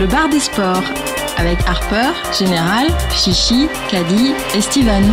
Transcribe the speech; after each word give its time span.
Le 0.00 0.06
bar 0.06 0.30
des 0.30 0.40
sports 0.40 0.82
avec 1.36 1.58
Harper, 1.66 2.12
Général, 2.32 2.86
Chichi, 3.12 3.68
Caddy 3.90 4.32
et 4.54 4.60
Steven. 4.62 5.12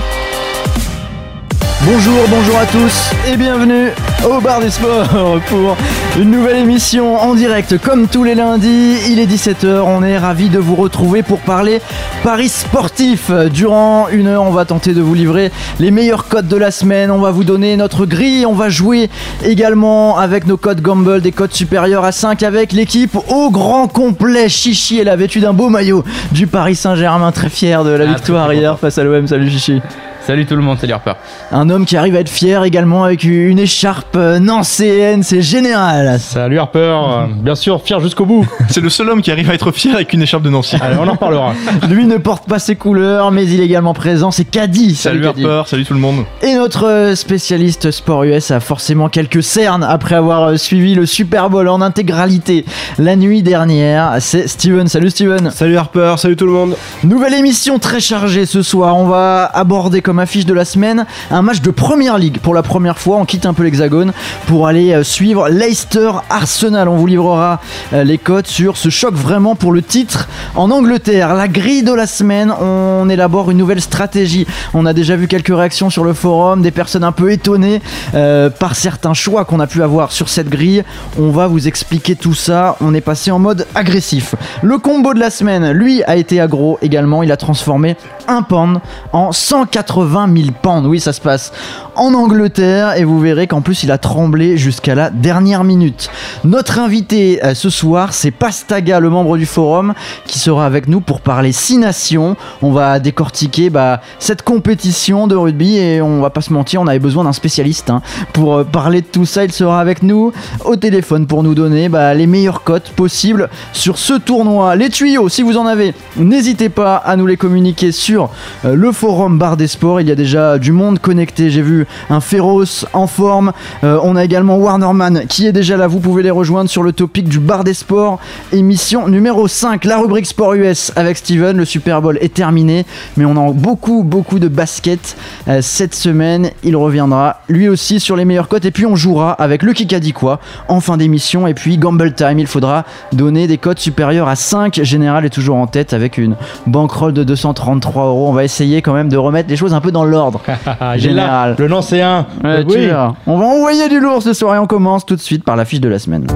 Bonjour, 1.89 2.26
bonjour 2.29 2.58
à 2.58 2.65
tous 2.65 3.12
et 3.31 3.38
bienvenue 3.38 3.92
au 4.29 4.42
bar 4.42 4.60
des 4.60 4.69
sports 4.69 5.40
pour 5.47 5.78
une 6.19 6.31
nouvelle 6.31 6.58
émission 6.58 7.15
en 7.15 7.33
direct 7.33 7.78
comme 7.78 8.10
tous 8.10 8.26
les 8.26 8.36
lundis. 8.36 8.97
Il 9.10 9.19
est 9.19 9.26
17h, 9.26 9.83
on 9.86 10.04
est 10.04 10.18
ravis 10.18 10.50
de 10.50 10.60
vous 10.60 10.76
retrouver 10.76 11.23
pour 11.23 11.40
parler 11.40 11.79
Paris 12.23 12.50
sportif. 12.50 13.31
Durant 13.54 14.10
une 14.10 14.28
heure, 14.28 14.44
on 14.44 14.51
va 14.51 14.65
tenter 14.65 14.94
de 14.94 15.01
vous 15.01 15.13
livrer 15.13 15.50
les 15.79 15.92
meilleurs 15.92 16.27
codes 16.27 16.50
de 16.50 16.58
la 16.58 16.72
semaine. 16.72 17.09
On 17.09 17.20
va 17.20 17.31
vous 17.31 17.45
donner 17.45 17.77
notre 17.77 18.05
grille. 18.05 18.45
On 18.45 18.54
va 18.54 18.67
jouer 18.67 19.09
également 19.45 20.18
avec 20.18 20.46
nos 20.46 20.58
codes 20.58 20.82
Gamble, 20.82 21.22
des 21.22 21.32
codes 21.32 21.54
supérieurs 21.54 22.04
à 22.04 22.12
5 22.12 22.44
avec 22.44 22.74
l'équipe 22.74 23.16
au 23.30 23.49
grand 23.49 23.88
complet. 23.88 24.49
Chichi, 24.49 24.99
elle 24.99 25.10
a 25.10 25.16
vêtu 25.16 25.40
d'un 25.40 25.54
beau 25.54 25.70
maillot 25.70 26.04
du 26.34 26.48
Paris 26.48 26.76
Saint-Germain, 26.76 27.32
très 27.32 27.49
fier 27.49 27.85
de 27.85 27.91
la 27.91 28.04
Ah, 28.10 28.13
victoire 28.13 28.52
hier 28.52 28.77
face 28.77 28.98
à 28.98 29.05
l'OM. 29.05 29.26
Salut 29.26 29.49
Chichi. 29.49 29.82
Salut 30.27 30.45
tout 30.45 30.58
le 30.58 30.62
monde, 30.62 30.77
salut 30.77 30.91
Harper. 30.91 31.13
Un 31.54 31.70
homme 31.70 31.86
qui 31.86 31.95
arrive 31.95 32.13
à 32.17 32.20
être 32.20 32.27
fier 32.27 32.62
également 32.66 33.05
avec 33.05 33.23
une 33.23 33.59
écharpe 33.59 34.18
euh, 34.18 34.40
nancéenne, 34.40 35.23
c'est 35.23 35.41
général. 35.41 36.20
Salut 36.20 36.59
Harper, 36.59 36.80
Euh, 36.80 37.26
bien 37.34 37.55
sûr, 37.55 37.81
fier 37.81 38.02
jusqu'au 38.02 38.26
bout. 38.26 38.45
C'est 38.68 38.82
le 38.82 38.90
seul 38.90 39.09
homme 39.09 39.21
qui 39.21 39.32
arrive 39.32 39.49
à 39.49 39.54
être 39.54 39.71
fier 39.71 39.95
avec 39.95 40.12
une 40.12 40.21
écharpe 40.21 40.44
de 40.44 40.49
Nancy. 40.49 40.76
Allez, 40.82 40.98
on 40.99 41.08
en 41.08 41.13
reparlera. 41.13 41.54
Lui 41.90 42.05
ne 42.05 42.18
porte 42.18 42.45
pas 42.45 42.59
ses 42.59 42.76
couleurs, 42.76 43.32
mais 43.32 43.45
il 43.45 43.62
est 43.62 43.63
également 43.63 43.94
présent, 43.94 44.30
c'est 44.30 44.44
Caddy. 44.44 44.95
Salut. 44.95 45.26
Harper, 45.26 45.62
salut 45.66 45.85
tout 45.85 45.94
le 45.94 46.02
monde. 46.02 46.26
Et 46.41 46.55
notre 46.55 46.85
euh, 46.85 47.16
spécialiste 47.16 47.91
sport 47.91 48.26
US 48.26 48.52
a 48.52 48.59
forcément 48.59 49.07
quelques 49.07 49.41
cernes 49.44 49.84
après 49.84 50.16
avoir 50.16 50.59
suivi 50.59 50.94
le 50.94 51.05
Super 51.05 51.49
Bowl 51.49 51.70
en 51.70 51.80
intégralité 51.80 52.65
la 52.99 53.15
nuit 53.15 53.43
dernière. 53.43 54.18
C'est 54.20 54.49
Steven. 54.49 54.90
Salut 54.90 55.09
Steven. 55.09 55.52
Salut 55.52 55.77
Harper, 55.77 56.15
salut 56.18 56.35
tout 56.35 56.46
le 56.48 56.52
monde. 56.52 56.76
Nouvelle 57.05 57.34
émission 57.34 57.80
très 57.80 58.02
chargée 58.02 58.46
ce 58.46 58.62
soir. 58.62 58.98
On 58.98 59.05
va 59.07 59.46
aborder 59.46 60.02
comme 60.02 60.16
affiche 60.20 60.46
de 60.46 60.54
la 60.54 60.65
semaine 60.65 61.05
un 61.32 61.41
match 61.41 61.62
de 61.62 61.71
première 61.71 62.18
ligue. 62.18 62.40
Pour 62.40 62.54
la 62.54 62.63
première 62.63 62.99
fois, 62.99 63.18
on 63.18 63.26
quitte 63.26 63.46
un 63.46 63.54
peu 63.54 63.63
l'hexagone 63.63 64.13
pour 64.47 64.67
aller 64.67 64.93
euh, 64.93 65.03
suivre 65.03 65.49
Leicester 65.49 66.11
Arsenal. 66.29 66.87
On 66.87 66.95
vous 66.95 67.07
livrera 67.07 67.59
euh, 67.93 68.03
les 68.03 68.17
codes 68.17 68.47
sur 68.47 68.77
ce 68.77 68.89
choc 68.89 69.13
vraiment 69.13 69.55
pour 69.55 69.71
le 69.71 69.81
titre 69.81 70.27
en 70.55 70.71
Angleterre. 70.71 71.33
La 71.33 71.47
grille 71.47 71.83
de 71.83 71.93
la 71.93 72.07
semaine, 72.07 72.51
on 72.51 73.09
élabore 73.09 73.51
une 73.51 73.57
nouvelle 73.57 73.81
stratégie. 73.81 74.47
On 74.73 74.85
a 74.85 74.93
déjà 74.93 75.15
vu 75.15 75.27
quelques 75.27 75.55
réactions 75.55 75.89
sur 75.89 76.03
le 76.03 76.13
forum, 76.13 76.61
des 76.61 76.71
personnes 76.71 77.03
un 77.03 77.11
peu 77.11 77.31
étonnées 77.31 77.81
euh, 78.13 78.49
par 78.49 78.75
certains 78.75 79.13
choix 79.13 79.45
qu'on 79.45 79.59
a 79.59 79.67
pu 79.67 79.83
avoir 79.83 80.11
sur 80.11 80.29
cette 80.29 80.49
grille. 80.49 80.83
On 81.19 81.29
va 81.29 81.47
vous 81.47 81.67
expliquer 81.67 82.15
tout 82.15 82.33
ça. 82.33 82.77
On 82.81 82.93
est 82.93 83.02
passé 83.02 83.31
en 83.31 83.39
mode 83.39 83.67
agressif. 83.75 84.35
Le 84.61 84.77
combo 84.77 85.13
de 85.13 85.19
la 85.19 85.29
semaine, 85.29 85.71
lui, 85.71 86.03
a 86.03 86.15
été 86.15 86.39
aggro 86.39 86.77
également. 86.81 87.23
Il 87.23 87.31
a 87.31 87.37
transformé 87.37 87.95
un 88.28 88.42
pound 88.42 88.80
en 89.14 89.31
180 89.31 90.30
000 90.36 90.47
pounds. 90.61 90.88
Oui, 90.88 91.00
ça 91.00 91.14
se 91.14 91.22
passe 91.22 91.52
en 91.95 92.14
Angleterre 92.14 92.95
et 92.95 93.03
vous 93.03 93.20
verrez 93.20 93.47
qu'en 93.47 93.61
plus 93.61 93.83
il 93.83 93.92
a 93.92 93.97
tremblé 93.97 94.58
jusqu'à 94.58 94.95
la 94.95 95.09
dernière 95.09 95.64
minute. 95.64 96.09
Notre 96.44 96.80
invité 96.80 97.44
euh, 97.44 97.55
ce 97.55 97.70
soir, 97.70 98.14
c'est 98.14 98.31
Pastaga, 98.31 99.00
le 99.00 99.09
membre 99.09 99.38
du 99.38 99.45
forum, 99.45 99.94
qui 100.25 100.39
sera 100.39 100.66
avec 100.66 100.88
nous 100.88 101.02
pour 101.02 101.22
parler 101.22 101.52
6 101.52 101.80
nations. 101.80 102.36
On 102.61 102.72
va 102.72 103.00
décortiquer 103.00 103.70
bah, 103.70 104.02
cette 104.20 104.44
compétition 104.44 105.28
de 105.28 105.36
rugby 105.36 105.78
et 105.78 106.02
on 106.02 106.22
va 106.22 106.30
pas 106.30 106.42
se 106.42 106.53
mentir, 106.53 106.81
on 106.81 106.88
avait 106.88 107.00
besoin 107.00 107.23
d'un 107.23 107.33
spécialiste 107.33 107.89
hein, 107.89 108.02
pour 108.33 108.58
euh, 108.58 108.64
parler 108.64 109.02
de 109.02 109.08
tout 109.08 109.25
ça. 109.25 109.44
Il 109.44 109.52
sera 109.52 109.80
avec 109.80 110.03
nous 110.03 110.31
au 110.66 110.75
téléphone 110.75 111.25
pour 111.25 111.44
nous 111.44 111.55
donner 111.55 111.89
bah, 111.89 112.14
les 112.14 112.28
meilleures 112.28 112.64
cotes 112.64 112.89
possibles 112.92 113.50
sur 113.73 113.98
ce 113.98 114.14
tournoi. 114.14 114.75
Les 114.75 114.89
tuyaux, 114.89 115.30
si 115.30 115.42
vous 115.42 115.58
en 115.58 115.66
avez, 115.66 115.93
n'hésitez 116.16 116.70
pas 116.70 116.98
à 116.98 117.16
nous 117.16 117.26
les 117.26 117.37
communiquer 117.37 117.92
sur 117.92 118.17
euh, 118.66 118.76
le 118.76 118.92
forum 118.92 119.38
Bar 119.38 119.58
des 119.58 119.67
Sports. 119.67 120.02
Il 120.02 120.08
y 120.08 120.11
a 120.11 120.16
déjà 120.16 120.58
du 120.58 120.72
monde 120.72 121.00
connecté. 121.00 121.50
J'ai 121.50 121.61
vu 121.61 121.86
un 122.10 122.20
féroce 122.20 122.86
en 122.94 123.08
forme. 123.08 123.52
Euh, 123.83 124.00
on 124.04 124.16
a 124.16 124.23
également 124.23 124.58
Warnerman 124.58 125.26
qui 125.28 125.48
est 125.48 125.52
déjà 125.52 125.78
là. 125.78 125.88
Vous 125.88 126.00
pouvez 126.00 126.23
les 126.23 126.32
rejoindre 126.32 126.70
sur 126.70 126.83
le 126.83 126.92
topic 126.92 127.28
du 127.28 127.39
Bar 127.39 127.64
des 127.64 127.73
Sports, 127.73 128.20
émission 128.52 129.08
numéro 129.08 129.48
5, 129.48 129.86
la 129.86 129.98
rubrique 130.00 130.26
Sport 130.26 130.56
US 130.56 130.92
avec 130.96 131.18
Steven. 131.18 131.58
Le 131.58 131.66
Super 131.66 132.02
Bowl 132.02 132.18
est 132.22 132.34
terminé, 132.34 132.86
mais 133.16 133.26
on 133.26 133.38
a 133.38 133.52
beaucoup, 133.52 134.04
beaucoup 134.04 134.40
de 134.40 134.48
basket 134.48 135.16
euh, 135.48 135.60
cette 135.62 135.96
semaine. 135.96 136.52
Il 136.64 136.76
reviendra 136.76 137.42
lui 137.50 137.70
aussi 137.70 138.00
sur 138.00 138.16
les 138.16 138.26
meilleures 138.26 138.48
cotes. 138.48 138.66
Et 138.66 138.72
puis 138.72 138.86
on 138.86 138.96
jouera 138.96 139.32
avec 139.34 139.64
le 139.64 139.74
Kikadi 139.74 140.14
quoi 140.14 140.40
en 140.68 140.80
fin 140.80 140.98
d'émission. 140.98 141.48
Et 141.48 141.54
puis 141.54 141.78
Gamble 141.78 142.14
Time, 142.14 142.40
il 142.40 142.48
faudra 142.48 142.86
donner 143.14 143.48
des 143.48 143.58
cotes 143.58 143.80
supérieures 143.80 144.28
à 144.28 144.36
5. 144.36 144.82
Général 144.84 145.26
est 145.26 145.30
toujours 145.30 145.58
en 145.58 145.68
tête 145.68 145.94
avec 145.94 146.18
une 146.18 146.36
bankroll 146.66 147.14
de 147.14 147.24
233 147.24 148.06
euros. 148.07 148.28
On 148.29 148.34
va 148.34 148.44
essayer 148.44 148.81
quand 148.81 148.94
même 148.94 149.09
de 149.09 149.18
remettre 149.18 149.50
les 149.50 149.56
choses 149.56 149.73
un 149.73 149.81
peu 149.81 149.91
dans 149.91 150.03
l'ordre. 150.06 150.41
Général. 150.97 151.51
là, 151.51 151.56
Le 151.57 151.68
Nancéen. 151.68 152.25
Ouais, 152.44 152.63
oui. 152.68 152.90
On 153.25 153.38
va 153.38 153.45
envoyer 153.45 153.90
du 153.90 154.00
lourd 154.00 154.22
ce 154.22 154.34
soir 154.34 154.56
et 154.56 154.59
on 154.59 154.68
commence 154.68 155.06
tout 155.06 155.16
de 155.16 155.22
suite 155.22 155.44
par 155.44 155.56
la 155.56 155.66
fiche 155.66 155.81
de 155.81 155.90
la 155.90 156.00
semaine. 156.00 156.28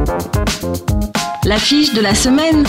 L'affiche 1.46 1.94
de 1.94 2.02
la 2.02 2.14
semaine. 2.14 2.64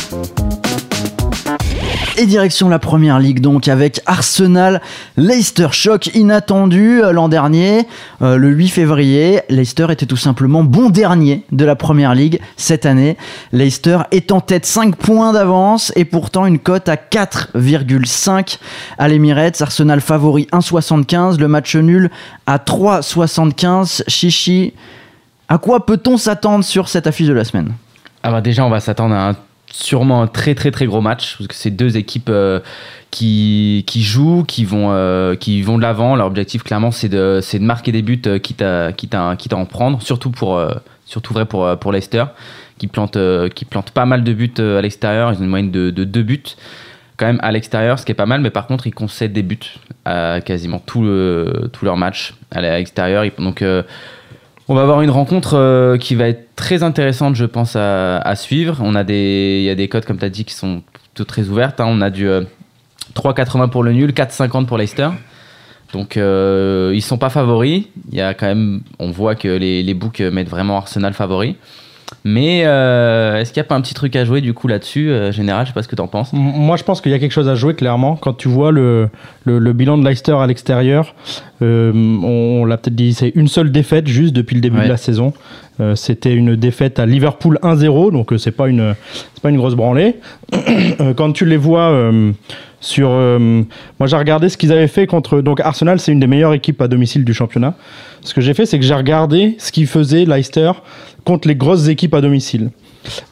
Et 2.19 2.27
direction 2.27 2.69
la 2.69 2.79
première 2.79 3.19
ligue 3.19 3.41
donc 3.41 3.69
avec 3.69 4.01
Arsenal 4.05 4.83
Leicester. 5.17 5.69
Choc 5.71 6.09
inattendu 6.15 7.03
euh, 7.03 7.11
l'an 7.11 7.29
dernier 7.29 7.87
euh, 8.21 8.37
le 8.37 8.51
8 8.51 8.69
février. 8.69 9.41
Leicester 9.49 9.87
était 9.89 10.05
tout 10.05 10.19
simplement 10.19 10.63
bon 10.63 10.91
dernier 10.91 11.45
de 11.53 11.65
la 11.65 11.75
première 11.75 12.15
ligue 12.15 12.41
cette 12.59 12.85
année. 12.85 13.17
Leicester 13.53 14.01
est 14.11 14.31
en 14.31 14.43
tête 14.43 14.67
5 14.67 14.95
points 14.97 15.33
d'avance 15.33 15.91
et 15.97 16.05
pourtant 16.05 16.45
une 16.45 16.59
cote 16.59 16.91
à 16.91 16.97
4,5 16.97 18.59
à 18.99 19.09
l'Emirates. 19.09 19.63
Arsenal 19.63 20.03
favori 20.03 20.49
1,75 20.53 21.39
le 21.39 21.49
match 21.49 21.75
nul 21.77 22.11
à 22.47 22.59
3,75 22.59 24.03
Chichi 24.07 24.75
à 25.49 25.59
quoi 25.59 25.87
peut-on 25.87 26.19
s'attendre 26.19 26.65
sur 26.65 26.89
cette 26.89 27.07
affiche 27.07 27.29
de 27.29 27.33
la 27.33 27.45
semaine? 27.45 27.73
Ah 28.23 28.31
bah 28.31 28.41
déjà 28.41 28.65
on 28.65 28.71
va 28.71 28.81
s'attendre 28.81 29.15
à 29.15 29.31
un, 29.31 29.37
sûrement 29.73 30.23
un 30.23 30.27
très 30.27 30.55
très 30.55 30.71
très 30.71 30.87
gros 30.87 31.01
match 31.01 31.37
parce 31.39 31.49
que 31.49 31.55
c'est 31.55 31.71
deux 31.71 31.97
équipes 31.97 32.29
euh, 32.29 32.61
qui, 33.11 33.85
qui 33.87 34.03
jouent, 34.03 34.45
qui 34.47 34.65
vont, 34.65 34.93
euh, 34.93 35.35
qui 35.35 35.63
vont 35.63 35.79
de 35.79 35.83
l'avant. 35.83 36.15
Leur 36.15 36.27
objectif 36.27 36.63
clairement 36.63 36.91
c'est 36.91 37.09
de, 37.09 37.41
de 37.41 37.59
marquer 37.59 37.91
des 37.91 38.03
buts 38.03 38.21
euh, 38.27 38.39
quitte, 38.39 38.63
à, 38.63 38.93
quitte, 38.93 39.15
à, 39.15 39.57
en 39.57 39.65
prendre, 39.65 40.01
surtout 40.03 40.31
pour, 40.31 40.63
surtout 41.07 41.33
vrai 41.33 41.47
pour, 41.47 41.77
pour 41.79 41.91
Leicester 41.91 42.25
qui 42.79 42.87
plante, 42.87 43.17
qui 43.55 43.65
plante 43.65 43.91
pas 43.91 44.05
mal 44.05 44.25
de 44.25 44.33
buts 44.33 44.55
à 44.59 44.81
l'extérieur. 44.81 45.33
Ils 45.33 45.39
ont 45.39 45.45
une 45.45 45.51
moyenne 45.51 45.71
de, 45.71 45.91
de 45.91 46.05
deux 46.05 46.23
buts 46.23 46.43
quand 47.17 47.27
même 47.27 47.41
à 47.43 47.53
l'extérieur, 47.53 47.99
ce 47.99 48.05
qui 48.05 48.13
est 48.13 48.17
pas 48.17 48.27
mal, 48.27 48.41
mais 48.41 48.51
par 48.51 48.67
contre 48.67 48.87
ils 48.87 48.95
concèdent 48.95 49.33
des 49.33 49.43
buts 49.43 49.77
à 50.05 50.41
quasiment 50.41 50.81
tout, 50.81 51.03
le, 51.03 51.71
tout 51.73 51.85
leur 51.85 51.97
match 51.97 52.35
à 52.51 52.61
l'extérieur. 52.61 53.25
Donc 53.39 53.63
on 54.73 54.75
va 54.75 54.81
avoir 54.81 55.03
une 55.03 55.11
rencontre 55.11 55.59
euh, 55.59 55.99
qui 55.99 56.15
va 56.15 56.29
être 56.29 56.57
très 56.57 56.83
intéressante, 56.83 57.37
je 57.37 57.45
pense, 57.45 57.77
à, 57.77 58.35
suivre. 58.37 58.79
Il 58.83 59.63
y 59.63 59.69
a 59.69 59.75
des 59.75 59.89
codes, 59.91 60.07
comme 60.07 60.17
tu 60.17 60.25
as 60.25 60.31
dit, 60.31 60.47
qui 60.47 60.55
sont 60.55 60.83
plutôt 60.93 61.25
très 61.25 61.49
ouvertes. 61.51 61.79
hein. 61.79 61.85
On 61.87 62.01
a 62.01 62.09
du 62.09 62.27
euh, 62.27 62.41
3,80 63.15 63.69
pour 63.69 63.83
le 63.83 63.93
nul, 63.93 64.13
4,50 64.13 64.65
pour 64.65 64.79
Leicester. 64.79 65.11
Donc 65.93 66.17
euh, 66.17 66.93
ils 66.95 67.03
sont 67.03 67.19
pas 67.19 67.29
favoris. 67.29 67.85
Il 68.11 68.17
y 68.17 68.23
a 68.23 68.33
quand 68.33 68.55
on 68.99 69.11
voit 69.11 69.35
que 69.35 69.49
les, 69.49 69.83
les 69.83 69.93
books 69.93 70.21
mettent 70.21 70.49
vraiment 70.49 70.79
Arsenal 70.79 71.13
favori. 71.13 71.57
Mais 72.25 72.63
euh, 72.65 73.39
est-ce 73.41 73.53
qu'il 73.53 73.61
n'y 73.61 73.67
a 73.67 73.69
pas 73.69 73.75
un 73.75 73.81
petit 73.81 73.95
truc 73.95 74.15
à 74.17 74.25
jouer 74.25 74.41
du 74.41 74.55
coup 74.55 74.69
là-dessus, 74.69 75.11
euh, 75.11 75.33
général? 75.33 75.65
Je 75.67 75.71
sais 75.71 75.75
pas 75.75 75.83
ce 75.83 75.89
que 75.89 75.97
tu 75.97 76.03
en 76.03 76.07
penses. 76.09 76.31
Moi, 76.33 76.77
je 76.77 76.85
pense 76.85 77.01
qu'il 77.01 77.11
y 77.13 77.15
a 77.15 77.19
quelque 77.19 77.33
chose 77.33 77.49
à 77.49 77.55
jouer, 77.55 77.75
clairement. 77.75 78.17
Quand 78.17 78.33
tu 78.35 78.49
vois 78.49 78.71
le, 78.73 79.09
le, 79.45 79.59
le 79.59 79.73
bilan 79.73 79.99
de 79.99 80.05
Leicester 80.07 80.33
à 80.41 80.47
l'extérieur, 80.47 81.15
euh, 81.63 81.93
on, 81.95 82.63
on 82.63 82.65
l'a 82.65 82.77
peut-être 82.77 82.95
dit, 82.95 83.13
c'est 83.15 83.33
une 83.35 83.49
seule 83.49 83.73
défaite 83.73 84.07
juste 84.07 84.33
depuis 84.35 84.55
le 84.55 84.61
début 84.61 84.79
Ouais. 84.79 84.85
de 84.85 84.89
la 84.91 84.97
saison. 84.97 85.33
C'était 85.97 86.33
une 86.33 86.55
défaite 86.55 87.01
à 87.01 87.07
Liverpool 87.07 87.59
1-0, 87.65 88.13
donc 88.13 88.33
c'est 88.39 88.53
pas 88.53 88.69
une 88.69 88.95
c'est 89.35 89.43
pas 89.43 89.51
une 89.51 89.57
grosse 89.57 89.75
branlée. 89.75 90.15
Quand 91.17 91.33
tu 91.33 91.45
les 91.45 91.57
vois 91.57 92.13
sur, 92.83 93.11
euh, 93.11 93.39
moi 94.01 94.09
j'ai 94.09 94.17
regardé 94.17 94.49
ce 94.49 94.57
qu'ils 94.57 94.73
avaient 94.73 94.89
fait 94.89 95.07
contre 95.07 95.41
donc 95.41 95.61
Arsenal, 95.61 96.01
c'est 96.01 96.11
une 96.13 96.21
des 96.21 96.27
meilleures 96.27 96.53
équipes 96.53 96.83
à 96.83 96.89
domicile 96.89 97.25
du 97.25 97.33
championnat. 97.33 97.75
Ce 98.23 98.35
que 98.35 98.41
j'ai 98.41 98.55
fait, 98.55 98.67
c'est 98.67 98.79
que 98.79 98.85
j'ai 98.85 98.95
regardé 98.95 99.55
ce 99.59 99.71
qu'ils 99.73 99.87
faisaient 99.87 100.25
Leicester 100.25 100.73
contre 101.25 101.47
les 101.47 101.55
grosses 101.55 101.87
équipes 101.89 102.13
à 102.15 102.21
domicile. 102.21 102.71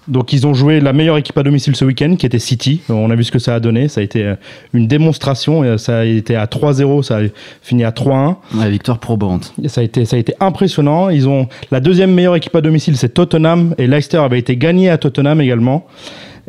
Donc 0.08 0.32
ils 0.32 0.46
ont 0.46 0.54
joué 0.54 0.80
la 0.80 0.92
meilleure 0.92 1.16
équipe 1.16 1.36
à 1.36 1.42
domicile 1.42 1.74
ce 1.76 1.84
week-end, 1.84 2.14
qui 2.16 2.26
était 2.26 2.38
City. 2.38 2.80
On 2.88 3.10
a 3.10 3.14
vu 3.14 3.24
ce 3.24 3.32
que 3.32 3.38
ça 3.38 3.54
a 3.54 3.60
donné. 3.60 3.88
Ça 3.88 4.00
a 4.00 4.04
été 4.04 4.24
euh, 4.24 4.34
une 4.72 4.86
démonstration. 4.86 5.62
Euh, 5.62 5.78
Ça 5.78 6.00
a 6.00 6.04
été 6.04 6.36
à 6.36 6.46
3-0, 6.46 7.02
ça 7.02 7.18
a 7.18 7.20
fini 7.62 7.84
à 7.84 7.90
3-1. 7.90 8.36
Ouais, 8.54 8.70
victoire 8.70 8.98
probante. 8.98 9.52
Et 9.62 9.68
Ça 9.68 9.80
a 9.80 9.84
été, 9.84 10.04
ça 10.04 10.16
a 10.16 10.18
été 10.18 10.34
impressionnant. 10.40 11.08
Ils 11.10 11.28
ont 11.28 11.48
la 11.70 11.80
deuxième 11.80 12.12
meilleure 12.12 12.36
équipe 12.36 12.54
à 12.54 12.60
domicile, 12.60 12.96
c'est 12.96 13.10
Tottenham, 13.14 13.74
et 13.78 13.86
Leicester 13.86 14.18
avait 14.18 14.38
été 14.38 14.56
gagné 14.56 14.90
à 14.90 14.98
Tottenham 14.98 15.40
également. 15.40 15.86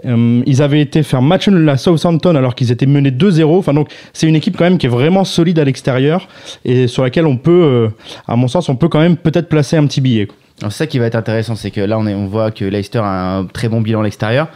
Euh, 0.06 0.42
ils 0.46 0.62
avaient 0.62 0.82
été 0.82 1.04
faire 1.04 1.22
match 1.22 1.48
nul 1.48 1.68
à 1.70 1.78
Southampton 1.78 2.36
alors 2.36 2.56
qu'ils 2.56 2.72
étaient 2.72 2.86
menés 2.86 3.12
2-0. 3.12 3.58
Enfin, 3.58 3.74
donc, 3.74 3.90
c'est 4.14 4.28
une 4.28 4.36
équipe 4.36 4.58
quand 4.58 4.64
même 4.64 4.78
qui 4.78 4.86
est 4.88 4.90
vraiment 4.90 5.24
solide 5.24 5.60
à 5.60 5.64
l'extérieur 5.66 6.28
et 6.66 6.88
sur 6.88 7.04
laquelle 7.04 7.26
on 7.26 7.38
peut, 7.38 7.52
euh, 7.52 7.88
à 8.28 8.36
mon 8.36 8.48
sens, 8.48 8.70
on 8.70 8.76
peut 8.76 8.88
quand 8.88 9.00
même 9.00 9.18
peut-être 9.18 9.50
placer 9.50 9.78
un 9.78 9.86
petit 9.86 10.02
billet. 10.02 10.26
quoi. 10.28 10.36
Alors, 10.62 10.72
C'est 10.72 10.80
ça 10.80 10.88
qui 10.88 11.00
va 11.00 11.06
être 11.08 11.16
intéressant, 11.16 11.56
c'est 11.56 11.72
que 11.72 11.82
là 11.82 11.98
on, 11.98 12.06
est, 12.08 12.14
on 12.14 12.28
voit 12.28 12.52
que 12.52 12.66
Leicester 12.66 13.00
a 13.00 13.38
un 13.38 13.46
très 13.46 13.68
bon 13.68 13.82
bilan 13.82 14.02
à 14.02 14.04
l'extérieur, 14.04 14.48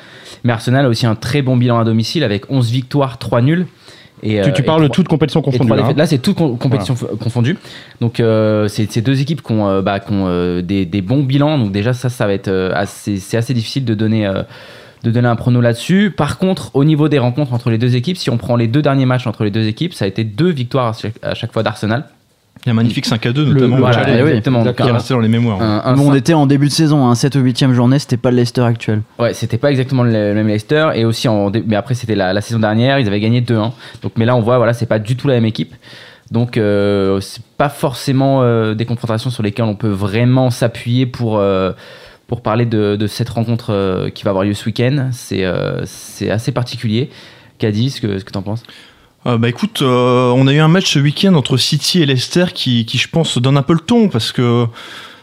mais 0.43 0.53
Arsenal 0.53 0.85
a 0.85 0.89
aussi 0.89 1.05
un 1.07 1.15
très 1.15 1.41
bon 1.41 1.57
bilan 1.57 1.79
à 1.79 1.83
domicile 1.83 2.23
avec 2.23 2.51
11 2.51 2.69
victoires, 2.71 3.17
3 3.17 3.41
nuls. 3.41 3.65
Et, 4.23 4.41
tu, 4.41 4.49
euh, 4.49 4.53
tu 4.53 4.63
parles 4.63 4.81
de 4.81 4.87
trois- 4.87 4.95
toute 4.95 5.07
compétition 5.09 5.41
et 5.41 5.43
confondue. 5.43 5.67
trois 5.67 5.77
là, 5.77 5.87
hein. 5.89 5.93
Là, 5.97 6.05
c'est 6.07 6.19
toute 6.19 6.37
com- 6.37 6.57
compétition 6.57 6.93
f- 6.93 7.17
confondue. 7.17 7.57
Donc, 8.01 8.19
euh, 8.19 8.67
c'est 8.69 9.01
deux 9.01 9.19
équipes 9.21 9.41
qui 9.43 9.51
ont, 9.51 9.81
bah, 9.81 9.99
ont, 10.09 10.25
euh, 10.27 10.61
des, 10.61 10.85
des 10.85 11.01
bons 11.01 11.21
bilans. 11.23 11.57
Donc, 11.59 11.71
déjà, 11.71 11.93
ça, 11.93 12.09
ça 12.09 12.25
va 12.25 12.33
être 12.33 12.71
assez, 12.73 13.17
c'est 13.17 13.37
assez 13.37 13.53
difficile 13.53 13.83
de 13.83 13.93
donner, 13.93 14.25
de 15.05 15.11
donner 15.11 15.27
un 15.29 15.35
prono 15.37 15.61
là-dessus. 15.61 16.11
Par 16.15 16.37
contre, 16.37 16.71
au 16.75 16.83
niveau 16.83 17.07
des 17.07 17.19
rencontres 17.19 17.53
entre 17.53 17.69
les 17.69 17.77
deux 17.77 17.95
équipes, 17.95 18.17
si 18.17 18.29
on 18.29 18.37
prend 18.37 18.55
les 18.57 18.67
deux 18.67 18.81
derniers 18.81 19.05
matchs 19.05 19.27
entre 19.27 19.43
les 19.45 19.51
deux 19.51 19.67
équipes, 19.67 19.93
ça 19.93 20.03
a 20.05 20.07
été 20.09 20.23
deux 20.25 20.49
victoires 20.49 20.87
à 20.87 20.93
chaque, 20.93 21.13
à 21.21 21.33
chaque 21.35 21.53
fois 21.53 21.63
d'Arsenal. 21.63 22.05
Il 22.65 22.67
y 22.67 22.69
a 22.69 22.71
un 22.71 22.75
magnifique 22.75 23.05
5 23.05 23.23
à 23.25 23.31
2, 23.31 23.45
notamment. 23.45 23.77
Voilà, 23.77 23.97
au 23.97 24.03
Chalet, 24.03 24.23
oui, 24.23 24.29
exactement. 24.29 24.63
Donc, 24.63 24.75
qui 24.75 24.81
est 24.81 24.91
resté 24.91 25.13
dans 25.13 25.19
les 25.19 25.27
mémoires. 25.27 25.61
un- 25.61 25.95
on 25.99 26.15
était 26.15 26.33
en 26.33 26.47
début 26.47 26.67
de 26.67 26.71
saison, 26.71 27.05
hein, 27.05 27.13
7 27.13 27.35
ou 27.35 27.39
8ème 27.41 27.73
journée, 27.73 27.99
c'était 27.99 28.17
pas 28.17 28.31
le 28.31 28.37
Leicester 28.37 28.61
actuel. 28.61 29.01
Ouais, 29.19 29.33
c'était 29.33 29.57
pas 29.59 29.69
exactement 29.69 30.01
le 30.03 30.11
le 30.11 30.33
même 30.33 30.47
Leicester 30.47 30.89
et 30.95 31.05
aussi 31.05 31.27
en 31.27 31.51
dé- 31.51 31.63
mais 31.67 31.75
après 31.75 31.93
c'était 31.93 32.15
la, 32.15 32.33
la 32.33 32.41
saison 32.41 32.59
dernière, 32.59 32.97
ils 32.97 33.07
avaient 33.07 33.19
gagné 33.19 33.41
2-1. 33.41 33.71
Donc 34.01 34.13
mais 34.17 34.25
là 34.25 34.35
on 34.35 34.41
voit 34.41 34.57
voilà, 34.57 34.73
c'est 34.73 34.87
pas 34.87 34.97
du 34.99 35.15
tout 35.15 35.27
la 35.27 35.35
même 35.35 35.45
équipe. 35.45 35.75
Donc 36.31 36.57
euh, 36.57 37.19
c'est 37.19 37.43
pas 37.57 37.69
forcément 37.69 38.41
euh, 38.41 38.73
des 38.73 38.85
confrontations 38.85 39.29
sur 39.29 39.43
lesquelles 39.43 39.65
on 39.65 39.75
peut 39.75 39.89
vraiment 39.89 40.49
s'appuyer 40.49 41.05
pour 41.05 41.37
euh, 41.37 41.71
pour 42.27 42.41
parler 42.41 42.65
de, 42.65 43.07
cette 43.07 43.29
rencontre 43.29 43.71
euh, 43.71 44.09
qui 44.09 44.23
va 44.23 44.31
avoir 44.31 44.45
lieu 44.45 44.53
ce 44.53 44.65
week-end. 44.65 45.09
C'est 45.11 45.45
euh, 45.45 45.83
assez 46.29 46.51
particulier. 46.51 47.09
Caddy, 47.59 47.89
ce 47.89 48.01
que 48.01 48.21
que 48.21 48.31
t'en 48.31 48.41
penses? 48.41 48.63
Euh, 49.27 49.37
bah 49.37 49.49
écoute, 49.49 49.81
on 49.81 50.47
a 50.47 50.53
eu 50.53 50.59
un 50.59 50.67
match 50.67 50.93
ce 50.93 50.99
week-end 50.99 51.33
entre 51.35 51.57
City 51.57 52.01
et 52.01 52.05
Leicester 52.05 52.45
qui, 52.53 52.85
je 52.87 53.07
pense, 53.07 53.37
donne 53.37 53.57
un 53.57 53.63
peu 53.63 53.73
le 53.73 53.79
ton 53.79 54.07
parce 54.07 54.31
que 54.31 54.67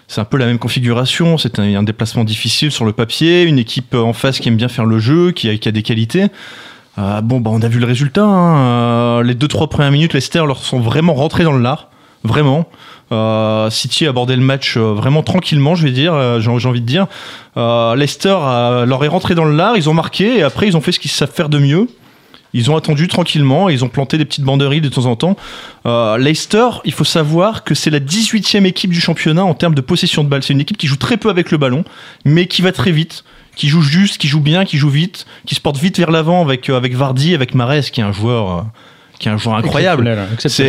c'est 0.08 0.20
un 0.20 0.24
peu 0.24 0.36
la 0.36 0.46
même 0.46 0.58
configuration. 0.58 1.38
C'est 1.38 1.58
un, 1.58 1.82
déplacement 1.82 2.24
difficile 2.24 2.72
sur 2.72 2.84
le 2.84 2.92
papier, 2.92 3.42
une 3.42 3.58
équipe 3.58 3.94
en 3.94 4.12
face 4.12 4.40
qui 4.40 4.48
aime 4.48 4.56
bien 4.56 4.68
faire 4.68 4.86
le 4.86 4.98
jeu, 4.98 5.30
qui 5.32 5.48
a, 5.48 5.70
des 5.70 5.82
qualités. 5.82 6.26
Bon, 6.96 7.40
bah, 7.40 7.50
on 7.52 7.62
a 7.62 7.68
vu 7.68 7.78
le 7.78 7.86
résultat. 7.86 8.24
hein. 8.24 9.22
Les 9.22 9.34
deux 9.34 9.48
trois 9.48 9.68
premières 9.68 9.92
minutes, 9.92 10.14
Leicester 10.14 10.44
leur 10.46 10.58
sont 10.58 10.80
vraiment 10.80 11.14
rentrés 11.14 11.44
dans 11.44 11.52
le 11.52 11.62
lard, 11.62 11.88
vraiment. 12.24 12.68
Euh, 13.12 13.68
City 13.70 14.06
a 14.06 14.10
abordé 14.10 14.34
le 14.36 14.42
match 14.42 14.76
euh, 14.76 14.94
vraiment 14.94 15.22
tranquillement, 15.22 15.74
je 15.74 15.84
vais 15.84 15.92
dire, 15.92 16.14
euh, 16.14 16.40
j'ai 16.40 16.68
envie 16.68 16.80
de 16.80 16.86
dire. 16.86 17.06
Leicester 17.54 18.36
leur 18.86 19.04
est 19.04 19.08
rentré 19.08 19.34
dans 19.34 19.44
le 19.44 19.54
lard, 19.54 19.76
ils 19.76 19.90
ont 19.90 19.94
marqué 19.94 20.38
et 20.38 20.42
après 20.42 20.66
ils 20.66 20.76
ont 20.76 20.80
fait 20.80 20.92
ce 20.92 20.98
qu'ils 20.98 21.10
savent 21.10 21.30
faire 21.30 21.48
de 21.48 21.58
mieux. 21.58 21.88
Ils 22.54 22.70
ont 22.70 22.76
attendu 22.76 23.08
tranquillement, 23.08 23.70
et 23.70 23.72
ils 23.72 23.82
ont 23.82 23.88
planté 23.88 24.18
des 24.18 24.26
petites 24.26 24.44
banderies 24.44 24.82
de 24.82 24.90
temps 24.90 25.06
en 25.06 25.16
temps. 25.16 25.36
Leicester, 26.18 26.68
il 26.84 26.92
faut 26.92 27.04
savoir 27.04 27.64
que 27.64 27.74
c'est 27.74 27.88
la 27.88 27.98
18e 27.98 28.66
équipe 28.66 28.90
du 28.90 29.00
championnat 29.00 29.42
en 29.42 29.54
termes 29.54 29.74
de 29.74 29.80
possession 29.80 30.22
de 30.22 30.28
balle. 30.28 30.42
C'est 30.42 30.52
une 30.52 30.60
équipe 30.60 30.76
qui 30.76 30.86
joue 30.86 30.96
très 30.96 31.16
peu 31.16 31.30
avec 31.30 31.50
le 31.50 31.56
ballon, 31.56 31.82
mais 32.26 32.46
qui 32.46 32.60
va 32.60 32.70
très 32.70 32.90
vite, 32.90 33.24
qui 33.56 33.68
joue 33.68 33.80
juste, 33.80 34.18
qui 34.18 34.28
joue 34.28 34.40
bien, 34.40 34.66
qui 34.66 34.76
joue 34.76 34.90
vite, 34.90 35.24
qui 35.46 35.54
se 35.54 35.62
porte 35.62 35.78
vite 35.78 35.96
vers 35.96 36.10
l'avant 36.10 36.42
avec, 36.42 36.68
avec 36.68 36.94
Vardy, 36.94 37.34
avec 37.34 37.54
Mares, 37.54 37.90
qui 37.90 38.02
est 38.02 38.04
un 38.04 38.12
joueur, 38.12 38.66
qui 39.22 39.28
est 39.28 39.32
un 39.32 39.38
joueur 39.38 39.56
incroyable. 39.56 40.02
C'est- 40.48 40.64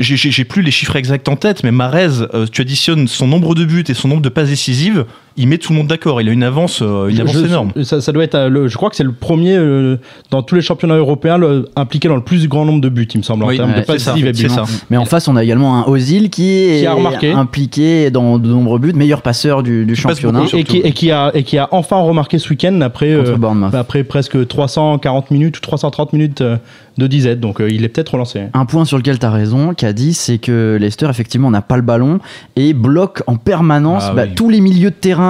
J'ai 0.00 0.16
j'ai 0.16 0.44
plus 0.44 0.62
les 0.62 0.70
chiffres 0.70 0.96
exacts 0.96 1.28
en 1.28 1.36
tête, 1.36 1.64
mais 1.64 1.72
Marez, 1.72 2.08
euh, 2.32 2.46
tu 2.50 2.62
additionnes 2.62 3.08
son 3.08 3.26
nombre 3.26 3.54
de 3.54 3.64
buts 3.64 3.84
et 3.88 3.94
son 3.94 4.08
nombre 4.08 4.22
de 4.22 4.28
passes 4.28 4.48
décisives, 4.48 5.04
il 5.36 5.48
met 5.48 5.58
tout 5.58 5.72
le 5.72 5.78
monde 5.78 5.86
d'accord. 5.86 6.20
Il 6.20 6.28
a 6.28 6.32
une 6.32 6.42
avance, 6.42 6.80
euh, 6.82 7.08
une 7.08 7.16
Je- 7.16 7.20
avance 7.22 7.36
je- 7.36 7.44
énorme. 7.46 7.72
Ça, 7.82 8.00
ça 8.00 8.12
doit 8.12 8.24
être, 8.24 8.34
euh, 8.34 8.48
le- 8.48 8.68
je 8.68 8.76
crois 8.76 8.90
que 8.90 8.96
c'est 8.96 9.04
le 9.04 9.12
premier 9.12 9.54
euh, 9.56 9.96
dans 10.30 10.42
tous 10.42 10.54
les 10.54 10.60
championnats 10.62 10.96
européens 10.96 11.38
le- 11.38 11.68
impliqué 11.76 12.08
dans 12.08 12.16
le 12.16 12.22
plus 12.22 12.48
grand 12.48 12.64
nombre 12.64 12.80
de 12.80 12.88
buts, 12.88 13.06
il 13.14 13.18
me 13.18 13.22
semble, 13.22 13.44
en 13.44 13.48
Oui, 13.48 13.56
termes 13.56 13.72
ouais, 13.72 13.80
de 13.80 13.86
passes 13.86 14.08
et 14.08 14.22
buts. 14.22 14.48
ça. 14.48 14.64
Mais 14.90 14.96
en 14.96 15.04
face, 15.04 15.28
on 15.28 15.36
a 15.36 15.44
également 15.44 15.76
un 15.84 15.84
Ozil 15.90 16.30
qui 16.30 16.50
est 16.50 16.80
Qui 16.80 16.86
a 16.86 16.94
remarqué. 16.94 17.32
impliqué 17.32 18.10
dans 18.10 18.38
de 18.38 18.48
nombreux 18.48 18.78
buts, 18.78 18.92
meilleur 18.94 19.22
passeur 19.22 19.62
du, 19.62 19.94
championnat 19.94 20.40
beaucoup, 20.42 20.56
Et 20.56 20.64
qui, 20.64 20.78
et, 20.78 20.92
qui 20.92 21.10
a, 21.10 21.30
et 21.34 21.42
qui 21.42 21.58
a 21.58 21.68
enfin 21.72 21.96
remarqué 22.00 22.38
ce 22.38 22.48
week-end 22.50 22.80
après, 22.80 23.10
euh, 23.12 23.36
Bournemouth. 23.36 23.74
après 23.74 24.04
presque 24.04 24.46
340 24.46 25.30
minutes 25.30 25.58
ou 25.58 25.60
330 25.60 26.12
minutes 26.12 26.40
euh, 26.40 26.56
de 26.98 27.06
disette. 27.06 27.40
Donc 27.40 27.60
euh, 27.60 27.68
il 27.70 27.84
est 27.84 27.88
peut-être 27.88 28.10
relancé. 28.10 28.40
Un 28.54 28.64
point 28.64 28.84
sur 28.86 28.96
lequel 28.96 29.18
tu 29.18 29.26
as 29.26 29.30
raison, 29.30 29.74
qu'a 29.74 29.92
dit, 29.92 30.14
c'est 30.14 30.38
que 30.38 30.78
Leicester, 30.80 31.06
effectivement, 31.10 31.50
n'a 31.50 31.60
pas 31.62 31.76
le 31.76 31.82
ballon 31.82 32.20
et 32.56 32.72
bloque 32.72 33.22
en 33.26 33.36
permanence 33.36 34.04
Ah 34.08 34.12
bah, 34.14 34.22
oui. 34.26 34.34
tous 34.34 34.48
les 34.48 34.60
milieux 34.60 34.90
de 34.90 34.94
terrain 34.94 35.25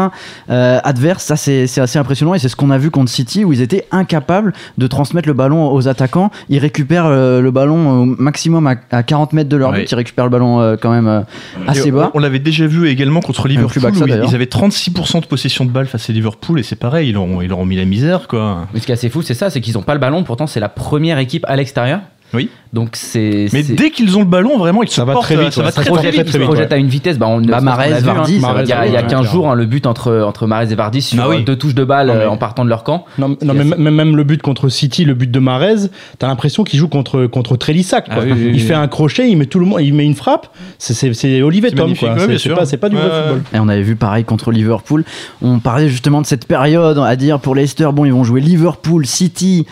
euh, 0.51 0.79
adverses. 0.85 1.25
Ça, 1.25 1.37
c'est 1.37 1.65
assez 1.79 1.99
impressionnant 1.99 2.35
et 2.35 2.39
c'est 2.39 2.49
ce 2.49 2.57
qu'on 2.57 2.71
a 2.71 2.79
vu 2.79 2.91
contre 2.91 3.11
City 3.11 3.45
où 3.45 3.53
ils 3.53 3.61
étaient 3.61 3.87
incapables 3.91 4.53
de 4.79 4.87
transmettre 4.87 5.29
le 5.29 5.35
ballon 5.35 5.73
aux 5.73 5.89
attaquants. 5.89 6.31
Ils 6.49 6.59
récupèrent 6.59 7.07
euh, 7.07 7.41
le 7.41 7.51
ballon 7.51 8.03
au 8.03 8.05
maximum 8.05 8.67
à, 8.67 8.75
à 8.91 9.03
40 9.03 9.33
mètres 9.33 9.49
de 9.49 9.57
leur 9.57 9.71
Ouais. 9.71 9.81
but. 9.81 9.91
Ils 9.91 9.95
récupèrent 9.95 10.25
le 10.27 10.31
ballon 10.31 10.61
euh, 10.61 10.77
quand 10.81 10.91
même 10.91 11.09
euh, 11.09 11.21
assez 11.67 11.89
Et 11.89 11.91
bas. 11.91 12.11
On, 12.15 12.19
on 12.19 12.21
l'avait 12.21 12.39
déjà 12.39 12.67
vu 12.67 12.89
également 12.89 13.21
contre 13.21 13.43
plus 13.43 13.51
Liverpool 13.51 13.83
ça, 13.95 14.05
ils, 14.07 14.35
avaient 14.35 14.45
36% 14.45 15.21
de 15.23 15.27
possession 15.27 15.65
de 15.65 15.71
balle 15.71 15.87
face 15.87 16.09
à 16.09 16.13
Liverpool 16.13 16.61
et 16.61 16.63
c'est 16.63 16.77
pareil, 16.77 17.09
ils 17.09 17.13
leur, 17.15 17.23
ont, 17.25 17.43
ils 17.43 17.49
leur 17.49 17.59
ont 17.59 17.67
mis 17.67 17.77
la 17.77 17.85
misère 17.85 18.29
quoi. 18.29 18.67
Mais 18.73 18.81
ce 18.81 18.87
qui 18.87 18.93
est 18.93 18.95
assez 18.95 19.09
fou, 19.09 19.23
c'est 19.23 19.35
ça, 19.35 19.51
c'est 19.51 19.61
qu'ils 19.61 19.75
n'ont 19.75 19.83
pas 19.83 19.95
le 19.95 20.01
ballon. 20.01 20.23
Pourtant, 20.25 20.47
c'est 20.47 20.61
la 20.61 20.69
première 20.69 21.19
équipe 21.19 21.45
à 21.49 21.57
l'extérieur. 21.57 22.01
Oui. 22.35 22.51
Donc 22.73 22.91
c'est. 22.95 23.47
Mais 23.53 23.63
dès 23.63 23.91
qu'ils 23.91 24.17
ont 24.17 24.21
le 24.21 24.27
ballon, 24.27 24.59
vraiment, 24.59 24.83
ils 24.83 24.89
se 24.89 24.97
Ça 24.97 25.05
va 25.05 25.15
portent, 25.15 25.25
très 25.27 25.37
vite, 25.37 25.53
ça 25.53 25.63
va 25.63 25.73
très, 25.73 25.83
vite. 26.11 26.23
ils 26.27 26.33
se 26.33 26.39
projettent 26.39 26.73
à 26.73 26.77
une 26.77 26.89
vitesse. 26.89 27.17
Bah, 27.19 27.27
on. 27.29 27.41
Vardy, 27.41 28.33
il 28.35 28.39
y 28.39 28.41
ça 28.41 28.49
a, 28.51 28.53
va 28.53 28.63
il 28.63 28.69
y 28.69 28.73
a 28.73 28.77
très 28.77 28.91
vite, 28.99 29.07
qu'un 29.09 29.21
ouais. 29.21 29.27
jour 29.27 29.49
hein, 29.51 29.55
le 29.55 29.65
but 29.65 29.87
entre, 29.87 30.23
entre 30.27 30.47
Mahrez 30.47 30.73
et 30.73 30.75
Vardy 30.75 31.01
sur 31.01 31.23
Ah 31.23 31.29
oui. 31.31 31.45
deux 31.45 31.57
touches 31.57 31.75
de 31.75 31.85
balle 31.85 32.09
Non, 32.09 32.15
mais- 32.15 32.25
en 32.27 32.37
partant 32.37 32.65
de 32.65 32.69
leur 32.69 32.83
camp. 32.85 33.07
Non, 33.19 33.37
mais 33.43 33.55
même, 33.65 33.95
même 33.95 34.17
le 34.17 34.25
but 34.25 34.43
contre 34.43 34.69
City, 34.69 35.05
le 35.05 35.15
but 35.15 35.31
de 35.31 35.39
Marez, 35.39 35.89
t'as 36.19 36.27
l'impression 36.27 36.65
qu'il 36.65 36.79
joue 36.79 36.89
contre 36.89 37.27
contre 37.27 37.57
Trélissac. 37.57 38.07
quoi. 38.07 38.17
Ah 38.19 38.23
oui, 38.25 38.33
oui, 38.35 38.45
il 38.49 38.53
oui. 38.55 38.59
fait 38.59 38.75
un 38.75 38.89
crochet, 38.89 39.31
il 39.31 39.37
met 39.39 39.47
tout 39.47 39.61
le 39.61 39.67
monde, 39.67 39.81
il 39.81 39.95
met 39.95 40.05
une 40.05 40.15
frappe. 40.15 40.49
C'est- 40.79 41.07
Olivier 41.43 41.71
C'est 41.71 41.77
Tom, 41.77 41.95
C'est- 41.95 42.77
pas, 42.77 42.89
du 42.91 42.97
vrai 42.97 43.05
football. 43.05 43.43
Et 43.55 43.59
on 43.59 43.69
avait 43.69 43.83
vu 43.83 43.97
pareil 43.97 44.25
contre 44.25 44.51
Liverpool. 44.51 45.05
On 45.41 45.61
parlait 45.61 45.89
justement 45.89 46.21
de 46.21 46.27
cette 46.27 46.47
période 46.47 46.99
à 46.99 47.17
dire 47.17 47.39
pour 47.41 47.55
Leicester, 47.55 47.89
bon, 47.93 48.05
ils 48.05 48.13
vont 48.13 48.25
jouer 48.25 48.41
Liverpool, 48.41 49.07
City, 49.07 49.67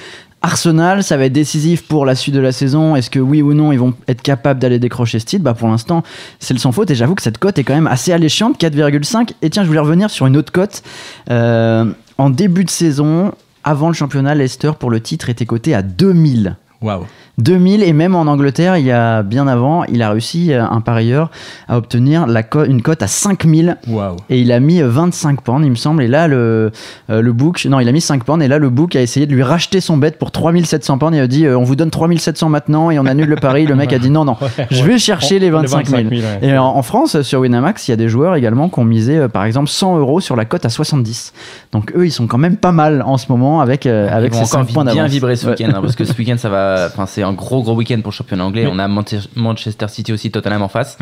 Arsenal, 0.45 1.03
ça 1.03 1.17
va 1.17 1.25
être 1.25 1.33
décisif 1.33 1.89
pour 1.89 2.05
la 2.05 2.15
suite 2.15 2.35
de 2.35 2.41
la 2.41 2.53
saison. 2.53 2.97
Est-ce 2.97 3.09
que 3.09 3.19
oui 3.19 3.41
ou 3.41 3.55
non 3.55 3.73
ils 3.73 3.79
vont 3.79 3.95
être 4.09 4.21
capables 4.21 4.61
d'aller 4.61 4.79
décrocher 4.79 5.19
ce 5.19 5.25
titre? 5.25 5.43
Bah 5.43 5.55
pour 5.55 5.69
l'instant, 5.69 6.03
c'est 6.39 6.53
le 6.53 6.61
sans 6.61 6.71
faute 6.71 6.91
et 6.91 6.95
j'avoue 6.95 7.15
que 7.15 7.23
cette 7.23 7.39
cote 7.39 7.59
est 7.59 7.65
quand 7.65 7.75
même 7.75 7.87
assez 7.87 8.13
alléchante, 8.13 8.61
4,5. 8.61 9.31
Et 9.41 9.49
tiens, 9.49 9.63
je 9.63 9.69
voulais 9.69 9.81
revenir 9.81 10.11
sur 10.11 10.27
une 10.27 10.37
autre 10.37 10.53
cote. 10.53 10.83
Euh, 11.31 11.91
en 12.19 12.29
début 12.29 12.65
de 12.65 12.69
saison, 12.69 13.33
avant 13.65 13.89
le 13.89 13.95
championnat, 13.95 14.35
Leicester 14.35 14.73
pour 14.79 14.91
le 14.91 15.01
titre 15.01 15.31
était 15.31 15.47
coté 15.47 15.75
à 15.75 15.81
2000. 15.81 16.57
Waouh. 16.83 17.07
2000 17.39 17.83
et 17.83 17.93
même 17.93 18.15
en 18.15 18.23
Angleterre, 18.23 18.77
il 18.79 18.87
y 18.87 18.93
a 18.93 19.23
bien 19.23 19.47
avant, 19.49 19.85
il 19.85 20.03
a 20.03 20.11
réussi 20.11 20.53
euh, 20.53 20.65
un 20.65 20.81
parieur 20.81 21.31
à 21.69 21.77
obtenir 21.77 22.27
la 22.27 22.43
co- 22.45 22.65
une 22.65 22.81
cote 22.81 23.03
à 23.03 23.07
5000 23.09 23.77
Waouh. 23.89 24.17
et 24.31 24.41
il 24.41 24.53
a 24.53 24.61
mis 24.61 24.81
euh, 24.81 24.89
25 24.89 25.41
pounds, 25.41 25.65
il 25.67 25.71
me 25.71 25.75
semble. 25.77 26.03
Et 26.03 26.09
là, 26.09 26.29
le, 26.29 26.71
euh, 27.11 27.21
le 27.23 27.33
book, 27.33 27.65
non, 27.65 27.81
il 27.81 27.89
a 27.89 27.93
mis 27.93 28.01
5 28.01 28.23
pounds. 28.25 28.45
Et 28.45 28.49
là, 28.49 28.59
le 28.59 28.71
book 28.71 28.95
a 28.95 29.03
essayé 29.03 29.27
de 29.27 29.33
lui 29.35 29.43
racheter 29.43 29.81
son 29.81 29.97
bet 29.97 30.13
pour 30.13 30.31
3700 30.31 30.99
pounds. 30.99 31.17
Il 31.17 31.21
a 31.21 31.27
dit, 31.27 31.47
euh, 31.47 31.59
on 31.59 31.65
vous 31.65 31.75
donne 31.77 31.91
3700 31.91 32.49
maintenant 32.49 32.91
et 32.91 32.99
on 32.99 33.07
annule 33.07 33.27
le 33.29 33.37
pari. 33.37 33.67
Le 33.67 33.75
mec 33.75 33.93
a 33.93 33.99
dit, 33.99 34.11
non, 34.11 34.25
non, 34.25 34.37
je 34.71 34.85
vais 34.85 34.99
chercher 34.99 35.39
les 35.39 35.51
25 35.51 35.89
000. 35.89 36.03
ouais. 36.05 36.39
Et 36.43 36.57
en, 36.57 36.65
en 36.67 36.83
France, 36.83 37.21
sur 37.23 37.41
Winamax, 37.41 37.89
il 37.89 37.91
y 37.91 37.95
a 37.95 37.97
des 37.97 38.09
joueurs 38.09 38.37
également 38.37 38.69
qui 38.69 38.79
ont 38.79 38.85
misé, 38.85 39.19
euh, 39.19 39.29
par 39.29 39.45
exemple, 39.45 39.69
100 39.69 39.99
euros 39.99 40.21
sur 40.21 40.37
la 40.37 40.45
cote 40.45 40.65
à 40.65 40.69
70. 40.69 41.33
Donc 41.73 41.93
eux, 41.97 42.07
ils 42.07 42.13
sont 42.13 42.27
quand 42.29 42.39
même 42.39 42.57
pas 42.57 42.73
mal 42.73 43.03
en 43.05 43.19
ce 43.19 43.27
moment 43.29 43.61
avec, 43.61 43.87
euh, 43.87 44.09
avec 44.11 44.33
ces 44.35 44.41
encore 44.41 44.49
5 44.67 44.73
points 44.73 44.85
bien 44.85 44.95
d'avance. 44.95 45.11
vibrer 45.11 45.37
ce 45.37 45.49
week-end 45.49 45.71
hein, 45.75 45.81
parce 45.81 45.97
que 45.97 46.05
ce 46.05 46.13
week-end 46.17 46.37
ça 46.39 46.49
va 46.49 46.87
enfin 46.91 47.07
c'est 47.07 47.24
un 47.25 47.33
gros 47.33 47.63
gros 47.63 47.75
week-end 47.75 48.01
pour 48.03 48.11
le 48.13 48.15
championnat 48.17 48.45
anglais. 48.45 48.67
On 48.71 48.79
a 48.79 48.87
Manche- 48.89 49.29
Manchester 49.37 49.87
City 49.89 50.13
aussi 50.13 50.31
Tottenham 50.31 50.63
en 50.63 50.69
face. 50.69 50.97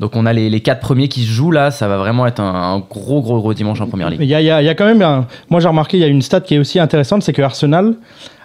Donc 0.00 0.14
on 0.14 0.26
a 0.26 0.32
les, 0.32 0.48
les 0.48 0.60
quatre 0.60 0.80
premiers 0.80 1.08
qui 1.08 1.22
se 1.24 1.30
jouent 1.30 1.50
là. 1.50 1.70
Ça 1.70 1.88
va 1.88 1.96
vraiment 1.98 2.26
être 2.26 2.40
un, 2.40 2.74
un 2.74 2.78
gros 2.78 3.20
gros 3.20 3.40
gros 3.40 3.52
dimanche 3.54 3.80
en 3.80 3.86
première 3.88 4.10
ligue. 4.10 4.20
Il 4.22 4.28
y 4.28 4.34
a, 4.34 4.40
il 4.40 4.46
y 4.46 4.50
a- 4.50 4.62
il 4.62 4.64
y 4.66 4.68
a 4.68 4.74
quand 4.74 4.86
même, 4.86 5.02
un- 5.02 5.26
moi 5.50 5.60
j'ai 5.60 5.68
remarqué, 5.68 5.96
il 5.96 6.00
y 6.00 6.04
a 6.04 6.08
une 6.08 6.22
stat 6.22 6.40
qui 6.40 6.54
est 6.54 6.58
aussi 6.58 6.78
intéressante, 6.78 7.22
c'est 7.22 7.32
que 7.32 7.42
Arsenal, 7.42 7.94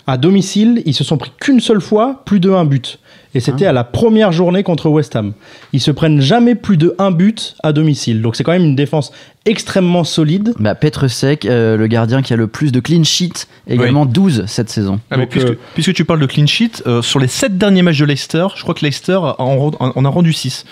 à 0.08 0.18
domicile, 0.18 0.82
ils 0.86 0.94
se 0.96 1.04
sont 1.04 1.18
pris 1.18 1.32
qu'une 1.40 1.60
seule 1.60 1.80
fois 1.82 2.24
plus 2.26 2.40
de 2.40 2.50
un 2.52 2.66
but. 2.66 3.00
Et 3.36 3.40
c'était 3.40 3.66
à 3.66 3.72
la 3.72 3.84
première 3.84 4.32
journée 4.32 4.64
contre 4.64 4.90
West 4.90 5.16
Ham. 5.16 5.34
Ils 5.74 5.82
se 5.82 5.92
prennent 5.92 6.22
jamais 6.22 6.56
plus 6.56 6.78
de 6.78 6.96
un 7.00 7.12
but 7.12 7.56
à 7.64 7.74
domicile. 7.74 8.22
Donc 8.22 8.36
c'est 8.36 8.44
quand 8.44 8.52
même 8.52 8.64
une 8.64 8.76
défense 8.76 9.12
extrêmement 9.46 10.04
solide. 10.04 10.54
Bah, 10.60 10.76
Petrusek, 10.76 11.46
euh, 11.46 11.76
le 11.76 11.88
gardien 11.88 12.22
qui 12.22 12.34
a 12.34 12.36
le 12.36 12.48
plus 12.48 12.72
de 12.72 12.80
clean 12.80 13.04
sheet, 13.04 13.48
également 13.68 14.06
12 14.06 14.46
cette 14.48 14.70
saison. 14.70 15.00
Ah, 15.10 15.18
mais 15.18 15.24
Donc, 15.24 15.32
puisque, 15.32 15.50
euh, 15.50 15.60
puisque 15.74 15.94
tu 15.94 16.06
parles 16.06 16.20
de 16.20 16.26
clean 16.26 16.46
sheet, 16.46 16.84
euh, 16.86 17.02
sur 17.02 17.20
les 17.20 17.28
7 17.28 17.58
derniers 17.58 17.82
matchs 17.82 18.00
de 18.00 18.06
Leicester, 18.06 18.48
je 18.56 18.62
crois 18.62 18.76
que 18.76 18.86
Leicester 18.86 19.20
en, 19.38 20.06
a 20.06 20.10
rendu 20.10 20.32
6. 20.32 20.66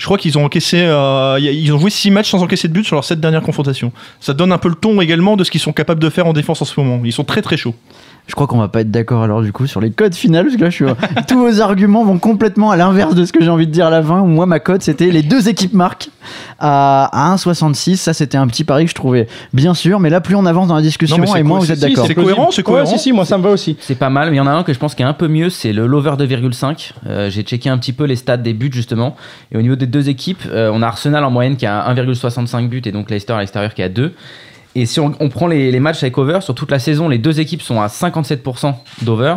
Je 0.00 0.06
crois 0.06 0.16
qu'ils 0.16 0.38
ont 0.38 0.44
encaissé, 0.46 0.78
euh, 0.80 1.38
ils 1.38 1.72
ont 1.74 1.78
joué 1.78 1.90
6 1.90 2.10
matchs 2.10 2.30
sans 2.30 2.42
encaisser 2.42 2.68
de 2.68 2.72
but 2.72 2.84
sur 2.84 2.96
leurs 2.96 3.04
7 3.04 3.20
dernières 3.20 3.42
confrontations. 3.42 3.92
Ça 4.18 4.32
donne 4.32 4.50
un 4.50 4.56
peu 4.56 4.70
le 4.70 4.74
ton 4.74 4.98
également 5.00 5.36
de 5.36 5.44
ce 5.44 5.50
qu'ils 5.50 5.60
sont 5.60 5.74
capables 5.74 6.00
de 6.00 6.08
faire 6.08 6.26
en 6.26 6.32
défense 6.32 6.62
en 6.62 6.64
ce 6.64 6.80
moment. 6.80 7.02
Ils 7.04 7.12
sont 7.12 7.24
très 7.24 7.42
très 7.42 7.58
chauds. 7.58 7.74
Je 8.30 8.34
crois 8.36 8.46
qu'on 8.46 8.58
va 8.58 8.68
pas 8.68 8.82
être 8.82 8.90
d'accord 8.92 9.24
alors 9.24 9.42
du 9.42 9.52
coup 9.52 9.66
sur 9.66 9.80
les 9.80 9.90
codes 9.90 10.14
finales 10.14 10.44
parce 10.44 10.56
que 10.56 10.62
là 10.62 10.70
je 10.70 10.74
suis 10.76 10.84
tous 11.26 11.36
vos 11.38 11.60
arguments 11.60 12.04
vont 12.04 12.18
complètement 12.18 12.70
à 12.70 12.76
l'inverse 12.76 13.16
de 13.16 13.24
ce 13.24 13.32
que 13.32 13.42
j'ai 13.42 13.50
envie 13.50 13.66
de 13.66 13.72
dire 13.72 13.86
à 13.86 13.90
la 13.90 14.02
fin. 14.02 14.24
Moi 14.24 14.46
ma 14.46 14.60
cote 14.60 14.82
c'était 14.82 15.10
les 15.10 15.22
deux 15.22 15.48
équipes 15.48 15.72
marquent 15.74 16.10
à, 16.60 17.32
à 17.32 17.34
1,66. 17.34 17.96
Ça 17.96 18.14
c'était 18.14 18.38
un 18.38 18.46
petit 18.46 18.62
pari 18.62 18.84
que 18.84 18.90
je 18.90 18.94
trouvais 18.94 19.26
bien 19.52 19.74
sûr, 19.74 19.98
mais 19.98 20.10
là 20.10 20.20
plus 20.20 20.36
on 20.36 20.46
avance 20.46 20.68
dans 20.68 20.76
la 20.76 20.82
discussion 20.82 21.18
Non, 21.18 21.34
et 21.34 21.42
moins 21.42 21.58
vous 21.58 21.72
êtes 21.72 21.80
d'accord. 21.80 22.06
c'est 22.06 22.14
cohérent, 22.14 22.50
c'est 22.52 22.62
cohérent. 22.62 22.88
Ouais, 22.88 22.98
si, 22.98 23.02
si, 23.02 23.12
moi 23.12 23.24
ça 23.24 23.36
me 23.36 23.42
va 23.42 23.50
aussi. 23.50 23.76
C'est 23.80 23.98
pas 23.98 24.10
mal, 24.10 24.30
mais 24.30 24.36
il 24.36 24.38
y 24.38 24.40
en 24.40 24.46
a 24.46 24.52
un 24.52 24.62
que 24.62 24.72
je 24.72 24.78
pense 24.78 24.94
qui 24.94 25.02
est 25.02 25.06
un 25.06 25.12
peu 25.12 25.26
mieux, 25.28 25.50
c'est 25.50 25.72
le 25.72 25.86
l'over 25.88 26.12
2,5. 26.18 26.92
Euh, 27.08 27.30
J'ai 27.30 27.42
checké 27.42 27.68
un 27.68 27.78
petit 27.78 27.92
peu 27.92 28.04
les 28.04 28.16
stats 28.16 28.36
des 28.36 28.52
buts 28.54 28.70
justement. 28.72 29.16
Et 29.50 29.56
au 29.56 29.62
niveau 29.62 29.74
des 29.76 29.86
deux 29.86 30.08
équipes, 30.08 30.42
euh, 30.52 30.70
on 30.72 30.82
a 30.82 30.86
Arsenal 30.86 31.24
en 31.24 31.30
moyenne 31.30 31.56
qui 31.56 31.66
a 31.66 31.92
1,65 31.92 32.68
buts 32.68 32.82
et 32.84 32.92
donc 32.92 33.10
Leicester 33.10 33.32
à 33.32 33.40
l'extérieur 33.40 33.74
qui 33.74 33.82
a 33.82 33.88
2. 33.88 34.12
Et 34.74 34.86
si 34.86 35.00
on, 35.00 35.28
prend 35.28 35.48
les 35.48 35.80
matchs 35.80 36.02
avec 36.02 36.16
over, 36.16 36.40
sur 36.40 36.54
toute 36.54 36.70
la 36.70 36.78
saison, 36.78 37.08
les 37.08 37.18
deux 37.18 37.40
équipes 37.40 37.62
sont 37.62 37.80
à 37.80 37.88
57% 37.88 38.74
d'over. 39.02 39.36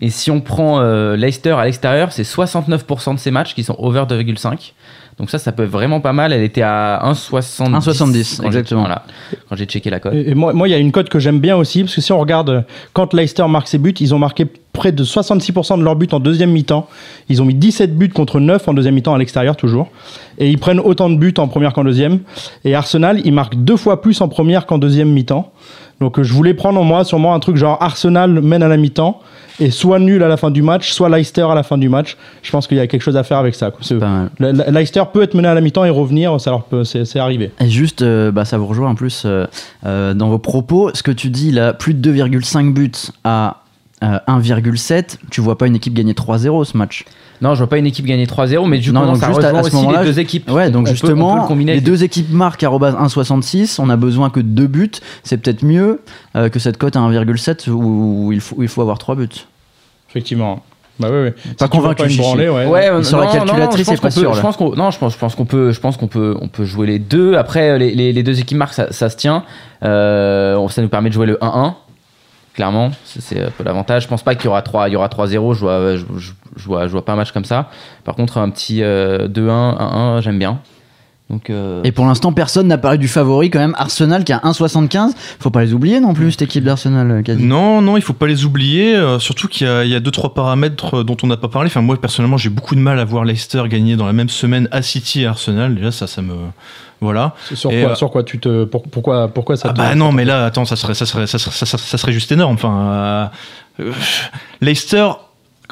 Et 0.00 0.10
si 0.10 0.30
on 0.30 0.40
prend 0.40 0.80
euh, 0.80 1.16
Leicester 1.16 1.50
à 1.52 1.64
l'extérieur, 1.64 2.12
c'est 2.12 2.22
69% 2.22 3.14
de 3.14 3.18
ces 3.18 3.30
matchs 3.30 3.54
qui 3.54 3.64
sont 3.64 3.76
over 3.78 4.04
2,5. 4.08 4.72
Donc 5.18 5.30
ça, 5.30 5.38
ça 5.40 5.50
peut 5.50 5.64
être 5.64 5.70
vraiment 5.70 6.00
pas 6.00 6.12
mal. 6.12 6.32
Elle 6.32 6.44
était 6.44 6.62
à 6.62 7.00
1,70. 7.04 7.72
1,70, 7.72 8.36
quand 8.36 8.42
j'ai- 8.42 8.46
exactement. 8.46 8.82
Voilà, 8.82 9.02
quand 9.48 9.56
j'ai 9.56 9.64
checké 9.64 9.90
la 9.90 9.98
cote. 9.98 10.14
Et, 10.14 10.30
et 10.30 10.34
moi, 10.36 10.52
moi, 10.52 10.68
il 10.68 10.70
y 10.70 10.74
a 10.74 10.78
une 10.78 10.92
cote 10.92 11.08
que 11.08 11.18
j'aime 11.18 11.40
bien 11.40 11.56
aussi, 11.56 11.82
parce 11.82 11.96
que 11.96 12.00
si 12.00 12.12
on 12.12 12.20
regarde 12.20 12.50
euh, 12.50 12.60
quand 12.92 13.12
Leicester 13.14 13.44
marque 13.48 13.66
ses 13.66 13.78
buts, 13.78 13.94
ils 13.98 14.14
ont 14.14 14.18
marqué 14.20 14.46
près 14.72 14.92
de 14.92 15.02
66% 15.02 15.76
de 15.78 15.82
leurs 15.82 15.96
buts 15.96 16.06
en 16.12 16.20
deuxième 16.20 16.52
mi-temps. 16.52 16.88
Ils 17.28 17.42
ont 17.42 17.44
mis 17.44 17.54
17 17.54 17.98
buts 17.98 18.10
contre 18.10 18.38
9 18.38 18.68
en 18.68 18.74
deuxième 18.74 18.94
mi-temps 18.94 19.12
à 19.14 19.18
l'extérieur, 19.18 19.56
toujours. 19.56 19.88
Et 20.38 20.48
ils 20.48 20.58
prennent 20.58 20.78
autant 20.78 21.10
de 21.10 21.16
buts 21.16 21.34
en 21.38 21.48
première 21.48 21.72
qu'en 21.72 21.82
deuxième. 21.82 22.20
Et 22.64 22.76
Arsenal, 22.76 23.20
ils 23.24 23.32
marquent 23.32 23.56
deux 23.56 23.76
fois 23.76 24.00
plus 24.00 24.20
en 24.20 24.28
première 24.28 24.66
qu'en 24.66 24.78
deuxième 24.78 25.10
mi-temps. 25.10 25.50
Donc 26.00 26.18
euh, 26.18 26.22
je 26.22 26.32
voulais 26.32 26.54
prendre 26.54 26.80
en 26.80 26.84
moi 26.84 27.04
sûrement 27.04 27.34
un 27.34 27.40
truc 27.40 27.56
genre 27.56 27.76
Arsenal 27.80 28.40
mène 28.40 28.62
à 28.62 28.68
la 28.68 28.76
mi-temps 28.76 29.20
et 29.60 29.70
soit 29.72 29.98
nul 29.98 30.22
à 30.22 30.28
la 30.28 30.36
fin 30.36 30.50
du 30.52 30.62
match, 30.62 30.92
soit 30.92 31.08
Leicester 31.08 31.42
à 31.50 31.54
la 31.56 31.64
fin 31.64 31.76
du 31.78 31.88
match. 31.88 32.16
Je 32.42 32.50
pense 32.52 32.68
qu'il 32.68 32.76
y 32.76 32.80
a 32.80 32.86
quelque 32.86 33.02
chose 33.02 33.16
à 33.16 33.24
faire 33.24 33.38
avec 33.38 33.56
ça. 33.56 33.72
Le- 34.38 34.52
le- 34.52 34.70
Leicester 34.70 35.02
peut 35.12 35.22
être 35.22 35.34
mené 35.34 35.48
à 35.48 35.54
la 35.54 35.60
mi-temps 35.60 35.84
et 35.84 35.90
revenir, 35.90 36.40
ça 36.40 36.50
leur 36.50 36.62
peut, 36.62 36.84
c'est, 36.84 37.16
arrivé. 37.16 37.50
Et 37.60 37.68
juste, 37.68 38.02
euh, 38.02 38.30
bah, 38.30 38.44
ça 38.44 38.56
vous 38.58 38.66
rejoint 38.66 38.90
en 38.90 38.94
plus 38.94 39.24
euh, 39.26 40.14
dans 40.14 40.28
vos 40.28 40.38
propos. 40.38 40.90
Ce 40.94 41.02
que 41.02 41.10
tu 41.10 41.28
dis 41.30 41.50
là, 41.50 41.72
plus 41.72 41.94
de 41.94 42.12
2,5 42.12 42.72
buts 42.72 42.92
à 43.24 43.56
euh, 44.02 44.18
1,7, 44.28 45.16
tu 45.30 45.40
vois 45.40 45.58
pas 45.58 45.66
une 45.66 45.76
équipe 45.76 45.94
gagner 45.94 46.12
3-0 46.14 46.64
ce 46.64 46.76
match. 46.76 47.04
Non, 47.40 47.54
je 47.54 47.58
vois 47.58 47.68
pas 47.68 47.78
une 47.78 47.86
équipe 47.86 48.04
gagner 48.04 48.26
3-0, 48.26 48.66
mais 48.68 48.78
du 48.78 48.92
Non, 48.92 49.12
coup, 49.12 49.18
ça 49.20 49.28
juste 49.28 49.44
à- 49.44 49.50
ce 49.62 49.66
aussi 49.68 49.76
moment-là, 49.76 50.00
les 50.02 50.06
deux 50.10 50.18
équipes. 50.18 50.50
Ouais, 50.50 50.70
donc 50.70 50.86
On 50.88 50.90
justement, 50.90 51.34
peut 51.36 51.40
le 51.42 51.46
combiner 51.46 51.72
les 51.72 51.78
avec- 51.78 51.84
deux 51.86 52.02
équipes 52.02 52.30
marquent 52.32 52.62
arobase 52.64 52.94
1,66. 52.96 53.78
On 53.78 53.90
a 53.90 53.96
besoin 53.96 54.30
que 54.30 54.40
de 54.40 54.48
deux 54.48 54.66
buts. 54.66 54.90
C'est 55.22 55.36
peut-être 55.38 55.62
mieux 55.64 56.00
euh, 56.36 56.48
que 56.48 56.58
cette 56.58 56.78
cote 56.78 56.96
à 56.96 57.00
1,7 57.00 57.68
où, 57.68 58.26
où 58.26 58.32
il, 58.32 58.40
faut, 58.40 58.56
où 58.56 58.62
il 58.62 58.68
faut 58.68 58.82
avoir 58.82 58.98
trois 58.98 59.14
buts. 59.14 59.28
Effectivement. 60.10 60.62
Bah 60.98 61.08
oui, 61.12 61.28
oui. 61.28 61.30
Si 61.44 61.50
tu 61.50 61.54
vois 61.58 61.68
convaincu, 61.68 62.16
branlée, 62.16 62.48
ouais. 62.48 62.66
Ouais, 62.66 62.90
euh, 62.90 63.04
Sur 63.04 63.20
la 63.20 63.28
calculatrice, 63.28 63.86
c'est 63.86 63.94
je 63.94 64.00
pense 64.00 64.00
pas 64.00 64.08
qu'on 64.08 64.14
peut- 64.14 64.20
sûr, 64.20 64.34
Je 64.34 64.40
pense 64.40 64.56
qu'on, 64.56 64.74
non, 64.74 64.90
je 64.90 64.98
pense, 64.98 65.12
je 65.12 65.18
pense 65.18 65.34
qu'on 65.36 65.44
peut, 65.44 65.70
je 65.70 65.78
pense 65.78 65.96
qu'on 65.96 66.08
peut, 66.08 66.36
on 66.40 66.48
peut 66.48 66.64
jouer 66.64 66.88
les 66.88 66.98
deux. 66.98 67.36
Après, 67.36 67.70
euh, 67.70 67.78
les, 67.78 67.94
les, 67.94 68.12
les 68.12 68.22
deux 68.24 68.40
équipes 68.40 68.58
marquent, 68.58 68.74
ça, 68.74 68.90
ça 68.92 69.08
se 69.08 69.16
tient. 69.16 69.44
Euh, 69.84 70.66
ça 70.70 70.82
nous 70.82 70.88
permet 70.88 71.08
de 71.10 71.14
jouer 71.14 71.26
le 71.26 71.38
1-1. 71.40 71.74
Clairement, 72.54 72.90
c'est, 73.04 73.40
un 73.40 73.50
peu 73.50 73.62
l'avantage. 73.62 74.02
Je 74.04 74.08
pense 74.08 74.22
pas 74.22 74.34
qu'il 74.34 74.46
y 74.46 74.48
aura 74.48 74.62
3, 74.62 74.88
il 74.88 74.92
y 74.92 74.96
aura 74.96 75.08
3-0. 75.08 75.54
Je 75.54 76.66
vois, 76.66 76.86
vois, 76.86 77.04
pas 77.04 77.12
un 77.12 77.16
match 77.16 77.32
comme 77.32 77.44
ça. 77.44 77.70
Par 78.04 78.16
contre, 78.16 78.38
un 78.38 78.50
petit 78.50 78.82
euh, 78.82 79.28
2-1, 79.28 80.18
1-1, 80.18 80.20
j'aime 80.22 80.38
bien. 80.38 80.60
Donc, 81.30 81.50
euh, 81.50 81.82
Et 81.84 81.92
pour 81.92 82.06
l'instant, 82.06 82.32
personne 82.32 82.68
n'a 82.68 82.78
parlé 82.78 82.96
du 82.96 83.06
favori 83.06 83.50
quand 83.50 83.58
même. 83.58 83.74
Arsenal 83.76 84.24
qui 84.24 84.32
a 84.32 84.38
1,75. 84.44 85.10
Faut 85.38 85.50
pas 85.50 85.62
les 85.62 85.74
oublier 85.74 86.00
non 86.00 86.14
plus, 86.14 86.30
cette 86.32 86.42
équipe 86.42 86.64
d'Arsenal, 86.64 87.10
euh. 87.28 87.34
Non, 87.36 87.82
non, 87.82 87.98
il 87.98 88.02
faut 88.02 88.14
pas 88.14 88.26
les 88.26 88.46
oublier. 88.46 88.94
euh, 88.96 89.18
surtout 89.18 89.46
qu'il 89.46 89.66
y 89.66 89.70
a, 89.70 89.84
il 89.84 89.90
y 89.90 89.94
a 89.94 90.00
deux 90.00 90.10
trois 90.10 90.32
paramètres 90.32 91.02
dont 91.02 91.16
on 91.22 91.26
n'a 91.26 91.36
pas 91.36 91.48
parlé. 91.48 91.66
Enfin, 91.66 91.82
moi 91.82 92.00
personnellement, 92.00 92.38
j'ai 92.38 92.48
beaucoup 92.48 92.74
de 92.74 92.80
mal 92.80 92.98
à 92.98 93.04
voir 93.04 93.24
Leicester 93.26 93.62
gagner 93.68 93.96
dans 93.96 94.06
la 94.06 94.14
même 94.14 94.30
semaine 94.30 94.68
à 94.72 94.80
City 94.80 95.22
et 95.22 95.26
Arsenal. 95.26 95.74
Déjà, 95.74 95.92
ça, 95.92 96.06
ça 96.06 96.22
me 96.22 96.32
voilà. 97.02 97.34
Sur, 97.54 97.68
quoi, 97.70 97.78
euh, 97.78 97.94
sur 97.94 98.10
quoi 98.10 98.24
tu 98.24 98.38
te. 98.38 98.64
pour- 98.64 98.82
pourquoi, 98.84 99.28
pourquoi 99.28 99.56
ça 99.58 99.68
Ah 99.70 99.72
te. 99.74 99.78
bah 99.78 99.94
non, 99.94 100.12
mais 100.12 100.24
là, 100.24 100.46
attends, 100.46 100.64
ça 100.64 100.76
serait, 100.76 100.94
ça 100.94 101.04
serait, 101.04 101.26
ça 101.26 101.38
serait, 101.38 101.52
ça 101.54 101.66
serait, 101.66 101.78
ça 101.82 101.98
serait 101.98 102.12
juste 102.12 102.32
énorme. 102.32 102.54
Enfin, 102.54 103.30
Leicester, 104.60 105.08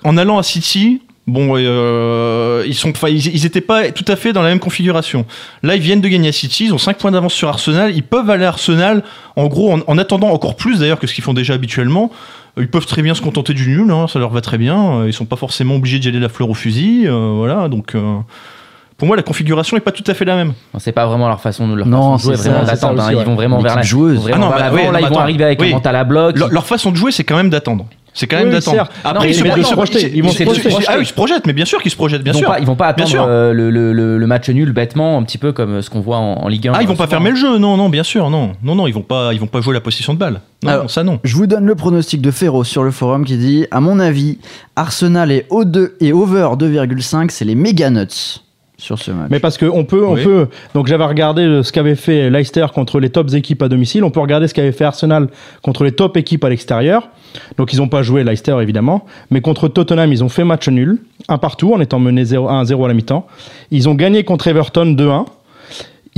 en 0.05 0.17
allant 0.17 0.39
à 0.39 0.43
City, 0.43 1.03
bon, 1.27 1.55
euh, 1.57 2.63
ils 2.67 2.75
sont, 2.75 2.91
enfin, 2.91 3.09
ils, 3.09 3.27
ils 3.35 3.47
étaient 3.47 3.61
pas 3.61 3.91
tout 3.91 4.05
à 4.09 4.17
fait 4.17 4.33
dans 4.33 4.43
la 4.43 4.49
même 4.51 4.59
configuration. 4.61 5.25
Là, 5.63 5.75
ils 5.77 5.83
viennent 5.83 6.01
de 6.01 6.09
gagner 6.09 6.29
à 6.29 6.33
City, 6.33 6.67
ils 6.67 6.75
ont 6.75 6.79
5 6.79 6.97
points 6.99 7.11
d'avance 7.11 7.35
sur 7.35 7.49
Arsenal. 7.49 7.95
Ils 7.95 8.03
peuvent 8.03 8.29
aller 8.31 8.45
à 8.45 8.49
Arsenal, 8.49 9.03
en 9.37 9.47
gros, 9.47 9.73
en, 9.73 9.81
en 9.87 9.99
attendant 9.99 10.29
encore 10.31 10.57
plus 10.57 10.79
d'ailleurs 10.81 10.99
que 10.99 11.07
ce 11.07 11.15
qu'ils 11.15 11.25
font 11.25 11.35
déjà 11.35 11.55
habituellement. 11.55 12.11
Ils 12.59 12.69
peuvent 12.71 12.87
très 12.87 13.03
bien 13.03 13.15
se 13.15 13.21
contenter 13.21 13.53
du 13.53 13.69
nul, 13.69 13.91
hein, 13.91 14.07
ça 14.09 14.19
leur 14.19 14.31
va 14.31 14.41
très 14.41 14.57
bien. 14.57 15.05
Ils 15.07 15.13
sont 15.13 15.27
pas 15.27 15.37
forcément 15.37 15.75
obligés 15.77 15.99
d'y 15.99 16.09
aller 16.09 16.21
la 16.21 16.31
fleur 16.31 16.49
au 16.49 16.55
fusil, 16.55 17.03
euh, 17.07 17.33
voilà. 17.37 17.69
Donc, 17.69 17.95
euh, 17.95 18.17
pour 18.97 19.07
moi, 19.07 19.15
la 19.15 19.23
configuration 19.23 19.77
est 19.77 19.81
pas 19.81 19.93
tout 19.93 20.05
à 20.07 20.15
fait 20.15 20.25
la 20.25 20.37
même. 20.37 20.55
c'est 20.79 20.93
pas 20.93 21.05
vraiment 21.07 21.29
leur 21.29 21.39
façon 21.43 21.69
de 21.69 21.75
leur 21.75 21.87
Non, 21.87 22.17
façon 22.17 22.31
de 22.31 22.35
jouer, 22.35 22.43
c'est 22.43 22.49
vraiment 22.49 22.65
d'attendre. 22.65 23.03
hein. 23.03 23.09
Ils 23.13 23.17
vont 23.27 23.35
vraiment 23.35 23.61
vers 23.61 23.77
la 23.77 23.83
joueuse. 23.83 24.27
Ah 24.33 24.39
non, 24.39 24.49
vers 24.49 24.59
bah 24.59 24.59
là, 24.59 24.71
non, 24.71 24.99
ils 24.99 25.03
vont 25.03 25.07
attends. 25.09 25.21
arriver 25.21 25.45
avec 25.45 25.61
Oui. 25.61 25.69
un 25.69 25.73
mental 25.73 25.97
à 25.97 26.05
bloc. 26.05 26.39
Leur 26.39 26.65
façon 26.67 26.93
de 26.93 26.97
jouer, 26.97 27.13
c'est 27.13 27.25
quand 27.25 27.37
même 27.37 27.51
d'attendre. 27.51 27.85
C'est 28.19 28.27
quand 28.27 28.39
même 28.39 28.47
Oui, 28.49 28.53
d'attendre. 28.55 28.89
Après, 29.05 29.27
Non, 29.27 29.31
ils 29.31 29.35
se 29.35 29.43
mais 29.43 29.51
projettent. 29.51 29.65
de 29.65 29.69
se 29.69 29.75
projeter. 29.75 30.01
Ils, 30.09 30.17
Ils 30.17 30.23
vont 30.25 30.31
se 30.31 30.43
projeter. 30.43 30.69
Ah 30.89 30.95
oui, 30.97 31.03
ils 31.03 31.07
se 31.07 31.13
projettent, 31.13 31.47
mais 31.47 31.53
bien 31.53 31.67
sûr 31.67 31.83
qu'ils 31.83 31.91
se 31.91 31.97
projettent, 31.97 32.23
bien 32.25 32.33
ils 32.33 32.37
vont 32.37 32.41
sûr. 32.41 32.49
pas, 32.49 32.59
ils 32.61 32.67
vont 32.67 32.75
pas 32.75 32.87
attendre 32.89 33.11
euh, 33.29 33.53
le, 33.53 33.71
le, 33.71 33.93
le, 33.93 34.17
le 34.17 34.27
match 34.27 34.49
nul 34.49 34.73
bêtement, 34.73 35.19
un 35.19 35.23
petit 35.23 35.37
peu 35.39 35.53
comme 35.53 35.83
ce 35.83 35.91
qu'on 35.91 36.01
voit 36.01 36.17
en, 36.17 36.33
en 36.43 36.49
Ligue 36.49 36.67
1. 36.69 36.73
Ah, 36.75 36.83
ils 36.83 36.89
vont 36.89 36.97
pas 36.97 37.07
fermer 37.07 37.29
le 37.31 37.37
jeu, 37.37 37.59
non, 37.59 37.77
non, 37.77 37.91
bien 37.91 38.03
sûr, 38.03 38.31
non, 38.31 38.53
non, 38.63 38.75
non, 38.75 38.87
ils 38.87 38.95
vont 38.95 39.03
pas, 39.03 39.35
ils 39.35 39.39
vont 39.39 39.47
pas 39.47 39.61
jouer 39.61 39.75
la 39.75 39.81
possession 39.83 40.15
de 40.15 40.19
balle. 40.19 40.41
Non, 40.63 40.71
Alors, 40.71 40.83
non, 40.85 40.89
ça 40.89 41.05
non. 41.05 41.21
Je 41.25 41.37
vous 41.37 41.47
donne 41.47 41.67
le 41.67 41.75
pronostic 41.75 42.23
de 42.23 42.31
Ferro 42.31 42.65
sur 42.65 42.83
le 42.83 42.91
forum 42.91 43.27
qui 43.27 43.37
dit 43.37 43.67
À 43.71 43.81
mon 43.81 44.01
avis, 44.01 44.39
Arsenal 44.77 45.31
est, 45.31 45.47
O2 45.51 45.91
et 46.01 46.13
over 46.15 46.49
2,5, 46.59 47.29
c'est 47.31 47.45
les 47.45 47.55
méga 47.55 47.91
nuts 47.91 48.41
sur 48.79 48.99
ce 48.99 49.11
match. 49.11 49.29
Mais 49.31 49.41
parce 49.41 49.57
qu'on 49.59 49.85
peut, 49.85 50.05
on 50.05 50.15
Oui. 50.15 50.25
peut. 50.25 50.49
Donc 50.75 50.87
j'avais 50.87 51.05
regardé 51.05 51.47
le- 51.47 51.63
ce 51.63 51.73
qu'avait 51.73 51.95
fait 51.95 52.29
Leicester 52.31 52.67
contre 52.75 53.01
les 53.01 53.09
tops 53.11 53.33
équipes 53.35 53.63
à 53.63 53.69
domicile. 53.69 54.05
On 54.05 54.11
peut 54.11 54.21
regarder 54.21 54.49
ce 54.49 54.55
qu'avait 54.55 54.73
fait 54.73 54.85
Arsenal 54.85 55.29
contre 55.63 55.85
les 55.85 55.93
top 55.93 56.17
équipes 56.17 56.45
à 56.45 56.49
l'extérieur. 56.51 57.09
Donc 57.57 57.73
ils 57.73 57.79
n'ont 57.79 57.89
pas 57.89 58.03
joué 58.03 58.23
Leicester 58.25 58.57
évidemment, 58.61 59.05
mais 59.31 59.41
contre 59.41 59.69
Tottenham 59.69 60.13
ils 60.13 60.23
ont 60.25 60.29
fait 60.29 60.45
match 60.45 60.69
nul, 60.69 61.01
un 61.29 61.39
partout 61.39 61.73
en 61.75 61.81
étant 61.81 61.99
menés 61.99 62.25
0 62.25 62.49
1-0 62.49 62.85
à 62.85 62.89
la 62.89 62.95
mi-temps. 62.95 63.27
Ils 63.71 63.89
ont 63.89 63.95
gagné 63.95 64.25
contre 64.25 64.47
Everton 64.49 64.95
2-1. 64.95 65.25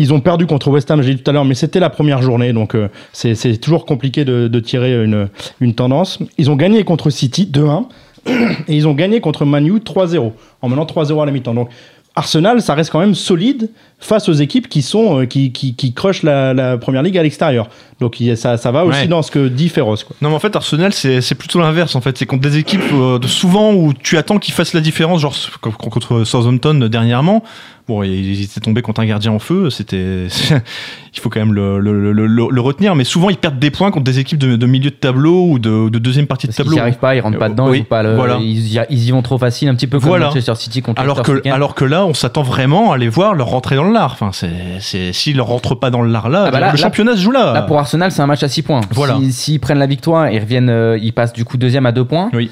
Ils 0.00 0.12
ont 0.12 0.20
perdu 0.20 0.46
contre 0.46 0.68
West 0.70 0.88
Ham, 0.92 1.02
j'ai 1.02 1.14
dit 1.14 1.22
tout 1.22 1.28
à 1.28 1.32
l'heure, 1.34 1.44
mais 1.44 1.54
c'était 1.56 1.80
la 1.80 1.90
première 1.90 2.22
journée, 2.22 2.52
donc 2.52 2.76
euh, 2.76 2.88
c'est 3.12 3.34
c'est 3.34 3.56
toujours 3.56 3.84
compliqué 3.84 4.24
de, 4.24 4.46
de 4.46 4.60
tirer 4.60 5.02
une, 5.04 5.28
une 5.60 5.74
tendance. 5.74 6.20
Ils 6.38 6.52
ont 6.52 6.56
gagné 6.56 6.84
contre 6.84 7.10
City 7.10 7.50
2-1 7.52 7.86
et 8.68 8.76
ils 8.76 8.86
ont 8.86 8.94
gagné 8.94 9.20
contre 9.20 9.44
Manu 9.44 9.78
3-0 9.78 10.30
en 10.62 10.68
menant 10.68 10.84
3-0 10.84 11.20
à 11.20 11.26
la 11.26 11.32
mi-temps. 11.32 11.54
Donc 11.54 11.68
Arsenal, 12.18 12.60
ça 12.62 12.74
reste 12.74 12.90
quand 12.90 13.00
même 13.00 13.14
solide 13.14 13.70
face 14.00 14.28
aux 14.28 14.32
équipes 14.34 14.68
qui 14.68 14.82
sont 14.82 15.20
euh, 15.20 15.24
qui, 15.26 15.50
qui, 15.52 15.74
qui 15.74 15.92
crushent 15.92 16.22
la, 16.22 16.52
la 16.54 16.76
première 16.78 17.02
ligue 17.02 17.16
à 17.18 17.22
l'extérieur. 17.22 17.68
Donc 18.00 18.22
ça, 18.36 18.56
ça 18.56 18.70
va 18.70 18.84
aussi 18.84 19.00
Ouais. 19.00 19.06
dans 19.08 19.22
ce 19.22 19.30
que 19.30 19.48
dit 19.48 19.68
Féroce. 19.68 20.04
Quoi. 20.04 20.14
Non, 20.22 20.28
mais 20.28 20.34
en 20.36 20.38
fait, 20.38 20.54
Arsenal, 20.54 20.92
c'est 20.92 21.34
plutôt 21.34 21.58
l'inverse. 21.60 21.96
En 21.96 22.00
fait, 22.00 22.16
c'est 22.18 22.26
contre 22.26 22.42
des 22.42 22.58
équipes 22.58 22.80
euh, 22.92 23.18
de 23.18 23.26
souvent 23.26 23.72
où 23.72 23.92
tu 23.94 24.16
attends 24.18 24.38
qu'ils 24.38 24.54
fassent 24.54 24.74
la 24.74 24.80
différence, 24.80 25.20
genre 25.22 25.34
co- 25.60 25.70
co- 25.70 25.90
contre 25.90 26.24
Southampton 26.24 26.80
euh, 26.82 26.88
dernièrement. 26.88 27.42
Bon, 27.88 28.02
ils 28.02 28.42
étaient 28.42 28.60
tombés 28.60 28.82
contre 28.82 29.00
un 29.00 29.06
gardien 29.06 29.32
en 29.32 29.38
feu. 29.38 29.70
C'était, 29.70 30.26
il 31.14 31.20
faut 31.20 31.30
quand 31.30 31.40
même 31.40 31.54
le, 31.54 31.78
le, 31.80 32.12
le, 32.12 32.26
le- 32.26 32.48
le 32.50 32.60
retenir. 32.60 32.94
Mais 32.94 33.04
souvent, 33.04 33.30
ils 33.30 33.36
perdent 33.38 33.58
des 33.58 33.70
points 33.70 33.90
contre 33.90 34.04
des 34.04 34.18
équipes 34.18 34.38
de, 34.38 34.56
de 34.56 34.66
milieu 34.66 34.90
de 34.90 34.94
tableau 34.94 35.46
ou 35.52 35.58
de, 35.58 35.88
de 35.88 35.98
deuxième 35.98 36.26
partie 36.26 36.46
de 36.46 36.52
Parce 36.52 36.58
tableau. 36.58 36.74
n'y 36.74 36.80
arrivent 36.80 36.98
pas, 36.98 37.16
ils 37.16 37.20
rentrent 37.20 37.38
pas 37.38 37.46
Euh, 37.46 37.48
dedans, 37.48 37.68
oui, 37.70 37.78
ils, 37.78 37.84
pas 37.84 38.02
voilà. 38.14 38.36
ils, 38.40 38.74
y, 38.74 38.80
ils 38.90 39.08
y 39.08 39.10
vont 39.10 39.22
trop 39.22 39.38
facile, 39.38 39.68
un 39.68 39.74
petit 39.74 39.86
peu 39.86 39.98
comme 39.98 40.08
Voilà. 40.10 40.26
Manchester 40.26 40.54
City 40.56 40.82
contre 40.82 41.00
Alors 41.00 41.22
que, 41.22 41.48
alors 41.48 41.74
que 41.74 41.84
là, 41.86 42.04
on 42.04 42.12
s'attend 42.14 42.42
vraiment 42.42 42.92
à 42.92 42.98
les 42.98 43.08
voir 43.08 43.34
leur 43.34 43.46
rentrer 43.48 43.76
dans 43.76 43.84
le 43.84 43.92
lard. 43.92 44.12
Enfin, 44.12 44.30
c'est, 44.32 45.12
s'ils 45.12 45.36
ne 45.36 45.42
rentrent 45.42 45.74
pas 45.74 45.90
dans 45.90 46.02
le 46.02 46.10
lard 46.10 46.28
là, 46.28 46.44
Ah 46.48 46.50
bah 46.50 46.60
là- 46.60 46.66
le 46.66 46.72
là- 46.72 46.82
championnat 46.82 47.16
se 47.16 47.20
joue 47.22 47.30
là. 47.30 47.54
Là, 47.54 47.62
pour 47.62 47.78
Arsenal, 47.78 48.12
c'est 48.12 48.20
un 48.20 48.26
match 48.26 48.42
à 48.42 48.48
6 48.48 48.62
points. 48.62 48.82
Voilà. 48.90 49.16
Si- 49.18 49.32
S'ils 49.32 49.60
prennent 49.60 49.78
la 49.78 49.86
victoire, 49.86 50.28
ils 50.30 50.38
reviennent, 50.40 50.68
euh, 50.70 50.98
ils 51.00 51.12
passent 51.12 51.32
du 51.32 51.44
coup 51.46 51.56
deuxième 51.56 51.86
à 51.86 51.92
2 51.92 52.04
points. 52.04 52.28
Oui. 52.34 52.50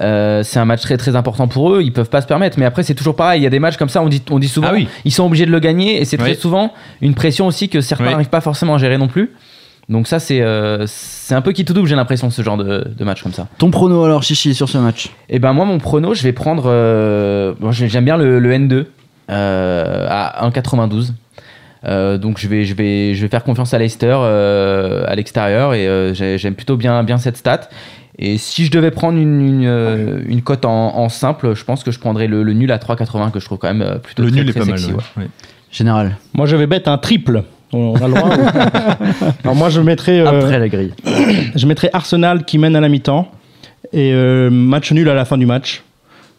Euh, 0.00 0.42
c'est 0.42 0.58
un 0.58 0.64
match 0.64 0.80
très 0.80 0.96
très 0.96 1.16
important 1.16 1.48
pour 1.48 1.72
eux. 1.72 1.82
Ils 1.82 1.92
peuvent 1.92 2.08
pas 2.08 2.22
se 2.22 2.26
permettre. 2.26 2.58
Mais 2.58 2.64
après, 2.64 2.82
c'est 2.82 2.94
toujours 2.94 3.14
pareil. 3.16 3.40
Il 3.40 3.44
y 3.44 3.46
a 3.46 3.50
des 3.50 3.58
matchs 3.58 3.76
comme 3.76 3.88
ça. 3.90 4.02
On 4.02 4.08
dit, 4.08 4.22
on 4.30 4.38
dit 4.38 4.48
souvent, 4.48 4.68
Ah 4.70 4.74
oui. 4.74 4.88
ils 5.04 5.12
sont 5.12 5.24
obligés 5.26 5.44
de 5.46 5.50
le 5.50 5.60
gagner, 5.60 6.00
et 6.00 6.04
c'est 6.06 6.16
très 6.16 6.30
Oui. 6.30 6.36
souvent 6.36 6.72
une 7.02 7.14
pression 7.14 7.46
aussi 7.46 7.68
que 7.68 7.80
certains 7.80 8.04
Oui. 8.04 8.10
n'arrivent 8.12 8.28
pas 8.30 8.40
forcément 8.40 8.74
à 8.76 8.78
gérer 8.78 8.96
non 8.98 9.08
plus. 9.08 9.32
Donc 9.88 10.06
ça, 10.06 10.18
c'est 10.20 10.40
euh, 10.40 10.84
c'est 10.86 11.34
un 11.34 11.42
peu 11.42 11.52
qui 11.52 11.64
tout 11.64 11.74
double. 11.74 11.88
J'ai 11.88 11.96
l'impression 11.96 12.30
ce 12.30 12.40
genre 12.40 12.56
de, 12.56 12.86
de 12.96 13.04
match 13.04 13.22
comme 13.22 13.32
ça. 13.32 13.48
Ton 13.58 13.70
prono 13.70 14.04
alors, 14.04 14.22
Chichi, 14.22 14.54
sur 14.54 14.68
ce 14.68 14.78
match? 14.78 15.10
Et 15.28 15.38
ben 15.38 15.52
moi, 15.52 15.64
mon 15.66 15.78
prono, 15.78 16.14
je 16.14 16.22
vais 16.22 16.32
prendre. 16.32 16.64
euh, 16.66 17.52
j'ai- 17.72 17.88
j'aime 17.88 18.04
bien 18.04 18.16
le, 18.16 18.38
le 18.38 18.52
N2 18.52 18.86
euh, 19.30 20.06
à 20.08 20.48
1,92. 20.48 21.12
Euh, 21.84 22.16
donc 22.16 22.38
je 22.38 22.46
vais, 22.46 22.64
je, 22.64 22.74
vais, 22.74 23.14
je 23.14 23.22
vais 23.22 23.28
faire 23.28 23.42
confiance 23.42 23.74
à 23.74 23.78
Leicester 23.78 24.14
euh, 24.20 25.04
à 25.08 25.16
l'extérieur 25.16 25.74
et 25.74 25.88
euh, 25.88 26.14
j'ai- 26.14 26.38
j'aime 26.38 26.54
plutôt 26.54 26.76
bien, 26.76 27.02
bien 27.02 27.18
cette 27.18 27.36
stat. 27.36 27.62
Et 28.18 28.36
si 28.38 28.64
je 28.66 28.70
devais 28.70 28.90
prendre 28.90 29.18
une, 29.18 29.40
une, 29.40 29.66
euh, 29.66 30.20
une 30.26 30.42
cote 30.42 30.64
en, 30.64 30.96
en 30.98 31.08
simple, 31.08 31.54
je 31.54 31.64
pense 31.64 31.82
que 31.82 31.90
je 31.90 31.98
prendrais 31.98 32.26
le, 32.26 32.42
le 32.42 32.52
nul 32.52 32.70
à 32.70 32.76
3,80 32.78 33.30
que 33.30 33.40
je 33.40 33.44
trouve 33.46 33.58
quand 33.58 33.68
même 33.68 33.82
euh, 33.82 33.96
plutôt 33.96 34.22
le 34.22 34.30
très, 34.30 34.40
nul 34.40 34.48
est 34.50 34.52
très 34.52 34.60
pas 34.60 34.66
sexy, 34.66 34.88
mal. 34.88 34.96
ouais. 34.96 35.02
ouais. 35.16 35.22
Ouais. 35.24 35.28
Général. 35.70 36.16
Moi 36.34 36.44
je 36.46 36.54
vais 36.56 36.66
bête 36.66 36.86
un 36.88 36.98
triple 36.98 37.42
On 37.72 37.94
a 37.94 38.06
le 38.08 38.14
droit. 38.14 38.28
Alors 39.44 39.56
moi, 39.56 39.70
je 39.70 39.80
mettrais, 39.80 40.20
euh, 40.20 40.26
Après 40.40 40.58
la 40.58 40.68
grille. 40.68 40.92
je 41.54 41.66
mettrais 41.66 41.88
Arsenal 41.94 42.44
qui 42.44 42.58
mène 42.58 42.76
à 42.76 42.80
la 42.80 42.90
mi-temps 42.90 43.30
et 43.94 44.12
euh, 44.12 44.50
match 44.50 44.92
nul 44.92 45.08
à 45.08 45.14
la 45.14 45.24
fin 45.24 45.38
du 45.38 45.46
match. 45.46 45.82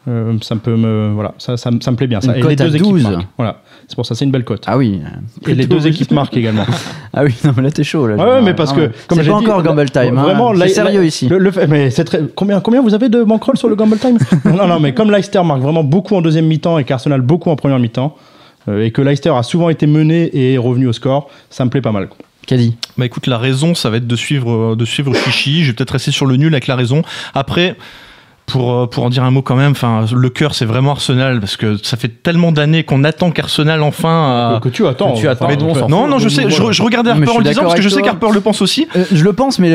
Euh, 0.06 0.34
ça 0.42 0.56
me 0.56 0.60
peut 0.60 0.76
me 0.76 1.12
voilà, 1.14 1.34
ça, 1.38 1.56
ça, 1.56 1.72
me- 1.72 1.80
ça 1.80 1.90
me 1.90 1.96
plaît 1.96 2.08
bien. 2.08 2.20
Ça. 2.20 2.34
Une 2.34 2.38
Et 2.38 2.42
cote 2.42 2.50
les 2.50 2.56
deux 2.58 2.64
à 2.66 2.68
12. 2.68 2.76
équipes 2.76 3.04
marquent. 3.12 3.28
Voilà, 3.38 3.62
c'est 3.88 3.96
pour 3.96 4.06
ça, 4.06 4.16
c'est 4.16 4.26
une 4.26 4.32
belle 4.32 4.44
cote. 4.44 4.64
Ah 4.68 4.78
oui. 4.78 5.00
et 5.48 5.56
les 5.56 5.66
deux 5.66 5.88
équipes 5.88 6.12
marquent 6.12 6.36
également. 6.38 6.66
Ah 7.16 7.24
oui, 7.24 7.34
non, 7.46 7.52
mais 7.56 7.62
là 7.64 7.70
t'es 7.72 7.84
chaud. 7.84 8.08
Là, 8.08 8.16
Ouais, 8.16 8.24
ouais, 8.24 8.42
mais 8.42 8.54
parce 8.56 8.74
que 8.74 8.90
comme 9.08 9.20
c'est 9.22 9.30
pas 9.30 9.40
dit, 9.40 9.46
encore 9.46 9.62
Gamble 9.64 9.90
Time. 9.92 10.18
hein. 10.18 10.24
Vraiment, 10.24 10.52
c'est 10.56 10.68
sérieux 10.70 11.06
ici. 11.06 11.28
Le, 11.30 11.38
le 11.38 11.52
fait- 11.52 11.68
mais 11.68 11.90
c'est 11.92 12.04
très. 12.06 12.22
Combien, 12.36 12.60
combien 12.60 12.82
vous 12.82 12.94
avez 12.96 13.08
de 13.08 13.24
bankroll 13.24 13.56
sur 13.56 13.70
le 13.70 13.76
Gamble 13.76 13.98
Time? 14.00 14.18
Non, 14.46 14.68
non, 14.68 14.80
mais 14.80 14.94
comme 14.96 15.12
Leicester 15.12 15.42
marque 15.44 15.62
vraiment 15.62 15.84
beaucoup 15.84 16.16
en 16.16 16.22
deuxième 16.22 16.48
mi-temps 16.48 16.80
et 16.80 16.84
qu'Arsenal 16.86 17.22
beaucoup 17.22 17.50
en 17.52 17.56
première 17.56 17.78
mi-temps, 17.80 18.18
euh, 18.68 18.84
et 18.84 18.90
que 18.92 19.02
Leicester 19.04 19.30
a 19.30 19.44
souvent 19.44 19.70
été 19.70 19.86
mené 19.88 20.24
et 20.24 20.56
est 20.56 20.58
revenu 20.58 20.88
au 20.88 20.94
score, 20.94 21.30
ça 21.52 21.64
me 21.66 21.70
plaît 21.70 21.82
pas 21.82 21.92
mal. 21.92 22.08
quoi. 22.10 22.18
Caddy. 22.48 22.76
Bah 22.98 23.06
écoute, 23.06 23.28
la 23.28 23.38
raison, 23.38 23.74
ça 23.76 23.90
va 23.92 23.98
être 23.98 24.08
de 24.08 24.16
suivre, 24.18 24.76
de 24.76 24.84
suivre 24.86 25.14
Chichi. 25.16 25.64
Je 25.64 25.68
vais 25.70 25.76
peut-être 25.76 25.92
rester 25.92 26.12
sur 26.12 26.26
le 26.26 26.36
nul 26.36 26.54
avec 26.54 26.66
la 26.68 26.76
raison. 26.76 27.04
Après, 27.36 27.76
pour, 28.46 28.74
euh, 28.74 28.88
pour 28.88 29.04
en 29.06 29.10
dire 29.10 29.24
un 29.24 29.32
mot 29.32 29.42
quand 29.42 29.56
même, 29.56 29.72
enfin, 29.72 30.06
le 30.14 30.30
cœur, 30.30 30.54
c'est 30.54 30.66
vraiment 30.66 30.92
Arsenal 30.92 31.40
parce 31.40 31.58
que 31.58 31.78
ça 31.82 31.98
fait 31.98 32.10
tellement 32.10 32.52
d'années 32.52 32.84
qu'on 32.84 33.04
attend 33.04 33.32
qu'Arsenal 33.32 33.82
enfin. 33.82 34.54
euh, 34.56 34.60
que 34.60 34.70
tu 34.70 34.86
attends. 34.86 35.14
que 35.14 35.20
tu 35.20 35.28
attends, 35.28 35.46
enfin, 35.46 35.56
nous, 35.56 35.66
on 35.66 35.76
s'en 35.76 35.88
Non, 35.90 36.08
non, 36.08 36.20
je 36.20 36.30
sais, 36.30 36.50
je, 36.50 36.72
je 36.72 36.84
regardais 36.84 37.12
Non, 37.12 37.18
Harper 37.22 37.32
je 37.32 37.36
en 37.36 37.38
le 37.40 37.44
disant 37.46 37.62
parce 37.64 37.76
que 37.76 37.82
je 37.82 37.90
sais 37.90 38.02
qu'Harper 38.02 38.28
le 38.34 38.42
pense 38.42 38.62
aussi. 38.62 38.88
Euh, 38.96 39.06
je 39.12 39.24
le 39.24 39.34
pense, 39.34 39.60
mais 39.60 39.70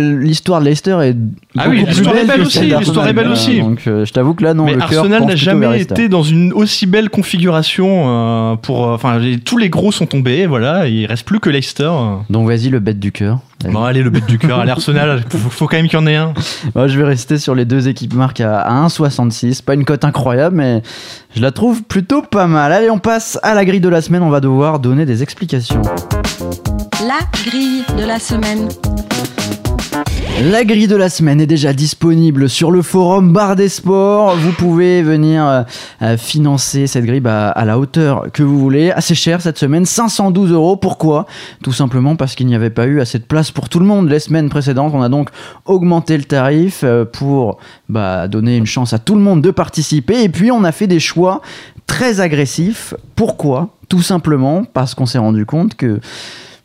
l'histoire 0.00 0.60
de 0.60 0.66
Leicester 0.66 0.98
est. 1.02 1.16
Ah 1.56 1.66
oui, 1.68 1.84
l'histoire 1.86 2.16
est 2.16 2.26
belle 2.26 2.42
aussi, 2.42 2.60
l'histoire 2.66 3.08
est 3.08 3.12
belle 3.12 3.28
aussi. 3.28 3.60
Donc 3.60 3.82
euh, 3.86 4.04
je 4.04 4.12
t'avoue 4.12 4.34
que 4.34 4.44
là, 4.44 4.54
non, 4.54 4.64
Mais 4.64 4.74
le 4.74 4.78
cœur 4.80 5.04
Arsenal 5.04 5.24
n'a 5.24 5.36
jamais 5.36 5.80
été 5.80 6.08
dans 6.08 6.22
une 6.22 6.52
aussi 6.52 6.86
belle 6.86 7.10
configuration 7.10 8.04
euh, 8.06 8.56
pour. 8.56 8.82
Enfin, 8.88 9.20
tous 9.44 9.56
les 9.56 9.70
gros 9.70 9.92
sont 9.92 10.06
tombés, 10.06 10.46
voilà. 10.46 10.86
Il 10.88 11.06
reste 11.06 11.24
plus 11.24 11.40
que 11.40 11.50
Leicester. 11.50 11.90
Donc 12.28 12.46
vas-y, 12.46 12.68
le 12.68 12.80
bête 12.80 13.00
du 13.00 13.12
cœur. 13.12 13.38
Bon, 13.68 13.84
allez, 13.84 14.02
le 14.02 14.10
bête 14.10 14.26
du 14.26 14.38
cœur. 14.38 14.60
Allez, 14.60 14.70
Arsenal, 14.70 15.22
faut, 15.30 15.50
faut 15.50 15.66
quand 15.66 15.76
même 15.76 15.88
qu'il 15.88 15.98
y 15.98 16.02
en 16.02 16.06
ait 16.06 16.16
un. 16.16 16.32
Moi, 16.74 16.88
je 16.88 16.98
vais 16.98 17.04
rester 17.04 17.38
sur 17.38 17.54
les 17.54 17.64
deux 17.64 17.88
équipes 17.88 18.14
marques 18.14 18.40
à, 18.40 18.60
à 18.60 18.86
1,66. 18.86 19.62
Pas 19.62 19.74
une 19.74 19.84
cote 19.84 20.04
incroyable, 20.04 20.56
mais 20.56 20.82
je 21.36 21.42
la 21.42 21.50
trouve 21.52 21.82
plutôt 21.82 22.22
pas 22.22 22.46
mal. 22.46 22.72
Allez, 22.72 22.90
on 22.90 22.98
passe 22.98 23.38
à 23.42 23.54
la 23.54 23.64
grille 23.64 23.80
de 23.80 23.88
la 23.88 24.00
semaine. 24.00 24.22
On 24.22 24.30
va 24.30 24.40
devoir 24.40 24.78
donner 24.78 25.04
des 25.04 25.22
explications. 25.22 25.82
La 27.06 27.18
grille 27.32 27.84
de 27.98 28.04
la 28.04 28.18
semaine. 28.18 28.68
La 30.42 30.64
grille 30.64 30.86
de 30.86 30.96
la 30.96 31.10
semaine 31.10 31.38
est 31.42 31.46
déjà 31.46 31.74
disponible 31.74 32.48
sur 32.48 32.70
le 32.70 32.80
forum 32.80 33.30
Bar 33.30 33.56
des 33.56 33.68
Sports. 33.68 34.34
Vous 34.36 34.52
pouvez 34.52 35.02
venir 35.02 35.46
euh, 35.46 35.62
euh, 36.00 36.16
financer 36.16 36.86
cette 36.86 37.04
grille 37.04 37.20
bah, 37.20 37.50
à 37.50 37.66
la 37.66 37.78
hauteur 37.78 38.32
que 38.32 38.42
vous 38.42 38.58
voulez. 38.58 38.90
Assez 38.90 39.14
cher 39.14 39.42
cette 39.42 39.58
semaine, 39.58 39.84
512 39.84 40.50
euros. 40.52 40.76
Pourquoi? 40.76 41.26
Tout 41.62 41.74
simplement 41.74 42.16
parce 42.16 42.34
qu'il 42.34 42.46
n'y 42.46 42.54
avait 42.54 42.70
pas 42.70 42.86
eu 42.86 43.02
assez 43.02 43.18
de 43.18 43.24
place 43.24 43.50
pour 43.50 43.68
tout 43.68 43.80
le 43.80 43.84
monde 43.84 44.08
les 44.08 44.18
semaines 44.18 44.48
précédentes. 44.48 44.92
On 44.94 45.02
a 45.02 45.10
donc 45.10 45.28
augmenté 45.66 46.16
le 46.16 46.24
tarif 46.24 46.84
euh, 46.84 47.04
pour 47.04 47.58
bah, 47.90 48.26
donner 48.26 48.56
une 48.56 48.66
chance 48.66 48.94
à 48.94 48.98
tout 48.98 49.16
le 49.16 49.20
monde 49.20 49.42
de 49.42 49.50
participer. 49.50 50.22
Et 50.22 50.30
puis 50.30 50.50
on 50.50 50.64
a 50.64 50.72
fait 50.72 50.86
des 50.86 51.00
choix 51.00 51.42
très 51.86 52.20
agressifs. 52.20 52.94
Pourquoi? 53.14 53.76
Tout 53.90 54.02
simplement 54.02 54.64
parce 54.64 54.94
qu'on 54.94 55.06
s'est 55.06 55.18
rendu 55.18 55.44
compte 55.44 55.74
que 55.74 56.00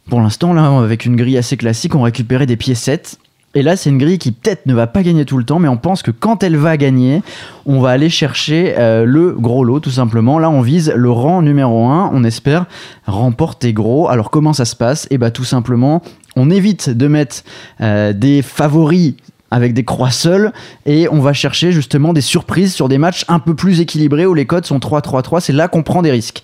pour 0.09 0.21
l'instant, 0.21 0.53
là, 0.53 0.77
avec 0.77 1.05
une 1.05 1.17
grille 1.17 1.37
assez 1.37 1.57
classique, 1.57 1.93
on 1.95 2.03
récupérait 2.03 2.45
des 2.45 2.57
piécettes. 2.57 3.17
Et 3.55 3.61
là, 3.61 3.77
c'est 3.77 3.89
une 3.89 3.97
grille 3.97 4.19
qui 4.19 4.33
peut-être 4.33 4.65
ne 4.65 4.73
va 4.73 4.85
pas 4.85 5.01
gagner 5.01 5.23
tout 5.23 5.37
le 5.37 5.45
temps, 5.45 5.59
mais 5.59 5.69
on 5.69 5.77
pense 5.77 6.03
que 6.03 6.11
quand 6.11 6.43
elle 6.43 6.57
va 6.57 6.75
gagner, 6.75 7.23
on 7.65 7.79
va 7.79 7.91
aller 7.91 8.09
chercher 8.09 8.75
euh, 8.77 9.05
le 9.05 9.31
gros 9.31 9.63
lot, 9.63 9.79
tout 9.79 9.91
simplement. 9.91 10.39
Là, 10.39 10.49
on 10.49 10.59
vise 10.59 10.91
le 10.93 11.09
rang 11.09 11.41
numéro 11.41 11.87
1. 11.87 12.11
On 12.13 12.25
espère 12.25 12.65
remporter 13.07 13.71
gros. 13.71 14.09
Alors, 14.09 14.29
comment 14.29 14.51
ça 14.51 14.65
se 14.65 14.75
passe? 14.75 15.07
Et 15.09 15.17
bah, 15.17 15.31
tout 15.31 15.45
simplement, 15.45 16.01
on 16.35 16.49
évite 16.49 16.89
de 16.89 17.07
mettre 17.07 17.43
euh, 17.79 18.11
des 18.11 18.41
favoris 18.41 19.13
avec 19.51 19.73
des 19.73 19.85
croix 19.85 20.11
seuls 20.11 20.51
et 20.85 21.07
on 21.09 21.21
va 21.21 21.31
chercher 21.31 21.71
justement 21.71 22.11
des 22.11 22.19
surprises 22.19 22.73
sur 22.73 22.89
des 22.89 22.97
matchs 22.97 23.23
un 23.29 23.39
peu 23.39 23.55
plus 23.55 23.79
équilibrés 23.79 24.25
où 24.25 24.33
les 24.33 24.45
codes 24.45 24.65
sont 24.65 24.79
3-3-3. 24.79 25.39
C'est 25.39 25.53
là 25.53 25.69
qu'on 25.69 25.81
prend 25.81 26.01
des 26.01 26.11
risques. 26.11 26.43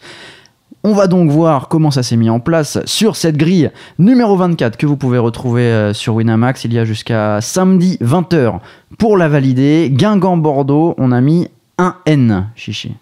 On 0.83 0.93
va 0.93 1.05
donc 1.05 1.29
voir 1.29 1.67
comment 1.67 1.91
ça 1.91 2.01
s'est 2.01 2.17
mis 2.17 2.29
en 2.31 2.39
place 2.39 2.79
sur 2.85 3.15
cette 3.15 3.37
grille 3.37 3.69
numéro 3.99 4.35
24 4.35 4.77
que 4.77 4.87
vous 4.87 4.97
pouvez 4.97 5.19
retrouver 5.19 5.61
euh, 5.63 5.93
sur 5.93 6.15
Winamax. 6.15 6.65
Il 6.65 6.73
y 6.73 6.79
a 6.79 6.85
jusqu'à 6.85 7.39
samedi 7.39 7.97
20h 8.01 8.59
pour 8.97 9.15
la 9.15 9.27
valider. 9.27 9.89
Guingamp-Bordeaux, 9.91 10.95
on 10.97 11.11
a 11.11 11.21
mis 11.21 11.47
un 11.77 11.95
N, 12.07 12.47
chichi. 12.55 12.93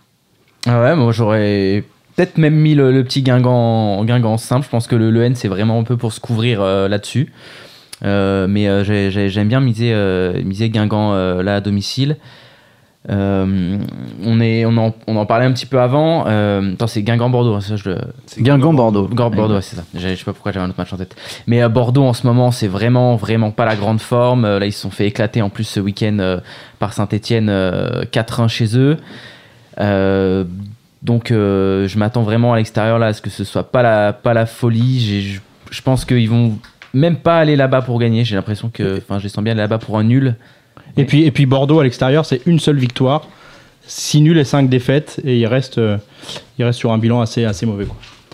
Ah 0.68 0.82
ouais, 0.82 0.96
moi 0.98 1.14
j'aurais 1.14 1.86
peut-être 2.18 2.38
même 2.38 2.56
mis 2.56 2.76
le, 2.76 3.02
petit 3.04 3.22
Guingamp, 3.22 4.04
Guingamp 4.04 4.36
simple. 4.38 4.66
Je 4.66 4.70
pense 4.70 4.88
que 4.88 4.98
le, 4.98 5.24
N 5.24 5.36
c'est 5.36 5.48
vraiment 5.48 5.80
un 5.80 5.84
peu 5.84 5.96
pour 5.96 6.12
se 6.12 6.20
couvrir 6.20 6.62
euh, 6.62 6.90
là-dessus. 6.90 7.32
Euh, 8.04 8.46
mais 8.50 8.84
j'ai- 8.84 9.10
j'ai- 9.12 9.30
j'aime 9.30 9.48
bien 9.48 9.62
miser, 9.62 9.94
miser 10.44 10.70
Guingamp 10.70 11.14
là 11.42 11.56
à 11.56 11.62
domicile. 11.62 12.18
Euh, 13.10 13.78
on, 14.26 14.42
est, 14.42 14.66
on, 14.66 14.76
en, 14.78 14.94
on 15.08 15.16
en 15.16 15.26
parlait 15.26 15.46
un 15.46 15.54
petit 15.54 15.66
peu 15.66 15.80
avant. 15.80 16.26
Euh, 16.28 16.74
attends, 16.74 16.88
c'est 16.88 17.02
Guingamp-Bordeaux. 17.02 17.56
hein, 17.56 17.62
ça, 17.62 17.78
je 17.78 17.90
le- 17.92 17.98
Guingamp-Bordeaux. 18.38 19.08
Bordeaux, 19.08 19.56
ouais, 19.56 19.62
c'est 19.62 19.78
ça. 19.78 19.84
Je 19.96 20.00
sais 20.16 20.26
pas 20.26 20.34
pourquoi 20.34 20.52
j'avais 20.52 20.66
un 20.66 20.70
autre 20.70 20.78
match 20.78 20.92
en 20.92 20.98
tête. 20.98 21.16
Mais 21.48 21.64
euh, 21.64 21.70
Bordeaux 21.70 22.04
en 22.04 22.14
ce 22.14 22.28
moment, 22.28 22.52
c'est 22.52 22.68
vraiment, 22.68 23.16
vraiment 23.16 23.52
pas 23.52 23.66
la 23.66 23.76
grande 23.78 24.02
forme. 24.02 24.44
Là, 24.44 24.66
ils 24.66 24.74
se 24.74 24.82
sont 24.82 24.92
fait 24.92 25.08
éclater 25.08 25.42
en 25.42 25.50
plus 25.50 25.64
ce 25.64 25.80
week-end 25.80 26.40
par 26.80 26.94
Saint-Etienne 26.94 27.50
4-1 28.12 28.48
chez 28.50 28.78
eux. 28.78 28.98
Donc, 31.02 31.28
je 31.30 31.98
m'attends 31.98 32.24
vraiment 32.24 32.54
à 32.54 32.58
l'extérieur 32.58 33.00
là 33.00 33.08
à 33.08 33.14
ce 33.14 33.22
que 33.22 33.30
ce 33.30 33.46
soit 33.46 33.72
pas 33.72 33.82
la, 33.82 34.12
pas 34.14 34.34
la 34.34 34.46
folie. 34.46 35.40
Je, 35.72 35.82
pense 35.82 36.04
qu'ils 36.04 36.30
vont 36.30 36.58
même 36.94 37.16
pas 37.16 37.40
aller 37.40 37.56
là-bas 37.56 37.82
pour 37.82 37.98
gagner. 37.98 38.26
J'ai 38.26 38.36
l'impression 38.36 38.70
que, 38.70 38.98
enfin, 38.98 39.20
je 39.20 39.24
les 39.24 39.30
sens 39.30 39.44
bien 39.44 39.54
aller 39.54 39.62
là-bas 39.62 39.78
pour 39.78 39.98
un 39.98 40.04
nul. 40.04 40.36
Et 40.98 41.06
puis, 41.06 41.46
Bordeaux 41.46 41.80
à 41.80 41.84
l'extérieur, 41.84 42.26
c'est 42.26 42.42
une 42.46 42.60
seule 42.60 42.78
victoire, 42.78 43.28
6 43.88 44.22
nuls 44.22 44.38
et 44.38 44.44
5 44.44 44.70
défaites, 44.70 45.20
et 45.24 45.38
il 45.38 45.48
reste, 45.48 45.78
euh, 45.78 45.98
il 46.58 46.66
reste 46.66 46.80
sur 46.80 46.92
un 46.92 46.98
bilan 46.98 47.22
assez, 47.22 47.46
assez 47.46 47.66
mauvais 47.66 47.86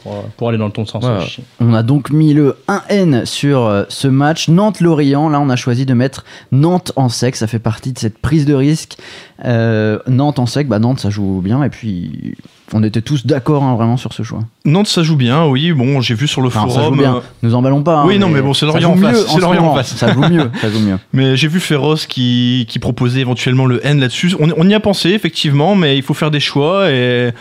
pour, 0.05 0.23
pour 0.37 0.49
aller 0.49 0.57
dans 0.57 0.69
ton 0.69 0.85
sens. 0.85 1.03
Ouais, 1.03 1.09
euh. 1.09 1.41
On 1.59 1.73
a 1.73 1.83
donc 1.83 2.11
mis 2.11 2.33
le 2.33 2.55
1N 2.69 3.25
sur 3.25 3.61
euh, 3.65 3.83
ce 3.89 4.07
match. 4.07 4.47
Nantes-Lorient, 4.47 5.29
là 5.29 5.39
on 5.39 5.49
a 5.49 5.55
choisi 5.55 5.85
de 5.85 5.93
mettre 5.93 6.23
Nantes 6.51 6.91
en 6.95 7.09
sec. 7.09 7.35
Ça 7.35 7.47
fait 7.47 7.59
partie 7.59 7.91
de 7.91 7.99
cette 7.99 8.17
prise 8.19 8.45
de 8.45 8.53
risque. 8.53 8.97
Euh, 9.43 9.99
Nantes 10.07 10.39
en 10.39 10.45
sec, 10.45 10.67
bah 10.67 10.79
Nantes 10.79 10.99
ça 11.01 11.09
joue 11.09 11.41
bien. 11.43 11.61
Et 11.63 11.69
puis 11.69 12.35
on 12.73 12.81
était 12.83 13.01
tous 13.01 13.25
d'accord 13.25 13.63
hein, 13.63 13.75
vraiment 13.75 13.97
sur 13.97 14.13
ce 14.13 14.23
choix. 14.23 14.39
Nantes, 14.65 14.87
ça 14.87 15.03
joue 15.03 15.15
bien, 15.15 15.45
oui. 15.45 15.71
Bon, 15.71 16.01
j'ai 16.01 16.15
vu 16.15 16.27
sur 16.27 16.41
le 16.41 16.47
Enfin, 16.47 16.61
ça 16.61 16.67
joue 16.67 16.73
forum. 16.85 16.97
bien. 16.97 17.15
euh, 17.17 17.19
Nous 17.43 17.53
emballons 17.53 17.83
pas. 17.83 17.97
hein, 17.99 18.03
Oui, 18.07 18.17
non, 18.17 18.29
mais 18.29 18.41
bon, 18.41 18.53
c'est 18.55 18.65
Lorient 18.65 18.91
en 18.93 18.97
face, 18.97 19.25
c'est 19.27 19.35
ce 19.35 19.39
Lorient 19.41 19.65
en 19.65 19.75
face. 19.75 19.95
Ça 19.95 20.11
joue 20.13 20.21
mieux. 20.21 20.49
Ça 20.61 20.69
joue 20.69 20.79
mieux. 20.79 20.97
Mais 21.13 21.37
j'ai 21.37 21.47
vu 21.47 21.59
Féroce 21.59 22.07
qui, 22.07 22.65
qui 22.67 22.79
proposait 22.79 23.19
éventuellement 23.21 23.65
le 23.67 23.85
N 23.85 23.99
là-dessus. 23.99 24.35
On, 24.39 24.49
on 24.57 24.67
y 24.67 24.73
a 24.73 24.79
pensé, 24.79 25.09
effectivement, 25.11 25.75
mais 25.75 25.95
il 25.97 26.01
faut 26.03 26.13
faire 26.15 26.31
des 26.31 26.39
choix. 26.39 26.89
Et, 26.89 27.31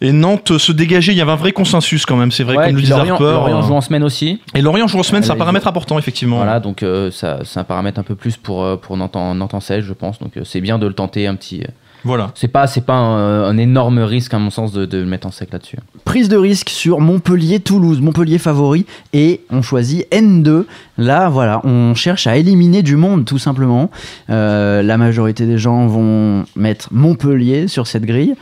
et 0.00 0.12
Nantes 0.12 0.58
se 0.58 0.72
dégager, 0.72 1.12
il 1.12 1.18
y 1.18 1.20
avait 1.20 1.32
un 1.32 1.36
vrai 1.36 1.52
consensus 1.52 2.06
quand 2.06 2.16
même, 2.16 2.30
c'est 2.30 2.44
vrai, 2.44 2.56
Ouais, 2.56 2.64
comme 2.66 2.72
et 2.72 2.76
le 2.76 2.80
disait 2.82 2.94
Lorient, 2.96 3.14
Harper. 3.14 3.24
Lorient 3.24 3.58
euh, 3.58 3.62
joue 3.66 3.74
en 3.74 3.80
semaine 3.80 4.02
aussi. 4.04 4.40
Et 4.54 4.62
Lorient 4.62 4.86
joue 4.86 4.98
en 4.98 5.02
semaine, 5.02 5.22
c'est 5.22 5.32
un 5.32 5.36
paramètre 5.36 5.66
important, 5.68 5.98
effectivement. 5.98 6.36
Voilà, 6.36 6.60
donc 6.60 6.82
euh, 6.82 7.10
ça, 7.10 7.40
c'est 7.44 7.58
un 7.60 7.64
paramètre 7.64 7.98
un 7.98 8.04
peu 8.04 8.14
plus 8.14 8.36
pour, 8.36 8.62
euh, 8.64 8.76
pour 8.76 8.96
Nantes 8.96 9.16
en, 9.16 9.34
Nantes 9.34 9.54
en 9.54 9.60
16, 9.60 9.84
je 9.84 9.92
pense. 9.92 10.18
Donc 10.18 10.36
euh, 10.36 10.42
c'est 10.44 10.60
bien 10.60 10.78
de 10.78 10.86
le 10.86 10.92
tenter 10.94 11.26
un 11.26 11.34
petit. 11.34 11.62
euh, 11.62 11.66
Voilà. 12.04 12.30
C'est 12.34 12.48
pas, 12.48 12.66
c'est 12.66 12.84
pas 12.84 12.94
un, 12.94 13.44
un 13.44 13.58
énorme 13.58 13.98
risque, 13.98 14.32
à 14.34 14.38
mon 14.38 14.50
sens, 14.50 14.72
de, 14.72 14.84
de 14.86 14.98
le 14.98 15.06
mettre 15.06 15.26
en 15.26 15.30
sec 15.32 15.48
là-dessus. 15.52 15.78
Prise 16.04 16.28
de 16.28 16.36
risque 16.36 16.68
sur 16.70 17.00
Montpellier-Toulouse. 17.00 18.00
Montpellier 18.00 18.38
favori. 18.38 18.86
Et 19.12 19.40
on 19.50 19.62
choisit 19.62 20.06
N2. 20.12 20.64
Là, 20.96 21.28
voilà, 21.28 21.60
on 21.64 21.94
cherche 21.94 22.26
à 22.26 22.36
éliminer 22.36 22.82
du 22.82 22.96
monde, 22.96 23.24
tout 23.24 23.38
simplement. 23.38 23.90
Euh, 24.30 24.82
la 24.82 24.96
majorité 24.96 25.44
des 25.46 25.58
gens 25.58 25.86
vont 25.86 26.44
mettre 26.56 26.88
Montpellier 26.92 27.68
sur 27.68 27.86
cette 27.86 28.04
grille. 28.04 28.34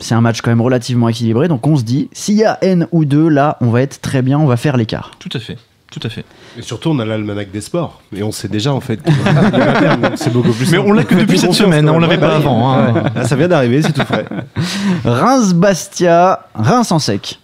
C'est 0.00 0.14
un 0.14 0.20
match 0.20 0.40
quand 0.40 0.50
même 0.50 0.60
relativement 0.62 1.08
équilibré. 1.08 1.46
Donc 1.48 1.66
on 1.66 1.76
se 1.76 1.82
dit, 1.84 2.08
s'il 2.12 2.34
y 2.36 2.44
a 2.44 2.58
N 2.62 2.86
ou 2.90 3.04
2, 3.04 3.28
là, 3.28 3.56
on 3.60 3.68
va 3.70 3.82
être 3.82 4.00
très 4.00 4.22
bien, 4.22 4.38
on 4.38 4.46
va 4.46 4.56
faire 4.56 4.76
l'écart. 4.76 5.12
Tout 5.18 5.28
à 5.34 5.38
fait. 5.38 5.56
Tout 5.92 6.00
à 6.04 6.08
fait. 6.08 6.24
Et 6.56 6.62
surtout, 6.62 6.90
on 6.90 6.98
a 7.00 7.04
l'almanach 7.04 7.48
des 7.52 7.60
sports. 7.60 8.00
Et 8.16 8.22
on 8.22 8.30
sait 8.30 8.46
déjà, 8.48 8.72
en 8.72 8.78
fait, 8.80 9.00
c'est 10.14 10.32
beaucoup 10.32 10.52
plus 10.52 10.70
Mais 10.70 10.76
simple. 10.78 10.88
on 10.88 10.92
l'a 10.92 11.02
que 11.04 11.16
depuis 11.16 11.36
cette 11.38 11.52
semaine, 11.52 11.86
quand 11.86 11.94
on 11.94 11.98
l'avait 11.98 12.16
pas 12.18 12.36
avant. 12.36 12.72
hein. 12.72 12.92
Ouais. 12.92 13.02
Là, 13.16 13.24
ça 13.24 13.34
vient 13.34 13.48
d'arriver, 13.48 13.82
c'est 13.82 13.92
tout 13.92 14.04
frais. 14.04 14.24
Reims-Bastia, 15.04 16.46
Reims 16.54 16.92
en 16.92 16.98
sec. 16.98 17.40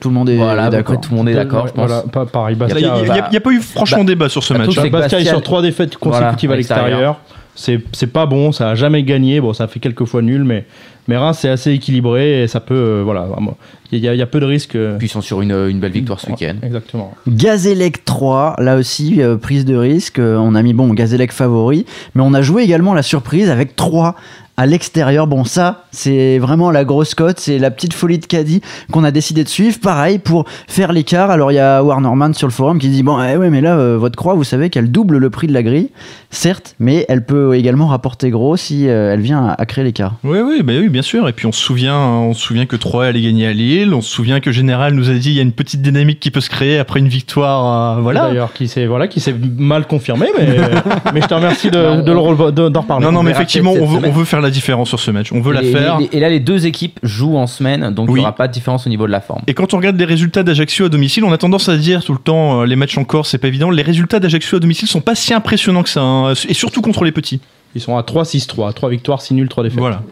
Tout 0.00 0.08
le 0.08 0.14
monde 0.14 0.30
est 0.30 0.36
Voilà, 0.36 0.68
d'accord. 0.68 1.00
tout 1.00 1.10
le 1.12 1.16
monde 1.16 1.28
est 1.28 1.34
d'accord, 1.34 1.68
je 1.68 1.72
pense. 1.74 1.86
Voilà, 1.88 2.02
pa- 2.10 2.26
pareil, 2.26 2.56
Il 2.58 2.64
n'y 2.64 2.72
Bastia. 2.72 2.92
a, 2.92 2.96
euh, 3.28 3.30
y 3.32 3.36
a 3.36 3.40
pas 3.40 3.50
eu 3.50 3.60
franchement 3.60 3.98
bah, 3.98 4.04
débat 4.04 4.28
sur 4.28 4.42
ce 4.42 4.52
bah, 4.52 4.60
match. 4.60 4.76
hein. 4.78 4.82
que 4.82 4.88
Bastia 4.88 5.18
est 5.18 5.22
Bastia- 5.22 5.30
sur 5.30 5.42
trois 5.42 5.62
défaites 5.62 5.96
consécutives 5.96 6.48
Voilà, 6.48 6.54
à 6.54 6.56
l'extérieur. 6.56 7.20
C'est 7.54 7.80
c'est 7.92 8.06
pas 8.06 8.24
bon, 8.26 8.50
ça 8.52 8.70
a 8.70 8.74
jamais 8.74 9.02
gagné. 9.02 9.40
Bon, 9.40 9.52
ça 9.52 9.64
a 9.64 9.66
fait 9.66 9.78
quelques 9.80 10.06
fois 10.06 10.22
nul, 10.22 10.42
mais, 10.42 10.64
mais 11.06 11.16
Reims 11.18 11.36
c'est 11.40 11.50
assez 11.50 11.70
équilibré 11.72 12.42
et 12.42 12.48
ça 12.48 12.60
peut. 12.60 12.74
euh, 12.74 13.02
voilà, 13.04 13.22
vraiment. 13.22 13.58
Il 13.94 13.98
y, 13.98 14.08
a- 14.08 14.14
il 14.14 14.18
y 14.18 14.22
a 14.22 14.26
peu 14.26 14.40
de 14.40 14.46
risques. 14.46 14.74
euh, 14.74 14.96
Puis 14.96 15.08
ils 15.08 15.10
sont 15.10 15.20
sur 15.20 15.42
une, 15.42 15.52
une 15.52 15.78
belle 15.78 15.92
victoire 15.92 16.18
ce 16.18 16.30
week-end. 16.30 16.54
Exactement. 16.62 17.12
Gazélec 17.28 18.06
3, 18.06 18.56
là 18.58 18.76
aussi, 18.76 19.20
euh, 19.20 19.36
prise 19.36 19.66
de 19.66 19.76
risque. 19.76 20.18
On 20.18 20.54
a 20.54 20.62
mis, 20.62 20.72
bon, 20.72 20.88
Gazélec 20.94 21.30
favori, 21.30 21.84
mais 22.14 22.22
on 22.22 22.32
a 22.32 22.40
joué 22.40 22.62
également 22.62 22.94
la 22.94 23.02
surprise 23.02 23.50
avec 23.50 23.76
3 23.76 24.14
à 24.56 24.66
l'extérieur. 24.66 25.26
Bon, 25.26 25.44
ça, 25.44 25.84
c'est 25.92 26.38
vraiment 26.38 26.70
la 26.70 26.84
grosse 26.84 27.14
cote, 27.14 27.38
c'est 27.40 27.58
la 27.58 27.70
petite 27.70 27.94
folie 27.94 28.18
de 28.18 28.26
Caddy 28.26 28.60
qu'on 28.92 29.02
a 29.04 29.10
décidé 29.10 29.44
de 29.44 29.48
suivre. 29.48 29.78
Pareil, 29.80 30.18
pour 30.18 30.44
faire 30.68 30.92
l'écart. 30.92 31.30
Alors, 31.30 31.50
il 31.52 31.54
y 31.56 31.58
a 31.58 31.82
Warnerman 31.82 32.34
sur 32.34 32.46
le 32.46 32.52
forum 32.52 32.78
qui 32.78 32.88
dit 32.88 33.02
Bon, 33.02 33.22
eh 33.22 33.36
ouais, 33.36 33.50
mais 33.50 33.60
là, 33.60 33.76
euh, 33.76 33.96
votre 33.98 34.16
croix, 34.16 34.34
vous 34.34 34.44
savez 34.44 34.68
qu'elle 34.70 34.90
double 34.90 35.18
le 35.18 35.30
prix 35.30 35.46
de 35.46 35.52
la 35.54 35.62
grille, 35.62 35.90
certes, 36.30 36.74
mais 36.78 37.06
elle 37.08 37.24
peut 37.24 37.54
également 37.56 37.86
rapporter 37.86 38.30
gros 38.30 38.56
si 38.56 38.88
euh, 38.88 39.14
elle 39.14 39.20
vient 39.20 39.46
à, 39.46 39.52
à 39.60 39.66
créer 39.66 39.84
l'écart. 39.84 40.14
Oui, 40.24 40.38
oui, 40.44 40.62
bah 40.62 40.74
oui, 40.78 40.88
bien 40.88 41.02
sûr. 41.02 41.28
Et 41.28 41.32
puis 41.32 41.46
on 41.46 41.52
se 41.52 41.60
souvient, 41.62 41.96
on 41.98 42.34
se 42.34 42.40
souvient 42.42 42.66
que 42.66 42.76
Troyes 42.76 43.06
allait 43.06 43.22
gagner 43.22 43.46
à 43.46 43.52
Lille. 43.52 43.94
On 43.94 44.00
se 44.02 44.10
souvient 44.10 44.40
que 44.40 44.52
Général 44.52 44.94
nous 44.94 45.08
a 45.10 45.14
dit 45.14 45.30
il 45.30 45.36
y 45.36 45.38
a 45.40 45.42
une 45.42 45.52
petite 45.52 45.80
dynamique 45.82 46.20
qui 46.20 46.30
peut 46.30 46.40
se 46.40 46.50
créer 46.50 46.78
après 46.78 47.00
une 47.00 47.08
victoire. 47.08 47.96
euh, 47.98 48.02
voilà. 48.02 48.28
D'ailleurs, 48.28 48.52
qui 48.52 48.68
s'est 48.68 48.86
voilà, 48.86 49.08
qui 49.08 49.20
s'est 49.20 49.34
mal 49.58 49.86
confirmé, 49.86 50.26
mais, 50.38 50.46
mais 51.14 51.20
je 51.22 51.26
te 51.26 51.34
remercie 51.34 51.70
de, 51.70 52.02
de 52.02 52.12
de- 52.52 52.68
d'en 52.68 52.80
reparler. 52.82 53.06
Non, 53.06 53.12
non, 53.12 53.20
on 53.20 53.22
mais 53.22 53.30
effectivement, 53.30 53.72
on 53.72 53.86
veut, 53.86 54.00
on 54.08 54.10
veut 54.12 54.24
faire 54.24 54.41
la 54.42 54.50
différence 54.50 54.88
sur 54.88 55.00
ce 55.00 55.10
match. 55.10 55.32
On 55.32 55.40
veut 55.40 55.52
la 55.52 55.62
faire. 55.62 55.98
et- 56.00 56.16
et 56.16 56.20
là, 56.20 56.28
les 56.28 56.40
deux 56.40 56.66
équipes 56.66 56.98
jouent 57.02 57.36
en 57.36 57.46
semaine, 57.46 57.90
donc 57.94 58.08
il 58.08 58.12
Oui. 58.12 58.20
n'y 58.20 58.24
aura 58.24 58.34
pas 58.34 58.48
de 58.48 58.52
différence 58.52 58.86
au 58.86 58.90
niveau 58.90 59.06
de 59.06 59.12
la 59.12 59.20
forme. 59.20 59.42
Et 59.46 59.54
quand 59.54 59.72
on 59.74 59.78
regarde 59.78 59.96
les 59.98 60.04
résultats 60.04 60.42
d'Ajaccio 60.42 60.86
à 60.86 60.88
domicile, 60.88 61.24
on 61.24 61.32
a 61.32 61.38
tendance 61.38 61.68
à 61.68 61.76
dire 61.76 62.04
tout 62.04 62.12
le 62.12 62.18
temps 62.18 62.60
euh, 62.62 62.66
les 62.66 62.76
matchs 62.76 62.98
en 62.98 63.04
Corse, 63.04 63.30
c'est 63.30 63.38
pas 63.38 63.48
évident. 63.48 63.70
Les 63.70 63.82
résultats 63.82 64.20
d'Ajaccio 64.20 64.56
à 64.56 64.60
domicile 64.60 64.88
sont 64.88 65.00
pas 65.00 65.14
si 65.14 65.32
impressionnants 65.34 65.82
que 65.82 65.88
ça, 65.90 66.02
hein, 66.02 66.32
et 66.48 66.54
surtout 66.54 66.82
contre 66.82 67.04
les 67.04 67.12
petits. 67.12 67.40
Ils 67.74 67.80
sont 67.80 67.96
à 67.96 68.02
3-6-3, 68.02 68.72
3 68.74 68.90
victoires, 68.90 69.22
6 69.22 69.32
nuls, 69.34 69.48
3 69.48 69.64
défaites. 69.64 69.78
Voilà. 69.78 70.02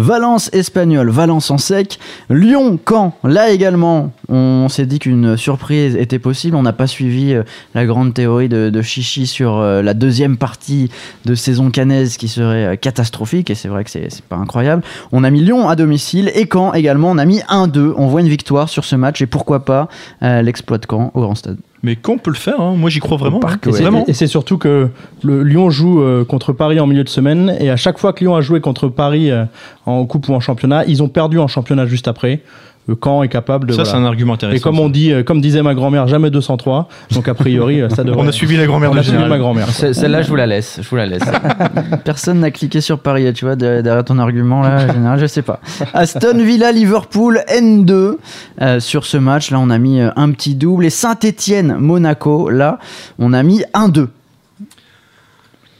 Valence 0.00 0.48
espagnol, 0.54 1.10
Valence 1.10 1.50
en 1.50 1.58
sec, 1.58 1.98
Lyon, 2.30 2.78
Caen, 2.88 3.14
là 3.22 3.50
également, 3.50 4.12
on 4.30 4.68
s'est 4.70 4.86
dit 4.86 4.98
qu'une 4.98 5.36
surprise 5.36 5.94
était 5.94 6.18
possible. 6.18 6.56
On 6.56 6.62
n'a 6.62 6.72
pas 6.72 6.86
suivi 6.86 7.34
euh, 7.34 7.42
la 7.74 7.84
grande 7.84 8.14
théorie 8.14 8.48
de, 8.48 8.80
Chichi 8.80 9.26
sur 9.26 9.58
euh, 9.58 9.82
la 9.82 9.92
deuxième 9.92 10.38
partie 10.38 10.90
de 11.26 11.34
saison 11.34 11.70
canaise 11.70 12.16
qui 12.16 12.28
serait 12.28 12.64
euh, 12.64 12.76
catastrophique, 12.76 13.50
et 13.50 13.54
c'est 13.54 13.68
vrai 13.68 13.84
que 13.84 13.90
c'est 13.90 14.22
pas 14.22 14.36
incroyable. 14.36 14.82
On 15.12 15.22
a 15.22 15.28
mis 15.28 15.42
Lyon 15.42 15.68
à 15.68 15.76
domicile 15.76 16.32
et 16.34 16.48
Caen 16.50 16.72
également, 16.72 17.10
on 17.10 17.18
a 17.18 17.26
mis 17.26 17.40
1-2. 17.50 17.92
On 17.96 18.06
voit 18.06 18.22
une 18.22 18.28
victoire 18.28 18.70
sur 18.70 18.86
ce 18.86 18.96
match, 18.96 19.20
et 19.20 19.26
pourquoi 19.26 19.66
pas 19.66 19.88
l'exploit 20.22 20.78
de 20.78 20.86
Caen 20.88 21.10
au 21.14 21.20
Grand 21.20 21.34
Stade. 21.34 21.58
Mais 21.82 21.96
quand 21.96 22.12
on 22.12 22.18
peut 22.18 22.30
le 22.30 22.36
faire, 22.36 22.60
hein, 22.60 22.74
moi 22.76 22.90
j'y 22.90 23.00
crois 23.00 23.16
vraiment. 23.16 23.40
parc, 23.40 23.66
hein. 23.66 23.70
ouais. 23.70 23.80
Vraiment. 23.80 24.04
Et 24.06 24.12
c'est 24.12 24.26
surtout 24.26 24.58
que 24.58 24.88
le 25.22 25.42
Lyon 25.42 25.70
joue 25.70 26.02
euh, 26.02 26.24
contre 26.24 26.52
Paris 26.52 26.78
en 26.78 26.86
milieu 26.86 27.04
de 27.04 27.08
semaine 27.08 27.56
et 27.58 27.70
à 27.70 27.76
chaque 27.76 27.98
fois 27.98 28.12
que 28.12 28.20
Lyon 28.20 28.34
a 28.36 28.40
joué 28.40 28.60
contre 28.60 28.88
Paris 28.88 29.30
euh, 29.30 29.44
en 29.86 30.04
coupe 30.04 30.28
ou 30.28 30.34
en 30.34 30.40
championnat, 30.40 30.84
ils 30.86 31.02
ont 31.02 31.08
perdu 31.08 31.38
en 31.38 31.48
championnat 31.48 31.86
juste 31.86 32.08
après. 32.08 32.42
Euh, 32.88 32.94
Caen 33.02 33.22
est 33.22 33.28
capable 33.28 33.66
de. 33.66 33.72
Ça, 33.72 33.82
voilà. 33.82 33.90
c'est 33.90 33.96
un 33.96 34.04
argument 34.04 34.34
intéressant. 34.34 34.56
Et 34.56 34.60
comme 34.60 34.78
on 34.78 34.88
dit, 34.88 35.12
euh, 35.12 35.22
comme 35.22 35.40
disait 35.40 35.62
ma 35.62 35.74
grand-mère, 35.74 36.06
jamais 36.06 36.30
203. 36.30 36.88
Donc 37.12 37.28
a 37.28 37.34
priori, 37.34 37.80
euh, 37.80 37.88
ça 37.88 38.04
devrait. 38.04 38.22
On 38.24 38.28
a 38.28 38.32
suivi 38.32 38.56
la 38.56 38.66
grand-mère 38.66 38.90
On 38.90 38.94
de 38.94 39.00
a 39.00 39.02
suivi 39.02 39.24
ma 39.24 39.38
grand-mère. 39.38 39.68
Celle-là, 39.70 40.22
je 40.22 40.28
vous 40.28 40.36
la 40.36 40.46
laisse. 40.46 40.78
Je 40.82 40.88
vous 40.88 40.96
la 40.96 41.06
laisse. 41.06 41.22
Personne 42.04 42.40
n'a 42.40 42.50
cliqué 42.50 42.80
sur 42.80 42.98
Paris, 42.98 43.32
tu 43.32 43.44
vois, 43.44 43.56
derrière 43.56 44.04
ton 44.04 44.18
argument 44.18 44.62
là, 44.62 44.86
général, 44.92 45.18
je 45.18 45.26
sais 45.26 45.42
pas. 45.42 45.60
Aston 45.94 46.38
Villa, 46.38 46.72
Liverpool, 46.72 47.40
N2 47.48 48.16
euh, 48.60 48.80
sur 48.80 49.04
ce 49.04 49.16
match. 49.16 49.50
Là, 49.50 49.58
on 49.60 49.70
a 49.70 49.78
mis 49.78 50.00
un 50.00 50.30
petit 50.30 50.54
double. 50.54 50.86
Et 50.86 50.90
Saint-Etienne, 50.90 51.76
Monaco, 51.78 52.50
là, 52.50 52.78
on 53.18 53.32
a 53.32 53.42
mis 53.42 53.62
1-2. 53.74 54.08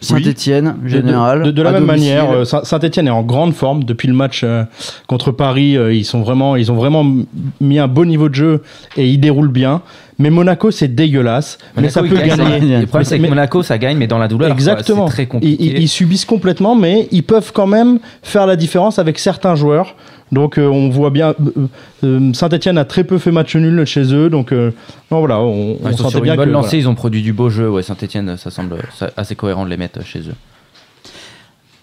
Saint-Etienne, 0.00 0.76
général. 0.86 1.42
De, 1.42 1.50
de 1.50 1.62
la 1.62 1.72
même 1.72 1.86
domicile. 1.86 2.14
manière, 2.16 2.30
euh, 2.32 2.44
Saint- 2.44 2.64
Saint-Etienne 2.64 3.06
est 3.06 3.10
en 3.10 3.22
grande 3.22 3.54
forme 3.54 3.84
depuis 3.84 4.08
le 4.08 4.14
match 4.14 4.42
euh, 4.44 4.64
contre 5.06 5.30
Paris. 5.30 5.76
euh, 5.76 5.92
ils 5.92 6.04
sont 6.04 6.20
vraiment, 6.22 6.56
ils 6.56 6.72
ont 6.72 6.76
vraiment 6.76 7.04
mis 7.60 7.78
un 7.78 7.88
beau 7.88 8.04
niveau 8.04 8.28
de 8.28 8.34
jeu 8.34 8.62
et 8.96 9.06
ils 9.08 9.18
déroulent 9.18 9.48
bien. 9.52 9.82
Mais 10.20 10.30
Monaco, 10.30 10.70
c'est 10.70 10.86
dégueulasse. 10.94 11.58
mais 11.76 11.88
ça 11.88 12.02
peut 12.02 12.08
gagne, 12.14 12.28
gagner. 12.36 12.44
gagne. 12.60 12.80
Le 12.82 12.86
problème, 12.86 13.04
c'est 13.04 13.16
que 13.16 13.22
Mais- 13.22 13.28
Monaco, 13.30 13.62
ça 13.64 13.78
gagne, 13.78 13.96
mais 13.96 14.06
dans 14.06 14.18
la 14.18 14.28
douleur. 14.28 14.50
Exactement. 14.52 15.06
C'est 15.08 15.12
très 15.14 15.22
Ils, 15.24 15.28
compliqué. 15.28 15.64
ils- 15.64 15.78
ils 15.82 15.88
subissent 15.88 16.24
complètement, 16.26 16.76
mais 16.76 17.08
ils 17.10 17.22
peuvent 17.24 17.50
quand 17.52 17.66
même 17.66 17.98
faire 18.22 18.46
la 18.46 18.54
différence 18.56 18.98
avec 18.98 19.18
certains 19.18 19.54
joueurs. 19.56 19.96
Donc 20.30 20.58
euh, 20.58 20.68
on 20.68 20.90
voit 20.90 21.10
bien, 21.10 21.34
Saint-Etienne 22.34 22.78
a 22.78 22.84
très 22.84 23.02
peu 23.04 23.18
fait 23.18 23.32
match 23.32 23.56
nul 23.56 23.84
chez 23.84 24.14
eux, 24.14 24.30
donc 24.30 24.52
euh, 24.52 24.70
non, 25.10 25.18
voilà, 25.18 25.40
on, 25.40 25.72
Ouais, 25.82 25.92
sentait 25.96 26.10
sur 26.10 26.20
bien 26.20 26.34
une 26.34 26.36
bonne 26.38 26.48
que 26.48 26.52
lancée, 26.52 26.68
voilà. 26.76 26.82
ils 26.82 26.88
ont 26.88 26.94
produit 26.94 27.22
du 27.22 27.32
beau 27.32 27.50
jeu. 27.50 27.68
Ouais, 27.68 27.82
Saint-Etienne, 27.82 28.36
ça 28.36 28.50
semble 28.50 28.76
assez 29.16 29.34
cohérent 29.34 29.64
de 29.64 29.70
les 29.70 29.76
mettre 29.76 30.04
chez 30.04 30.20
eux. 30.20 30.34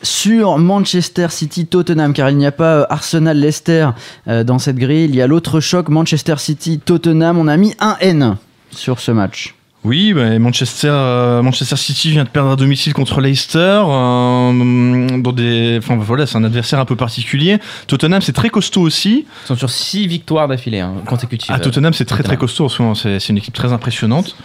Sur 0.02 0.58
Manchester 0.58 1.28
City 1.30 1.66
Tottenham 1.66 2.14
car 2.14 2.30
il 2.30 2.38
n'y 2.38 2.46
a 2.46 2.52
pas 2.52 2.76
euh, 2.82 2.86
Arsenal 2.90 3.40
Leicester 3.40 3.90
euh, 4.28 4.44
dans 4.44 4.60
cette 4.60 4.78
grille 4.78 5.06
il 5.06 5.16
y 5.16 5.22
a 5.22 5.28
l'autre 5.28 5.60
choc 5.60 5.90
Manchester 5.90 6.36
City 6.38 6.80
Tottenham 6.80 7.38
on 7.38 7.48
a 7.48 7.58
mis 7.58 7.74
un 7.80 7.98
N 8.00 8.38
sur 8.72 9.00
ce 9.00 9.12
match 9.12 9.56
Oui, 9.84 10.14
bah, 10.14 10.38
Manchester, 10.38 10.90
euh, 10.92 11.42
Manchester 11.42 11.78
City 11.78 12.12
vient 12.12 12.26
de 12.26 12.30
perdre 12.30 12.52
à 12.52 12.56
domicile 12.56 12.94
contre 12.94 13.22
Leicester. 13.22 13.60
euh, 13.88 15.20
dans 15.20 15.32
des, 15.32 15.80
enfin 15.82 15.96
voilà, 15.96 16.28
c'est 16.28 16.38
un 16.38 16.44
adversaire 16.44 16.80
un 16.80 16.86
peu 16.86 16.96
particulier. 16.98 17.58
Tottenham, 17.88 18.22
c'est 18.22 18.34
très 18.34 18.50
costaud 18.50 18.82
aussi. 18.82 19.26
Ils 19.46 19.48
sont 19.48 19.56
sur 19.56 19.70
6 19.70 20.06
victoires 20.08 20.48
d'affilée 20.48 20.82
hein, 20.82 20.94
consécutives. 21.08 21.50
Ah, 21.54 21.60
Tottenham, 21.60 21.94
c'est 21.94 22.06
très 22.06 22.24
très 22.24 22.38
costaud 22.38 22.66
en 22.66 22.70
ce 22.70 22.82
moment. 22.82 22.96
C'est 22.96 23.30
une 23.30 23.38
équipe 23.38 23.54
très 23.54 23.72
impressionnante. 23.72 24.36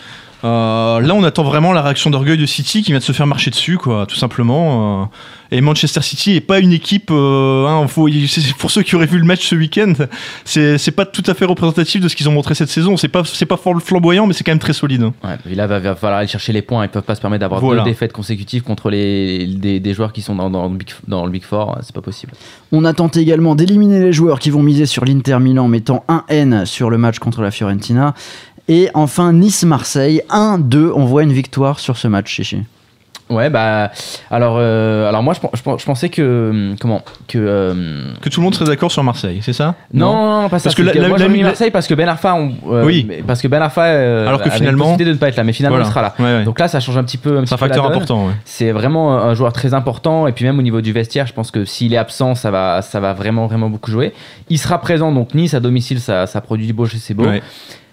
Euh, 0.45 1.01
là, 1.01 1.15
on 1.15 1.23
attend 1.25 1.45
vraiment 1.45 1.73
la 1.73 1.83
réaction 1.83 2.11
d'orgueil 2.11 2.37
de 2.37 2.47
City 2.47 2.83
qui 2.83 2.91
vient 2.93 2.99
de 2.99 3.05
se 3.05 3.13
faire 3.13 3.27
marcher 3.27 3.51
dessus, 3.51 3.79
quoi, 3.79 4.07
tout 4.07 4.17
simplement. 4.17 5.03
Euh, 5.03 5.07
et 5.57 5.61
Manchester 5.61 6.01
City 6.03 6.35
est 6.35 6.41
pas 6.41 6.59
une 6.59 6.73
équipe. 6.73 7.11
euh, 7.11 7.67
hein, 7.69 7.87
faut- 7.87 8.09
pour 8.59 8.71
ceux 8.71 8.83
qui 8.83 8.97
auraient 8.97 9.07
vu 9.07 9.19
le 9.19 9.25
match 9.25 9.47
ce 9.47 9.55
week-end, 9.55 9.93
c'est 10.45 10.91
pas 10.97 11.05
tout 11.07 11.23
à 11.27 11.35
fait 11.35 11.45
représentatif 11.45 12.01
de 12.01 12.09
ce 12.09 12.17
qu'ils 12.17 12.29
ont 12.29 12.33
montré 12.33 12.55
cette 12.55 12.71
saison. 12.71 12.97
C'est 12.97 13.09
pas 13.09 13.23
c'est 13.25 13.47
pas 13.47 13.57
fort 13.57 13.81
flamboyant, 13.81 14.27
mais 14.27 14.33
c'est 14.33 14.45
quand 14.45 14.51
même 14.53 14.59
très 14.59 14.73
solide. 14.73 15.03
Ouais, 15.03 15.37
et 15.51 15.55
là, 15.55 15.67
va, 15.67 15.79
va 15.79 15.95
falloir 15.95 16.19
aller 16.21 16.29
chercher 16.29 16.53
les 16.53 16.63
points. 16.63 16.85
Ils 16.85 16.89
peuvent 16.89 17.03
pas 17.03 17.15
se 17.15 17.21
permettre 17.21 17.41
d'avoir 17.43 17.61
Voilà. 17.61 17.83
deux 17.85 17.91
défaites 17.91 18.13
consécutives 18.13 18.63
contre 18.63 18.91
les, 18.91 19.47
des, 19.47 19.79
des 19.79 19.95
joueurs 19.95 20.13
qui 20.13 20.23
sont 20.23 20.35
dans, 20.35 20.49
dans 20.51 20.69
le, 20.69 20.77
Big, 20.77 20.89
dans 21.07 21.25
le 21.27 21.31
Big 21.31 21.45
Four. 21.45 21.77
C'est 21.83 21.95
pas 21.95 22.01
possible. 22.03 22.33
On 22.73 22.85
a 22.87 22.95
tenté 22.95 23.21
également 23.21 23.55
d'éliminer 23.55 24.01
les 24.01 24.13
joueurs 24.13 24.39
qui 24.39 24.49
vont 24.51 24.63
miser 24.63 24.87
sur 24.87 25.05
l'Inter 25.05 25.39
Milan, 25.39 25.69
mettant 25.69 26.05
un 26.09 26.25
N 26.29 26.65
sur 26.65 26.89
le 26.89 26.97
match 26.99 27.19
contre 27.19 27.43
la 27.43 27.51
Fiorentina. 27.51 28.15
Et 28.73 28.89
enfin, 28.95 29.35
Nice-Marseille, 29.35 30.23
1-2. 30.31 30.93
On 30.97 31.05
voit 31.05 31.25
une 31.25 31.33
victoire 31.35 31.79
sur 31.79 31.99
ce 31.99 32.09
match, 32.09 32.29
Chichi. 32.33 32.63
Ouais, 33.29 33.51
bah. 33.51 33.91
Alors, 34.31 34.57
euh, 34.59 35.07
alors 35.09 35.23
moi, 35.23 35.35
je, 35.35 35.41
je 35.57 35.63
pen- 35.63 35.77
je 35.79 35.85
pensais 35.85 36.09
que. 36.09 36.51
hum, 36.51 36.77
Comment 36.81 37.03
Que. 37.29 37.37
euh, 37.39 37.75
Que 38.23 38.31
tout 38.31 38.41
le 38.41 38.45
monde 38.45 38.55
serait 38.55 38.65
d'accord 38.71 38.91
sur 38.91 39.03
Marseille, 39.05 39.41
c'est 39.43 39.53
ça? 39.53 39.75
Non, 39.93 40.13
non, 40.15 40.43
non, 40.43 40.49
pas 40.49 40.59
ça. 40.59 40.65
Parce 40.65 40.75
que 40.75 40.83
la- 40.83 40.95
la- 40.95 41.09
moi, 41.09 41.19
la- 41.19 41.29
mis 41.29 41.43
Marseille 41.43 41.71
parce 41.71 41.87
que 41.87 41.93
Ben 41.95 42.09
Arfa. 42.09 42.35
on- 42.35 42.53
euh, 42.71 42.85
Oui. 42.85 43.07
Parce 43.27 43.43
que 43.43 43.49
Ben 43.49 43.61
Arfa. 43.61 43.85
euh, 43.85 44.27
Alors 44.27 44.41
que 44.43 44.49
avait 44.49 44.57
finalement- 44.57 44.85
possibilité 44.85 45.05
de 45.11 45.15
ne 45.15 45.19
pas 45.19 45.29
être 45.29 45.37
là, 45.37 45.45
mais 45.45 45.53
finalement, 45.53 45.77
Voilà. 45.77 45.89
il 45.89 45.93
sera 45.93 46.03
là. 46.03 46.15
Ouais, 46.19 46.39
ouais. 46.41 46.45
Donc 46.45 46.59
là, 46.59 46.69
ça 46.69 46.81
change 46.81 46.97
un 46.97 47.05
petit 47.05 47.19
peu. 47.19 47.43
C'est 47.47 47.55
un 47.55 47.59
facteur 47.59 47.87
important. 47.87 48.27
ouais. 48.27 48.33
C'est 48.47 48.73
vraiment 48.73 49.15
un 49.19 49.35
joueur 49.35 49.53
très 49.53 49.73
important 49.75 50.27
et 50.27 50.33
puis 50.33 50.45
même 50.47 50.59
au 50.59 50.63
niveau 50.63 50.81
du 50.81 50.93
vestiaire, 50.93 51.27
je 51.27 51.33
pense 51.35 51.51
que 51.51 51.65
s'il 51.67 51.93
est 51.93 51.99
absent, 51.99 52.35
ça 52.35 52.51
va, 52.51 52.81
ça 52.83 53.01
va 53.01 53.13
vraiment 53.13 53.47
vraiment 53.47 53.69
beaucoup 53.71 53.91
jouer. 53.91 54.13
Il 54.49 54.59
sera 54.59 54.79
présent 54.81 55.13
donc 55.13 55.35
Nice 55.35 55.53
à 55.55 55.61
domicile, 55.61 56.01
ça, 56.01 56.27
ça 56.27 56.41
produit 56.41 56.67
du 56.67 56.73
beau 56.75 56.85
jeu, 56.87 56.99
c'est 57.01 57.15
beau. 57.15 57.25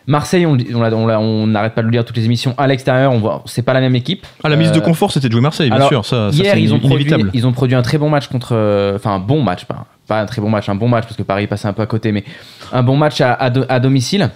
Marseille, 0.09 0.45
on 0.45 0.57
on 0.75 0.81
l'a- 0.81 0.93
on 0.95 1.07
l'a- 1.07 1.19
on 1.19 1.47
n'arrête 1.47 1.73
pas 1.75 1.81
de 1.81 1.85
le 1.87 1.91
dire 1.91 2.03
toutes 2.03 2.17
les 2.17 2.25
émissions. 2.25 2.53
À 2.57 2.67
l'extérieur, 2.67 3.11
on 3.13 3.19
voit, 3.19 3.43
c'est 3.45 3.61
pas 3.61 3.73
la 3.73 3.79
même 3.79 3.95
équipe. 3.95 4.25
Ah, 4.43 4.49
la 4.49 4.55
mise 4.57 4.71
de 4.71 4.79
Euh, 4.79 4.81
confort, 4.81 5.11
c'était 5.11 5.27
de 5.27 5.31
jouer 5.33 5.41
Marseille, 5.41 5.69
bien 5.69 5.77
alors, 5.77 5.87
sûr. 5.89 6.03
Ça, 6.05 6.29
Hier, 6.33 6.53
c'est 6.55 6.61
ils 6.61 6.73
ont, 6.73 6.79
produit, 6.79 7.05
inévitable. 7.05 7.29
ils 7.33 7.45
ont 7.47 7.51
produit 7.53 7.75
un 7.75 7.81
très 7.81 7.97
bon 7.97 8.09
match 8.09 8.27
contre. 8.27 8.49
euh, 8.53 8.95
Enfin, 8.95 9.11
un 9.15 9.19
bon 9.19 9.41
match, 9.41 9.65
pas, 9.65 9.85
pas 10.07 10.19
un 10.19 10.25
très 10.25 10.41
bon 10.41 10.49
match, 10.49 10.67
un 10.67 10.75
bon 10.75 10.87
match 10.89 11.03
parce 11.05 11.15
que 11.15 11.23
Paris 11.23 11.47
passait 11.47 11.67
un 11.67 11.73
peu 11.73 11.81
à 11.83 11.85
côté, 11.85 12.11
mais 12.11 12.23
un 12.73 12.83
bon 12.83 12.97
match 12.97 13.21
à, 13.21 13.33
à 13.33 13.49
do- 13.49 13.65
à 13.69 13.79
domicile. 13.79 14.29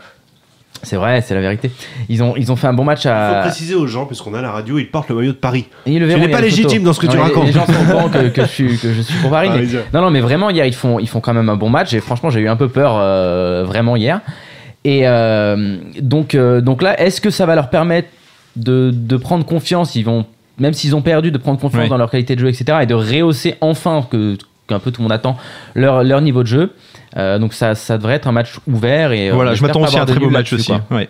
C'est 0.86 0.98
vrai, 0.98 1.22
c'est 1.22 1.34
la 1.34 1.40
vérité. 1.40 1.72
Ils 2.10 2.22
ont, 2.22 2.36
ils 2.36 2.52
ont 2.52 2.58
fait 2.58 2.68
un 2.68 2.74
bon 2.74 2.84
match 2.84 3.06
Il 3.06 3.08
faut 3.08 3.14
à. 3.14 3.40
préciser 3.42 3.74
aux 3.74 3.88
gens, 3.88 4.06
puisqu'on 4.06 4.34
a 4.34 4.42
la 4.42 4.52
radio, 4.52 4.78
ils 4.80 4.90
portent 4.92 5.08
le 5.10 5.16
maillot 5.16 5.32
de 5.32 5.38
Paris. 5.38 5.66
Ils 5.86 5.98
le 6.00 6.08
Tu 6.10 6.14
n'es 6.20 6.28
pas 6.28 6.38
photos. 6.38 6.42
légitime 6.42 6.84
dans 6.84 6.92
ce 6.92 7.00
que 7.00 7.08
tu 7.08 7.16
Non, 7.16 7.24
les- 7.24 7.30
racontes. 7.30 7.46
Les 7.46 7.52
gens 7.54 7.66
sont 7.66 8.10
que, 8.10 8.28
que 8.28 8.42
je 8.42 8.48
suis, 8.48 8.78
que 8.78 8.92
je 8.94 9.02
suis 9.02 9.18
pour 9.22 9.32
Paris. 9.32 9.48
Ah, 9.54 9.58
mais- 9.58 9.68
non, 9.94 10.02
non, 10.02 10.12
mais 10.12 10.20
vraiment, 10.20 10.50
hier, 10.50 10.66
ils 10.66 10.76
font, 10.76 11.00
ils 11.00 11.08
font 11.08 11.22
quand 11.22 11.34
même 11.34 11.48
un 11.48 11.56
bon 11.56 11.70
match. 11.70 11.94
Et 11.94 12.02
franchement, 12.02 12.30
j'ai 12.30 12.42
eu 12.42 12.50
un 12.50 12.58
peu 12.58 12.68
peur, 12.68 12.98
euh, 12.98 13.64
vraiment, 13.66 13.96
hier. 13.96 14.20
Et 14.84 15.08
euh, 15.08 15.78
donc, 16.00 16.36
euh, 16.36 16.62
donc 16.62 16.82
là, 16.82 17.00
est-ce 17.00 17.22
que 17.22 17.30
ça 17.30 17.46
va 17.46 17.56
leur 17.56 17.70
permettre 17.70 18.10
de, 18.56 18.92
de 18.94 19.18
prendre 19.18 19.46
confiance? 19.46 19.96
Ils 19.96 20.04
vont, 20.04 20.26
même 20.58 20.74
s'ils 20.74 20.96
ont 20.96 21.02
perdu, 21.02 21.32
de 21.32 21.38
prendre 21.38 21.60
confiance 21.60 21.90
dans 21.90 21.98
leur 21.98 22.12
qualité 22.12 22.36
de 22.36 22.42
jeu, 22.42 22.50
etc. 22.50 22.80
Et 22.82 22.86
de 22.86 22.94
rehausser 22.94 23.56
enfin, 23.62 24.06
que 24.10 24.38
qu'un 24.68 24.80
peu 24.80 24.92
tout 24.92 25.02
le 25.02 25.04
monde 25.04 25.12
attend, 25.12 25.38
leur, 25.76 26.04
leur 26.04 26.22
niveau 26.22 26.42
de 26.44 26.48
jeu. 26.48 26.72
Euh, 27.18 27.40
donc 27.40 27.54
ça, 27.54 27.76
ça 27.76 27.98
devrait 27.98 28.16
être 28.16 28.28
un 28.28 28.32
match 28.32 28.54
ouvert. 28.68 29.12
Et, 29.12 29.30
euh, 29.30 29.34
Voilà, 29.34 29.52
on 29.52 29.56
je 29.56 29.62
m'attends 29.62 29.82
aussi 29.82 29.98
à 29.98 30.04
un 30.04 30.06
très 30.06 30.20
beau 30.20 30.30
match 30.30 30.52
aussi. 30.54 30.68
quoi. 30.68 30.82
Ouais. 30.98 31.10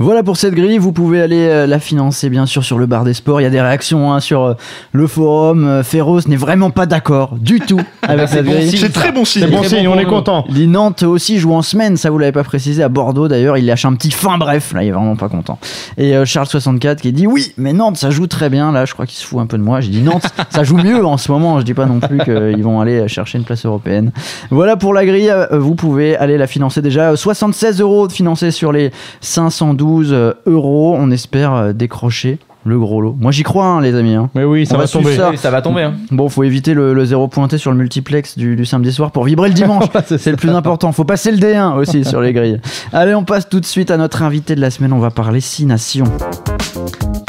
Voilà 0.00 0.22
pour 0.22 0.36
cette 0.36 0.54
grille, 0.54 0.78
vous 0.78 0.92
pouvez 0.92 1.20
aller 1.20 1.48
euh, 1.48 1.66
la 1.66 1.80
financer 1.80 2.30
bien 2.30 2.46
sûr 2.46 2.62
sur 2.62 2.78
le 2.78 2.86
bar 2.86 3.02
des 3.02 3.14
sports. 3.14 3.40
Il 3.40 3.44
y 3.44 3.48
a 3.48 3.50
des 3.50 3.60
réactions 3.60 4.12
hein, 4.12 4.20
sur 4.20 4.54
le 4.92 5.06
forum. 5.08 5.82
Féroce 5.82 6.28
n'est 6.28 6.36
vraiment 6.36 6.70
pas 6.70 6.86
d'accord 6.86 7.34
du 7.36 7.58
tout 7.58 7.80
avec 8.02 8.28
c'est 8.28 8.36
cette 8.36 8.44
bon 8.46 8.52
grille. 8.52 8.78
C'est 8.78 8.92
très 8.92 9.10
bon 9.10 9.24
signe. 9.24 9.42
C'est 9.42 9.50
bon 9.50 9.58
Très 9.58 9.68
signe, 9.70 9.86
bon 9.86 9.96
on 9.96 9.98
est 9.98 10.04
content. 10.04 10.44
Il 10.50 10.54
dit 10.54 10.66
Nantes 10.68 11.02
aussi 11.02 11.40
joue 11.40 11.52
en 11.52 11.62
semaine, 11.62 11.96
ça 11.96 12.10
vous 12.10 12.18
l'avez 12.18 12.30
pas 12.30 12.44
précisé, 12.44 12.84
à 12.84 12.88
Bordeaux 12.88 13.26
d'ailleurs, 13.26 13.56
il 13.58 13.66
lâche 13.66 13.84
un 13.86 13.94
petit 13.94 14.12
fin 14.12 14.38
bref, 14.38 14.72
là 14.72 14.84
il 14.84 14.88
est 14.88 14.92
vraiment 14.92 15.16
pas 15.16 15.28
content. 15.28 15.58
Et 15.96 16.14
euh, 16.14 16.24
Charles64 16.24 16.96
qui 17.00 17.12
dit 17.12 17.26
oui, 17.26 17.52
mais 17.56 17.72
Nantes 17.72 17.96
ça 17.96 18.10
joue 18.10 18.28
très 18.28 18.50
bien, 18.50 18.70
là 18.70 18.84
je 18.84 18.92
crois 18.92 19.04
qu'il 19.04 19.18
se 19.18 19.26
fout 19.26 19.40
un 19.40 19.46
peu 19.46 19.58
de 19.58 19.64
moi, 19.64 19.80
j'ai 19.80 19.90
dit 19.90 20.02
Nantes 20.02 20.26
ça 20.50 20.62
joue 20.62 20.76
mieux 20.76 21.04
en 21.04 21.16
ce 21.16 21.32
moment, 21.32 21.58
je 21.58 21.64
dis 21.64 21.74
pas 21.74 21.86
non 21.86 21.98
plus 21.98 22.18
qu'ils 22.18 22.62
vont 22.62 22.80
aller 22.80 23.08
chercher 23.08 23.38
une 23.38 23.44
place 23.44 23.66
européenne. 23.66 24.12
Voilà 24.50 24.76
pour 24.76 24.94
la 24.94 25.04
grille, 25.04 25.32
vous 25.52 25.74
pouvez 25.74 26.16
aller 26.16 26.36
la 26.38 26.46
financer 26.46 26.82
déjà, 26.82 27.10
euh, 27.12 27.16
76 27.16 27.80
euros 27.80 28.06
de 28.08 28.12
financer 28.12 28.50
sur 28.50 28.72
les 28.72 28.90
512 29.20 30.14
euros, 30.46 30.96
on 30.98 31.10
espère 31.10 31.52
euh, 31.54 31.72
décrocher 31.72 32.38
le 32.64 32.78
gros 32.78 33.00
lot. 33.00 33.16
Moi 33.18 33.32
j'y 33.32 33.44
crois, 33.44 33.64
hein, 33.66 33.80
les 33.80 33.94
amis. 33.94 34.14
hein. 34.14 34.28
Mais 34.34 34.44
oui, 34.44 34.66
ça 34.66 34.76
va, 34.76 34.86
tomber. 34.86 35.16
ça. 35.16 35.30
Oui, 35.30 35.38
ça 35.38 35.50
va 35.50 35.62
tomber. 35.62 35.82
hein. 35.84 35.94
Bon, 36.10 36.28
faut 36.28 36.42
éviter 36.42 36.74
le, 36.74 36.92
le 36.92 37.04
zéro 37.06 37.26
pointé 37.28 37.56
sur 37.56 37.70
le 37.70 37.76
multiplex 37.78 38.36
du, 38.36 38.56
du 38.56 38.66
samedi 38.66 38.92
soir 38.92 39.10
pour 39.10 39.24
vibrer 39.24 39.48
le 39.48 39.54
dimanche. 39.54 39.84
c'est 40.06 40.30
le 40.30 40.36
plus 40.36 40.50
important. 40.50 40.92
Faut 40.92 41.04
passer 41.04 41.30
le 41.30 41.38
D1 41.38 41.74
aussi 41.76 42.04
sur 42.04 42.20
les 42.20 42.32
grilles. 42.34 42.60
Allez, 42.92 43.14
on 43.14 43.24
passe 43.24 43.48
tout 43.48 43.60
de 43.60 43.64
suite 43.66 43.90
à 43.90 43.96
notre 43.96 44.22
invité 44.22 44.54
de 44.54 44.60
la 44.60 44.70
semaine. 44.70 44.92
On 44.92 44.98
va 44.98 45.10
parler 45.10 45.40
6 45.40 45.64
nations. 45.66 46.04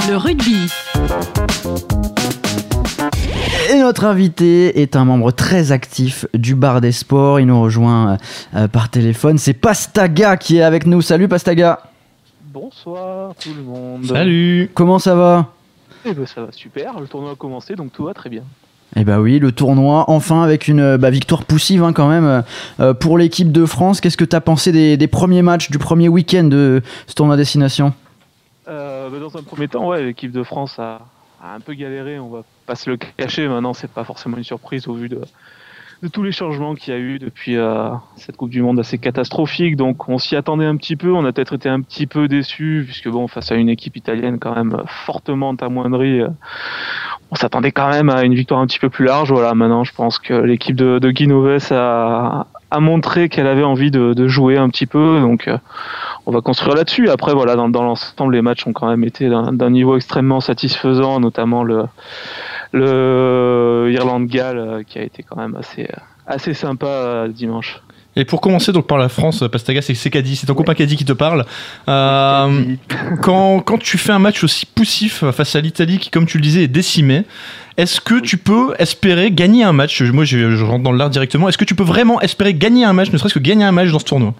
Le 0.09 0.17
rugby. 0.17 0.67
Et 3.79 3.81
notre 3.81 4.03
invité 4.03 4.81
est 4.81 4.97
un 4.97 5.05
membre 5.05 5.31
très 5.31 5.71
actif 5.71 6.25
du 6.33 6.53
bar 6.53 6.81
des 6.81 6.91
sports. 6.91 7.39
Il 7.39 7.45
nous 7.45 7.61
rejoint 7.61 8.17
euh, 8.53 8.67
par 8.67 8.89
téléphone. 8.89 9.37
C'est 9.37 9.53
Pastaga 9.53 10.35
qui 10.35 10.57
est 10.57 10.63
avec 10.63 10.85
nous. 10.85 11.01
Salut 11.01 11.29
Pastaga. 11.29 11.79
Bonsoir 12.43 13.33
tout 13.41 13.53
le 13.55 13.63
monde. 13.63 14.03
Salut 14.03 14.69
Comment 14.73 14.99
ça 14.99 15.15
va? 15.15 15.53
Eh 16.03 16.13
ben, 16.13 16.25
ça 16.25 16.41
va 16.41 16.51
super, 16.51 16.99
le 16.99 17.07
tournoi 17.07 17.31
a 17.31 17.35
commencé 17.35 17.75
donc 17.75 17.93
tout 17.93 18.03
va 18.03 18.13
très 18.13 18.29
bien. 18.29 18.43
Eh 18.97 19.05
bah 19.05 19.21
oui, 19.21 19.39
le 19.39 19.53
tournoi, 19.53 20.03
enfin 20.09 20.43
avec 20.43 20.67
une 20.67 20.81
euh, 20.81 20.97
bah, 20.97 21.09
victoire 21.09 21.45
poussive 21.45 21.81
hein, 21.81 21.93
quand 21.93 22.09
même 22.09 22.43
euh, 22.81 22.93
pour 22.93 23.17
l'équipe 23.17 23.53
de 23.53 23.65
France. 23.65 24.01
Qu'est-ce 24.01 24.17
que 24.17 24.25
tu 24.25 24.35
as 24.35 24.41
pensé 24.41 24.73
des, 24.73 24.97
des 24.97 25.07
premiers 25.07 25.41
matchs, 25.41 25.71
du 25.71 25.77
premier 25.77 26.09
week-end 26.09 26.43
de 26.43 26.81
ce 27.07 27.13
tournoi 27.13 27.37
destination? 27.37 27.93
Euh, 28.67 29.09
bah, 29.09 29.19
dans 29.19 29.39
un 29.39 29.43
premier 29.43 29.69
temps, 29.69 29.87
ouais, 29.87 30.03
l'équipe 30.03 30.33
de 30.33 30.43
France 30.43 30.77
a, 30.79 30.99
a 31.41 31.55
un 31.55 31.61
peu 31.61 31.73
galéré, 31.75 32.19
on 32.19 32.27
va 32.27 32.43
se 32.75 32.89
le 32.89 32.97
cacher. 32.97 33.47
Maintenant, 33.47 33.73
c'est 33.73 33.91
pas 33.91 34.03
forcément 34.03 34.37
une 34.37 34.43
surprise 34.43 34.87
au 34.87 34.93
vu 34.93 35.09
de, 35.09 35.21
tous 36.13 36.23
les 36.23 36.31
changements 36.31 36.75
qu'il 36.75 36.93
y 36.93 36.97
a 36.97 36.99
eu 36.99 37.19
depuis 37.19 37.57
euh, 37.57 37.89
cette 38.15 38.37
Coupe 38.37 38.49
du 38.49 38.61
Monde 38.61 38.79
assez 38.79 38.97
catastrophique. 38.97 39.75
Donc, 39.75 40.07
on 40.07 40.17
s'y 40.17 40.35
attendait 40.35 40.65
un 40.65 40.77
petit 40.77 40.95
peu. 40.95 41.11
On 41.13 41.25
a 41.25 41.31
peut-être 41.33 41.55
été 41.55 41.67
un 41.67 41.81
petit 41.81 42.07
peu 42.07 42.27
déçus 42.27 42.83
puisque 42.85 43.09
bon, 43.09 43.27
face 43.27 43.51
à 43.51 43.55
une 43.55 43.69
équipe 43.69 43.97
italienne 43.97 44.39
quand 44.39 44.55
même 44.55 44.83
fortement 44.87 45.53
amoindrie. 45.59 46.21
euh, 46.21 46.29
on 47.31 47.35
s'attendait 47.35 47.71
quand 47.71 47.89
même 47.89 48.09
à 48.09 48.23
une 48.23 48.33
victoire 48.33 48.59
un 48.59 48.65
petit 48.65 48.79
peu 48.79 48.89
plus 48.89 49.05
large. 49.05 49.31
Voilà, 49.31 49.53
maintenant, 49.53 49.83
je 49.83 49.93
pense 49.93 50.19
que 50.19 50.33
l'équipe 50.33 50.75
de, 50.75 50.99
de 50.99 51.11
Guy 51.11 51.27
Noves 51.27 51.71
a, 51.71 52.47
a 52.71 52.79
montré 52.79 53.29
qu'elle 53.29 53.47
avait 53.47 53.63
envie 53.63 53.91
de, 53.91 54.13
de 54.13 54.27
jouer 54.27 54.57
un 54.57 54.69
petit 54.69 54.85
peu. 54.85 55.19
Donc, 55.19 55.47
euh, 55.47 55.57
on 56.29 56.31
va 56.31 56.41
construire 56.41 56.75
là-dessus. 56.75 57.09
Après, 57.09 57.33
voilà, 57.33 57.55
dans, 57.55 57.69
dans 57.69 57.81
l'ensemble, 57.81 58.35
les 58.35 58.43
matchs 58.43 58.67
ont 58.67 58.73
quand 58.73 58.87
même 58.87 59.03
été 59.03 59.27
d'un 59.29 59.69
niveau 59.71 59.97
extrêmement 59.97 60.41
satisfaisant, 60.41 61.19
notamment 61.19 61.63
le, 61.63 61.85
le 62.71 63.89
Irlande-Galles 63.91 64.59
euh, 64.59 64.83
qui 64.87 64.99
a 64.99 65.03
été 65.03 65.23
quand 65.23 65.37
même 65.37 65.55
assez, 65.55 65.85
euh, 65.85 65.97
assez 66.27 66.53
sympa 66.53 66.85
euh, 66.85 67.27
dimanche. 67.29 67.81
Et 68.15 68.25
pour 68.25 68.41
commencer 68.41 68.71
donc 68.71 68.85
par 68.85 68.99
la 68.99 69.09
France, 69.09 69.43
Pastaga, 69.51 69.81
c'est 69.81 70.09
Caddy, 70.09 70.35
c'est 70.35 70.45
ton 70.45 70.53
copain 70.53 70.75
Caddy 70.75 70.95
qui 70.97 71.05
te 71.05 71.13
parle. 71.13 71.45
Euh, 71.87 72.75
quand, 73.23 73.61
quand 73.61 73.77
tu 73.79 73.97
fais 73.97 74.11
un 74.11 74.19
match 74.19 74.43
aussi 74.43 74.67
poussif 74.67 75.23
face 75.31 75.55
à 75.55 75.61
l'Italie 75.61 75.97
qui, 75.97 76.11
comme 76.11 76.27
tu 76.27 76.37
le 76.37 76.43
disais, 76.43 76.63
est 76.63 76.67
décimée, 76.67 77.23
est-ce 77.77 78.01
que 78.01 78.19
tu 78.19 78.37
peux 78.37 78.75
espérer 78.77 79.31
gagner 79.31 79.63
un 79.63 79.73
match? 79.73 80.01
Moi, 80.01 80.25
je, 80.25 80.55
je 80.55 80.63
rentre 80.63 80.83
dans 80.83 80.91
l'art 80.91 81.09
directement. 81.09 81.49
Est-ce 81.49 81.57
que 81.57 81.65
tu 81.65 81.75
peux 81.75 81.83
vraiment 81.83 82.21
espérer 82.21 82.53
gagner 82.53 82.83
un 82.83 82.93
match, 82.93 83.11
ne 83.11 83.17
serait-ce 83.17 83.33
que 83.33 83.39
gagner 83.39 83.63
un 83.63 83.71
match 83.71 83.89
dans 83.89 83.99
ce 83.99 84.05
tournoi? 84.05 84.33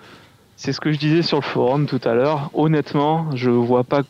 C'est 0.62 0.74
ce 0.74 0.82
que 0.82 0.92
je 0.92 1.00
disais 1.00 1.22
sur 1.22 1.38
le 1.38 1.44
forum 1.44 1.86
tout 1.86 2.02
à 2.04 2.14
l'heure. 2.14 2.50
Honnêtement, 2.54 3.34
je 3.34 3.50
vois 3.50 3.86
pas 3.86 4.02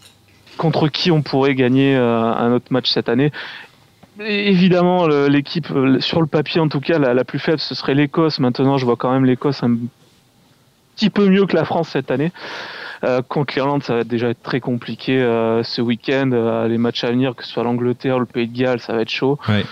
contre 0.57 0.87
qui 0.87 1.11
on 1.11 1.21
pourrait 1.21 1.53
gagner 1.53 1.95
euh, 1.95 2.23
un 2.23 2.51
autre 2.53 2.65
match 2.71 2.89
cette 2.89 3.07
année. 3.07 3.31
Évidemment, 4.19 5.05
l'équipe, 5.05 5.69
euh, 5.69 5.99
sur 5.99 6.21
le 6.21 6.25
papier 6.25 6.59
en 6.59 6.67
tout 6.67 6.79
cas, 6.79 6.97
la, 6.97 7.13
la 7.13 7.23
plus 7.23 7.37
faible, 7.37 7.59
ce 7.59 7.75
serait 7.75 7.93
l'Écosse. 7.93 8.39
Maintenant, 8.39 8.79
je 8.79 8.85
vois 8.85 8.95
quand 8.95 9.11
même 9.11 9.25
l'Écosse 9.25 9.61
un 9.61 9.77
petit 10.95 11.11
peu 11.11 11.29
mieux 11.29 11.45
que 11.45 11.55
la 11.55 11.65
France 11.65 11.89
cette 11.89 12.09
année. 12.09 12.31
Euh, 13.03 13.21
contre 13.27 13.53
l'Irlande, 13.55 13.81
ça 13.83 13.95
va 13.95 14.03
déjà 14.03 14.27
être 14.29 14.41
très 14.43 14.59
compliqué 14.59 15.17
euh, 15.21 15.63
ce 15.63 15.81
week-end. 15.81 16.31
Euh, 16.33 16.67
les 16.67 16.77
matchs 16.77 17.03
à 17.05 17.11
venir, 17.11 17.33
que 17.35 17.45
ce 17.45 17.51
soit 17.51 17.63
l'Angleterre, 17.63 18.19
le 18.19 18.25
Pays 18.25 18.47
de 18.47 18.57
Galles, 18.57 18.79
ça 18.81 18.93
va 18.93 19.01
être 19.03 19.09
chaud. 19.09 19.39
Ouais. 19.47 19.63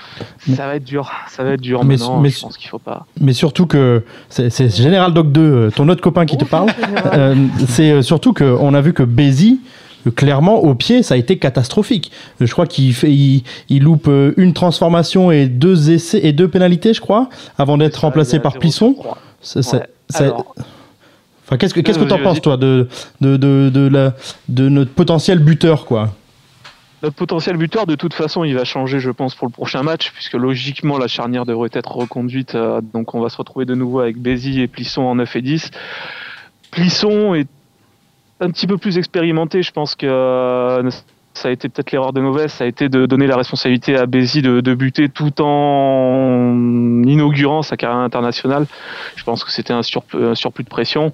Ça 0.55 0.65
va 0.67 0.75
être 0.75 0.83
dur. 0.85 1.11
Ça 1.29 1.43
va 1.43 1.51
être 1.51 1.61
dur. 1.61 1.83
Mais- 1.83 1.97
Maintenant, 1.97 2.19
mais- 2.21 2.29
je 2.29 2.39
pense 2.41 2.57
qu'il 2.57 2.69
faut 2.69 2.79
pas. 2.79 3.05
Mais 3.19 3.33
surtout 3.33 3.65
que 3.67 4.03
c'est 4.29 4.69
Général 4.75 5.13
Doc 5.13 5.31
2, 5.31 5.41
euh, 5.41 5.69
ton 5.71 5.89
autre 5.89 6.01
copain 6.01 6.25
qui 6.25 6.37
te 6.37 6.45
parle. 6.45 6.69
C'est 7.67 7.91
euh, 7.91 8.01
surtout 8.01 8.33
qu'on 8.33 8.73
a 8.73 8.81
vu 8.81 8.93
que 8.93 9.03
Bézi, 9.03 9.59
clairement, 10.15 10.59
au 10.63 10.73
pied, 10.75 11.03
ça 11.03 11.15
a 11.15 11.17
été 11.17 11.37
catastrophique. 11.37 12.11
Je 12.39 12.51
crois 12.51 12.65
qu'il 12.65 12.93
fait, 12.93 13.11
il, 13.11 13.43
il 13.69 13.83
loupe 13.83 14.09
une 14.37 14.53
transformation 14.53 15.31
et 15.31 15.47
deux 15.47 15.91
essais 15.91 16.21
et 16.23 16.31
deux 16.31 16.47
pénalités, 16.47 16.93
je 16.93 17.01
crois, 17.01 17.29
avant 17.57 17.77
d'être 17.77 17.97
remplacé 17.97 18.39
par 18.39 18.57
Pisson. 18.57 18.95
Ouais. 18.97 19.11
c'est- 19.41 20.23
Alors, 20.23 20.55
Enfin, 21.47 21.57
qu'est-ce 21.57 21.73
que 21.73 21.79
qu'est-ce 21.79 21.97
que 21.97 22.03
t'en 22.03 22.19
penses 22.19 22.41
toi 22.41 22.57
de 22.57 22.89
de, 23.21 23.37
de, 23.37 23.69
de 23.73 23.87
la 23.87 24.13
de 24.49 24.67
notre 24.67 24.91
potentiel 24.91 25.39
buteur 25.39 25.85
quoi? 25.85 26.11
Notre 27.03 27.15
potentiel 27.15 27.57
buteur, 27.57 27.85
de 27.85 27.95
toute 27.95 28.15
façon, 28.15 28.43
il 28.43 28.55
va 28.55 28.65
changer, 28.65 28.99
je 28.99 29.11
pense, 29.11 29.35
pour 29.35 29.47
le 29.47 29.51
prochain 29.53 29.83
match, 29.83 30.11
puisque 30.13 30.33
logiquement, 30.33 30.97
la 30.97 31.07
charnière 31.07 31.45
devrait 31.45 31.69
être 31.73 31.91
reconduite. 31.95 32.55
euh, 32.55 32.81
donc, 32.81 33.13
on 33.13 33.21
va 33.21 33.29
se 33.29 33.37
retrouver 33.37 33.65
de 33.65 33.75
nouveau 33.75 33.99
avec 33.99 34.17
Bézi 34.17 34.61
et 34.61 34.67
Plisson 34.67 35.03
en 35.03 35.13
9 35.13 35.35
et 35.35 35.41
10. 35.43 35.71
Plisson 36.71 37.35
est 37.35 37.47
un 38.39 38.49
petit 38.49 38.65
peu 38.65 38.77
plus 38.79 38.97
expérimenté. 38.97 39.61
Je 39.61 39.71
pense 39.71 39.93
que 39.93 40.07
euh, 40.09 40.89
ça 41.37 41.49
a 41.49 41.51
été 41.51 41.69
peut-être 41.69 41.91
l'erreur 41.91 42.13
de 42.13 42.19
Noves, 42.21 42.47
ça 42.47 42.63
a 42.63 42.67
été 42.67 42.89
de 42.89 43.05
donner 43.05 43.27
la 43.27 43.37
responsabilité 43.37 43.95
à 43.95 44.05
Bézi 44.05 44.41
de, 44.41 44.59
de 44.61 44.73
buter 44.73 45.07
tout 45.09 45.41
en 45.41 47.03
inaugurant 47.05 47.61
sa 47.61 47.77
carrière 47.77 47.99
internationale. 47.99 48.65
Je 49.15 49.23
pense 49.23 49.43
que 49.43 49.51
c'était 49.51 49.73
un, 49.73 49.81
surp- 49.81 50.15
un 50.31 50.35
surplus 50.35 50.63
de 50.63 50.69
pression. 50.69 51.13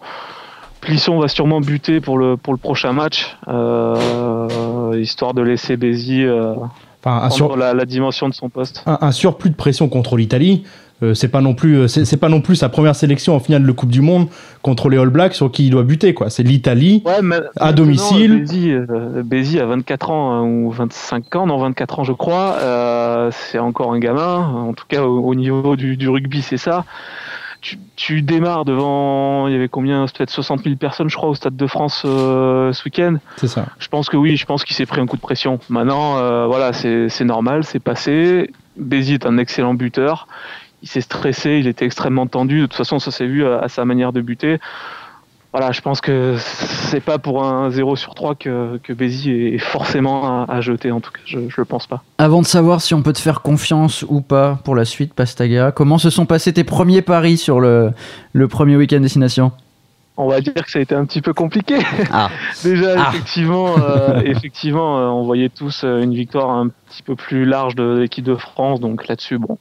Plisson 0.81 1.19
va 1.19 1.27
sûrement 1.29 1.61
buter 1.61 2.01
pour 2.01 2.17
le, 2.17 2.35
pour 2.37 2.53
le 2.53 2.59
prochain 2.59 2.91
match, 2.91 3.37
euh, 3.47 4.99
histoire 4.99 5.33
de 5.33 5.41
laisser 5.41 5.77
Bézi 5.77 6.23
euh, 6.23 6.53
Enfin, 7.05 7.17
prendre 7.19 7.33
sur- 7.33 7.57
la, 7.57 7.73
la 7.73 7.85
dimension 7.85 8.29
de 8.29 8.33
son 8.33 8.49
poste. 8.49 8.83
un- 8.85 8.97
un 9.01 9.11
surplus 9.11 9.49
de 9.49 9.55
pression 9.55 9.89
contre 9.89 10.15
l'Italie. 10.15 10.63
Euh, 11.01 11.13
c'est 11.13 11.27
pas 11.27 11.41
non 11.41 11.53
plus 11.53 11.75
euh, 11.79 11.87
c'est 11.87 12.17
pas 12.17 12.29
non 12.29 12.41
plus 12.41 12.55
sa 12.55 12.69
première 12.69 12.95
sélection 12.95 13.35
en 13.35 13.39
finale 13.39 13.65
de 13.65 13.71
Coupe 13.71 13.89
du 13.89 14.01
Monde 14.01 14.27
contre 14.61 14.89
les 14.89 14.97
All 14.97 15.09
Blacks 15.09 15.33
sur 15.33 15.51
qui 15.51 15.65
il 15.65 15.69
doit 15.71 15.83
buter 15.83 16.13
quoi. 16.13 16.29
C'est 16.29 16.43
l'Italie. 16.43 17.01
Ouais, 17.05 17.39
À 17.59 17.73
domicile. 17.73 18.45
Bézi, 19.25 19.57
euh, 19.57 19.63
a 19.63 19.65
24 19.65 20.11
ans 20.11 20.31
hein, 20.31 20.43
ou 20.43 20.71
25 20.71 21.35
ans, 21.35 21.47
non 21.47 21.57
24 21.57 21.99
ans 21.99 22.03
je 22.03 22.13
crois. 22.13 22.57
euh, 22.59 23.29
c'est 23.31 23.59
encore 23.59 23.93
un 23.93 23.99
gamin. 23.99 24.37
En 24.67 24.73
tout 24.73 24.85
cas, 24.87 25.03
au, 25.03 25.19
au 25.19 25.35
niveau 25.35 25.75
du, 25.75 25.97
du 25.97 26.09
rugby, 26.09 26.41
c'est 26.41 26.57
ça. 26.57 26.85
Tu, 27.61 27.79
tu 27.95 28.21
démarres 28.21 28.65
devant, 28.65 29.47
il 29.47 29.53
y 29.53 29.55
avait 29.55 29.69
combien 29.69 30.05
Peut-être 30.05 30.29
60 30.29 30.63
000 30.65 30.75
personnes, 30.75 31.09
je 31.09 31.15
crois, 31.15 31.29
au 31.29 31.33
Stade 31.35 31.55
de 31.55 31.65
France 31.67 32.03
euh, 32.05 32.73
ce 32.73 32.83
week-end. 32.83 33.15
C'est 33.37 33.47
ça. 33.47 33.67
Je 33.79 33.87
pense 33.87 34.09
que 34.09 34.17
oui, 34.17 34.35
je 34.35 34.45
pense 34.45 34.65
qu'il 34.65 34.75
s'est 34.75 34.85
pris 34.85 34.99
un 34.99 35.05
coup 35.05 35.15
de 35.15 35.21
pression. 35.21 35.59
Maintenant, 35.69 36.17
euh, 36.17 36.45
voilà, 36.45 36.73
c'est 36.73 37.07
c'est 37.07 37.23
normal, 37.23 37.63
c'est 37.63 37.79
passé. 37.79 38.51
Bézi 38.75 39.13
est 39.13 39.25
un 39.25 39.37
excellent 39.37 39.75
buteur. 39.75 40.27
Il 40.83 40.89
s'est 40.89 41.01
stressé, 41.01 41.57
il 41.59 41.67
était 41.67 41.85
extrêmement 41.85 42.27
tendu. 42.27 42.61
De 42.61 42.65
toute 42.65 42.75
façon, 42.75 42.99
ça 42.99 43.09
s'est 43.09 43.25
vu 43.25 43.45
à, 43.45 43.67
sa 43.67 43.85
manière 43.85 44.13
de 44.13 44.21
buter. 44.21 44.59
Voilà, 45.51 45.71
je 45.71 45.81
pense 45.81 46.01
que 46.01 46.35
c'est 46.39 46.99
pas 46.99 47.19
pour 47.19 47.45
un 47.45 47.69
0 47.69 47.95
sur 47.95 48.15
3 48.15 48.35
que, 48.35 48.79
que 48.83 48.93
est 48.93 49.57
forcément 49.59 50.45
à, 50.45 50.61
jeter, 50.61 50.91
en 50.91 50.99
tout 50.99 51.11
cas, 51.11 51.21
je, 51.25 51.39
je 51.47 51.55
le 51.61 51.65
pense 51.65 51.85
pas. 51.85 52.03
Avant 52.17 52.41
de 52.41 52.47
savoir 52.47 52.81
si 52.81 52.93
on 52.93 53.03
peut 53.03 53.13
te 53.13 53.19
faire 53.19 53.41
confiance 53.43 54.03
ou 54.09 54.21
pas 54.21 54.59
pour 54.63 54.75
la 54.75 54.83
suite, 54.83 55.13
Pastaga, 55.13 55.71
comment 55.71 55.99
se 55.99 56.09
sont 56.09 56.25
passés 56.25 56.53
tes 56.53 56.63
premiers 56.63 57.03
paris 57.03 57.37
sur 57.37 57.59
le, 57.59 57.91
le 58.33 58.47
premier 58.47 58.75
week-end 58.75 58.99
destination? 58.99 59.51
On 60.15 60.27
va 60.27 60.41
dire 60.41 60.53
que 60.53 60.69
ça 60.69 60.77
a 60.77 60.81
été 60.83 60.93
un 60.93 61.05
petit 61.05 61.21
peu 61.21 61.33
compliqué. 61.33 61.77
Ah. 62.11 62.29
Déjà, 62.63 62.93
Ah. 62.97 63.09
effectivement, 63.09 63.75
euh, 63.79 64.21
effectivement 64.25 64.99
euh, 64.99 65.07
on 65.07 65.23
voyait 65.23 65.49
tous 65.49 65.83
euh, 65.83 66.01
une 66.03 66.13
victoire 66.13 66.51
un 66.51 66.67
petit 66.69 67.01
peu 67.01 67.15
plus 67.15 67.45
large 67.45 67.73
de 67.75 67.97
l'équipe 67.97 68.23
de 68.23 68.35
France, 68.35 68.79
donc 68.79 69.07
là-dessus, 69.07 69.39
bon. 69.39 69.57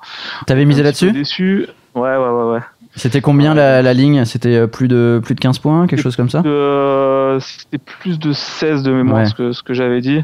T'avais 0.47 0.67
misé 0.67 0.83
là-dessus 0.83 1.13
Déçu. 1.13 1.67
Ouais, 1.95 2.17
ouais, 2.17 2.29
ouais, 2.29 2.53
ouais. 2.53 2.61
C'était 2.95 3.23
combien 3.23 3.55
la, 3.55 3.81
la 3.81 3.95
ligne? 3.95 4.27
C'était 4.27 4.67
plus 4.67 4.89
de, 4.89 5.23
plus 5.25 5.35
de 5.35 5.41
15 5.41 5.59
points, 5.61 5.87
quelque 5.87 6.03
chose 6.03 6.17
comme 6.17 6.29
ça? 6.29 6.43
Euh, 6.45 7.41
C'était 7.41 7.79
plus 7.79 8.19
de 8.19 8.35
16 8.35 8.83
de 8.83 8.93
mémoire 8.93 9.21
Ouais. 9.21 9.27
ce 9.27 9.35
que, 9.35 9.53
ce 9.53 9.63
que 9.63 9.73
j'avais 9.73 10.03
dit. 10.03 10.21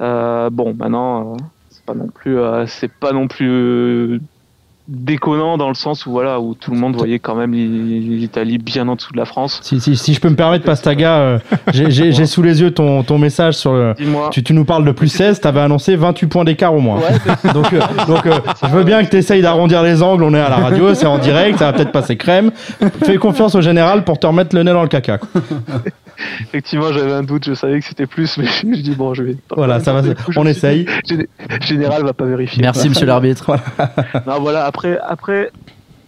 Bon, 0.00 0.74
maintenant, 0.78 1.36
c'est 1.68 1.84
pas 1.84 1.92
non 1.94 2.08
plus, 2.08 2.38
c'est 2.66 2.90
pas 2.90 3.12
non 3.12 3.28
plus 3.28 4.22
déconnant 4.88 5.58
dans 5.58 5.68
le 5.68 5.74
sens 5.74 6.06
où 6.06 6.10
voilà 6.10 6.40
où 6.40 6.54
tout 6.54 6.70
le 6.70 6.78
monde 6.78 6.96
voyait 6.96 7.18
quand 7.18 7.34
même 7.34 7.52
l'I- 7.52 8.00
l'Italie 8.18 8.56
bien 8.58 8.88
en 8.88 8.96
dessous 8.96 9.12
de 9.12 9.18
la 9.18 9.26
France. 9.26 9.60
Si, 9.62 9.80
si, 9.80 9.96
si 9.96 10.14
je 10.14 10.20
peux 10.20 10.30
me 10.30 10.34
permettre, 10.36 10.64
Pastaga, 10.64 11.18
euh, 11.18 11.38
j'ai- 11.72 12.26
sous 12.26 12.42
les 12.42 12.60
yeux 12.62 12.70
ton, 12.70 13.02
ton 13.02 13.18
message 13.18 13.54
sur 13.54 13.72
le. 13.74 13.94
Dis-moi. 13.98 14.30
Tu, 14.32 14.42
tu 14.42 14.54
nous 14.54 14.64
parles 14.64 14.84
de 14.84 14.92
plus 14.92 15.08
16, 15.08 15.40
t'avais 15.40 15.60
annoncé 15.60 15.94
28 15.96 16.26
points 16.28 16.44
d'écart 16.44 16.74
au 16.74 16.80
moins. 16.80 16.96
Ouais, 16.98 17.52
Donc, 17.52 17.72
euh, 17.72 17.80
donc 18.06 18.26
euh, 18.26 18.32
je 18.62 18.68
veux 18.68 18.84
bien 18.84 19.04
que 19.04 19.10
tu 19.10 19.16
essayes 19.16 19.42
d'arrondir 19.42 19.82
les 19.82 20.02
angles, 20.02 20.22
on 20.24 20.32
est 20.34 20.40
à 20.40 20.48
la 20.48 20.56
radio, 20.56 20.94
c'est 20.94 21.06
en 21.06 21.18
direct, 21.18 21.58
ça 21.58 21.66
va 21.66 21.72
peut-être 21.74 21.92
passer 21.92 22.16
crème. 22.16 22.50
Fais 23.04 23.16
confiance 23.18 23.54
au 23.54 23.60
général 23.60 24.04
pour 24.04 24.18
te 24.18 24.26
remettre 24.26 24.56
le 24.56 24.62
nez 24.62 24.72
dans 24.72 24.82
le 24.82 24.88
caca. 24.88 25.18
quoi. 25.18 25.28
effectivement, 26.42 26.92
j'avais 26.92 27.12
un 27.12 27.22
doute, 27.22 27.44
je 27.46 27.54
savais 27.54 27.78
que 27.80 27.86
c'était 27.86 28.06
plus, 28.06 28.38
mais 28.38 28.46
je, 28.46 28.66
je 28.76 28.80
dis 28.82 28.94
bon, 28.94 29.12
je 29.14 29.22
vais. 29.22 29.36
Voilà, 29.54 29.80
ça 29.80 29.92
va, 29.92 30.02
coup, 30.14 30.32
on 30.36 30.42
suis 30.42 30.50
essaye. 30.50 30.86
Géné- 31.08 31.28
Général 31.60 32.02
va 32.04 32.12
pas 32.12 32.24
vérifier. 32.24 32.62
Merci, 32.62 32.88
monsieur 32.88 33.06
l'arbitre. 33.06 33.56
Non, 34.26 34.40
voilà, 34.40 34.64
après, 34.64 34.77
après 35.02 35.50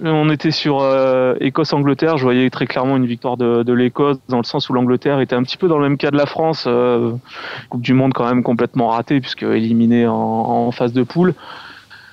On 0.02 0.30
était 0.30 0.50
sur 0.50 0.80
euh, 0.80 1.34
Écosse-Angleterre. 1.40 2.16
Je 2.16 2.22
voyais 2.22 2.48
très 2.50 2.66
clairement 2.66 2.96
une 2.96 3.06
victoire 3.06 3.36
de, 3.36 3.72
l'Écosse 3.72 4.18
dans 4.28 4.38
le 4.38 4.44
sens 4.44 4.68
où 4.68 4.72
l'Angleterre 4.72 5.20
était 5.20 5.34
un 5.34 5.42
petit 5.42 5.56
peu 5.56 5.68
dans 5.68 5.78
le 5.78 5.88
même 5.88 5.98
cas 5.98 6.10
de 6.10 6.16
la 6.16 6.26
France. 6.26 6.64
euh, 6.66 7.12
coupe 7.68 7.82
du 7.82 7.94
Monde 7.94 8.12
quand 8.12 8.26
même 8.26 8.42
complètement 8.42 8.88
ratée 8.88 9.20
puisque 9.20 9.42
éliminée 9.42 10.06
en, 10.06 10.70
phase 10.72 10.92
de 10.92 11.02
poule. 11.02 11.34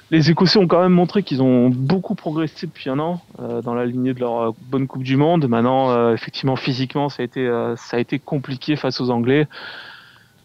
Les 0.10 0.32
Écossais 0.32 0.58
ont 0.58 0.68
quand 0.68 0.82
même 0.82 0.94
montré 0.94 1.22
qu'ils 1.22 1.42
ont 1.42 1.70
beaucoup 1.70 2.16
progressé 2.16 2.66
depuis 2.66 2.90
un 2.90 2.98
an 2.98 3.22
euh, 3.42 3.62
dans 3.62 3.74
la 3.74 3.86
lignée 3.86 4.14
de 4.14 4.22
leur 4.22 4.54
bonne 4.70 4.88
Coupe 4.88 5.04
du 5.04 5.18
Monde. 5.18 5.48
Maintenant, 5.48 6.14
effectivement, 6.14 6.56
physiquement, 6.56 7.10
ça 7.10 7.24
a 7.24 8.00
été 8.00 8.20
compliqué 8.20 8.78
face 8.78 9.02
aux 9.02 9.10
Anglais 9.10 9.48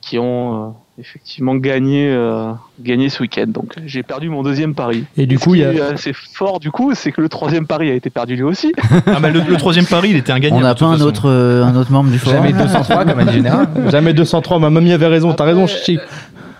qui 0.03 0.19
ont 0.19 0.55
euh, 0.55 0.69
effectivement 1.01 1.55
gagné 1.55 2.11
euh, 2.11 2.53
gagné 2.81 3.09
ce 3.09 3.23
week-end. 3.23 3.47
Donc 3.47 3.73
j'ai 3.87 4.03
perdu 4.03 4.29
mon 4.29 4.43
deuxième 4.43 4.75
pari. 4.75 5.05
Et 5.17 5.25
du 5.27 5.39
Ce 5.39 5.45
coup, 5.45 5.55
il 5.55 5.61
y 5.63 5.65
a- 5.65 5.73
est 5.73 5.81
assez 5.81 6.13
fort 6.13 6.61
du 6.61 6.71
coup, 6.71 6.93
c'est 6.95 7.13
que 7.13 7.21
le 7.23 7.29
troisième 7.31 7.67
pari 7.67 7.89
a 7.91 7.95
été 7.95 8.11
perdu 8.11 8.37
lui 8.37 8.43
aussi. 8.43 8.75
Ah, 9.07 9.21
bah, 9.21 9.31
le, 9.31 9.41
le 9.41 9.57
troisième 9.57 9.87
pari, 9.87 10.11
il 10.11 10.17
était 10.17 10.33
un 10.33 10.39
gagnant. 10.41 10.57
On 10.59 10.61
n'a 10.61 10.75
pas 10.75 10.85
un 10.87 10.93
façon. 10.93 11.07
autre, 11.07 11.29
euh, 11.31 11.65
un 11.65 11.75
autre 11.77 11.91
membre 11.93 12.11
du 12.11 12.19
forum 12.19 12.37
Jamais 12.45 12.53
203 12.53 13.05
comme 13.07 13.19
a 13.21 13.25
dit 13.25 13.33
Général. 13.33 13.69
Jamais 13.91 14.13
203, 14.13 14.59
ma 14.59 14.69
mamie 14.71 14.93
avait 14.93 15.07
raison, 15.07 15.33
t'as 15.33 15.45
raison, 15.45 15.67
Chichi. 15.67 15.99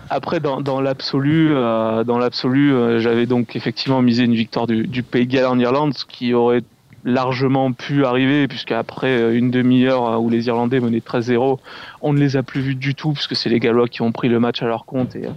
Après, 0.09 0.39
dans, 0.39 0.61
dans 0.61 0.79
l'absolu, 0.79 1.49
euh, 1.53 2.03
dans 2.03 2.17
l'absolu, 2.19 2.71
euh, 2.73 2.99
j'avais 2.99 3.25
donc 3.25 3.55
effectivement 3.55 4.01
misé 4.01 4.23
une 4.23 4.35
victoire 4.35 4.67
du, 4.67 4.85
du 4.87 5.01
Pays 5.03 5.25
de 5.27 5.33
Galles 5.33 5.47
en 5.47 5.57
Irlande, 5.59 5.93
ce 5.95 6.05
qui 6.05 6.33
aurait 6.33 6.61
largement 7.05 7.71
pu 7.73 8.05
arriver, 8.05 8.47
puisqu'après 8.47 9.07
euh, 9.19 9.37
une 9.37 9.51
demi-heure 9.51 10.07
euh, 10.09 10.17
où 10.17 10.29
les 10.29 10.47
Irlandais 10.47 10.79
menaient 10.79 10.99
13-0, 10.99 11.57
on 12.01 12.13
ne 12.13 12.19
les 12.19 12.37
a 12.37 12.43
plus 12.43 12.61
vus 12.61 12.75
du 12.75 12.95
tout, 12.95 13.11
puisque 13.13 13.35
c'est 13.35 13.49
les 13.49 13.59
Gallois 13.59 13.87
qui 13.87 14.01
ont 14.01 14.11
pris 14.11 14.29
le 14.29 14.39
match 14.39 14.61
à 14.61 14.65
leur 14.67 14.85
compte 14.85 15.15
et, 15.15 15.25
euh, 15.25 15.31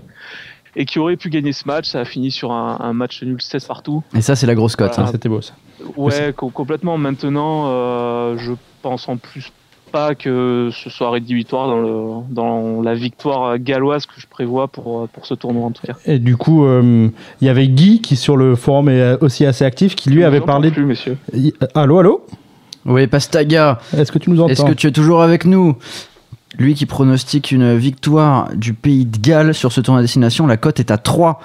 et 0.76 0.84
qui 0.84 0.98
auraient 0.98 1.16
pu 1.16 1.28
gagner 1.30 1.52
ce 1.52 1.66
match. 1.66 1.86
Ça 1.88 2.00
a 2.00 2.04
fini 2.04 2.30
sur 2.30 2.52
un, 2.52 2.78
un 2.80 2.92
match 2.92 3.22
nul 3.22 3.40
16 3.40 3.64
partout. 3.66 4.02
Et 4.14 4.20
ça, 4.20 4.36
c'est 4.36 4.46
la 4.46 4.54
grosse 4.54 4.76
cote. 4.76 4.92
Voilà. 4.94 5.08
hein. 5.08 5.12
C'était 5.12 5.28
beau 5.28 5.40
ça. 5.40 5.54
Ouais, 5.96 6.32
co- 6.36 6.50
complètement. 6.50 6.98
Maintenant, 6.98 7.64
euh, 7.68 8.36
je 8.38 8.52
pense 8.82 9.08
en 9.08 9.16
plus 9.16 9.50
pas 9.96 10.14
que 10.14 10.68
ce 10.72 10.90
soit 10.90 11.10
rédhibitoire 11.10 11.68
dans, 11.68 11.80
le, 11.80 12.34
dans 12.34 12.82
la 12.82 12.94
victoire 12.94 13.58
galloise 13.58 14.04
que 14.04 14.20
je 14.20 14.26
prévois 14.26 14.68
pour, 14.68 15.08
pour 15.08 15.24
ce 15.26 15.32
tournoi 15.34 15.64
en 15.66 15.70
tout 15.70 15.86
cas. 15.86 15.94
Et 16.04 16.18
du 16.18 16.36
coup, 16.36 16.64
euh, 16.66 17.08
il 17.40 17.46
y 17.46 17.48
avait 17.50 17.66
Guy 17.68 18.00
qui 18.02 18.16
sur 18.16 18.36
le 18.36 18.54
forum 18.56 18.88
est 18.90 19.00
euh, 19.00 19.16
aussi 19.22 19.46
assez 19.46 19.64
actif, 19.64 19.94
qui 19.94 20.10
lui 20.10 20.20
Je 20.20 20.26
avait 20.26 20.40
parlé. 20.42 20.70
plus, 20.70 20.84
messieurs. 20.84 21.16
Y- 21.34 21.54
Allô, 21.74 21.98
allô 21.98 22.26
Oui, 22.84 23.06
Pastaga, 23.06 23.78
Est-ce 23.96 24.12
que 24.12 24.18
tu 24.18 24.28
nous 24.30 24.40
entends 24.40 24.50
est-ce 24.52 24.64
que 24.64 24.72
tu 24.72 24.86
es 24.86 24.92
toujours 24.92 25.22
avec 25.22 25.44
nous 25.46 25.76
Lui 26.58 26.74
qui 26.74 26.84
pronostique 26.86 27.50
une 27.50 27.76
victoire 27.76 28.50
du 28.54 28.74
pays 28.74 29.06
de 29.06 29.18
Galles 29.18 29.54
sur 29.54 29.72
ce 29.72 29.80
tournoi 29.80 30.00
à 30.00 30.02
destination, 30.02 30.46
la 30.46 30.56
cote 30.58 30.78
est 30.80 30.90
à 30.90 30.98
3. 30.98 31.40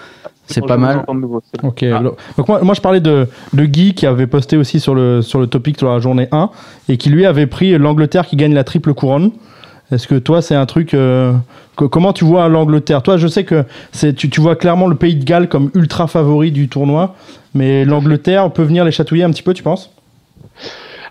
C'est 0.48 0.66
pas 0.66 0.78
mal. 0.78 1.06
nouveau. 1.14 1.42
Ok. 1.64 1.84
alors- 1.84 2.16
Donc 2.38 2.48
moi, 2.48 2.60
moi, 2.64 2.74
je 2.74 2.82
parlais 2.82 3.00
de, 3.00 3.28
de 3.54 3.66
Guy 3.66 3.94
qui 3.94 4.06
avait 4.06 4.28
posté 4.28 4.58
aussi 4.58 4.80
sur 4.80 4.94
le, 4.96 5.22
sur 5.22 5.40
le 5.40 5.48
topic 5.48 5.78
sur 5.78 5.90
la 5.90 6.00
journée 6.00 6.28
1 6.32 6.50
et 6.90 6.98
qui 6.98 7.10
lui 7.10 7.26
avait 7.26 7.48
pris 7.48 7.78
l'Angleterre 7.78 8.26
qui 8.28 8.36
gagne 8.36 8.54
la 8.54 8.64
triple 8.64 8.94
couronne. 8.94 9.32
Est-ce 9.92 10.08
que 10.08 10.16
toi, 10.16 10.42
c'est 10.42 10.56
un 10.56 10.66
truc... 10.66 10.94
euh, 10.94 11.34
que- 11.78 11.86
comment 11.86 12.12
tu 12.14 12.26
vois 12.26 12.48
l'Angleterre? 12.50 13.02
Toi, 13.04 13.18
je 13.18 13.28
sais 13.28 13.44
que 13.44 13.66
c'est, 13.92 14.14
tu, 14.14 14.30
tu 14.30 14.40
vois 14.42 14.56
clairement 14.56 14.88
le 14.88 14.96
pays 14.96 15.16
de 15.16 15.24
Galles 15.24 15.48
comme 15.50 15.70
ultra 15.76 16.08
favori 16.08 16.52
du 16.52 16.68
tournoi, 16.70 17.16
mais 17.54 17.84
l'Angleterre 17.86 18.52
peut 18.52 18.64
venir 18.64 18.84
les 18.86 18.92
chatouiller 18.92 19.24
un 19.24 19.32
petit 19.32 19.44
peu, 19.44 19.54
tu 19.54 19.64
penses? 19.64 19.92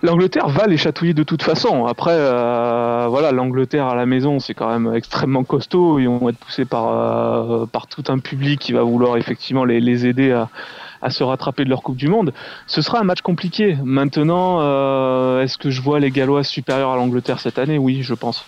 L'Angleterre 0.03 0.49
va 0.49 0.67
les 0.67 0.79
chatouiller 0.79 1.13
de 1.13 1.23
toute 1.23 1.43
façon. 1.43 1.85
Après, 1.85 2.15
euh, 2.15 3.07
voilà, 3.11 3.33
l'Angleterre 3.33 3.87
à 3.87 3.95
la 3.95 4.07
maison, 4.07 4.41
c'est 4.41 4.55
quand 4.55 4.71
même 4.71 4.95
extrêmement 4.95 5.45
costaud. 5.45 5.99
Ils 5.99 6.09
vont 6.09 6.27
être 6.31 6.39
poussés 6.39 6.65
par, 6.65 6.89
euh, 6.89 7.67
tout 7.91 8.05
un 8.09 8.19
public 8.19 8.61
qui 8.61 8.73
va 8.73 8.83
vouloir 8.83 9.19
effectivement 9.19 9.65
les, 9.65 10.07
aider 10.07 10.33
à, 10.33 11.11
se 11.11 11.23
rattraper 11.23 11.65
de 11.65 11.69
leur 11.69 11.83
Coupe 11.83 11.97
du 11.97 12.09
Monde. 12.09 12.33
Ce 12.67 12.81
sera 12.81 13.01
un 13.01 13.05
match 13.05 13.21
compliqué. 13.21 13.77
Maintenant, 13.85 14.61
euh, 14.61 15.43
est-ce 15.43 15.59
que 15.59 15.69
je 15.69 15.83
vois 15.83 16.01
les 16.01 16.11
Gallois 16.11 16.45
supérieurs 16.45 16.93
à 16.93 16.97
l'Angleterre 16.97 17.39
cette 17.39 17.59
année? 17.59 17.77
Oui, 17.77 18.03
je 18.03 18.15
pense. 18.15 18.47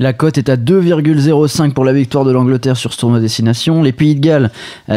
La 0.00 0.12
cote 0.12 0.38
est 0.38 0.48
à 0.48 0.56
2,05 0.56 1.72
pour 1.72 1.84
la 1.84 1.92
victoire 1.92 2.24
de 2.24 2.32
l'Angleterre 2.32 2.76
sur 2.76 2.92
ce 2.92 2.98
tournoi 2.98 3.20
destination. 3.20 3.82
Les 3.82 3.92
pays 3.92 4.16
de 4.16 4.20
Galles, 4.20 4.50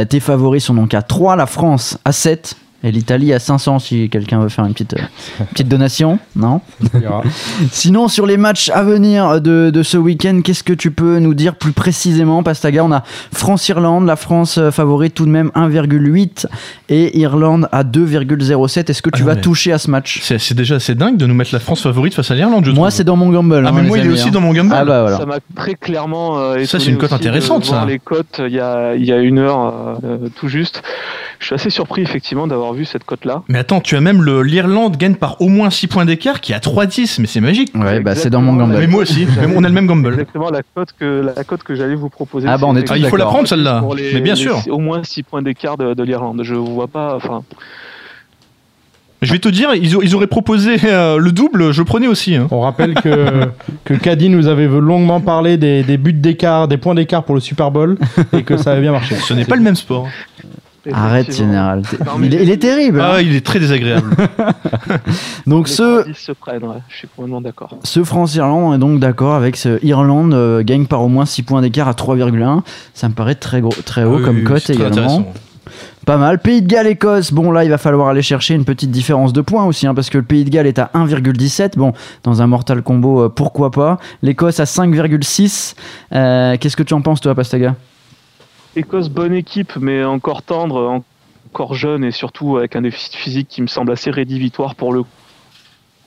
tes 0.10 0.20
favoris 0.20 0.64
sont 0.64 0.74
donc 0.74 0.96
à 0.96 1.04
3, 1.04 1.36
la 1.36 1.46
France 1.46 2.00
à 2.04 2.12
7 2.12 2.58
et 2.84 2.92
l'Italie 2.92 3.34
à 3.34 3.40
500 3.40 3.80
si 3.80 4.10
quelqu'un 4.10 4.40
veut 4.40 4.50
faire 4.50 4.66
une 4.66 4.74
petite, 4.74 4.94
euh, 4.94 5.44
petite 5.52 5.68
donation. 5.68 6.20
Non 6.36 6.62
Sinon, 7.72 8.08
sur 8.08 8.26
les 8.26 8.38
matchs 8.38 8.70
à 8.70 8.84
venir 8.84 9.42
de, 9.42 9.70
de 9.72 9.84
ce 9.84 9.98
week-end, 9.98 10.42
qu'est-ce 10.44 10.64
que 10.64 10.74
tu 10.74 10.92
peux 10.92 11.20
nous 11.20 11.34
dire 11.34 11.56
plus 11.56 11.72
précisément, 11.72 12.44
Pastaga? 12.44 12.84
On 12.84 12.92
a 12.92 13.04
France-Irlande, 13.34 14.06
la 14.06 14.16
France 14.16 14.58
euh, 14.58 14.72
favorite 14.72 15.14
tout 15.14 15.26
de 15.26 15.32
même 15.32 15.50
1,8 15.56 16.46
et 16.90 17.18
Irlande 17.20 17.68
à 17.72 17.84
2,07. 17.84 18.90
Est-ce 18.92 19.02
que 19.02 19.10
tu 19.10 19.24
Ah 19.24 19.26
vas 19.28 19.36
mais- 19.36 19.42
toucher 19.42 19.72
à 19.72 19.78
ce 19.80 19.90
match? 19.90 20.22
C'est 20.22 20.54
déjà 20.54 20.76
assez 20.76 20.96
dingue 20.96 21.18
de 21.18 21.26
nous 21.26 21.34
mettre 21.34 21.54
la 21.54 21.60
France 21.60 21.82
favorite 21.82 22.14
face 22.14 22.32
à 22.32 22.36
l'Irlande. 22.36 22.66
je 22.66 22.72
Moi, 22.72 22.92
c'est 22.92 23.04
dans 23.04 23.16
mon 23.16 23.30
gamble. 23.32 23.64
Ah, 23.66 23.70
hein, 23.70 23.72
mais 23.76 23.82
moi, 23.82 23.98
il 23.98 24.06
est 24.06 24.10
aussi 24.10 24.28
hein. 24.28 24.32
dans 24.32 24.42
mon 24.42 24.54
gamble. 24.54 24.74
Ah 24.76 24.86
bah 24.86 25.02
voilà. 25.02 25.18
Ça 25.18 25.26
m'a 25.26 25.40
très 25.56 25.76
clairement 25.76 26.38
euh, 26.40 26.64
Ça, 26.66 26.80
c'est 26.80 26.90
une 26.90 26.98
cote 26.98 27.10
de 27.12 27.16
intéressante, 27.16 27.66
ça. 27.66 27.86
les 27.86 28.00
cotes 28.00 28.42
il 28.46 28.54
y 28.54 28.60
a, 28.60 28.96
il 28.96 29.06
y 29.06 29.12
a 29.12 29.18
une 29.18 29.40
heure 29.40 29.98
euh, 30.04 30.30
tout 30.40 30.48
juste. 30.48 30.84
Je 31.40 31.46
suis 31.46 31.56
assez 31.56 31.70
surpris 31.70 32.02
effectivement 32.02 32.48
d'avoir 32.48 32.74
vu 32.74 32.84
cette 32.86 33.04
cote 33.04 33.24
là. 33.26 33.44
Mais 33.48 33.60
attends, 33.60 33.80
tu 33.80 33.96
as 33.96 34.02
même 34.02 34.22
le- 34.24 34.42
l'Irlande 34.42 34.98
gagne 34.98 35.16
par 35.16 35.40
au 35.42 35.50
moins 35.50 35.70
6 35.70 35.88
points 35.88 36.06
d'écart 36.06 36.42
qui 36.42 36.52
est 36.52 36.56
à 36.56 36.60
3-10, 36.60 37.20
mais 37.22 37.28
c'est 37.28 37.42
magique. 37.42 37.72
Ouais, 37.76 38.00
bah 38.00 38.16
c'est 38.16 38.30
dans 38.30 38.42
mon 38.42 38.54
gamble. 38.56 38.76
Mais 38.80 38.88
moi 38.88 39.02
aussi, 39.04 39.28
mais 39.42 39.54
on 39.56 39.64
a 39.64 39.68
le 39.68 39.74
même 39.74 39.86
gamble. 39.88 40.10
Exactement 40.14 40.50
la 40.50 40.62
cote 40.64 40.90
que 41.00 41.32
la 41.36 41.44
cote 41.44 41.64
que 41.64 41.76
j'allais 41.76 41.96
vous 41.96 42.10
proposer. 42.10 42.48
Ah 42.50 42.58
bah, 42.58 42.66
on 42.68 42.76
est 42.76 42.90
Ah, 42.92 42.98
il 42.98 43.06
faut 43.08 43.18
la 43.18 43.26
prendre 43.26 43.48
celle-là. 43.48 43.84
Mais 44.14 44.22
bien 44.22 44.34
les- 44.34 44.40
sûr. 44.42 44.62
Au 44.70 44.80
moins 44.80 45.04
6 45.04 45.24
points 45.24 45.42
d'écart 45.42 45.78
de, 45.78 45.94
de 45.94 46.04
l'Irlande. 46.04 46.42
Je 46.44 46.56
vois 46.56 46.88
pas. 46.88 47.16
Enfin, 47.16 47.44
Je 49.24 49.32
vais 49.34 49.40
te 49.40 49.50
dire, 49.50 49.74
ils, 49.74 49.98
ont- 49.98 50.02
ils 50.02 50.14
auraient 50.16 50.28
proposé 50.28 50.78
euh, 50.84 51.18
le 51.18 51.32
double, 51.32 51.72
je 51.72 51.82
prenais 51.82 52.08
aussi. 52.08 52.36
hein. 52.36 52.48
On 52.52 52.62
rappelle 52.62 52.94
que, 52.94 53.46
que 53.84 53.96
Caddy 53.96 54.30
nous 54.30 54.48
avait 54.48 54.68
longuement 54.68 55.22
parlé 55.22 55.58
des, 55.58 55.82
des 55.82 55.98
buts 55.98 56.14
d'écart, 56.14 56.68
des 56.68 56.78
points 56.78 56.94
d'écart 56.94 57.24
pour 57.24 57.34
le 57.34 57.42
Super 57.42 57.72
Bowl 57.72 57.98
et 58.34 58.44
que 58.44 58.58
ça 58.58 58.72
avait 58.74 58.82
bien 58.82 58.92
marché. 58.92 59.16
Ce 59.16 59.34
n'est 59.34 59.46
pas 59.46 59.56
le 59.56 59.64
même 59.64 59.76
sport. 59.76 60.08
Arrête, 60.94 61.36
général. 61.36 61.82
T'es- 61.84 61.98
Non, 62.04 62.12
mais 62.18 62.28
Il 62.28 62.36
est, 62.36 62.44
il 62.44 62.50
est 62.52 62.58
terrible. 62.58 63.02
hein. 63.02 63.12
Ah, 63.16 63.22
il 63.22 63.36
est 63.36 63.46
très 63.46 63.60
désagréable. 63.60 64.10
Donc 65.48 65.68
les 65.68 65.74
ce, 65.74 66.06
se 66.14 66.32
prennent. 66.32 66.64
ouais. 66.64 66.78
Je 66.90 66.96
suis 66.98 67.08
complètement 67.16 67.42
d'accord. 67.42 67.70
ce 67.84 68.04
France-Irlande, 68.04 68.76
est 68.76 68.80
donc 68.80 69.00
d'accord 69.00 69.36
avec 69.36 69.56
ce 69.58 69.84
Irlande 69.86 70.34
euh, 70.34 70.64
gagne 70.64 70.86
par 70.86 71.02
au 71.02 71.08
moins 71.08 71.26
6 71.26 71.44
points 71.44 71.62
d'écart 71.62 71.88
à 71.88 71.94
3,1. 71.94 72.62
Ça 72.94 73.10
me 73.10 73.14
paraît 73.14 73.36
très, 73.36 73.62
gros, 73.62 73.74
très 73.86 74.04
haut 74.04 74.18
Oui, 74.18 74.24
comme 74.24 74.38
oui, 74.38 74.44
cote 74.44 74.70
également. 74.70 75.32
Pas 76.06 76.16
mal. 76.18 76.40
Pays 76.40 76.62
de 76.62 76.68
Galles, 76.68 76.88
Écosse. 76.88 77.34
Bon, 77.34 77.52
là, 77.52 77.66
il 77.66 77.70
va 77.70 77.78
falloir 77.78 78.08
aller 78.08 78.22
chercher 78.22 78.54
une 78.54 78.64
petite 78.64 78.92
différence 78.92 79.34
de 79.34 79.42
points 79.42 79.66
aussi, 79.66 79.86
hein, 79.88 79.94
parce 79.94 80.10
que 80.10 80.18
le 80.18 80.24
Pays 80.24 80.46
de 80.46 80.50
Galles 80.50 80.66
est 80.68 80.80
à 80.80 80.90
1,17. 80.94 81.78
Bon, 81.78 81.92
dans 82.24 82.42
un 82.42 82.48
Mortal 82.48 82.82
Combo, 82.82 83.24
euh, 83.24 83.30
pourquoi 83.30 83.72
pas. 83.72 83.98
L'Écosse 84.22 84.62
à 84.62 84.64
5,6. 84.66 85.76
Euh, 86.14 86.56
Qu'est-ce 86.60 86.78
que 86.78 86.84
tu 86.84 86.94
en 86.94 87.02
penses, 87.02 87.20
toi, 87.20 87.36
Pastaga? 87.36 87.76
Écosse, 88.78 89.10
bonne 89.10 89.34
équipe, 89.34 89.76
mais 89.78 90.04
encore 90.04 90.44
tendre, 90.44 91.02
encore 91.52 91.74
jeune 91.74 92.04
et 92.04 92.12
surtout 92.12 92.58
avec 92.58 92.76
un 92.76 92.82
déficit 92.84 93.16
physique 93.16 93.48
qui 93.48 93.64
me 93.64 93.68
semble 93.68 93.92
assez 93.92 94.12
rédhibitoire 94.12 94.76
pour 94.76 94.94
le 94.94 95.02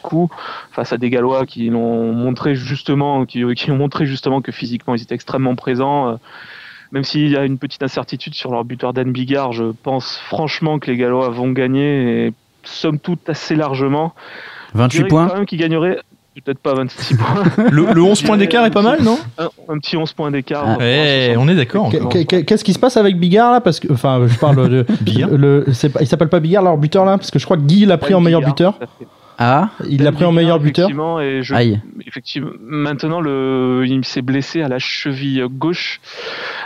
coup 0.03 0.31
face 0.71 0.93
à 0.93 0.97
des 0.97 1.11
Gallois 1.11 1.47
qui 1.47 1.69
l'ont 1.69 2.13
montré 2.13 2.55
justement, 2.55 3.27
qui, 3.27 3.43
qui 3.55 3.73
ont 3.73 3.77
montré 3.77 4.07
justement 4.07 4.41
que 4.41 4.53
physiquement 4.53 4.95
ils 4.95 5.03
étaient 5.03 5.17
extrêmement 5.17 5.57
présents. 5.57 6.11
euh, 6.11 6.17
Même 6.93 7.03
s'il 7.03 7.29
y 7.29 7.37
a 7.37 7.45
une 7.45 7.59
petite 7.59 7.83
incertitude 7.83 8.35
sur 8.35 8.53
leur 8.53 8.65
buteur 8.65 8.93
Dan 8.93 9.11
Bigard, 9.11 9.53
je 9.53 9.65
pense 9.83 10.19
franchement 10.19 10.79
que 10.79 10.91
les 10.93 10.97
Gallois 10.97 11.29
vont 11.31 11.51
gagner 11.51 12.27
et 12.27 12.33
somme 12.63 13.01
toute 13.01 13.29
assez 13.29 13.57
largement. 13.57 14.15
Je 14.75 14.79
28 14.79 14.97
dirais 14.97 15.09
points 15.09 15.27
quand 15.27 15.35
même 15.35 15.47
qu'ils 15.47 15.59
gagneraient 15.59 15.99
peut-être 16.45 16.59
pas 16.61 16.75
26 16.75 17.16
points, 17.16 17.43
Le, 17.71 17.93
le 17.93 18.03
11 18.03 18.23
points 18.23 18.37
d'écart 18.37 18.64
est 18.64 18.71
pas 18.71 18.83
mal, 18.83 19.03
non? 19.03 19.19
Un, 19.38 19.49
un 19.69 19.79
petit 19.79 19.97
11 19.97 20.12
points 20.12 20.31
d'écart. 20.31 20.64
Ah. 20.66 20.79
Ouais, 20.79 21.35
on 21.38 21.49
est 21.49 21.55
d'accord. 21.57 21.90
Qu'est-ce 21.90 22.64
qui 22.64 22.73
se 22.73 22.79
passe 22.79 22.97
avec 22.97 23.19
Bigard 23.19 23.53
là? 23.53 23.61
Parce 23.61 23.81
que, 23.81 23.93
enfin, 23.93 24.27
je 24.27 24.38
parle 24.38 24.69
de. 24.69 24.87
Bigard 25.01 25.31
le, 25.31 25.64
il 25.69 26.07
s'appelle 26.07 26.29
pas 26.29 26.40
Bigard 26.40 26.62
leur 26.62 26.77
buteur 26.79 27.05
là? 27.05 27.19
Parce 27.19 27.31
que 27.31 27.38
je 27.38 27.45
crois 27.45 27.57
que 27.57 27.62
Guy 27.62 27.85
l'a 27.87 27.99
pris 27.99 28.14
en 28.14 28.21
meilleur 28.21 28.43
buteur. 28.43 28.79
Ah 29.43 29.71
Il 29.88 30.03
l'a 30.03 30.12
pris 30.12 30.27
en 30.27 30.33
meilleur 30.33 30.61
buteur. 30.61 30.85
Effectivement, 30.85 31.19
et 31.19 31.43
je, 31.43 31.55
Aïe. 31.55 31.81
effectivement, 32.07 32.51
maintenant 32.61 33.23
le, 33.23 33.85
il 33.88 34.05
s'est 34.05 34.21
blessé 34.21 34.61
à 34.61 34.69
la 34.69 34.79
cheville 34.79 35.43
gauche 35.51 36.03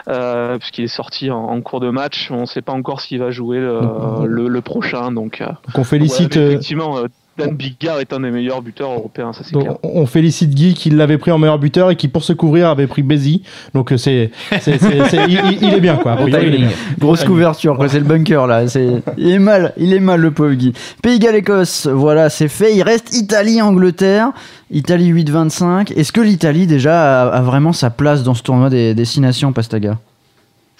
euh, 0.08 0.58
puisqu'il 0.58 0.82
est 0.82 0.88
sorti 0.88 1.30
en, 1.30 1.38
en 1.38 1.60
cours 1.60 1.78
de 1.78 1.90
match. 1.90 2.32
On 2.32 2.40
ne 2.40 2.46
sait 2.46 2.62
pas 2.62 2.72
encore 2.72 3.00
s'il 3.00 3.20
va 3.20 3.30
jouer 3.30 3.60
le, 3.60 3.78
le, 4.26 4.48
le 4.48 4.60
prochain. 4.60 5.12
Donc, 5.12 5.40
euh, 5.40 5.46
Donc 5.46 5.78
on 5.78 5.84
félicite. 5.84 6.34
ouais, 6.34 6.42
euh, 6.42 6.48
effectivement, 6.50 6.98
euh, 6.98 7.04
Dan 7.36 7.50
Bigard 7.56 7.98
est 8.00 8.12
un 8.12 8.20
des 8.20 8.30
meilleurs 8.30 8.62
buteurs 8.62 8.92
européens, 8.92 9.32
ça 9.32 9.42
c'est 9.44 9.52
donc, 9.52 9.64
clair. 9.64 9.76
on 9.82 10.06
félicite 10.06 10.50
Guy 10.54 10.74
qui 10.74 10.90
l'avait 10.90 11.18
pris 11.18 11.30
en 11.32 11.38
meilleur 11.38 11.58
buteur 11.58 11.90
et 11.90 11.96
qui 11.96 12.06
pour 12.08 12.22
se 12.22 12.32
couvrir 12.32 12.68
avait 12.68 12.86
pris 12.86 13.02
Bézi. 13.02 13.42
Donc 13.74 13.90
euh, 13.92 13.96
c'est, 13.96 14.30
c'est, 14.60 14.78
c'est- 14.78 15.08
c'est- 15.08 15.26
il, 15.28 15.74
est 15.74 15.80
bien 15.80 15.96
quoi. 15.96 16.12
A 16.12 16.16
Bon 16.16 16.22
priori, 16.24 16.46
il 16.46 16.48
est 16.48 16.56
timing. 16.56 16.68
bien. 16.68 16.76
Grosse 16.98 17.24
couverture, 17.24 17.76
quoi. 17.76 17.88
C'est 17.88 17.98
le 17.98 18.04
bunker 18.04 18.46
là. 18.46 18.68
C'est, 18.68 18.88
il 19.18 19.30
est 19.30 19.38
mal, 19.40 19.72
il 19.76 19.92
est 19.92 20.00
mal 20.00 20.20
le 20.20 20.30
pauvre 20.30 20.54
Guy. 20.54 20.72
Pays 21.02 21.18
de 21.18 21.24
Galles, 21.24 21.34
Écosse, 21.36 21.86
voilà, 21.86 22.30
c'est 22.30 22.48
fait. 22.48 22.74
Il 22.74 22.82
reste 22.82 23.14
Italie, 23.16 23.60
Angleterre. 23.60 24.30
Italie 24.70 25.12
8-25. 25.12 25.92
Est-ce 25.96 26.12
que 26.12 26.20
l'Italie 26.20 26.66
déjà 26.66 27.22
a, 27.24 27.28
a 27.28 27.42
vraiment 27.42 27.72
sa 27.72 27.90
place 27.90 28.22
dans 28.22 28.34
ce 28.34 28.42
tournoi 28.42 28.70
des 28.70 28.94
destinations, 28.94 29.52
Pastaga? 29.52 29.98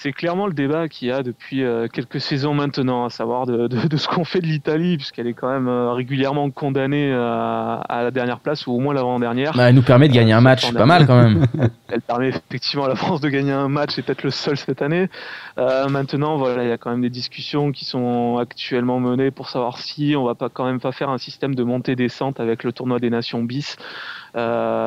C'est 0.04 0.12
clairement 0.12 0.46
le 0.46 0.52
débat 0.52 0.86
qu'il 0.86 1.08
y 1.08 1.10
a 1.10 1.22
depuis 1.22 1.62
euh, 1.64 1.88
quelques 1.88 2.20
saisons 2.20 2.52
maintenant, 2.52 3.06
à 3.06 3.08
savoir 3.08 3.46
de, 3.46 3.68
de- 3.68 3.88
de 3.88 3.96
ce 3.96 4.06
qu'on 4.06 4.24
fait 4.26 4.40
de 4.42 4.46
l'Italie, 4.46 4.98
puisqu'elle 4.98 5.26
est 5.26 5.32
quand 5.32 5.48
même 5.50 5.66
euh, 5.66 5.92
régulièrement 5.92 6.50
condamnée 6.50 7.10
à, 7.10 7.76
à 7.88 8.02
la 8.02 8.10
dernière 8.10 8.40
place, 8.40 8.66
ou 8.66 8.72
au 8.72 8.80
moins 8.80 8.92
l'avant-dernière. 8.92 9.54
Bah, 9.54 9.70
elle 9.70 9.74
nous 9.74 9.80
permet 9.82 10.08
de 10.08 10.12
gagner 10.12 10.34
un 10.34 10.42
match, 10.42 10.70
pas 10.74 10.84
mal 10.84 11.06
quand 11.06 11.16
même. 11.22 11.46
Elle 11.88 12.00
permet 12.02 12.28
effectivement 12.28 12.84
à 12.84 12.88
la 12.88 12.96
France 12.96 13.20
de 13.20 13.28
gagner 13.30 13.52
un 13.52 13.68
match, 13.68 13.92
c'est 13.94 14.02
peut-être 14.02 14.24
le 14.24 14.30
seul 14.30 14.56
cette 14.56 14.82
année. 14.82 15.08
Euh, 15.58 15.88
maintenant, 15.88 16.36
voilà, 16.36 16.64
il 16.64 16.68
y 16.68 16.72
a 16.72 16.76
quand 16.76 16.90
même 16.90 17.02
des 17.02 17.08
discussions 17.10 17.70
qui 17.72 17.84
sont 17.84 18.36
actuellement 18.38 18.98
menées 19.00 19.30
pour 19.30 19.48
savoir 19.48 19.78
si 19.78 20.14
on 20.18 20.24
va 20.24 20.34
pas 20.34 20.48
quand 20.50 20.64
même 20.66 20.80
pas 20.80 20.92
faire 20.92 21.08
un 21.10 21.18
système 21.18 21.54
de 21.54 21.62
montée-descente 21.62 22.40
avec 22.40 22.64
le 22.64 22.72
tournoi 22.72 22.98
des 22.98 23.10
nations 23.10 23.42
bis, 23.44 23.76
euh, 23.76 23.80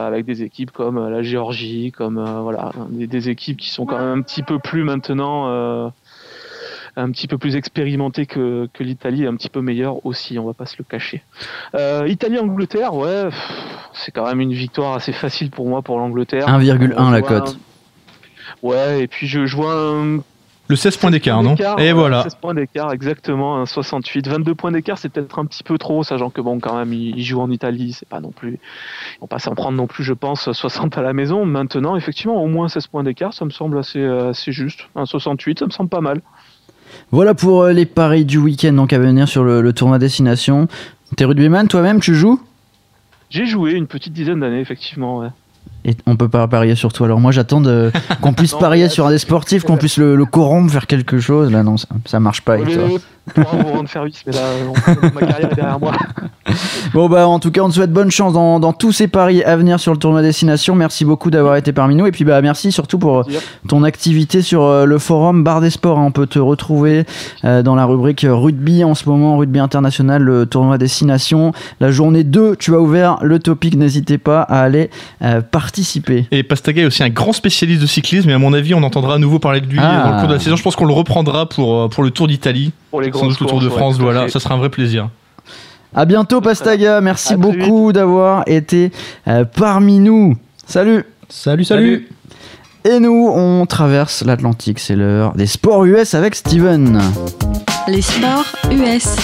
avec 0.08 0.26
des 0.26 0.44
équipes 0.44 0.72
comme 0.72 0.98
euh, 0.98 1.10
la 1.10 1.22
Géorgie, 1.24 1.92
comme 1.92 2.18
euh, 2.18 2.42
voilà, 2.42 2.72
des, 2.90 3.08
des 3.08 3.30
équipes 3.30 3.58
qui 3.58 3.70
sont 3.70 3.86
quand 3.86 3.98
même 4.00 4.20
un 4.20 4.22
petit 4.22 4.44
peu 4.44 4.60
plus 4.60 4.84
maintenant. 4.84 5.48
euh, 5.50 5.90
un 7.00 7.12
petit 7.12 7.28
peu 7.28 7.38
plus 7.38 7.56
expérimentées 7.56 8.26
que, 8.26 8.68
que 8.74 8.84
l'Italie, 8.84 9.24
et 9.24 9.28
un 9.28 9.36
petit 9.36 9.50
peu 9.50 9.62
meilleure 9.62 10.04
aussi, 10.04 10.40
on 10.40 10.46
va 10.48 10.54
pas 10.54 10.66
se 10.66 10.76
le 10.80 10.84
cacher. 10.84 11.22
Euh, 11.76 12.08
Italie-Angleterre, 12.08 12.96
ouais, 12.96 13.30
c'est 13.94 14.12
quand 14.12 14.26
même 14.26 14.42
une 14.42 14.54
victoire 14.54 14.96
assez 14.96 15.14
facile 15.14 15.52
pour 15.52 15.68
moi 15.68 15.84
pour 15.84 16.00
l'Angleterre. 16.00 16.48
1,1 16.48 16.96
On 16.98 17.12
la 17.12 17.22
cote. 17.22 17.56
Ouais, 18.64 19.04
et 19.04 19.08
puis 19.08 19.28
je, 19.28 19.46
je 19.46 19.56
vois 19.56 19.76
un. 19.76 20.22
Le 20.70 20.76
16 20.76 20.98
points 20.98 21.12
d'écart, 21.12 21.42
non 21.44 21.56
Et 21.78 21.94
voilà. 21.94 22.24
16 22.24 22.36
points 22.36 22.54
d'écart, 22.54 22.92
exactement, 22.92 23.58
un 23.58 23.66
68. 23.66 24.28
22 24.28 24.54
points 24.54 24.72
d'écart, 24.72 24.98
c'est 24.98 25.08
peut-être 25.08 25.40
un 25.40 25.46
petit 25.46 25.64
peu 25.64 25.78
trop, 25.78 26.04
sachant 26.04 26.30
que 26.30 26.42
bon, 26.42 26.60
quand 26.60 26.78
même, 26.78 26.92
ils, 26.92 27.24
jouent 27.24 27.40
en 27.40 27.50
Italie, 27.50 27.94
c'est 27.94 28.08
pas 28.08 28.20
non 28.20 28.32
plus. 28.32 28.60
Ils 29.16 29.20
vont 29.22 29.28
pas 29.28 29.40
s'en 29.40 29.56
prendre 29.56 29.78
non 29.78 29.88
plus, 29.88 30.04
je 30.04 30.14
pense, 30.14 30.52
60 30.52 30.98
à 30.98 31.02
la 31.02 31.14
maison. 31.14 31.46
Maintenant, 31.46 31.96
effectivement, 31.96 32.44
au 32.44 32.48
moins 32.48 32.68
16 32.68 32.88
points 32.88 33.04
d'écart, 33.04 33.34
ça 33.34 33.46
me 33.46 33.50
semble 33.50 33.78
assez, 33.78 34.00
euh, 34.00 34.32
assez 34.32 34.52
juste. 34.52 34.90
Un 34.96 35.06
68, 35.06 35.60
ça 35.60 35.66
me 35.66 35.72
semble 35.72 35.90
pas 35.90 36.02
mal. 36.02 36.22
Voilà 37.12 37.34
pour 37.34 37.64
euh, 37.64 37.72
les 37.72 37.86
paris 37.86 38.26
du 38.26 38.38
week-end 38.38 38.74
donc 38.74 38.94
à 38.94 39.00
venir 39.00 39.28
sur 39.28 39.44
le, 39.44 39.62
le 39.62 39.74
tournoi 39.74 40.00
destination. 40.00 40.68
T'es 41.16 41.26
rugbyman 41.26 41.68
toi-même, 41.68 42.02
tu 42.02 42.16
joues? 42.16 42.42
J'ai 43.30 43.46
joué 43.46 43.74
une 43.74 43.88
petite 43.88 44.14
dizaine 44.14 44.40
d'années, 44.40 44.60
effectivement, 44.60 45.20
ouais. 45.20 45.30
Et 45.88 45.96
on 46.06 46.16
peut 46.18 46.28
pas 46.30 46.48
parier 46.48 46.76
sur 46.76 46.92
toi. 46.94 47.08
Alors 47.08 47.20
moi 47.20 47.32
j'attends 47.32 47.62
de- 47.62 47.92
qu'on 48.22 48.34
puisse 48.34 48.54
Non, 48.54 48.60
parier 48.60 48.84
là, 48.84 48.90
sur 48.90 49.08
un 49.08 49.10
des 49.10 49.18
sportifs, 49.18 49.64
qu'on 49.64 49.78
puisse 49.78 49.98
le, 49.98 50.16
le 50.16 50.26
corrompre, 50.26 50.72
faire 50.72 50.86
quelque 50.86 51.20
chose. 51.20 51.50
Là 51.52 51.64
non, 51.64 51.78
ça, 51.78 51.88
ça 52.06 52.20
marche 52.20 52.42
pas 52.42 52.54
avec 52.54 52.74
toi. 52.74 52.84
Vous 53.36 53.44
rendre 53.74 53.90
service, 53.90 54.24
mais 54.26 54.32
là, 54.34 54.40
on- 54.70 55.06
ma 55.14 55.22
carrière 55.28 55.52
est 55.52 55.56
derrière 55.56 55.80
moi. 55.80 55.92
Bon 56.94 57.10
bah 57.10 57.28
en 57.28 57.40
tout 57.40 57.52
cas 57.52 57.60
on 57.62 57.68
te 57.68 57.74
souhaite 57.74 57.92
bonne 57.92 58.10
chance 58.10 58.32
dans, 58.32 58.62
dans 58.62 58.72
tous 58.72 58.94
ces 58.94 59.10
paris 59.10 59.44
à 59.44 59.58
venir 59.58 59.82
sur 59.82 59.92
le 59.92 60.00
tournoi 60.00 60.22
destination. 60.22 60.76
Merci 60.76 61.04
beaucoup 61.04 61.30
d'avoir 61.30 61.58
été 61.58 61.74
parmi 61.74 61.96
nous 61.96 62.06
et 62.06 62.12
puis 62.14 62.24
bah 62.24 62.42
merci 62.42 62.72
surtout 62.72 62.98
pour 62.98 63.20
euh, 63.20 63.24
ton 63.68 63.84
activité 63.84 64.42
sur 64.42 64.64
euh, 64.64 64.86
le 64.86 64.98
forum 64.98 65.44
Bar 65.44 65.60
des 65.60 65.70
Sports. 65.70 66.00
hein. 66.00 66.06
On 66.08 66.12
peut 66.12 66.26
te 66.26 66.40
retrouver 66.40 67.06
euh, 67.44 67.62
dans 67.64 67.76
la 67.76 67.84
rubrique 67.86 68.26
rugby 68.28 68.86
en 68.86 68.96
ce 68.96 69.10
moment, 69.10 69.38
rugby 69.38 69.60
international, 69.60 70.24
le 70.24 70.46
tournoi 70.46 70.78
destination. 70.78 71.52
La 71.82 71.92
journée 71.92 72.24
2, 72.24 72.56
tu 72.56 72.74
as 72.74 72.80
ouvert 72.80 73.18
le 73.22 73.40
topic, 73.40 73.76
n'hésitez 73.76 74.18
pas 74.18 74.42
à 74.42 74.62
aller 74.62 74.90
euh, 75.22 75.42
participer. 75.78 76.26
Et 76.32 76.44
Pastaga 76.44 76.82
est 76.82 76.86
aussi 76.86 77.04
un 77.04 77.10
grand 77.10 77.34
spécialiste 77.34 77.82
de 77.82 77.86
cyclisme, 77.88 78.30
et 78.30 78.34
à 78.34 78.40
mon 78.40 78.54
avis, 78.54 78.74
on 78.74 78.82
entendra 78.84 79.16
à 79.16 79.18
nouveau 79.20 79.38
parler 79.40 79.62
de 79.62 79.68
lui 79.68 79.78
Ah. 79.82 80.04
dans 80.06 80.12
le 80.16 80.20
cours 80.20 80.28
de 80.28 80.34
la 80.34 80.40
saison. 80.40 80.56
Je 80.56 80.64
pense 80.64 80.76
qu'on 80.76 80.86
le 80.86 80.94
reprendra 80.94 81.48
pour, 81.48 81.76
euh, 81.76 81.88
pour 81.88 82.04
le 82.04 82.10
Tour 82.12 82.28
d'Italie, 82.28 82.72
Pour 82.90 83.02
les 83.02 83.12
sans 83.12 83.28
doute 83.28 83.40
le 83.40 83.46
Tour 83.48 83.62
de 83.62 83.70
France. 83.70 83.98
voilà, 84.00 84.24
fait. 84.26 84.32
ça 84.32 84.40
sera 84.40 84.56
un 84.56 84.58
vrai 84.58 84.70
plaisir. 84.70 85.10
À 85.96 86.06
bientôt 86.06 86.42
Pastaga, 86.42 87.00
merci 87.02 87.34
À 87.34 87.38
beaucoup 87.38 87.92
d'avoir 87.94 88.44
été 88.48 88.92
euh, 89.28 89.46
parmi 89.46 90.00
nous. 90.00 90.36
Salut 90.66 91.04
Salut, 91.30 91.64
salut. 91.64 92.08
Et 92.86 93.00
nous, 93.00 93.30
on 93.34 93.66
traverse 93.66 94.24
l'Atlantique, 94.24 94.80
c'est 94.80 94.96
l'heure 94.96 95.34
des 95.36 95.46
sports 95.46 95.86
US 95.86 96.14
avec 96.14 96.36
Steven. 96.36 97.02
Les 97.88 98.02
sports 98.02 98.46
US. 98.72 99.16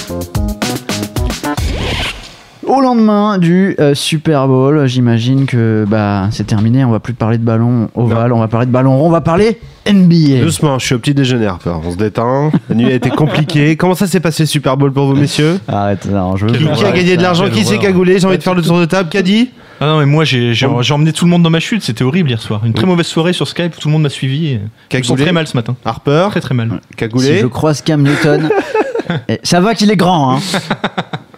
Au 2.65 2.79
lendemain 2.81 3.37
du 3.39 3.75
euh, 3.79 3.93
Super 3.93 4.47
Bowl, 4.47 4.85
j'imagine 4.87 5.45
que 5.45 5.85
bah, 5.87 6.29
c'est 6.31 6.45
terminé, 6.47 6.85
on 6.85 6.91
va 6.91 6.99
plus 6.99 7.13
parler 7.13 7.37
de 7.37 7.43
ballon 7.43 7.89
ovale, 7.95 8.31
on 8.31 8.39
va 8.39 8.47
parler 8.47 8.67
de 8.67 8.71
ballon 8.71 8.97
rond, 8.97 9.07
on 9.07 9.11
va 9.11 9.21
parler 9.21 9.59
NBA. 9.91 10.41
Doucement, 10.41 10.79
je 10.79 10.85
suis 10.85 10.95
au 10.95 10.99
petit 10.99 11.13
déjeuner, 11.13 11.45
Harper. 11.47 11.73
On 11.85 11.91
se 11.91 11.97
détend. 11.97 12.51
La 12.69 12.75
nuit 12.75 12.85
a 12.85 12.93
été 12.93 13.09
compliquée. 13.09 13.75
Comment 13.77 13.95
ça 13.95 14.07
s'est 14.07 14.21
passé 14.21 14.45
Super 14.45 14.77
Bowl 14.77 14.93
pour 14.93 15.07
vous, 15.07 15.15
messieurs? 15.15 15.59
Arrête, 15.67 16.05
non, 16.05 16.37
je 16.37 16.45
veux 16.45 16.53
Qui, 16.53 16.63
qui 16.65 16.85
a 16.85 16.91
gagné 16.91 17.17
de 17.17 17.21
l'argent 17.21 17.49
Qui 17.49 17.65
s'est 17.65 17.79
cagoulé? 17.79 18.17
J'ai 18.19 18.27
envie 18.27 18.37
de 18.37 18.43
faire 18.43 18.55
le 18.55 18.61
tour 18.61 18.79
de 18.79 18.85
table. 18.85 19.09
Qu'a 19.09 19.21
dit? 19.21 19.49
Ah 19.81 19.87
non, 19.87 19.99
mais 19.99 20.05
moi, 20.05 20.23
j'ai 20.23 20.53
j'ai- 20.53 20.67
Bon. 20.67 20.81
j'ai 20.81 20.93
emmené 20.93 21.11
tout 21.11 21.25
le 21.25 21.31
monde 21.31 21.43
dans 21.43 21.49
ma 21.49 21.59
chute. 21.59 21.83
C'était 21.83 22.03
horrible 22.05 22.29
hier 22.29 22.41
soir. 22.41 22.61
Une 22.65 22.73
très 22.73 22.85
mauvaise 22.85 23.07
soirée 23.07 23.33
sur 23.33 23.47
Skype. 23.47 23.77
Tout 23.77 23.89
le 23.89 23.91
monde 23.91 24.03
m'a 24.03 24.09
suivi. 24.09 24.47
et 24.47 24.61
Je 24.91 24.97
me 24.97 25.03
sens 25.03 25.07
Cagoulé 25.09 25.23
très 25.23 25.31
mal 25.33 25.47
ce 25.47 25.57
matin. 25.57 25.75
Harper 25.83 26.27
Très 26.31 26.39
très 26.39 26.55
mal. 26.55 26.79
Si 26.89 26.95
Cagoulé 26.95 27.39
je 27.41 27.47
croise 27.47 27.81
Cam 27.81 28.01
Newton, 28.01 28.49
eh, 29.27 29.39
ça 29.43 29.59
va 29.59 29.75
qu'il 29.75 29.91
est 29.91 29.97
grand, 29.97 30.37
hein. 30.37 30.39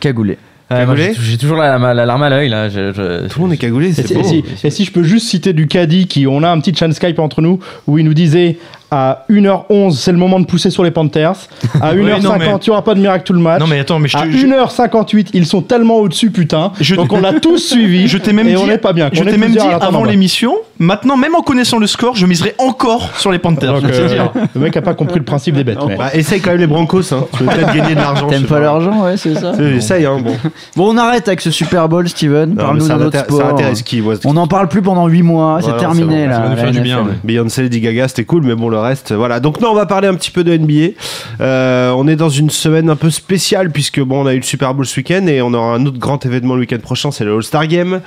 Cagoulé. 0.00 0.38
Moi, 0.70 0.80
Cagoulé 0.80 1.12
j'ai 1.14 1.30
j'ai 1.32 1.38
toujours 1.38 1.56
la, 1.56 1.78
la- 1.78 1.94
la 1.94 2.04
larme 2.04 2.22
à 2.22 2.28
l'œil 2.28 2.50
là. 2.50 2.68
Je- 2.68 2.92
je- 2.92 3.26
Tout 3.28 3.38
le 3.38 3.44
monde 3.46 3.52
est 3.54 3.56
cagoulé, 3.56 3.88
Et 3.88 3.92
c'est 3.94 4.12
beau. 4.12 4.20
et 4.20 4.24
si- 4.24 4.44
et 4.64 4.70
si 4.70 4.84
je 4.84 4.92
peux 4.92 5.02
juste 5.02 5.26
citer 5.28 5.54
du 5.54 5.66
caddie 5.66 6.06
qui, 6.06 6.26
on 6.26 6.42
a 6.42 6.50
un 6.50 6.60
petit 6.60 6.74
chat 6.74 6.92
Skype 6.92 7.18
entre 7.20 7.40
nous 7.40 7.58
où 7.86 7.96
il 7.96 8.04
nous 8.04 8.12
disait 8.12 8.58
à 8.90 9.24
1h11 9.30 9.98
c'est 9.98 10.12
le 10.12 10.18
moment 10.18 10.40
de 10.40 10.44
pousser 10.44 10.68
sur 10.68 10.84
les 10.84 10.90
Panthers, 10.90 11.36
à 11.80 11.94
1h50 11.94 12.22
non, 12.22 12.32
mais- 12.38 12.44
il 12.46 12.64
n'y 12.64 12.70
aura 12.70 12.84
pas 12.84 12.94
de 12.94 13.00
miracle 13.00 13.24
tout 13.24 13.32
le 13.32 13.40
match. 13.40 13.60
Non, 13.60 13.66
mais 13.66 13.78
attends, 13.78 13.98
mais 13.98 14.08
je 14.08 14.16
à 14.18 14.22
te- 14.26 14.30
je- 14.30 14.46
1h58 14.46 15.30
ils 15.32 15.46
sont 15.46 15.62
tellement 15.62 15.96
au-dessus 16.00 16.30
putain. 16.30 16.72
Je- 16.82 16.96
Donc 16.96 17.14
on 17.14 17.20
l'a 17.20 17.32
tous 17.40 17.56
suivi. 17.70 18.06
Je 18.06 18.18
t'ai 18.18 18.34
même 18.34 18.46
et 18.48 18.50
dit, 18.50 18.56
on 18.58 18.66
n'est 18.66 18.76
pas 18.76 18.92
bien. 18.92 19.08
je 19.10 19.22
t'ai 19.22 19.30
est 19.30 19.38
même 19.38 19.52
dit 19.52 19.58
avant 19.58 20.04
l'émission. 20.04 20.54
Maintenant, 20.78 21.16
même 21.16 21.34
en 21.34 21.42
connaissant 21.42 21.78
le 21.78 21.86
score, 21.86 22.14
je 22.16 22.24
miserai 22.26 22.54
encore 22.58 23.10
sur 23.18 23.32
les 23.32 23.38
Panthers. 23.38 23.80
Donc, 23.80 23.90
euh, 23.90 24.08
dire. 24.08 24.32
le 24.54 24.60
mec 24.60 24.76
a 24.76 24.82
pas 24.82 24.94
compris 24.94 25.18
le 25.18 25.24
principe 25.24 25.54
des 25.56 25.64
bêtes. 25.64 25.78
mais- 25.86 25.96
Bah, 25.96 26.10
essaye 26.14 26.40
quand 26.40 26.50
même 26.50 26.60
les 26.60 26.66
Broncos. 26.68 27.12
Hein. 27.12 27.26
Tu 27.32 27.38
peux 27.44 27.46
peut-être 27.46 27.74
gagner 27.74 27.94
de 27.94 28.00
l'argent. 28.00 28.26
je 28.28 28.34
T'aimes 28.34 28.42
sais 28.42 28.48
pas 28.48 28.60
l'argent, 28.60 29.02
ouais, 29.04 29.16
c'est 29.16 29.34
ça. 29.34 29.52
Essaye, 29.60 30.06
hein. 30.06 30.18
Bon. 30.22 30.36
Bon, 30.76 30.94
on 30.94 30.96
arrête 30.96 31.26
avec 31.28 31.40
ce 31.40 31.50
Super 31.50 31.88
Bowl, 31.88 32.08
Steven. 32.08 32.50
Non, 32.50 32.54
mais 32.54 32.62
Parle-nous 32.62 32.86
ça, 32.86 32.94
de 32.94 33.04
notre 33.04 33.18
ça 33.18 33.24
sport. 33.24 33.44
intéresse 33.46 33.82
qui 33.82 34.00
moi, 34.00 34.14
On 34.24 34.34
n'en 34.34 34.46
parle 34.46 34.68
plus 34.68 34.82
pendant 34.82 35.06
8 35.08 35.22
mois, 35.22 35.58
c'est 35.62 35.72
Ouais, 35.72 35.78
terminé 35.78 36.24
bon, 36.24 36.28
là. 36.28 36.34
ça 36.34 36.40
va 36.42 36.48
nous 36.50 36.56
la 36.56 36.62
faire 36.62 36.70
du 36.70 36.78
NFL. 36.78 36.82
bien, 36.84 36.98
ouais. 37.02 37.12
Beyoncé, 37.24 37.62
Lady 37.62 37.80
Gaga, 37.80 38.08
c'était 38.08 38.24
cool, 38.24 38.42
mais 38.44 38.54
bon, 38.54 38.68
le 38.68 38.78
reste, 38.78 39.12
voilà. 39.12 39.40
Donc, 39.40 39.60
non, 39.60 39.70
on 39.70 39.74
va 39.74 39.86
parler 39.86 40.06
un 40.08 40.14
petit 40.14 40.30
peu 40.30 40.44
de 40.44 40.52
NBA. 40.56 40.92
Euh, 41.40 41.92
on 41.96 42.06
est 42.06 42.16
dans 42.16 42.28
une 42.28 42.50
semaine 42.50 42.88
un 42.90 42.96
peu 42.96 43.10
spéciale, 43.10 43.70
puisque 43.70 44.00
bon, 44.00 44.22
on 44.22 44.26
a 44.26 44.34
eu 44.34 44.38
le 44.38 44.42
Super 44.42 44.74
Bowl 44.74 44.86
ce 44.86 44.96
week-end 45.00 45.26
et 45.26 45.42
on 45.42 45.52
aura 45.54 45.74
un 45.74 45.84
autre 45.86 45.98
grand 45.98 46.24
événement 46.24 46.54
le 46.54 46.60
week-end 46.60 46.78
prochain, 46.80 47.10
c'est 47.10 47.24
le 47.24 47.34
All-Star 47.34 47.66
Game. 47.66 48.00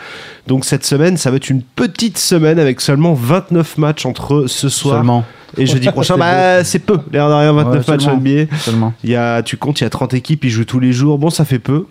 Donc, 0.48 0.66
cette 0.66 0.86
semaine, 0.86 1.18
ça 1.18 1.30
va 1.32 1.36
être 1.38 1.50
une 1.50 1.62
petite 1.62 2.18
semaine 2.18 2.60
avec 2.62 2.80
seulement 2.82 3.14
29 3.14 3.78
matchs 3.78 4.06
entre 4.06 4.46
ce 4.48 4.70
soir 4.70 4.98
Seulement. 4.98 5.26
et 5.58 5.66
jeudi 5.66 5.90
prochain. 5.92 6.18
bah, 6.18 6.64
c'est 6.64 6.80
peu, 6.80 7.00
l'air 7.12 7.28
de 7.30 7.34
rien, 7.34 7.52
29 7.54 7.88
Ouais, 7.88 7.94
matchs 7.94 8.08
en. 8.08 8.18
NBA. 8.18 8.56
Seulement. 8.58 8.94
Il 9.04 9.10
y 9.10 9.16
a, 9.16 9.42
tu 9.44 9.58
comptes, 9.58 9.82
il 9.82 9.84
y 9.84 9.88
a 9.88 9.90
30 9.90 10.14
équipes, 10.14 10.46
ils 10.46 10.50
jouent 10.50 10.66
tous 10.66 10.80
les 10.80 10.94
jours. 10.94 11.18
Bon, 11.18 11.30
ça 11.30 11.44
fait 11.46 11.60
peu. 11.60 11.86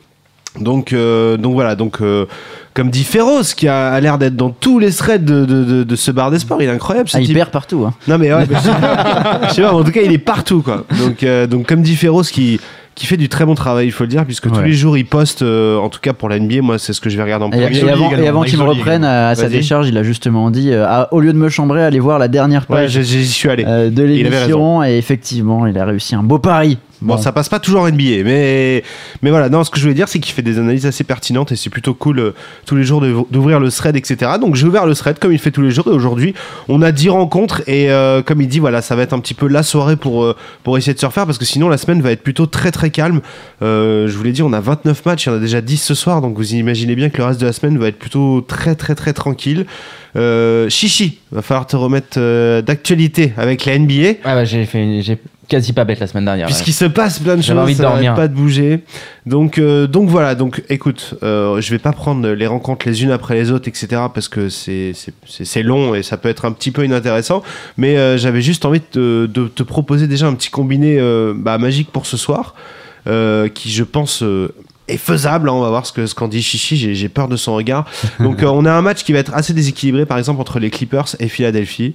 Donc, 0.58 0.92
euh, 0.92 1.36
donc 1.36 1.54
voilà. 1.54 1.76
Donc, 1.76 1.98
euh, 2.00 2.26
comme 2.74 2.90
dit 2.90 3.04
Féroce, 3.04 3.54
qui 3.54 3.68
a, 3.68 3.92
a 3.92 4.00
l'air 4.00 4.18
d'être 4.18 4.34
dans 4.34 4.50
tous 4.50 4.80
les 4.80 4.90
threads 4.92 5.24
de, 5.24 5.44
de, 5.44 5.62
de, 5.64 5.84
de 5.84 5.96
ce 5.96 6.10
bar 6.10 6.32
des 6.32 6.40
sports, 6.40 6.60
il 6.60 6.68
est 6.68 6.72
incroyable. 6.72 7.08
ce 7.08 7.16
Ah, 7.18 7.20
il 7.20 7.26
type. 7.26 7.36
perd 7.36 7.50
partout. 7.50 7.84
Hein. 7.86 7.94
Non, 8.08 8.18
mais 8.18 8.34
ouais, 8.34 8.46
mais 8.50 8.56
je 9.48 9.54
sais 9.54 9.62
pas. 9.62 9.72
En 9.72 9.84
tout 9.84 9.92
cas, 9.92 10.00
il 10.02 10.10
est 10.12 10.18
partout, 10.18 10.62
quoi. 10.62 10.86
Donc, 10.98 11.22
euh, 11.22 11.46
donc 11.46 11.66
comme 11.68 11.82
dit 11.82 11.94
Féroce, 11.94 12.30
qui, 12.32 12.58
qui 13.00 13.06
fait 13.06 13.16
du 13.16 13.30
très 13.30 13.46
bon 13.46 13.54
travail, 13.54 13.86
il 13.86 13.92
faut 13.92 14.04
le 14.04 14.08
dire, 14.08 14.26
puisque 14.26 14.50
tous 14.52 14.60
les 14.60 14.74
jours, 14.74 14.98
il 14.98 15.06
poste, 15.06 15.40
euh, 15.40 15.78
en 15.78 15.88
tout 15.88 16.00
cas 16.00 16.12
pour 16.12 16.28
la 16.28 16.38
NBA, 16.38 16.60
moi, 16.60 16.78
c'est 16.78 16.92
ce 16.92 17.00
que 17.00 17.08
je 17.08 17.16
vais 17.16 17.22
regarder 17.22 17.46
en 17.46 17.50
premier. 17.50 17.64
et 17.64 18.26
avant, 18.28 18.42
qu'il 18.42 18.58
me 18.58 18.62
reprenne 18.64 19.04
à, 19.04 19.28
à 19.30 19.34
sa 19.34 19.48
décharge, 19.48 19.88
il 19.88 19.96
a 19.96 20.02
justement 20.02 20.50
dit 20.50 20.70
euh, 20.70 20.86
au 21.10 21.20
lieu 21.20 21.32
de 21.32 21.38
me 21.38 21.48
chambrer, 21.48 21.82
allez 21.82 21.98
voir 21.98 22.18
la 22.18 22.28
dernière 22.28 22.66
Ouais, 22.68 22.82
page 22.82 22.90
j'y 23.00 23.04
j'y 23.04 23.26
suis 23.26 23.48
allé. 23.48 23.64
euh, 23.66 23.88
de 23.88 24.02
l'émission. 24.02 24.84
Et 24.84 24.98
effectivement, 24.98 25.66
il 25.66 25.78
a 25.78 25.86
réussi 25.86 26.14
un 26.14 26.22
beau 26.22 26.38
pari. 26.38 26.76
Bon, 27.02 27.16
ça 27.16 27.32
passe 27.32 27.48
pas 27.48 27.60
toujours 27.60 27.82
en 27.82 27.88
NBA, 27.88 28.24
mais, 28.24 28.84
mais 29.22 29.30
voilà, 29.30 29.48
non, 29.48 29.64
ce 29.64 29.70
que 29.70 29.78
je 29.78 29.82
voulais 29.82 29.94
dire, 29.94 30.08
c'est 30.08 30.18
qu'il 30.18 30.34
fait 30.34 30.42
des 30.42 30.58
analyses 30.58 30.84
assez 30.84 31.02
pertinentes 31.02 31.50
et 31.50 31.56
c'est 31.56 31.70
plutôt 31.70 31.94
cool 31.94 32.18
euh, 32.18 32.34
tous 32.66 32.76
les 32.76 32.84
jours 32.84 33.00
d'ouvrir 33.00 33.58
le 33.58 33.70
thread, 33.70 33.96
etc. 33.96 34.32
Donc 34.38 34.54
j'ai 34.54 34.66
ouvert 34.66 34.84
le 34.84 34.94
thread 34.94 35.18
comme 35.18 35.32
il 35.32 35.38
fait 35.38 35.50
tous 35.50 35.62
les 35.62 35.70
jours 35.70 35.86
et 35.86 35.90
aujourd'hui, 35.90 36.34
on 36.68 36.82
a 36.82 36.92
10 36.92 37.08
rencontres 37.08 37.62
et 37.66 37.90
euh, 37.90 38.22
comme 38.22 38.42
il 38.42 38.48
dit, 38.48 38.58
voilà, 38.58 38.82
ça 38.82 38.96
va 38.96 39.02
être 39.02 39.14
un 39.14 39.18
petit 39.20 39.34
peu 39.34 39.48
la 39.48 39.62
soirée 39.62 39.96
pour, 39.96 40.24
euh, 40.24 40.36
pour 40.62 40.76
essayer 40.76 40.92
de 40.92 40.98
se 40.98 41.06
refaire 41.06 41.24
parce 41.24 41.38
que 41.38 41.46
sinon 41.46 41.70
la 41.70 41.78
semaine 41.78 42.02
va 42.02 42.12
être 42.12 42.22
plutôt 42.22 42.46
très 42.46 42.70
très 42.70 42.90
calme. 42.90 43.20
Je 43.62 44.14
vous 44.14 44.22
l'ai 44.22 44.32
dit, 44.32 44.42
on 44.42 44.52
a 44.52 44.60
29 44.60 45.06
matchs, 45.06 45.26
il 45.26 45.30
y 45.30 45.32
en 45.32 45.36
a 45.36 45.40
déjà 45.40 45.60
10 45.62 45.78
ce 45.78 45.94
soir, 45.94 46.20
donc 46.20 46.36
vous 46.36 46.54
imaginez 46.54 46.96
bien 46.96 47.08
que 47.08 47.18
le 47.18 47.24
reste 47.24 47.40
de 47.40 47.46
la 47.46 47.52
semaine 47.52 47.78
va 47.78 47.88
être 47.88 47.98
plutôt 47.98 48.42
très 48.42 48.74
très 48.74 48.94
très 48.94 49.14
tranquille. 49.14 49.64
Chichi, 50.68 51.18
va 51.32 51.40
falloir 51.40 51.66
te 51.66 51.76
remettre 51.76 52.18
d'actualité 52.60 53.32
avec 53.38 53.64
la 53.64 53.78
NBA. 53.78 54.18
Ah 54.24 54.34
bah, 54.34 54.44
j'ai 54.44 54.66
fait, 54.66 55.02
j'ai 55.02 55.18
quasi 55.50 55.74
pas 55.74 55.84
bête 55.84 56.00
la 56.00 56.06
semaine 56.06 56.24
dernière. 56.24 56.46
Puisqu'il 56.46 56.72
se 56.72 56.86
passe 56.86 57.18
plein 57.18 57.36
de 57.36 57.42
choses, 57.42 57.58
envie 57.58 57.72
de 57.74 57.76
ça 57.78 57.82
dormir. 57.82 58.12
n'arrête 58.12 58.16
pas 58.16 58.28
de 58.28 58.34
bouger. 58.34 58.84
Donc, 59.26 59.58
euh, 59.58 59.86
donc 59.86 60.08
voilà. 60.08 60.34
Donc, 60.34 60.62
écoute, 60.70 61.14
euh, 61.22 61.60
je 61.60 61.70
vais 61.70 61.78
pas 61.78 61.92
prendre 61.92 62.26
les 62.30 62.46
rencontres 62.46 62.88
les 62.88 63.02
unes 63.02 63.10
après 63.10 63.34
les 63.34 63.50
autres, 63.50 63.68
etc. 63.68 63.88
Parce 64.14 64.28
que 64.28 64.48
c'est 64.48 64.92
c'est- 64.94 65.12
c'est 65.26 65.44
c'est 65.44 65.62
long 65.62 65.94
et 65.94 66.02
ça 66.02 66.16
peut 66.16 66.30
être 66.30 66.46
un 66.46 66.52
petit 66.52 66.70
peu 66.70 66.84
inintéressant. 66.84 67.42
Mais 67.76 67.98
euh, 67.98 68.16
j'avais 68.16 68.40
juste 68.40 68.64
envie 68.64 68.80
de, 68.80 68.86
te- 68.90 69.26
de 69.26 69.48
te 69.48 69.62
proposer 69.62 70.06
déjà 70.06 70.26
un 70.26 70.34
petit 70.34 70.48
combiné 70.50 70.98
euh, 70.98 71.34
bah, 71.36 71.58
magique 71.58 71.90
pour 71.92 72.06
ce 72.06 72.16
soir, 72.16 72.54
euh, 73.06 73.48
qui 73.48 73.70
je 73.70 73.84
pense 73.84 74.22
euh, 74.22 74.54
est 74.88 74.96
faisable. 74.96 75.48
hein. 75.48 75.52
on 75.52 75.60
va 75.60 75.68
voir 75.68 75.86
ce 75.86 75.92
que 75.92 76.06
ce 76.06 76.14
qu'en 76.14 76.28
dit 76.28 76.42
Chichi. 76.42 76.76
J'ai 76.76 76.94
j'ai 76.94 77.08
peur 77.08 77.28
de 77.28 77.36
son 77.36 77.54
regard. 77.54 77.84
Donc, 78.18 78.42
euh, 78.42 78.46
on 78.52 78.64
a 78.64 78.72
un 78.72 78.82
match 78.82 79.04
qui 79.04 79.12
va 79.12 79.18
être 79.18 79.34
assez 79.34 79.52
déséquilibré, 79.52 80.06
par 80.06 80.18
exemple, 80.18 80.40
entre 80.40 80.58
les 80.58 80.70
Clippers 80.70 81.16
et 81.18 81.28
Philadelphie. 81.28 81.94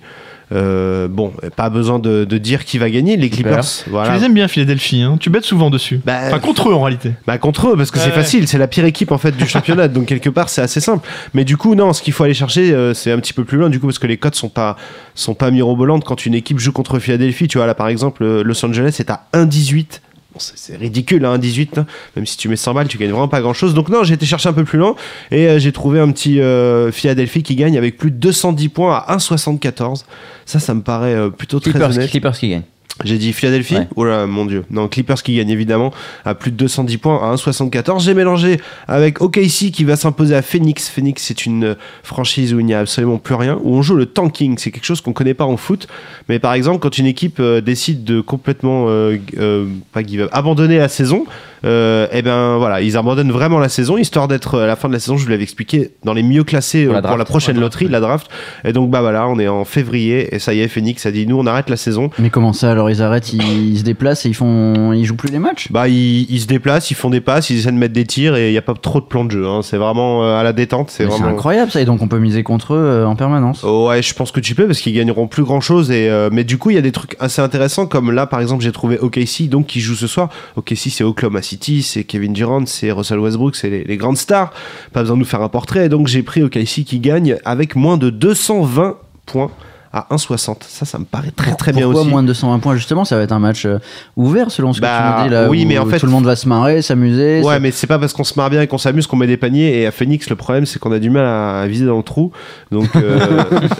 Euh, 0.52 1.08
bon, 1.08 1.34
pas 1.56 1.70
besoin 1.70 2.00
de, 2.00 2.24
de 2.26 2.38
dire 2.38 2.66
qui 2.66 2.78
va 2.78 2.90
gagner. 2.90 3.18
Les 3.18 3.30
Clippers, 3.30 3.64
voilà. 3.88 4.10
Tu 4.10 4.20
les 4.20 4.26
aimes 4.26 4.34
bien, 4.34 4.48
Philadelphie. 4.48 5.02
Hein 5.02 5.18
tu 5.20 5.30
bêtes 5.30 5.44
souvent 5.44 5.70
dessus. 5.70 6.02
Bah, 6.06 6.20
enfin, 6.28 6.40
contre 6.40 6.70
eux 6.70 6.74
en 6.74 6.82
réalité. 6.84 7.12
Bah 7.26 7.38
contre 7.38 7.70
eux 7.70 7.78
parce 7.78 7.92
que 7.92 7.98
Ouais, 7.98 8.06
c'est 8.06 8.12
facile, 8.12 8.48
c'est 8.48 8.58
la 8.58 8.68
pire 8.68 8.86
équipe 8.86 9.12
en 9.12 9.18
fait 9.18 9.36
du 9.36 9.48
championnat, 9.48 9.88
donc 9.88 10.06
quelque 10.06 10.30
part 10.30 10.50
c'est 10.50 10.62
assez 10.62 10.80
simple. 10.80 11.08
Mais 11.34 11.46
du 11.46 11.58
coup 11.58 11.74
non, 11.76 11.94
ce 11.94 12.02
qu'il 12.02 12.14
faut 12.14 12.24
aller 12.24 12.34
chercher 12.34 12.74
euh, 12.74 12.94
c'est 12.94 13.12
un 13.12 13.18
petit 13.20 13.34
peu 13.34 13.44
plus 13.44 13.58
loin 13.58 13.70
du 13.70 13.80
coup 13.80 13.88
parce 13.88 14.00
que 14.00 14.08
les 14.08 14.18
cotes 14.18 14.36
sont 14.36 14.50
pas 14.50 14.76
sont 15.16 15.34
pas 15.34 15.50
mirobolantes 15.52 16.04
quand 16.04 16.26
une 16.26 16.36
équipe 16.36 16.60
joue 16.60 16.72
contre 16.72 17.00
Philadelphie. 17.00 17.48
Tu 17.48 17.58
vois 17.58 17.68
là 17.68 17.74
par 17.76 17.88
exemple 17.88 18.24
euh, 18.24 18.44
Los 18.44 18.64
Angeles 18.66 18.98
est 19.00 19.10
à 19.10 19.26
1,18. 19.34 20.02
Bon, 20.36 20.40
c'est- 20.42 20.76
ridicule, 20.76 21.24
hein, 21.24 21.38
1,18. 21.38 21.78
hein. 21.78 21.86
Même 22.18 22.26
si 22.26 22.36
tu 22.36 22.50
mets 22.50 22.58
100 22.58 22.74
balles, 22.74 22.90
tu 22.90 22.98
gagnes 22.98 23.12
vraiment 23.12 23.30
pas 23.30 23.40
grand 23.40 23.54
chose. 23.54 23.74
Donc, 23.74 23.88
non, 23.88 24.04
j'ai 24.04 24.16
été 24.16 24.26
chercher 24.26 24.50
un 24.50 24.54
peu 24.54 24.66
plus 24.66 24.78
loin 24.78 24.96
et 25.32 25.48
euh, 25.48 25.60
j'ai 25.60 25.72
trouvé 25.72 26.02
un 26.02 26.12
petit 26.12 26.42
euh, 26.42 26.92
Philadelphie 26.92 27.42
qui 27.42 27.56
gagne 27.56 27.78
avec 27.78 27.98
plus 27.98 28.12
de 28.12 28.18
210 28.18 28.68
points 28.68 28.96
à 28.98 29.16
1,74. 29.16 30.04
Ça, 30.46 30.60
ça 30.60 30.74
me 30.74 30.82
paraît 30.82 31.16
euh, 31.16 31.30
plutôt 31.30 31.62
très 31.62 31.72
honnête. 31.96 32.10
Clippers 32.10 32.38
qui 32.38 32.50
gagne. 32.50 32.64
J'ai 33.04 33.18
dit 33.18 33.34
Philadelphie 33.34 33.76
Ouais. 33.76 33.88
Oh 33.96 34.06
là, 34.06 34.26
mon 34.26 34.46
dieu. 34.46 34.64
Non, 34.70 34.88
Clippers 34.88 35.22
qui 35.22 35.36
gagne 35.36 35.50
évidemment 35.50 35.92
à 36.24 36.34
plus 36.34 36.52
de 36.52 36.56
210 36.56 36.98
points 36.98 37.18
à 37.18 37.36
1,74. 37.36 38.02
J'ai 38.02 38.14
mélangé 38.14 38.62
avec 38.88 39.22
OKC 39.22 39.72
qui 39.72 39.84
va 39.84 39.98
s'imposer 39.98 40.36
à 40.36 40.42
Phoenix. 40.42 40.88
Phoenix, 40.88 41.24
c'est 41.24 41.46
une 41.46 41.76
franchise 42.04 42.54
où 42.54 42.60
il 42.60 42.66
n'y 42.66 42.74
a 42.74 42.80
absolument 42.80 43.18
plus 43.18 43.36
rien, 43.36 43.60
où 43.62 43.76
on 43.76 43.82
joue 43.82 43.96
le 43.96 44.06
tanking. 44.06 44.58
C'est 44.58 44.72
quelque 44.72 44.86
chose 44.86 45.02
qu'on 45.02 45.14
connaît 45.14 45.34
pas 45.34 45.46
en 45.46 45.58
foot. 45.58 45.88
Mais 46.30 46.40
par 46.40 46.54
exemple, 46.54 46.80
quand 46.80 46.98
une 46.98 47.06
équipe 47.06 47.40
euh, 47.40 47.60
décide 47.60 48.06
de 48.06 48.22
complètement 48.22 48.86
euh, 48.88 49.18
euh, 49.38 49.66
pas 49.92 50.02
give 50.02 50.22
up, 50.22 50.30
abandonner 50.32 50.78
la 50.78 50.88
saison, 50.88 51.26
euh, 51.66 52.08
et 52.12 52.22
ben 52.22 52.58
voilà, 52.58 52.82
ils 52.82 52.96
abandonnent 52.98 53.32
vraiment 53.32 53.60
la 53.60 53.70
saison 53.70 53.98
histoire 53.98 54.28
d'être 54.28 54.56
euh, 54.56 54.64
à 54.64 54.68
la 54.68 54.76
fin 54.76 54.88
de 54.88 54.94
la 54.94 55.00
saison. 55.00 55.18
Je 55.18 55.24
vous 55.26 55.30
l'avais 55.30 55.44
expliqué 55.44 55.92
dans 56.04 56.14
les 56.14 56.24
mieux 56.24 56.44
classés 56.44 56.86
Pour 56.86 56.94
euh, 56.94 56.96
la 56.98 57.02
pour 57.02 57.08
draft. 57.10 57.20
la 57.20 57.26
prochaine 57.26 57.60
loterie, 57.60 57.88
la 57.88 58.00
draft. 58.00 58.28
Et 58.64 58.74
donc 58.74 58.90
bah 58.92 59.02
voilà, 59.02 59.28
on 59.28 59.40
est 59.40 59.48
en 59.48 59.66
février 59.66 60.34
et 60.36 60.40
ça 60.40 60.54
y 60.54 60.62
est, 60.62 60.68
Phoenix 60.68 61.06
a 61.06 61.12
dit 61.12 61.26
nous 61.28 61.38
on 61.38 61.46
arrête 61.48 61.70
la 61.70 61.78
saison. 61.78 62.10
Mais 62.20 62.30
comment 62.30 62.54
ça 62.54 62.72
alors 62.72 62.90
ils 62.90 63.02
arrêtent, 63.02 63.34
ils, 63.34 63.72
ils 63.74 63.80
se 63.80 63.84
déplacent 63.84 64.26
et 64.26 64.30
ils 64.30 64.36
font, 64.36 64.94
ils 64.94 65.06
jouent 65.06 65.16
plus 65.16 65.32
les 65.32 65.40
matchs? 65.40 65.72
Bah, 65.72 65.88
ils, 65.88 66.30
ils 66.30 66.40
se 66.42 66.48
déplacent, 66.48 66.92
ils 66.92 66.96
font 66.96 67.10
des 67.10 67.22
passes, 67.22 67.50
ils 67.50 67.60
essaient 67.60 67.72
de 67.72 67.78
mettre 67.78 67.94
des 67.94 68.06
tirs 68.06 68.36
et 68.36 68.50
il 68.50 68.52
n'y 68.52 68.58
a 68.58 68.62
pas 68.62 68.74
trop 68.74 69.00
de 69.00 69.06
plan 69.06 69.26
de 69.26 69.32
jeu. 69.32 69.48
hein. 69.48 69.62
C'est 69.64 69.78
vraiment 69.78 70.24
à 70.38 70.44
la 70.44 70.54
détente. 70.54 70.90
C'est 70.92 71.06
vraiment. 71.06 71.28
incroyable 71.28 71.72
ça 71.72 71.82
et 71.82 71.86
donc 71.86 72.02
on 72.02 72.08
peut 72.08 72.20
miser 72.20 72.44
contre 72.44 72.74
eux 72.76 73.04
en 73.06 73.16
permanence. 73.16 73.64
Oh, 73.64 73.88
ouais, 73.90 74.02
je 74.02 74.14
pense 74.14 74.32
que 74.32 74.40
tu 74.40 74.54
peux 74.56 74.68
parce 74.68 74.80
qu'ils 74.80 74.94
gagneront 74.94 75.28
plus 75.28 75.44
grand 75.44 75.62
chose. 75.62 75.90
Et, 75.92 76.10
euh, 76.10 76.30
mais 76.32 76.44
du 76.44 76.58
coup, 76.58 76.70
il 76.70 76.76
y 76.76 76.80
a 76.80 76.82
des 76.82 76.92
trucs 76.92 77.16
assez 77.20 77.42
intéressants 77.42 77.86
comme 77.88 78.12
là, 78.12 78.28
par 78.28 78.40
exemple, 78.42 78.64
j'ai 78.64 78.72
trouvé 78.72 79.00
OKC 79.00 79.50
donc 79.50 79.66
qui 79.68 79.80
joue 79.80 79.96
ce 79.96 80.08
soir. 80.08 80.30
OKC, 80.56 80.90
c'est 80.90 81.04
Oklahoma 81.04 81.42
City, 81.42 81.55
c'est 81.84 82.04
Kevin 82.04 82.34
Durant, 82.34 82.66
c'est 82.66 82.92
Russell 82.92 83.20
Westbrook, 83.20 83.56
c'est 83.56 83.70
les, 83.70 83.98
grandes 83.98 84.18
stars. 84.18 84.54
Pas 84.94 85.02
besoin 85.02 85.16
de 85.16 85.20
nous 85.20 85.26
faire 85.26 85.42
un 85.42 85.50
portrait. 85.50 85.86
Et 85.86 85.90
donc, 85.90 86.08
j'ai 86.08 86.24
pris 86.24 86.44
OKC 86.44 86.84
qui 86.86 87.00
gagne 87.00 87.38
avec 87.46 87.76
moins 87.76 87.98
de 87.98 88.10
220 88.10 88.98
points 89.26 89.52
à 89.96 90.08
1,60. 90.14 90.58
Ça, 90.68 90.86
ça 90.86 91.00
me 91.00 91.06
paraît 91.06 91.32
très 91.32 91.56
très 91.56 91.72
bien 91.72 91.88
aussi. 91.88 92.06
moins 92.10 92.22
de 92.22 92.28
220 92.28 92.60
points 92.60 92.76
justement 92.76 93.06
Ça 93.06 93.16
va 93.16 93.24
être 93.24 93.32
un 93.32 93.40
match 93.40 93.66
euh, 93.66 93.80
ouvert 94.18 94.52
selon 94.52 94.74
ce 94.74 94.82
Bah, 94.82 94.88
que 94.90 95.04
tu 95.04 95.24
me 95.24 95.28
dis 95.30 95.34
là. 95.34 95.50
oui, 95.50 95.64
où 95.64 95.68
mais 95.70 95.78
en 95.78 95.86
fait- 95.86 96.00
tout 96.00 96.06
le 96.06 96.12
monde 96.12 96.26
va 96.26 96.36
se 96.36 96.50
marrer, 96.50 96.82
s'amuser. 96.82 97.40
Ouais, 97.42 97.54
ça- 97.54 97.60
mais 97.62 97.72
c'est 97.72 97.88
pas 97.88 97.98
parce 97.98 98.12
qu'on 98.12 98.26
se 98.26 98.34
marre 98.36 98.50
bien 98.50 98.62
et 98.62 98.68
qu'on 98.68 98.78
s'amuse 98.78 99.08
qu'on 99.08 99.16
met 99.16 99.26
des 99.26 99.38
paniers. 99.38 99.80
Et 99.80 99.88
à 99.88 99.92
Phoenix, 99.92 100.30
le 100.30 100.36
problème, 100.36 100.66
c'est 100.66 100.80
qu'on 100.80 100.92
a 100.92 101.00
du 101.00 101.10
mal 101.10 101.26
à, 101.26 101.66
viser 101.68 101.86
dans 101.86 101.96
le 101.96 102.04
trou. 102.04 102.34
Donc, 102.72 102.94
euh, 102.98 103.20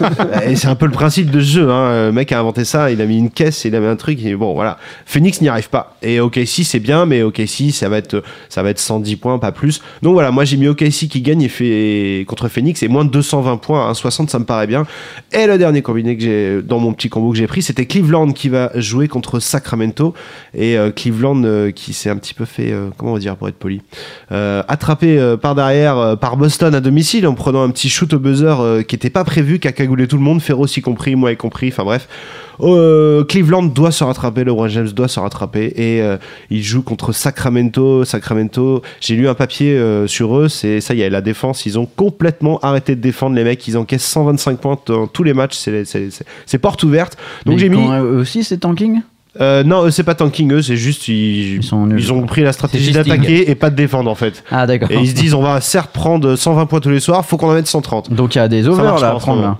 et 0.46 0.56
c'est 0.56 0.68
un 0.68 0.74
peu 0.74 0.86
le 0.86 0.92
principe 0.92 1.30
de 1.30 1.40
ce 1.40 1.44
jeu. 1.44 1.70
Hein. 1.70 2.06
Le 2.06 2.12
mec 2.12 2.32
a 2.32 2.40
inventé 2.40 2.64
ça, 2.64 2.90
il 2.90 3.02
a 3.02 3.04
mis 3.04 3.18
une 3.18 3.30
caisse, 3.30 3.66
il 3.66 3.74
a 3.76 3.80
mis 3.80 3.86
un 3.86 3.96
truc. 3.96 4.24
Et 4.24 4.34
bon, 4.36 4.54
voilà. 4.54 4.78
Phoenix 5.04 5.42
n'y 5.42 5.50
arrive 5.50 5.68
pas. 5.68 5.96
Et 6.00 6.18
OKC, 6.20 6.64
c'est 6.64 6.80
bien, 6.80 7.04
mais 7.04 7.22
OKC, 7.22 7.72
ça 7.72 7.90
va 7.90 7.98
être, 7.98 8.22
ça 8.48 8.62
va 8.62 8.70
être 8.70 8.78
110 8.80 9.16
points, 9.16 9.38
pas 9.38 9.52
plus. 9.52 9.82
Donc 10.02 10.14
voilà, 10.14 10.30
moi 10.30 10.46
j'ai 10.46 10.56
mis 10.56 10.66
OKC 10.68 11.08
qui 11.08 11.20
gagne 11.20 11.42
et 11.42 11.48
fait 11.50 12.24
contre 12.26 12.48
Phoenix 12.48 12.82
et 12.82 12.88
moins 12.88 13.04
de 13.04 13.10
220 13.10 13.58
points 13.58 13.86
à 13.86 13.92
1,60, 13.92 14.28
ça 14.30 14.38
me 14.38 14.44
paraît 14.46 14.66
bien. 14.66 14.86
Et 15.32 15.46
le 15.46 15.58
dernier 15.58 15.82
combiné 15.82 16.05
que 16.14 16.22
j'ai 16.22 16.62
dans 16.62 16.78
mon 16.78 16.92
petit 16.92 17.08
combo 17.08 17.32
que 17.32 17.38
j'ai 17.38 17.46
pris, 17.46 17.62
c'était 17.62 17.86
Cleveland 17.86 18.32
qui 18.32 18.48
va 18.48 18.70
jouer 18.74 19.08
contre 19.08 19.40
Sacramento. 19.40 20.14
Et 20.54 20.76
euh, 20.76 20.90
Cleveland 20.90 21.42
euh, 21.44 21.70
qui 21.70 21.92
s'est 21.92 22.10
un 22.10 22.16
petit 22.16 22.34
peu 22.34 22.44
fait, 22.44 22.70
euh, 22.70 22.90
comment 22.96 23.12
on 23.12 23.14
va 23.14 23.20
dire 23.20 23.36
pour 23.36 23.48
être 23.48 23.56
poli, 23.56 23.80
attrapé 24.30 25.36
par 25.40 25.54
derrière 25.54 26.16
par 26.18 26.36
Boston 26.36 26.74
à 26.74 26.80
domicile 26.80 27.26
en 27.26 27.34
prenant 27.34 27.62
un 27.62 27.70
petit 27.70 27.88
shoot 27.88 28.12
au 28.12 28.18
buzzer 28.18 28.84
qui 28.86 28.94
n'était 28.94 29.10
pas 29.10 29.24
prévu, 29.24 29.58
qui 29.58 29.68
a 29.68 29.72
cagoulé 29.72 30.06
tout 30.06 30.16
le 30.16 30.22
monde, 30.22 30.40
Ferro 30.40 30.64
aussi 30.64 30.82
compris, 30.82 31.16
moi 31.16 31.32
y 31.32 31.36
compris, 31.36 31.68
enfin 31.68 31.84
bref. 31.84 32.08
Euh, 32.60 33.24
Cleveland 33.24 33.64
doit 33.64 33.90
se 33.92 34.02
rattraper, 34.04 34.44
LeBron 34.44 34.68
James 34.68 34.88
doit 34.88 35.08
se 35.08 35.20
rattraper 35.20 35.72
et 35.76 36.00
euh, 36.02 36.16
il 36.50 36.62
joue 36.62 36.82
contre 36.82 37.12
Sacramento. 37.12 38.04
Sacramento, 38.04 38.82
j'ai 39.00 39.14
lu 39.16 39.28
un 39.28 39.34
papier 39.34 39.72
euh, 39.76 40.06
sur 40.06 40.36
eux, 40.38 40.48
c'est 40.48 40.80
ça 40.80 40.94
y 40.94 41.02
est, 41.02 41.10
la 41.10 41.20
défense, 41.20 41.66
ils 41.66 41.78
ont 41.78 41.86
complètement 41.86 42.58
arrêté 42.60 42.94
de 42.96 43.00
défendre 43.00 43.36
les 43.36 43.44
mecs, 43.44 43.66
ils 43.68 43.76
encaissent 43.76 44.06
125 44.06 44.58
points 44.58 44.78
dans 44.86 45.06
tous 45.06 45.22
les 45.22 45.34
matchs, 45.34 45.56
c'est- 45.56 46.58
porte 46.58 46.82
ouverte. 46.82 47.16
Donc 47.44 47.58
j'ai 47.58 47.68
mis, 47.68 47.76
quand, 47.76 47.92
euh, 47.92 48.20
aussi 48.20 48.42
c'est 48.42 48.58
tanking? 48.58 49.00
Euh, 49.38 49.62
non, 49.62 49.84
eux, 49.84 49.90
c'est 49.90 50.02
pas 50.02 50.14
tanking, 50.14 50.50
eux, 50.52 50.62
c'est 50.62 50.78
juste 50.78 51.08
ils, 51.08 51.56
Ils 51.56 51.62
sont 51.62 51.84
nuls. 51.86 52.00
ils 52.00 52.10
ont 52.12 52.22
pris 52.22 52.42
la 52.42 52.52
stratégie 52.54 52.92
d'attaquer 52.92 53.50
et 53.50 53.54
pas 53.54 53.68
de 53.68 53.76
défendre 53.76 54.10
en 54.10 54.14
fait. 54.14 54.42
Ah 54.50 54.66
d'accord. 54.66 54.90
Et 54.90 54.96
ils 54.96 55.08
se 55.08 55.14
disent, 55.14 55.34
on 55.34 55.42
va 55.42 55.60
certes 55.60 55.90
prendre 55.92 56.36
120 56.36 56.64
points 56.64 56.80
tous 56.80 56.88
les 56.88 57.00
soirs, 57.00 57.24
faut 57.26 57.36
qu'on 57.36 57.50
en 57.50 57.54
mette 57.54 57.66
130. 57.66 58.10
Donc 58.12 58.34
il 58.34 58.38
y 58.38 58.40
a 58.40 58.48
des 58.48 58.66
overs 58.66 58.98
là 58.98 59.10
à 59.10 59.14
prendre 59.16 59.42
là. 59.42 59.58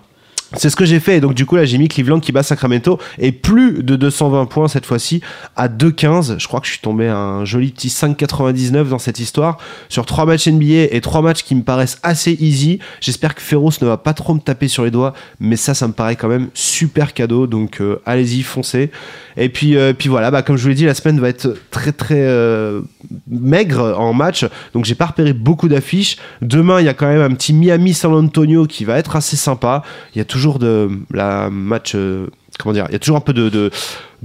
C'est 0.57 0.71
ce 0.71 0.77
que 0.77 0.85
j'ai 0.85 1.01
fait. 1.01 1.19
Et 1.19 1.21
donc, 1.21 1.35
du 1.35 1.47
coup, 1.47 1.57
là, 1.57 1.65
j'ai 1.65 1.79
mis 1.79 1.89
Cleveland 1.89 2.21
qui 2.21 2.33
bat 2.33 2.43
Sacramento. 2.43 2.99
Et 3.19 3.33
plus 3.33 3.83
de 3.83 3.97
220 3.97 4.47
points 4.47 4.69
cette 4.69 4.87
fois-ci 4.87 5.21
à 5.55 5.69
2,15. 5.69 6.39
Je 6.39 6.47
crois 6.47 6.61
que 6.61 6.67
je 6.67 6.73
suis 6.73 6.81
tombé 6.81 7.09
à 7.09 7.17
un 7.17 7.45
joli 7.45 7.73
petit 7.73 7.89
5,99 7.89 8.89
dans 8.89 8.99
cette 8.99 9.19
histoire. 9.19 9.59
Sur 9.89 10.07
trois 10.07 10.25
matchs 10.25 10.49
NBA 10.49 10.95
et 10.95 11.01
trois 11.01 11.23
matchs 11.23 11.43
qui 11.43 11.55
me 11.55 11.63
paraissent 11.63 11.99
assez 12.03 12.37
easy. 12.41 12.79
J'espère 13.01 13.35
que 13.35 13.43
Ferros 13.43 13.71
ne 13.81 13.87
va 13.87 13.97
pas 13.97 14.15
trop 14.15 14.35
me 14.35 14.41
taper 14.41 14.69
sur 14.69 14.85
les 14.85 14.91
doigts. 14.91 15.15
Mais 15.41 15.57
ça, 15.57 15.75
ça 15.75 15.87
me 15.89 15.93
paraît 15.93 16.17
quand 16.17 16.29
même 16.29 16.49
super 16.55 17.13
cadeau. 17.13 17.47
Donc, 17.47 17.81
euh, 17.81 18.01
allez-y, 18.07 18.43
foncez. 18.43 18.91
Et 19.37 19.49
puis, 19.51 19.77
euh, 19.77 19.93
puis 19.93 20.09
voilà, 20.09 20.31
bah, 20.31 20.43
comme 20.43 20.57
je 20.57 20.63
vous 20.63 20.69
l'ai 20.69 20.75
dit, 20.75 20.87
la 20.87 20.95
semaine 20.95 21.21
va 21.21 21.29
être 21.29 21.55
très, 21.71 21.93
très 21.93 22.21
euh, 22.21 22.81
maigre 23.29 23.95
en 23.99 24.15
match. 24.15 24.47
Donc, 24.73 24.85
j'ai 24.85 24.95
pas 24.95 25.07
repéré 25.07 25.33
beaucoup 25.33 25.69
d'affiches. 25.69 26.17
Demain, 26.41 26.81
il 26.81 26.87
y 26.87 26.89
a 26.89 26.95
quand 26.95 27.07
même 27.07 27.21
un 27.21 27.35
petit 27.35 27.53
Miami-San 27.53 28.15
Antonio 28.15 28.67
qui 28.67 28.85
va 28.85 28.97
être 28.99 29.17
assez 29.17 29.37
sympa. 29.37 29.83
Il 30.15 30.19
y 30.19 30.21
a 30.21 30.25
toujours 30.25 30.46
de 30.55 30.89
la 31.13 31.51
match. 31.51 31.93
euh, 31.95 32.27
comment 32.59 32.73
dire 32.73 32.87
Il 32.89 32.93
y 32.93 32.97
a 32.97 32.99
toujours 32.99 33.17
un 33.17 33.21
peu 33.21 33.33
de, 33.33 33.49
de, 33.49 33.71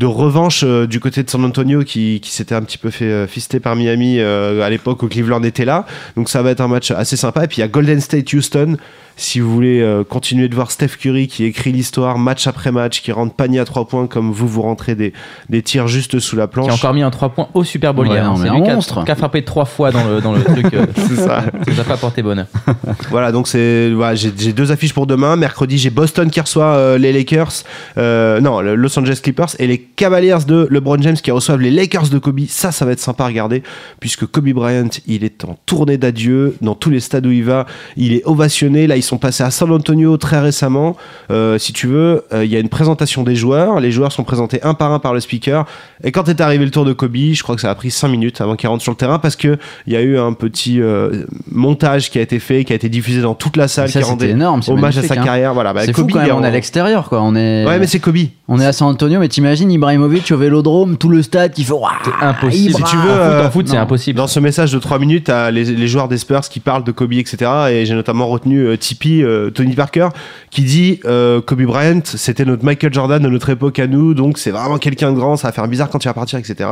de 0.02 0.06
revanche 0.08 0.64
euh, 0.66 0.88
du 0.88 1.00
côté 1.00 1.22
de 1.22 1.30
San 1.30 1.46
Antonio 1.46 1.84
qui, 1.84 2.20
qui 2.22 2.32
s'était 2.32 2.56
un 2.56 2.64
petit 2.64 2.80
peu 2.80 2.90
fait 2.90 3.06
euh, 3.06 3.28
fister 3.28 3.60
par 3.60 3.76
Miami 3.76 4.18
euh, 4.20 4.62
à 4.66 4.70
l'époque 4.72 5.04
où 5.04 5.08
Cleveland 5.08 5.44
était 5.44 5.64
là. 5.64 5.86
Donc 6.18 6.28
ça 6.28 6.42
va 6.42 6.50
être 6.50 6.62
un 6.62 6.68
match 6.68 6.90
assez 6.90 7.16
sympa. 7.18 7.44
Et 7.44 7.48
puis 7.48 7.58
il 7.58 7.62
y 7.62 7.64
a 7.64 7.68
Golden 7.68 8.02
State 8.02 8.34
Houston. 8.34 8.78
Si 9.18 9.40
vous 9.40 9.54
voulez 9.54 9.82
euh, 9.82 10.04
continuer 10.04 10.48
de 10.48 10.56
voir 10.56 10.72
Steph 10.72 10.98
Curry 11.00 11.28
qui 11.28 11.44
écrit 11.44 11.72
l'histoire 11.72 12.18
match 12.18 12.48
après 12.48 12.72
match, 12.72 13.02
qui 13.04 13.12
rentre 13.12 13.36
panier 13.36 13.60
à 13.60 13.66
3 13.66 13.88
points 13.88 14.08
comme 14.08 14.32
vous 14.32 14.48
vous 14.48 14.64
rentrez 14.64 14.96
des, 14.96 15.14
des 15.50 15.62
tirs 15.62 15.88
juste 15.88 16.18
sous 16.20 16.36
la 16.36 16.48
Qui 16.48 16.54
planche. 16.54 16.72
a 16.72 16.74
encore 16.74 16.94
mis 16.96 17.04
un 17.04 17.12
3 17.12 17.30
points 17.30 17.50
au 17.54 17.64
Super 17.64 17.94
Bowl 17.94 18.08
Ouais, 18.08 18.16
hier. 18.16 18.26
hein. 18.26 18.36
C'est 18.42 18.48
un 18.50 18.62
qui 18.62 18.72
monstre. 18.72 19.04
qui 19.06 19.12
a 19.12 19.16
frappé 19.16 19.44
trois 19.44 19.66
fois 19.66 19.92
dans 19.92 20.04
le, 20.08 20.22
dans 20.22 20.32
le 20.34 20.44
truc. 20.44 20.74
euh, 20.74 20.88
C'est 20.96 21.18
ça. 21.18 21.42
ça 21.42 21.52
nous 21.68 21.80
a 21.80 21.84
pas 21.84 21.98
porté 21.98 22.24
bonheur. 22.24 22.48
Voilà, 23.12 23.32
donc 23.32 23.48
c'est 23.48 23.92
voilà, 23.92 24.16
j'ai 24.16 24.32
j'ai 24.36 24.54
deux 24.54 24.72
affiches 24.72 24.94
pour 24.94 25.06
demain. 25.06 25.36
Mercredi, 25.36 25.78
j'ai 25.78 25.90
Boston 25.92 26.32
qui 26.32 26.40
reçoit 26.40 26.74
euh, 26.76 26.98
les 26.98 27.12
Lakers, 27.12 27.52
euh, 27.98 28.40
non, 28.40 28.62
le 28.62 28.74
Los 28.76 28.98
Angeles 28.98 29.20
Clippers 29.22 29.50
et 29.60 29.68
les 29.68 29.80
Cavaliers 29.96 30.38
de 30.48 30.68
LeBron 30.70 31.02
James 31.02 31.16
qui 31.16 31.32
reçoivent 31.32 31.62
les 31.62 31.72
Lakers 31.72 32.10
de 32.10 32.20
Kobe. 32.20 32.42
Ça, 32.48 32.72
ça 32.72 32.86
va 32.86 32.92
être 32.92 33.00
sympa 33.00 33.24
à 33.24 33.28
regarder 33.28 33.64
puisque 34.00 34.26
Kobe 34.26 34.50
Bryant, 34.50 34.90
il 35.08 35.24
est 35.24 35.46
en 35.46 35.58
tournée 35.66 35.98
d'adieu 35.98 36.56
dans 36.62 36.76
tous 36.76 36.90
les 36.90 37.00
stades 37.00 37.26
où 37.26 37.32
il 37.32 37.44
va. 37.44 37.66
Il 37.98 38.14
est 38.14 38.24
ovationné. 38.26 38.88
Là, 38.88 38.98
ils 38.98 39.04
sont 39.04 39.18
passés 39.18 39.44
à 39.44 39.52
San 39.52 39.72
Antonio 39.72 40.18
très 40.18 40.40
récemment. 40.40 40.96
Euh, 41.32 41.58
si 41.58 41.74
tu 41.74 41.88
veux, 41.88 42.24
euh, 42.34 42.46
il 42.46 42.52
y 42.52 42.56
a 42.56 42.60
une 42.60 42.70
présentation 42.70 43.24
des 43.24 43.36
joueurs. 43.36 43.80
Les 43.80 43.92
joueurs 43.92 44.12
sont 44.12 44.24
présentés 44.24 44.62
un 44.64 44.74
par 44.74 44.92
un 44.92 45.00
par 45.00 45.14
le 45.14 45.20
speaker. 45.20 45.66
Et 46.04 46.12
quand 46.12 46.30
est 46.30 46.42
arrivé 46.42 46.66
le 46.66 46.72
tour 46.72 46.86
de 46.86 46.94
Kobe, 46.94 47.16
je 47.34 47.44
crois 47.44 47.56
que 47.56 47.62
ça 47.62 47.70
a 47.70 47.76
pris 47.76 47.92
5 47.92 48.08
minutes 48.08 48.42
avant 48.42 48.56
qu'il 48.56 48.70
rentre 48.70 48.84
sur 48.84 48.92
le 48.92 48.98
terrain 48.98 49.20
parce 49.20 49.36
que 49.36 49.58
il 49.88 49.94
y 49.94 49.96
a 49.96 50.02
eu 50.02 50.18
un 50.18 50.34
petit 50.34 50.82
euh, 50.82 51.26
montage 51.50 52.10
qui 52.10 52.20
a 52.20 52.22
été 52.22 52.40
fait, 52.40 52.64
qui 52.64 52.74
a 52.74 52.76
été 52.76 52.90
diffusé 52.90 53.22
dans 53.22 53.36
toute 53.36 53.58
la 53.58 53.68
salle, 53.68 53.90
Ça 53.90 54.02
qui 54.02 54.06
rendait 54.06 54.30
énorme. 54.30 54.62
hommage 54.68 54.98
à 54.98 55.04
sa 55.04 55.16
hein. 55.16 55.24
carrière. 55.24 55.54
Voilà, 55.54 55.74
bah, 55.74 55.86
fou 55.86 55.92
Kobe, 55.94 56.12
quand 56.12 56.20
même, 56.20 56.36
on 56.36 56.44
est 56.44 56.48
à 56.48 56.52
l'extérieur 56.52 57.10
quoi. 57.10 57.22
On 57.22 57.36
est. 57.36 57.66
Ouais, 57.66 57.80
mais 57.80 57.88
c'est 57.88 58.00
Kobe. 58.00 58.18
On 58.48 58.60
est 58.60 58.66
à 58.66 58.74
San 58.74 58.88
Antonio, 58.88 59.20
mais 59.20 59.30
t'imagines 59.30 59.71
Ibrahimovic 59.72 60.32
au 60.32 60.38
vélodrome, 60.38 60.98
tout 60.98 61.10
le 61.10 61.22
stade 61.22 61.54
qui 61.54 61.64
fait 61.64 61.74
Waouh, 61.74 61.92
C'est 62.04 62.26
impossible. 62.26 62.70
Ibra 62.72 62.88
Si 62.88 62.92
tu 62.92 62.98
veux, 62.98 63.12
En 63.12 63.16
foot, 63.16 63.24
euh, 63.24 63.52
foot, 63.52 63.68
c'est 63.68 63.78
impossible. 63.78 64.18
Dans 64.18 64.28
ce 64.28 64.40
message 64.40 64.72
de 64.72 64.80
3 64.80 65.00
minutes, 65.00 65.26
t'as 65.26 65.52
les, 65.52 65.64
les 65.64 65.88
joueurs 65.88 66.08
des 66.08 66.18
Spurs 66.18 66.42
qui 66.42 66.60
parlent 66.60 66.84
de 66.84 66.92
Kobe, 66.92 67.14
etc. 67.14 67.52
Et 67.72 67.86
j'ai 67.86 67.94
notamment 67.94 68.28
retenu 68.28 68.66
euh, 68.66 68.78
Tipeee, 68.78 69.24
euh, 69.24 69.50
Tony 69.50 69.74
Parker, 69.74 70.10
qui 70.50 70.64
dit 70.64 71.00
euh, 71.06 71.42
Kobe 71.42 71.64
Bryant, 71.64 72.02
c'était 72.04 72.46
notre 72.46 72.64
Michael 72.64 72.94
Jordan 72.94 73.22
de 73.22 73.30
notre 73.30 73.50
époque 73.50 73.80
à 73.80 73.88
nous, 73.88 74.14
donc 74.14 74.38
c'est 74.38 74.52
vraiment 74.52 74.78
quelqu'un 74.78 75.12
de 75.12 75.18
grand, 75.18 75.36
ça 75.38 75.48
va 75.48 75.52
faire 75.52 75.68
bizarre 75.68 75.90
quand 75.90 76.04
il 76.04 76.08
va 76.08 76.14
partir, 76.14 76.40
etc. 76.40 76.70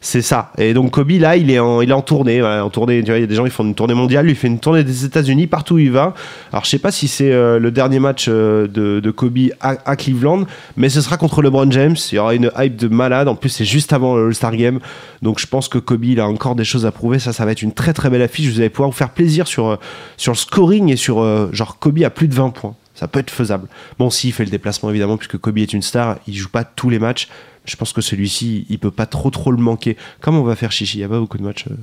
C'est 0.00 0.22
ça. 0.22 0.50
Et 0.58 0.74
donc 0.74 0.90
Kobe, 0.90 1.10
là, 1.12 1.36
il 1.36 1.50
est 1.50 1.58
en, 1.58 1.80
il 1.80 1.90
est 1.90 1.94
en 1.94 2.02
tournée, 2.02 2.40
voilà, 2.40 2.64
en 2.64 2.70
tournée. 2.70 3.02
Tu 3.02 3.10
vois, 3.10 3.18
il 3.18 3.22
y 3.22 3.24
a 3.24 3.26
des 3.26 3.34
gens 3.34 3.44
qui 3.44 3.50
font 3.50 3.64
une 3.64 3.74
tournée 3.74 3.94
mondiale, 3.94 4.24
lui 4.24 4.32
il 4.32 4.36
fait 4.36 4.48
une 4.48 4.58
tournée 4.58 4.84
des 4.84 5.04
États-Unis 5.04 5.46
partout 5.46 5.74
où 5.74 5.78
il 5.78 5.92
va. 5.92 6.14
Alors 6.52 6.64
je 6.64 6.70
sais 6.70 6.78
pas 6.78 6.90
si 6.90 7.08
c'est 7.08 7.30
euh, 7.30 7.58
le 7.58 7.70
dernier 7.70 8.00
match 8.00 8.26
euh, 8.28 8.66
de, 8.66 9.00
de 9.00 9.10
Kobe 9.10 9.38
à, 9.60 9.76
à 9.84 9.96
Cleveland, 9.96 10.44
mais 10.76 10.88
ce 10.88 11.00
sera 11.00 11.16
contre 11.16 11.42
LeBron 11.42 11.70
James. 11.70 11.96
Il 12.10 12.16
y 12.16 12.18
aura 12.18 12.31
une 12.34 12.50
hype 12.56 12.76
de 12.76 12.88
malade. 12.88 13.28
En 13.28 13.34
plus, 13.34 13.48
c'est 13.48 13.64
juste 13.64 13.92
avant 13.92 14.16
le 14.16 14.26
All-Star 14.26 14.56
Game. 14.56 14.80
Donc, 15.22 15.38
je 15.38 15.46
pense 15.46 15.68
que 15.68 15.78
Kobe, 15.78 16.04
il 16.04 16.20
a 16.20 16.26
encore 16.26 16.54
des 16.54 16.64
choses 16.64 16.86
à 16.86 16.92
prouver. 16.92 17.18
Ça, 17.18 17.32
ça 17.32 17.44
va 17.44 17.52
être 17.52 17.62
une 17.62 17.72
très 17.72 17.92
très 17.92 18.10
belle 18.10 18.22
affiche. 18.22 18.48
Vous 18.48 18.60
allez 18.60 18.70
pouvoir 18.70 18.90
vous 18.90 18.96
faire 18.96 19.10
plaisir 19.10 19.46
sur, 19.46 19.66
euh, 19.66 19.76
sur 20.16 20.32
le 20.32 20.36
scoring 20.36 20.90
et 20.90 20.96
sur 20.96 21.20
euh, 21.20 21.48
genre 21.52 21.78
Kobe 21.78 22.02
à 22.02 22.10
plus 22.10 22.28
de 22.28 22.34
20 22.34 22.50
points. 22.50 22.74
Ça 22.94 23.08
peut 23.08 23.20
être 23.20 23.30
faisable. 23.30 23.68
Bon, 23.98 24.10
s'il 24.10 24.32
fait 24.32 24.44
le 24.44 24.50
déplacement, 24.50 24.90
évidemment, 24.90 25.16
puisque 25.16 25.38
Kobe 25.38 25.58
est 25.58 25.72
une 25.72 25.82
star, 25.82 26.18
il 26.26 26.34
joue 26.34 26.48
pas 26.48 26.64
tous 26.64 26.90
les 26.90 26.98
matchs. 26.98 27.28
Je 27.64 27.76
pense 27.76 27.92
que 27.92 28.00
celui-ci, 28.00 28.66
il 28.68 28.78
peut 28.78 28.90
pas 28.90 29.06
trop 29.06 29.30
trop 29.30 29.50
le 29.50 29.58
manquer. 29.58 29.96
Comment 30.20 30.40
on 30.40 30.44
va 30.44 30.56
faire 30.56 30.72
Chichi? 30.72 30.98
Il 30.98 31.00
y 31.00 31.04
a 31.04 31.08
pas 31.08 31.18
beaucoup 31.18 31.38
de 31.38 31.42
matchs 31.42 31.66
euh, 31.70 31.74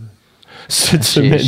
cette 0.68 1.04
semaine. 1.04 1.40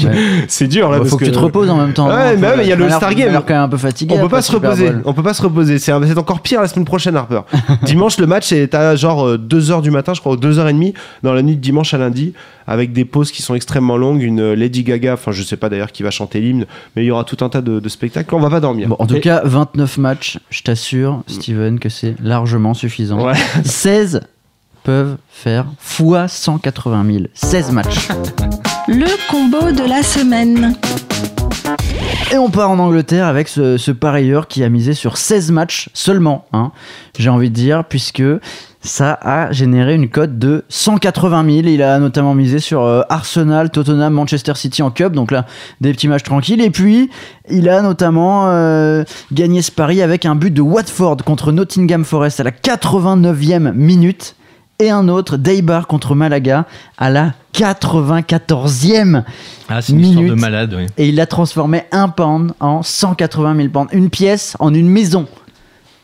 C'est 0.47 0.67
dur 0.67 0.89
là. 0.89 0.97
Il 0.97 0.99
parce 0.99 1.09
faut 1.11 1.17
que, 1.17 1.25
tu 1.25 1.31
te 1.31 1.37
reposes 1.37 1.69
en 1.69 1.77
même 1.77 1.93
temps. 1.93 2.07
Ouais, 2.07 2.35
non 2.37 2.49
mais 2.57 2.63
il 2.63 2.69
y 2.69 2.71
a 2.71 2.75
le 2.75 2.83
T'as 2.83 2.87
l'air- 2.89 2.97
Star 2.97 3.09
t'as 3.09 3.15
Game. 3.15 3.31
l'air 3.31 3.45
quand 3.45 3.53
même 3.53 3.63
un 3.63 3.69
peu 3.69 3.77
fatigué. 3.77 4.15
On 4.17 4.21
peut 4.21 4.29
pas 4.29 4.41
se 4.41 4.51
reposer. 4.51 4.91
On 5.05 5.13
peut 5.13 5.23
pas 5.23 5.33
se 5.33 5.41
reposer. 5.41 5.79
C'est 5.79 5.91
encore 5.93 6.41
pire 6.41 6.61
la 6.61 6.67
semaine 6.67 6.85
prochaine, 6.85 7.15
Harper. 7.15 7.41
dimanche, 7.83 8.17
le 8.17 8.27
match 8.27 8.51
est 8.51 8.73
à 8.73 8.95
genre 8.95 9.35
2h 9.37 9.81
du 9.81 9.91
matin, 9.91 10.13
je 10.13 10.19
crois, 10.21 10.33
ou 10.33 10.37
2h30 10.37 10.93
dans 11.23 11.33
la 11.33 11.41
nuit 11.41 11.55
de 11.55 11.61
dimanche 11.61 11.93
à 11.93 11.97
lundi, 11.97 12.33
avec 12.67 12.93
des 12.93 13.05
pauses 13.05 13.31
qui 13.31 13.41
sont 13.41 13.55
extrêmement 13.55 13.97
longues. 13.97 14.21
Une 14.21 14.39
euh, 14.39 14.55
Lady 14.55 14.83
Gaga, 14.83 15.13
enfin, 15.13 15.31
je 15.31 15.43
sais 15.43 15.57
pas 15.57 15.69
d'ailleurs 15.69 15.91
qui 15.91 16.03
va 16.03 16.11
chanter 16.11 16.39
l'hymne, 16.39 16.65
mais 16.95 17.03
il 17.03 17.07
y 17.07 17.11
aura 17.11 17.23
tout 17.23 17.37
un 17.43 17.49
tas 17.49 17.61
de, 17.61 17.79
de 17.79 17.89
spectacles. 17.89 18.33
On 18.35 18.39
va 18.39 18.49
pas 18.49 18.59
dormir. 18.59 18.87
Bon, 18.87 18.95
en 18.99 19.05
tout 19.07 19.15
Et- 19.15 19.21
cas, 19.21 19.41
29 19.43 19.97
matchs, 19.97 20.39
je 20.49 20.61
t'assure, 20.63 21.23
Steven, 21.27 21.79
que 21.79 21.89
c'est 21.89 22.15
largement 22.21 22.73
suffisant. 22.73 23.25
Ouais. 23.25 23.33
16 23.63 24.21
peuvent 24.83 25.17
faire 25.29 25.65
fois 25.79 26.27
180 26.27 27.05
000. 27.05 27.23
16 27.33 27.71
matchs. 27.71 28.07
Le 28.87 29.07
combo 29.29 29.71
de 29.71 29.87
la 29.87 30.03
semaine. 30.03 30.75
Et 32.31 32.37
on 32.37 32.49
part 32.49 32.71
en 32.71 32.79
Angleterre 32.79 33.25
avec 33.25 33.47
ce, 33.47 33.77
ce 33.77 33.91
parieur 33.91 34.47
qui 34.47 34.63
a 34.63 34.69
misé 34.69 34.93
sur 34.93 35.17
16 35.17 35.51
matchs 35.51 35.89
seulement, 35.93 36.45
hein, 36.53 36.71
j'ai 37.17 37.29
envie 37.29 37.49
de 37.49 37.55
dire, 37.55 37.83
puisque 37.83 38.23
ça 38.83 39.17
a 39.21 39.51
généré 39.51 39.93
une 39.95 40.09
cote 40.09 40.39
de 40.39 40.65
180 40.69 41.45
000. 41.45 41.67
Il 41.67 41.83
a 41.83 41.99
notamment 41.99 42.33
misé 42.33 42.59
sur 42.59 42.81
euh, 42.81 43.01
Arsenal, 43.09 43.69
Tottenham, 43.69 44.13
Manchester 44.13 44.53
City 44.55 44.81
en 44.81 44.91
Cup, 44.91 45.13
donc 45.13 45.31
là, 45.31 45.45
des 45.81 45.91
petits 45.91 46.07
matchs 46.07 46.23
tranquilles. 46.23 46.61
Et 46.61 46.71
puis, 46.71 47.09
il 47.49 47.69
a 47.69 47.81
notamment 47.81 48.47
euh, 48.47 49.03
gagné 49.31 49.61
ce 49.61 49.71
pari 49.71 50.01
avec 50.01 50.25
un 50.25 50.35
but 50.35 50.51
de 50.51 50.61
Watford 50.61 51.17
contre 51.17 51.51
Nottingham 51.51 52.03
Forest 52.03 52.39
à 52.39 52.43
la 52.43 52.51
89e 52.51 53.71
minute. 53.73 54.35
Et 54.81 54.89
un 54.89 55.07
autre, 55.09 55.37
Deibar 55.37 55.85
contre 55.85 56.15
Malaga 56.15 56.65
à 56.97 57.11
la 57.11 57.33
94e 57.53 59.23
Ah, 59.69 59.79
c'est 59.81 59.93
une 59.93 59.99
histoire 59.99 60.23
de 60.23 60.29
Minute. 60.29 60.41
malade, 60.41 60.73
oui. 60.75 60.87
et 60.97 61.07
il 61.07 61.19
a 61.21 61.27
transformé 61.27 61.83
un 61.91 62.09
pound 62.09 62.53
en 62.59 62.81
180 62.81 63.55
000 63.57 63.69
pounds. 63.69 63.89
Une 63.93 64.09
pièce 64.09 64.57
en 64.59 64.73
une 64.73 64.89
maison. 64.89 65.27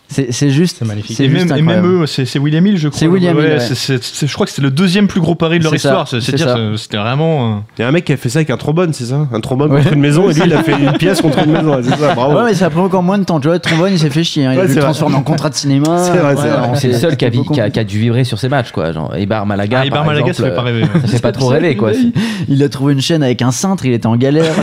C'est 0.09 0.49
juste. 0.49 0.77
C'est 0.79 0.85
magnifique. 0.85 1.19
Et 1.19 1.29
juste 1.29 1.47
même, 1.49 1.57
et 1.57 1.61
même 1.61 1.77
incroyable. 1.79 2.03
eux, 2.03 2.05
c'est 2.07 2.39
William 2.39 2.65
Hill, 2.65 2.77
je 2.77 2.87
crois. 2.87 2.97
C'est 2.99 3.07
William 3.07 3.35
Ouais, 3.37 3.57
Hill, 3.57 3.59
ouais. 3.89 3.99
je 4.25 4.33
crois 4.33 4.45
que 4.45 4.51
c'est 4.51 4.61
le 4.61 4.71
deuxième 4.71 5.07
plus 5.07 5.19
gros 5.19 5.35
pari 5.35 5.59
de 5.59 5.63
leur 5.65 5.75
histoire. 5.75 6.07
C'est 6.07 6.21
c'est 6.21 6.35
dire, 6.35 6.47
ça. 6.47 6.55
c'est- 6.55 6.77
c'était 6.77 6.97
vraiment. 6.97 7.57
euh, 7.57 7.59
Il 7.77 7.81
y 7.81 7.85
a 7.85 7.87
un 7.87 7.91
mec 7.91 8.05
qui 8.05 8.13
a 8.13 8.17
fait 8.17 8.29
ça 8.29 8.39
avec 8.39 8.49
un 8.49 8.57
trombone, 8.57 8.93
c'est 8.93 9.05
ça? 9.05 9.27
Un 9.31 9.39
trombone 9.41 9.71
Ouais. 9.71 9.81
contre 9.81 9.93
une 9.93 9.99
maison, 9.99 10.29
et 10.29 10.33
lui, 10.33 10.41
il 10.45 10.53
a 10.53 10.63
fait 10.63 10.79
une 10.79 10.93
pièce 10.93 11.21
contre 11.21 11.39
une 11.43 11.51
maison. 11.51 11.77
C'est 11.83 11.95
ça, 11.97 12.15
bravo. 12.15 12.37
Ouais, 12.37 12.45
mais 12.45 12.53
ça 12.53 12.69
prend 12.69 12.83
encore 12.85 13.03
moins 13.03 13.17
de 13.17 13.25
temps. 13.25 13.39
Tu 13.39 13.47
vois, 13.47 13.55
le 13.55 13.59
trombone, 13.61 13.91
il 13.91 13.99
s'est 13.99 14.09
fait 14.09 14.23
chier. 14.23 14.45
hein. 14.45 14.53
Il 14.53 14.57
Ouais, 14.59 14.63
a 14.63 14.67
dû 14.67 14.75
le 14.75 14.81
transformer 14.81 15.15
en 15.17 15.23
contrat 15.23 15.49
de 15.49 15.55
cinéma. 15.55 15.97
C'est 16.03 16.17
vrai, 16.17 16.35
c'est 16.37 16.43
Ouais, 16.43 16.49
vrai. 16.49 16.67
non, 16.69 16.75
C'est 16.75 16.87
le 16.87 16.93
seul 16.93 17.17
qui 17.17 17.25
a, 17.25 17.29
qui, 17.29 17.59
a, 17.61 17.69
qui 17.69 17.79
a 17.79 17.83
dû 17.83 17.99
vibrer 17.99 18.23
sur 18.23 18.39
ses 18.39 18.47
matchs, 18.49 18.71
quoi. 18.71 18.93
Genre, 18.93 19.13
Eibar 19.15 19.45
Malaga. 19.45 19.79
Ah, 19.81 19.85
Eibar 19.85 19.99
par 19.99 20.07
Malaga, 20.13 20.31
ça 20.33 20.43
fait 20.43 20.55
pas 20.55 20.61
euh, 20.61 20.65
rêver. 20.65 20.85
Ça 21.01 21.07
fait 21.07 21.19
pas 21.21 21.31
trop 21.33 21.47
rêver, 21.47 21.75
quoi. 21.75 21.91
C'est- 21.93 21.99
Il 22.47 22.63
a 22.63 22.69
trouvé 22.69 22.93
une 22.93 23.01
chaîne 23.01 23.23
avec 23.23 23.41
un 23.41 23.51
cintre, 23.51 23.85
il 23.85 23.91
était 23.93 24.07
en 24.07 24.15
galère. 24.15 24.53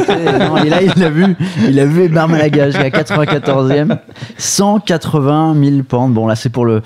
et 0.64 0.70
là, 0.70 0.78
il 0.82 0.92
l'a 1.00 1.10
vu. 1.10 1.36
Il 1.68 1.78
a 1.78 1.84
vu 1.84 2.08
Bar 2.08 2.28
Malaga 2.28 2.70
jusqu'à 2.70 2.88
94e. 2.88 3.98
180 4.38 5.33
000 5.54 5.82
pounds. 5.82 6.12
Bon, 6.14 6.26
là, 6.26 6.36
c'est 6.36 6.50
pour 6.50 6.64
le. 6.66 6.82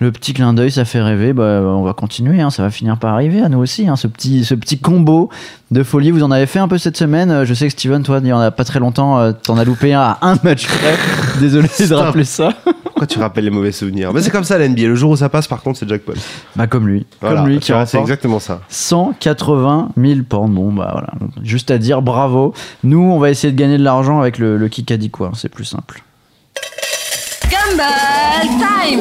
Le 0.00 0.10
petit 0.10 0.32
clin 0.34 0.52
d'œil, 0.52 0.72
ça 0.72 0.84
fait 0.84 1.00
rêver. 1.00 1.32
Bah, 1.32 1.60
on 1.62 1.84
va 1.84 1.92
continuer. 1.92 2.40
hein. 2.40 2.50
Ça 2.50 2.64
va 2.64 2.70
finir 2.70 2.96
par 2.96 3.14
arriver 3.14 3.40
à 3.40 3.48
nous 3.48 3.60
aussi. 3.60 3.86
hein. 3.86 3.94
Ce, 3.94 4.08
petit, 4.08 4.44
ce 4.44 4.54
petit 4.56 4.80
combo 4.80 5.28
de 5.70 5.84
folie. 5.84 6.10
Vous 6.10 6.24
en 6.24 6.32
avez 6.32 6.46
fait 6.46 6.58
un 6.58 6.66
peu 6.66 6.76
cette 6.76 6.96
semaine. 6.96 7.30
Euh, 7.30 7.44
Je 7.44 7.54
sais 7.54 7.66
que 7.66 7.70
Steven, 7.72 8.02
toi, 8.02 8.18
il 8.20 8.26
y 8.26 8.32
en 8.32 8.40
a 8.40 8.50
pas 8.50 8.64
très 8.64 8.80
longtemps. 8.80 9.20
euh, 9.20 9.30
T'en 9.30 9.56
as 9.58 9.64
loupé 9.64 9.94
un 9.94 10.00
à 10.00 10.18
un 10.22 10.34
match 10.42 10.66
près. 10.66 10.96
Désolé 11.40 11.68
de 11.68 11.94
rappeler 11.94 12.24
ça. 12.24 12.48
Pourquoi 12.82 13.06
tu 13.06 13.20
rappelles 13.20 13.44
les 13.44 13.50
mauvais 13.50 13.70
souvenirs? 13.70 14.12
Mais 14.12 14.22
c'est 14.22 14.30
comme 14.30 14.42
ça 14.42 14.58
la 14.58 14.68
NBA. 14.68 14.82
Le 14.88 14.96
jour 14.96 15.12
où 15.12 15.16
ça 15.16 15.28
passe, 15.28 15.46
par 15.46 15.62
contre, 15.62 15.78
c'est 15.78 15.88
Jack 15.88 16.02
Paul. 16.02 16.16
Bah, 16.56 16.66
comme 16.66 16.88
lui. 16.88 17.06
Voilà, 17.20 17.36
comme 17.42 17.48
lui 17.50 17.58
qui 17.60 17.72
c'est 17.86 18.00
exactement 18.00 18.40
ça. 18.40 18.58
180 18.70 19.90
000 19.96 20.20
pounds. 20.28 20.50
Bon, 20.52 20.72
bah 20.72 20.88
voilà. 20.92 21.10
Juste 21.44 21.70
à 21.70 21.78
dire 21.78 22.02
bravo. 22.02 22.54
Nous, 22.82 22.98
on 22.98 23.20
va 23.20 23.30
essayer 23.30 23.52
de 23.52 23.58
gagner 23.58 23.78
de 23.78 23.84
l'argent 23.84 24.20
avec 24.20 24.38
le, 24.38 24.56
le 24.56 24.68
Kikadi, 24.68 25.10
quoi. 25.10 25.30
C'est 25.34 25.48
plus 25.48 25.64
simple. 25.64 26.02
Gumball 27.52 28.48
time 28.58 29.00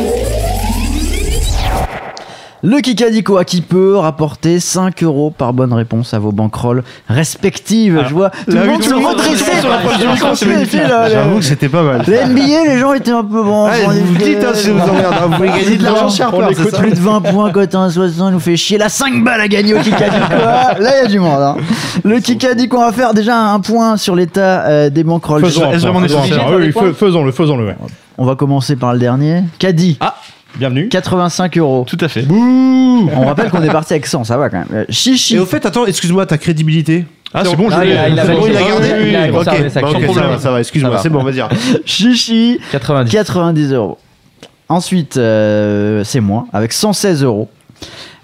Le 2.64 2.80
Kikadi, 2.82 3.24
quoi, 3.24 3.46
qui 3.46 3.62
peut 3.62 3.96
rapporter 3.96 4.60
5 4.60 5.02
euros 5.04 5.32
par 5.36 5.54
bonne 5.54 5.72
réponse 5.74 6.14
à 6.14 6.20
vos 6.20 6.32
bankrolls 6.34 6.84
respectives. 7.08 8.04
Je 8.08 8.14
vois 8.14 8.30
tout 8.30 8.52
le 8.52 8.66
monde 8.66 8.84
se 8.84 8.94
redresser. 8.94 10.78
la. 10.88 11.10
J'avoue 11.10 11.38
que 11.38 11.44
c'était 11.46 11.70
pas 11.70 11.82
mal. 11.82 12.04
La 12.08 12.28
NBA, 12.28 12.66
les 12.68 12.78
gens 12.78 12.94
étaient 12.94 13.12
un 13.12 13.24
peu 13.24 13.42
bons. 13.42 13.68
Ouais, 13.70 13.86
vous 14.04 14.16
dites, 14.16 14.44
hein, 14.44 14.52
si 14.54 14.70
vous 14.70 14.80
emmerde, 14.80 15.16
vous 15.32 15.38
voulez 15.38 15.50
gagner 15.50 15.78
de 15.78 15.84
l'argent 15.84 16.24
Harper, 16.26 16.48
c'est 16.56 16.70
ça 16.72 16.78
Plus 16.80 16.92
de 16.92 17.00
20 17.00 17.22
points, 17.22 17.52
cote 17.52 17.74
1,60, 17.74 18.28
il 18.28 18.34
nous 18.34 18.40
fait 18.40 18.58
chier. 18.58 18.78
Là, 18.78 18.90
5 18.90 19.24
balles 19.24 19.42
à 19.42 19.48
gagner 19.48 19.74
au 19.74 19.80
Kikadi, 19.80 20.18
quoi. 20.30 20.38
Là, 20.80 20.98
il 21.00 21.04
y 21.04 21.06
a 21.06 21.08
du 21.08 21.20
monde. 21.20 21.42
hein. 21.42 21.56
Le 22.04 22.20
Kikadi, 22.20 22.68
qu'on 22.68 22.82
va 22.82 22.92
faire 22.92 23.14
déjà 23.14 23.38
un 23.38 23.60
point 23.62 23.96
sur 23.98 24.16
l'état 24.16 24.66
euh, 24.68 24.90
des 24.90 25.04
bankrolls. 25.04 25.42
Fais- 25.46 26.94
faisons-le, 26.94 27.32
faisons-le. 27.32 27.74
On 28.18 28.26
va 28.26 28.36
commencer 28.36 28.76
par 28.76 28.94
le 28.94 29.00
dernier. 29.00 29.44
Caddy, 29.60 29.98
Bienvenue. 30.58 30.90
85 30.90 31.58
euros. 31.58 31.86
Tout 31.88 31.98
à 32.02 32.08
fait. 32.10 32.26
On 32.30 33.26
rappelle 33.26 33.50
qu'on 33.50 33.64
est 33.64 33.70
parti 33.72 33.94
avec 33.94 34.06
100, 34.06 34.26
ça 34.26 34.38
va 34.38 34.50
quand 34.50 34.58
même. 34.60 34.68
Euh, 34.74 34.86
Chichi, 34.90 35.36
Et 35.36 35.40
au 35.40 35.46
fait, 35.46 35.66
attends, 35.66 35.86
excuse-moi, 35.86 36.26
ta 36.26 36.38
crédibilité 36.38 37.06
Ah, 37.34 37.44
c'est 37.46 37.56
bon, 37.56 37.70
je 37.70 37.76
Ah, 37.76 37.86
l'ai. 37.86 37.92
il 38.12 38.20
a- 38.20 38.26
C'est 38.26 38.34
bon, 38.34 38.46
il 38.46 38.52
gardé 38.54 38.88
Oui, 38.94 39.00
oui, 39.04 39.16
il 39.26 39.32
Ok, 39.32 39.38
conservé 39.38 39.70
sa 39.70 39.80
bah, 39.82 39.88
ok, 39.88 39.94
Sans 39.94 40.00
ça 40.02 40.06
problème. 40.06 40.30
va, 40.32 40.40
ça 40.40 40.52
va, 40.52 40.60
excuse-moi, 40.60 40.98
c'est 41.02 41.10
bon, 41.10 41.20
on 41.22 41.24
va 41.24 41.32
dire. 41.32 41.48
Chichi, 41.86 42.60
90. 42.74 43.12
90 43.12 43.74
euros. 43.74 43.98
Ensuite, 44.68 45.16
euh, 45.18 46.04
c'est 46.04 46.20
moi, 46.20 46.46
avec 46.52 46.74
116 46.74 47.24
euros. 47.24 47.50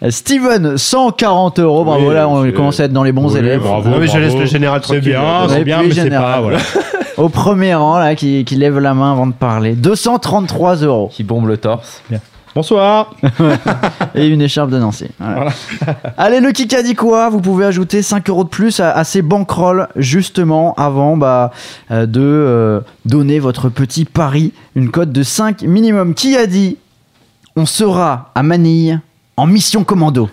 Euh, 0.04 0.12
Steven, 0.12 0.78
140 0.78 1.60
euros. 1.60 1.84
Bravo, 1.86 2.10
Oui, 2.10 2.14
là, 2.14 2.28
on 2.28 2.44
c'est- 2.44 2.52
commence 2.52 2.80
à 2.82 2.84
être 2.86 2.94
dans 2.94 3.04
les 3.04 3.12
bons 3.14 3.32
Oui, 3.34 3.40
élèves. 3.40 3.62
bravo. 3.62 3.90
Ah, 3.94 3.98
mais 4.00 4.08
je 4.08 4.18
laisse 4.18 4.36
le 4.36 4.46
général 4.46 4.80
C'est 4.84 4.94
tranquille. 4.94 5.04
bien, 5.12 5.22
là. 5.24 5.44
Ouais, 5.48 5.54
c'est 5.56 5.64
bien, 5.64 5.82
mais 5.82 5.92
c'est 5.94 6.10
pas. 6.10 6.42
Voilà. 6.42 6.58
Au 7.18 7.30
premier 7.30 7.74
rang, 7.74 7.98
là, 7.98 8.16
qui, 8.16 8.46
qui 8.46 8.56
lève 8.56 8.78
la 8.78 8.94
main 8.94 9.12
avant 9.12 9.26
de 9.26 9.34
parler. 9.34 9.74
233 9.74 10.76
euros. 10.78 11.10
Qui 11.12 11.24
bombe 11.24 11.48
le 11.48 11.58
torse. 11.58 12.04
Bonsoir. 12.54 13.16
Et 14.16 14.28
une 14.28 14.42
écharpe 14.42 14.70
de 14.70 14.78
Nancy. 14.78 15.08
Voilà. 15.20 15.52
Allez, 16.18 16.40
le 16.40 16.52
Kikadi 16.52 16.96
quoi? 16.96 17.30
Vous 17.30 17.42
pouvez 17.42 17.66
ajouter 17.66 18.02
5 18.02 18.30
euros 18.30 18.44
de 18.44 18.50
plus 18.50 18.80
à, 18.80 18.92
à 18.92 19.04
ces 19.04 19.22
bankrolls, 19.22 19.88
justement, 19.96 20.74
avant 20.76 21.18
bah, 21.18 21.52
euh, 21.92 22.06
de 22.06 22.22
euh, 22.22 22.82
donner 23.06 23.40
votre 23.40 23.70
petit 23.70 24.06
pari. 24.06 24.54
Une 24.76 24.92
cote 24.92 25.12
de 25.12 25.24
5 25.24 25.64
minimum. 25.64 26.14
Qui 26.14 26.38
a 26.38 26.46
dit 26.46 26.78
On 27.56 27.66
sera 27.66 28.32
à 28.36 28.44
Manille 28.44 29.00
en 29.38 29.48
mission 29.48 29.84
commando? 29.84 30.30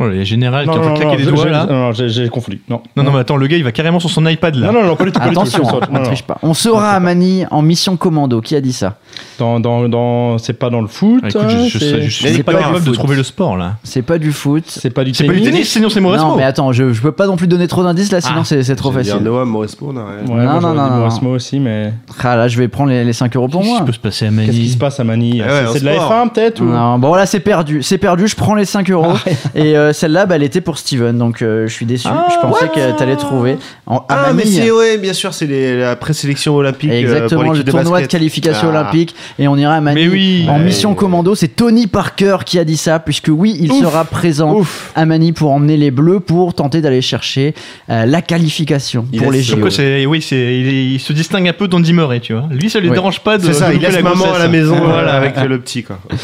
Oh, 0.00 0.04
il 0.10 0.18
y 0.18 0.20
a 0.20 0.24
Général 0.24 0.66
Non, 0.66 0.72
qui 0.72 0.78
est 0.78 0.80
en 0.80 0.84
train 0.84 0.90
non, 0.92 0.98
de 0.98 1.02
non, 1.04 1.08
claquer 1.10 1.22
je- 1.24 1.30
des 1.30 1.36
doigts 1.36 1.46
là. 1.50 1.66
non, 1.66 1.74
non, 1.74 1.92
j'ai 1.92 2.08
j'ai 2.08 2.28
confondu. 2.28 2.60
Non. 2.68 2.80
Non, 2.96 3.02
non, 3.02 3.12
mais 3.12 3.18
attends, 3.20 3.36
le 3.36 3.46
gars 3.46 3.56
il 3.56 3.64
va 3.64 3.72
carrément 3.72 4.00
sur 4.00 4.10
son 4.10 4.24
iPad 4.26 4.54
là. 4.56 4.68
Non, 4.70 4.80
non, 4.80 4.86
non, 4.86 4.96
pas 4.96 5.04
du 5.04 5.12
tout. 5.12 5.18
pas 5.20 5.28
du 5.28 5.34
tout, 5.34 5.40
Attention, 5.40 5.64
je 5.64 5.68
saute. 5.70 5.84
on 5.88 5.92
Non, 5.92 5.98
ne 6.00 6.04
non. 6.04 6.10
triche 6.10 6.22
pas. 6.22 6.38
On 6.42 6.54
sera 6.54 6.92
à 6.92 7.00
Manille 7.00 7.46
en 7.50 7.62
mission 7.62 7.96
commando. 7.96 8.40
Qui 8.40 8.54
a 8.56 8.60
dit 8.60 8.72
ça 8.72 8.96
Dans, 9.38 9.60
dans, 9.60 9.88
dans, 9.88 10.38
c'est 10.38 10.52
pas 10.52 10.70
dans 10.70 10.80
le 10.80 10.86
foot. 10.88 11.20
Ah, 11.24 11.28
écoute, 11.28 11.42
je, 11.48 11.68
je, 11.68 11.78
c'est- 11.78 12.02
je 12.02 12.08
suis 12.10 12.28
c'est 12.28 12.42
pas 12.42 12.52
pas 12.52 12.58
capable 12.58 12.80
de 12.80 12.84
foot. 12.86 12.94
trouver 12.94 13.16
le 13.16 13.22
sport 13.22 13.56
là. 13.56 13.74
C'est 13.82 14.02
pas 14.02 14.18
du 14.18 14.32
foot. 14.32 14.64
C'est 14.66 14.90
pas 14.90 15.04
du 15.04 15.14
C'est 15.14 15.24
pas 15.24 15.32
du 15.32 15.42
tennis, 15.42 15.68
sinon 15.68 15.88
c'est 15.88 16.00
Mauresmo. 16.00 16.28
Non, 16.28 16.36
mais 16.36 16.44
attends, 16.44 16.72
je, 16.72 16.92
je 16.92 17.02
peux 17.02 17.12
pas 17.12 17.26
non 17.26 17.36
plus 17.36 17.46
donner 17.48 17.66
trop 17.68 17.82
d'indices 17.82 18.12
là, 18.12 18.20
sinon 18.20 18.40
Ah, 18.40 18.44
c'est 18.44 18.62
c'est 18.62 18.76
trop 18.76 18.90
J'allais 18.92 19.04
dire 19.04 19.14
facile. 19.14 19.26
Noah 19.28 19.44
Mauresmo, 19.44 19.92
on 19.92 19.96
a 19.96 20.04
rien. 20.04 20.18
Ouais, 20.20 20.44
Non, 20.44 20.52
moi, 20.52 20.54
non, 20.54 20.60
j'aurais 20.60 20.74
non, 20.74 20.84
dit 20.84 20.90
non. 20.90 20.96
Mauresmo 20.98 21.30
aussi, 21.34 21.60
mais 21.60 21.92
Ah 22.22 22.36
là, 22.36 22.48
je 22.48 22.58
vais 22.58 22.68
prendre 22.68 22.90
les, 22.90 23.04
les 23.04 23.12
5 23.12 23.34
euros 23.36 23.48
pour 23.48 23.60
Qu'est-ce 23.60 23.70
moi. 23.70 23.80
qui 23.80 23.86
peut 23.86 23.92
se 23.92 23.98
passer 23.98 24.26
à 24.26 24.30
qu'est-ce 24.30 24.50
qui 24.50 24.68
se 24.70 24.76
passe 24.78 25.00
à 25.00 25.04
Ouais, 25.04 25.18
C'est- 25.20 25.66
en 25.68 25.72
C'est 25.72 25.80
de 25.80 25.84
la 25.86 25.94
sport. 25.94 26.12
F1 26.12 26.28
peut-être 26.30 26.60
ou... 26.60 26.64
Non, 26.64 26.98
bon 26.98 27.14
là 27.14 27.26
c'est 27.26 27.40
perdu, 27.40 27.82
c'est 27.82 27.98
perdu, 27.98 28.28
je 28.28 28.36
prends 28.36 28.54
les 28.54 28.64
5 28.64 28.90
euros. 28.90 29.14
Et 29.54 29.76
euh, 29.78 29.92
celle-là, 29.92 30.26
bah, 30.26 30.36
elle 30.36 30.42
était 30.42 30.60
pour 30.60 30.78
Steven, 30.78 31.16
donc 31.16 31.42
euh, 31.42 31.66
je 31.66 31.72
suis 31.72 31.86
déçu. 31.86 32.08
Ah, 32.10 32.26
je 32.30 32.36
pensais 32.46 32.68
que 32.68 32.98
t'allais 32.98 33.16
trouver. 33.16 33.56
En, 33.86 33.96
à 33.96 34.04
Ah, 34.28 34.32
mais 34.34 34.44
c'est, 34.44 34.70
ouais, 34.70 34.98
bien 34.98 35.12
sûr, 35.12 35.32
c'est 35.32 35.46
les- 35.46 35.78
la 35.80 35.96
présélection 35.96 36.54
olympique. 36.56 36.90
euh, 36.90 37.00
Exactement, 37.00 37.42
pour 37.42 37.52
le 37.52 37.58
l'équipe 37.58 37.66
de 37.66 37.70
tournoi 37.70 37.84
de 37.98 38.02
basket. 38.02 38.10
qualification 38.10 38.68
Ah. 38.68 38.80
olympique. 38.80 39.14
Et 39.38 39.48
on 39.48 39.56
ira 39.56 39.74
à 39.74 39.80
Manille 39.80 40.06
Mais 40.08 40.12
oui. 40.12 40.46
en 40.48 40.58
Ouais. 40.58 40.64
mission 40.64 40.94
commando. 40.94 41.34
C'est 41.34 41.48
Tony 41.48 41.86
Parker 41.86 42.38
qui 42.44 42.58
a 42.58 42.64
dit 42.64 42.76
ça, 42.76 42.98
puisque 42.98 43.28
oui, 43.30 43.56
il 43.60 43.70
Ouf. 43.72 43.80
sera 43.80 44.04
présent 44.04 44.54
Ouf. 44.54 44.92
à 44.94 45.06
Manille 45.06 45.32
pour 45.32 45.50
emmener 45.52 45.76
les 45.76 45.90
Bleus 45.90 46.20
pour 46.20 46.52
tenter 46.54 46.80
d'aller 46.80 47.00
chercher 47.02 47.54
euh, 47.90 48.04
la 48.06 48.20
qualification 48.22 49.06
Il 49.12 49.22
pour 49.22 49.32
les 49.32 49.38
Comme 49.44 49.56
JO. 49.56 49.60
quoi, 49.62 49.70
c'est, 49.70 50.04
oui, 50.06 50.20
c'est, 50.20 50.36
il, 50.36 50.68
est- 50.68 50.84
il 50.94 51.00
se 51.00 51.12
distingue 51.12 51.48
un 51.48 51.52
peu 51.52 51.68
d'Andy 51.68 51.92
Murray, 51.92 52.20
tu 52.20 52.32
vois. 52.34 52.44
Lui, 52.50 52.68
ça 52.70 52.80
lui 52.80 52.88
Ouais. 52.88 52.94
dérange 52.94 53.20
pas 53.20 53.38
de. 53.38 53.44
C'est 53.44 53.52
ça, 53.52 53.68
de 53.68 53.72
il 53.72 53.74
louper 53.76 53.86
laisse 53.86 53.96
la 53.96 54.02
maman 54.02 54.24
à 54.24 54.26
grossesse. 54.28 54.42
la 54.42 54.48
maison 54.48 54.74
Voilà. 54.76 54.92
voilà, 54.92 55.12
avec 55.14 55.36
le 55.48 55.58
petit, 55.60 55.82
quoi. 55.84 55.98
Ok. 56.12 56.18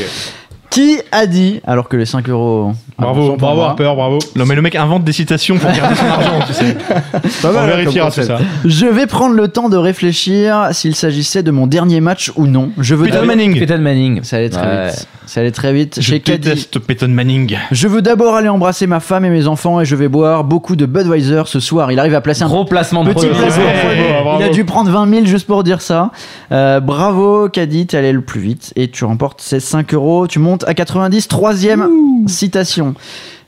Qui 0.74 0.98
a 1.12 1.26
dit, 1.26 1.60
alors 1.64 1.88
que 1.88 1.96
les 1.96 2.04
5 2.04 2.28
euros. 2.28 2.72
Bravo, 2.98 3.22
sont 3.22 3.28
pour 3.30 3.36
bravo 3.38 3.56
moi, 3.56 3.68
Harper, 3.70 3.92
bravo. 3.94 4.18
Non, 4.34 4.44
mais 4.44 4.54
le 4.56 4.62
mec 4.62 4.74
invente 4.74 5.04
des 5.04 5.12
citations 5.12 5.56
pour 5.56 5.70
garder 5.70 5.94
son 5.94 6.06
argent, 6.06 6.40
tu 6.46 6.52
sais. 6.52 6.74
Pas 7.42 7.50
On 7.50 7.52
mal, 7.52 7.70
hein, 7.70 7.76
vérifiera 7.76 8.10
tout 8.10 8.22
ça. 8.22 8.38
Je 8.64 8.86
vais 8.86 9.06
prendre 9.06 9.34
le 9.34 9.46
temps 9.48 9.68
de 9.68 9.76
réfléchir 9.76 10.68
s'il 10.72 10.94
s'agissait 10.96 11.42
de 11.44 11.50
mon 11.52 11.66
dernier 11.68 12.00
match 12.00 12.32
ou 12.36 12.46
non. 12.46 12.70
Je 12.78 12.94
veux 12.96 13.04
Peyton 13.04 13.20
d'abord- 13.20 13.36
Manning. 13.36 13.58
Peyton 13.58 13.78
Manning. 13.78 14.22
Ça 14.24 14.36
allait 14.36 14.50
très 14.50 14.66
Ouais. 14.66 14.90
vite. 14.90 15.08
Ça 15.26 15.40
allait 15.40 15.52
très 15.52 15.72
vite. 15.72 15.96
Je 16.00 16.02
Chez 16.02 16.20
Caddy. 16.20 16.50
déteste 16.50 16.78
Peyton 16.80 17.08
Manning. 17.08 17.56
Je 17.72 17.88
veux 17.88 18.02
d'abord 18.02 18.34
aller 18.36 18.48
embrasser 18.50 18.86
ma 18.86 19.00
femme 19.00 19.24
et 19.24 19.30
mes 19.30 19.46
enfants 19.46 19.80
et 19.80 19.84
je 19.86 19.96
vais 19.96 20.08
boire 20.08 20.44
beaucoup 20.44 20.76
de 20.76 20.84
Budweiser 20.86 21.42
ce 21.46 21.60
soir. 21.60 21.90
Il 21.92 21.98
arrive 21.98 22.14
à 22.14 22.20
placer 22.20 22.42
un 22.42 22.46
Gros 22.48 22.64
placement 22.66 23.04
de 23.04 23.08
petit 23.12 23.26
produit. 23.26 23.42
placement. 23.42 23.64
Ouais, 23.64 24.22
bravo. 24.22 24.38
Il 24.40 24.44
a 24.44 24.48
dû 24.50 24.64
prendre 24.66 24.90
20 24.90 25.08
000 25.10 25.24
juste 25.26 25.46
pour 25.46 25.64
dire 25.64 25.80
ça. 25.80 26.10
Euh, 26.52 26.78
bravo, 26.80 27.48
Caddy, 27.48 27.86
t'es 27.86 27.96
allé 27.96 28.12
le 28.12 28.20
plus 28.20 28.40
vite 28.40 28.72
et 28.76 28.88
tu 28.90 29.04
remportes 29.06 29.40
ces 29.40 29.60
5 29.60 29.94
euros. 29.94 30.26
Tu 30.26 30.38
montes 30.38 30.63
à 30.66 30.74
90. 30.74 31.28
Troisième 31.28 32.26
citation. 32.26 32.94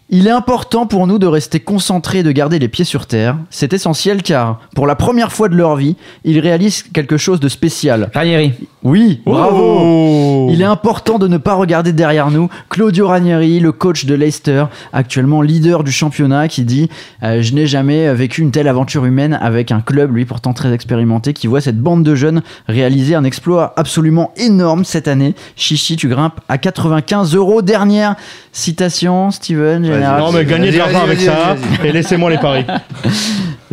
Il 0.09 0.28
est 0.28 0.30
important 0.30 0.86
pour 0.86 1.09
nous 1.09 1.18
de 1.18 1.26
rester 1.26 1.59
concentrés 1.59 2.18
et 2.18 2.22
de 2.22 2.30
garder 2.30 2.61
les 2.61 2.68
pieds 2.68 2.84
sur 2.84 3.07
terre. 3.07 3.36
C'est 3.50 3.72
essentiel 3.72 4.22
car, 4.22 4.61
pour 4.76 4.86
la 4.86 4.94
première 4.94 5.32
fois 5.32 5.48
de 5.48 5.57
leur 5.57 5.74
vie, 5.74 5.96
ils 6.22 6.38
réalisent 6.38 6.84
quelque 6.84 7.16
chose 7.16 7.40
de 7.40 7.48
spécial. 7.48 8.09
Ranieri. 8.14 8.52
Oui, 8.84 9.20
bravo 9.26 9.57
Oh. 9.59 10.48
il 10.52 10.62
est 10.62 10.64
important 10.66 11.18
de 11.18 11.26
ne 11.26 11.38
pas 11.38 11.54
regarder 11.54 11.92
derrière 11.92 12.30
nous. 12.30 12.48
Claudio 12.68 13.09
Ranieri, 13.09 13.59
le 13.59 13.72
coach 13.72 14.04
de 14.04 14.14
Leicester, 14.14 14.66
actuellement 14.92 15.42
leader 15.42 15.82
du 15.82 15.90
championnat, 15.90 16.46
qui 16.46 16.62
dit 16.62 16.88
euh, 17.24 17.42
Je 17.42 17.52
n'ai 17.52 17.66
jamais 17.66 18.14
vécu 18.14 18.42
une 18.42 18.52
telle 18.52 18.68
aventure 18.68 19.04
humaine 19.07 19.36
avec 19.42 19.72
un 19.72 19.80
club, 19.80 20.14
lui 20.14 20.24
pourtant 20.24 20.52
très 20.52 20.72
expérimenté, 20.72 21.32
qui 21.32 21.48
voit 21.48 21.61
cette 21.61 21.80
bande 21.80 22.04
de 22.04 22.14
jeunes 22.14 22.42
réaliser 22.68 23.16
un 23.16 23.24
exploit 23.24 23.72
absolument 23.76 24.32
énorme 24.36 24.84
cette 24.84 25.09
année. 25.09 25.34
Chichi, 25.57 25.96
tu 25.96 26.07
grimpes 26.07 26.40
à 26.48 26.57
95 26.57 27.34
euros. 27.34 27.62
Dernière 27.62 28.14
citation, 28.52 29.32
Steven, 29.32 29.84
général. 29.97 30.20
Non, 30.20 30.32
mais 30.32 30.44
gagnez 30.44 30.70
de 30.72 30.78
l'argent 30.78 31.03
avec 31.03 31.18
vas-y, 31.18 31.26
ça 31.26 31.32
vas-y. 31.78 31.88
et 31.88 31.92
laissez-moi 31.92 32.30
les 32.30 32.38
paris. 32.38 32.64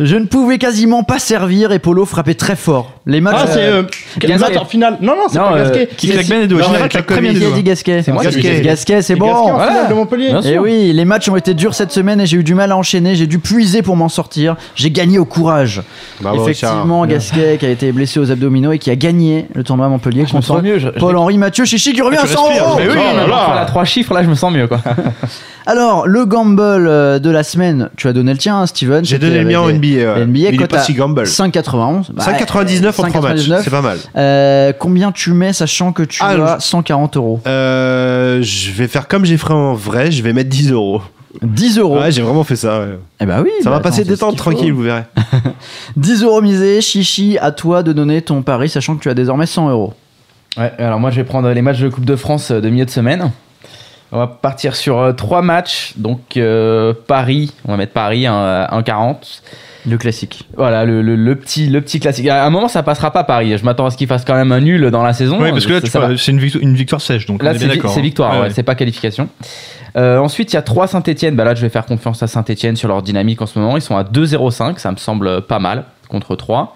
Je 0.00 0.16
ne 0.16 0.24
pouvais 0.26 0.58
quasiment 0.58 1.04
pas 1.04 1.20
servir 1.20 1.70
et 1.70 1.78
Polo 1.78 2.04
frappait 2.04 2.34
très 2.34 2.56
fort. 2.56 2.90
Les 3.06 3.20
matchs. 3.20 3.36
Ah, 3.38 3.46
c'est 3.46 3.62
euh, 3.62 3.82
le 3.82 4.26
Gasquet. 4.26 4.38
match 4.38 4.56
en 4.60 4.64
finale. 4.64 4.98
Non, 5.00 5.12
non, 5.14 5.22
c'est 5.30 5.38
Non, 5.38 5.44
pas 5.50 5.56
euh, 5.56 5.64
Gasquet. 5.70 5.88
Qui 5.96 6.08
claque 6.08 6.26
bien 6.26 6.40
les 6.40 6.46
doigts. 6.48 6.62
Général 6.64 6.88
claque 6.88 7.06
très 7.06 7.20
bien 7.20 7.32
les 7.32 7.38
doigts. 7.38 7.50
dit 7.54 7.62
Gasquet 7.62 8.02
C'est 8.02 8.10
moi 8.10 8.24
Gasquet. 8.24 8.40
qui 8.40 8.46
ai 8.48 8.54
dit. 8.56 8.62
Gasquet, 8.62 9.02
c'est 9.02 9.14
bon. 9.14 9.26
Gasquet 9.26 9.50
en 9.52 9.60
finale 9.68 9.88
de 9.88 9.94
Montpellier. 9.94 10.34
Et 10.46 10.58
oui, 10.58 10.92
les 10.92 11.04
matchs 11.04 11.28
ont 11.28 11.36
été 11.36 11.54
durs 11.54 11.74
cette 11.74 11.92
semaine 11.92 12.20
et 12.20 12.26
j'ai 12.26 12.38
eu 12.38 12.42
du 12.42 12.56
mal 12.56 12.72
à 12.72 12.76
enchaîner. 12.76 13.14
J'ai 13.14 13.28
dû 13.28 13.38
puiser 13.38 13.82
pour 13.82 13.94
m'en 13.94 14.08
sortir. 14.08 14.56
J'ai 14.74 14.90
gagné 14.90 15.20
au 15.20 15.26
courage. 15.26 15.80
Effectivement. 16.34 17.06
Gasquet 17.06 17.58
qui 17.60 17.66
a 17.66 17.70
été 17.70 17.92
blessé 17.92 18.18
aux 18.18 18.32
abdominaux 18.32 18.72
et 18.72 18.80
qui 18.80 18.90
a 18.90 18.96
gagné 18.96 19.46
le 19.54 19.62
tournoi 19.62 19.86
à 19.86 19.90
Montpellier 19.90 20.24
Je 20.28 20.34
me 20.36 20.40
sens 20.40 20.56
contre 20.56 20.62
mieux. 20.64 20.80
Paul-Henri 20.98 21.38
Mathieu 21.38 21.64
Chichi 21.66 21.92
qui 21.92 22.02
revient 22.02 22.16
Ah, 22.18 22.24
à 22.24 22.26
tu 22.26 22.32
100 22.32 22.44
respires. 22.48 22.64
euros. 22.68 22.76
Mais 22.80 22.88
oui, 22.88 22.98
la 23.54 23.64
trois 23.66 23.84
chiffres, 23.84 24.12
là, 24.12 24.24
je 24.24 24.28
me 24.28 24.34
sens 24.34 24.52
mieux, 24.52 24.66
quoi. 24.66 24.80
Alors, 25.66 26.06
le 26.14 26.26
gamble 26.26 26.60
euh, 26.62 27.18
de 27.18 27.28
la 27.28 27.42
semaine, 27.42 27.90
tu 27.96 28.06
as 28.06 28.12
donné 28.12 28.30
le 28.32 28.38
tien, 28.38 28.56
hein, 28.60 28.66
Steven. 28.66 29.04
J'ai 29.04 29.18
donné 29.18 29.40
le 29.40 29.44
mien 29.46 29.58
en 29.60 29.68
NBA. 29.68 29.86
ouais. 29.88 30.26
NBA, 30.26 30.38
Il 30.38 30.54
est 30.54 30.56
cote 30.56 30.70
pas 30.70 30.78
à 30.78 30.82
si 30.82 30.94
gamble. 30.94 31.24
5,91. 31.24 32.12
Bah, 32.12 32.24
5,99 32.24 32.88
en 32.88 33.08
3 33.08 33.20
matchs. 33.20 33.40
5,99. 33.48 33.60
C'est 33.64 33.70
pas 33.70 33.82
mal. 33.82 33.98
Euh, 34.16 34.72
combien 34.78 35.10
tu 35.10 35.32
mets 35.32 35.52
sachant 35.52 35.92
que 35.92 36.04
tu 36.04 36.20
Ah, 36.22 36.54
as 36.54 36.60
140 36.60 37.16
euros? 37.16 37.40
Euh, 37.48 38.40
je 38.42 38.70
vais 38.70 38.86
faire 38.86 39.08
comme 39.08 39.24
j'ai 39.24 39.36
fait 39.36 39.50
en 39.52 39.74
vrai, 39.74 40.12
je 40.12 40.22
vais 40.22 40.32
mettre 40.32 40.50
10 40.50 40.70
euros. 40.70 41.02
10 41.42 41.78
euros? 41.78 41.98
Ouais, 41.98 42.12
j'ai 42.12 42.22
vraiment 42.22 42.44
fait 42.44 42.54
ça. 42.54 42.78
ouais. 42.78 42.98
Eh 43.20 43.26
bah 43.26 43.40
oui. 43.42 43.50
Ça 43.62 43.70
bah 43.70 43.76
va 43.76 43.80
passer 43.82 44.02
attends, 44.02 44.10
détente 44.10 44.30
ce 44.30 44.36
qu'il 44.36 44.44
faut. 44.44 44.50
tranquille, 44.52 44.72
vous 44.72 44.82
verrez. 44.82 45.02
10 45.96 46.22
euros 46.22 46.40
misés, 46.42 46.80
Chichi, 46.80 47.38
à 47.40 47.50
toi 47.50 47.82
de 47.82 47.92
donner 47.92 48.22
ton 48.22 48.42
pari, 48.42 48.68
sachant 48.68 48.94
que 48.94 49.02
tu 49.02 49.10
as 49.10 49.14
désormais 49.14 49.46
100 49.46 49.68
euros. 49.70 49.94
Ouais, 50.56 50.72
alors 50.78 51.00
moi 51.00 51.10
je 51.10 51.16
vais 51.16 51.24
prendre 51.24 51.50
les 51.50 51.62
matchs 51.62 51.80
de 51.80 51.88
Coupe 51.88 52.04
de 52.04 52.14
France 52.14 52.52
de 52.52 52.70
milieu 52.70 52.84
de 52.84 52.90
semaine. 52.90 53.32
On 54.14 54.18
va 54.18 54.26
partir 54.28 54.76
sur 54.76 54.98
euh, 55.00 55.12
trois 55.12 55.42
matchs. 55.42 55.92
Donc 55.96 56.36
euh, 56.36 56.94
Paris, 57.06 57.52
on 57.66 57.72
va 57.72 57.76
mettre 57.76 57.92
Paris 57.92 58.26
à 58.26 58.68
1,40. 58.72 59.40
Le 59.86 59.98
classique. 59.98 60.44
Voilà, 60.56 60.84
le, 60.86 61.02
le- 61.02 61.14
le 61.16 61.34
petit, 61.36 61.66
le 61.68 61.80
petit 61.82 62.00
classique. 62.00 62.26
À 62.28 62.46
un 62.46 62.50
moment, 62.50 62.68
ça 62.68 62.82
passera 62.82 63.10
pas 63.10 63.22
Paris. 63.24 63.58
Je 63.58 63.64
m'attends 63.64 63.84
à 63.86 63.90
ce 63.90 63.98
qu'il 63.98 64.06
fasse 64.06 64.24
quand 64.24 64.34
même 64.34 64.50
un 64.52 64.60
nul 64.60 64.90
dans 64.90 65.02
la 65.02 65.12
saison. 65.12 65.38
Oui, 65.42 65.50
parce 65.50 65.66
que 65.66 65.72
là, 65.74 66.16
c'est 66.16 66.30
une, 66.32 66.38
victoire- 66.40 66.62
une 66.62 66.74
victoire 66.74 67.00
sèche, 67.02 67.26
donc 67.26 67.42
on 67.42 67.44
Là, 67.44 67.50
est 67.50 67.54
c'est 67.58 67.64
bien 67.66 67.74
vi- 67.74 67.76
d'accord. 67.76 67.90
c'est 67.92 68.00
hein. 68.00 68.02
victoire, 68.02 68.30
Ouais, 68.32 68.36
ouais, 68.38 68.42
ouais. 68.44 68.50
c'est 68.50 68.62
pas 68.62 68.74
qualification. 68.76 69.28
Euh, 69.96 70.18
ensuite, 70.18 70.52
il 70.52 70.56
y 70.56 70.58
a 70.58 70.62
3 70.62 70.86
Saint-Etienne. 70.86 71.36
Bah 71.36 71.44
là, 71.44 71.54
je 71.54 71.60
vais 71.60 71.68
faire 71.68 71.84
confiance 71.84 72.22
à 72.22 72.28
Saint-Etienne 72.28 72.76
sur 72.76 72.88
leur 72.88 73.02
dynamique 73.02 73.42
en 73.42 73.46
ce 73.46 73.58
moment. 73.58 73.76
Ils 73.76 73.82
sont 73.82 73.96
à 73.96 74.04
2,05. 74.04 74.78
Ça 74.78 74.90
me 74.90 74.96
semble 74.96 75.42
pas 75.42 75.58
mal 75.58 75.84
contre 76.08 76.34
3. 76.34 76.74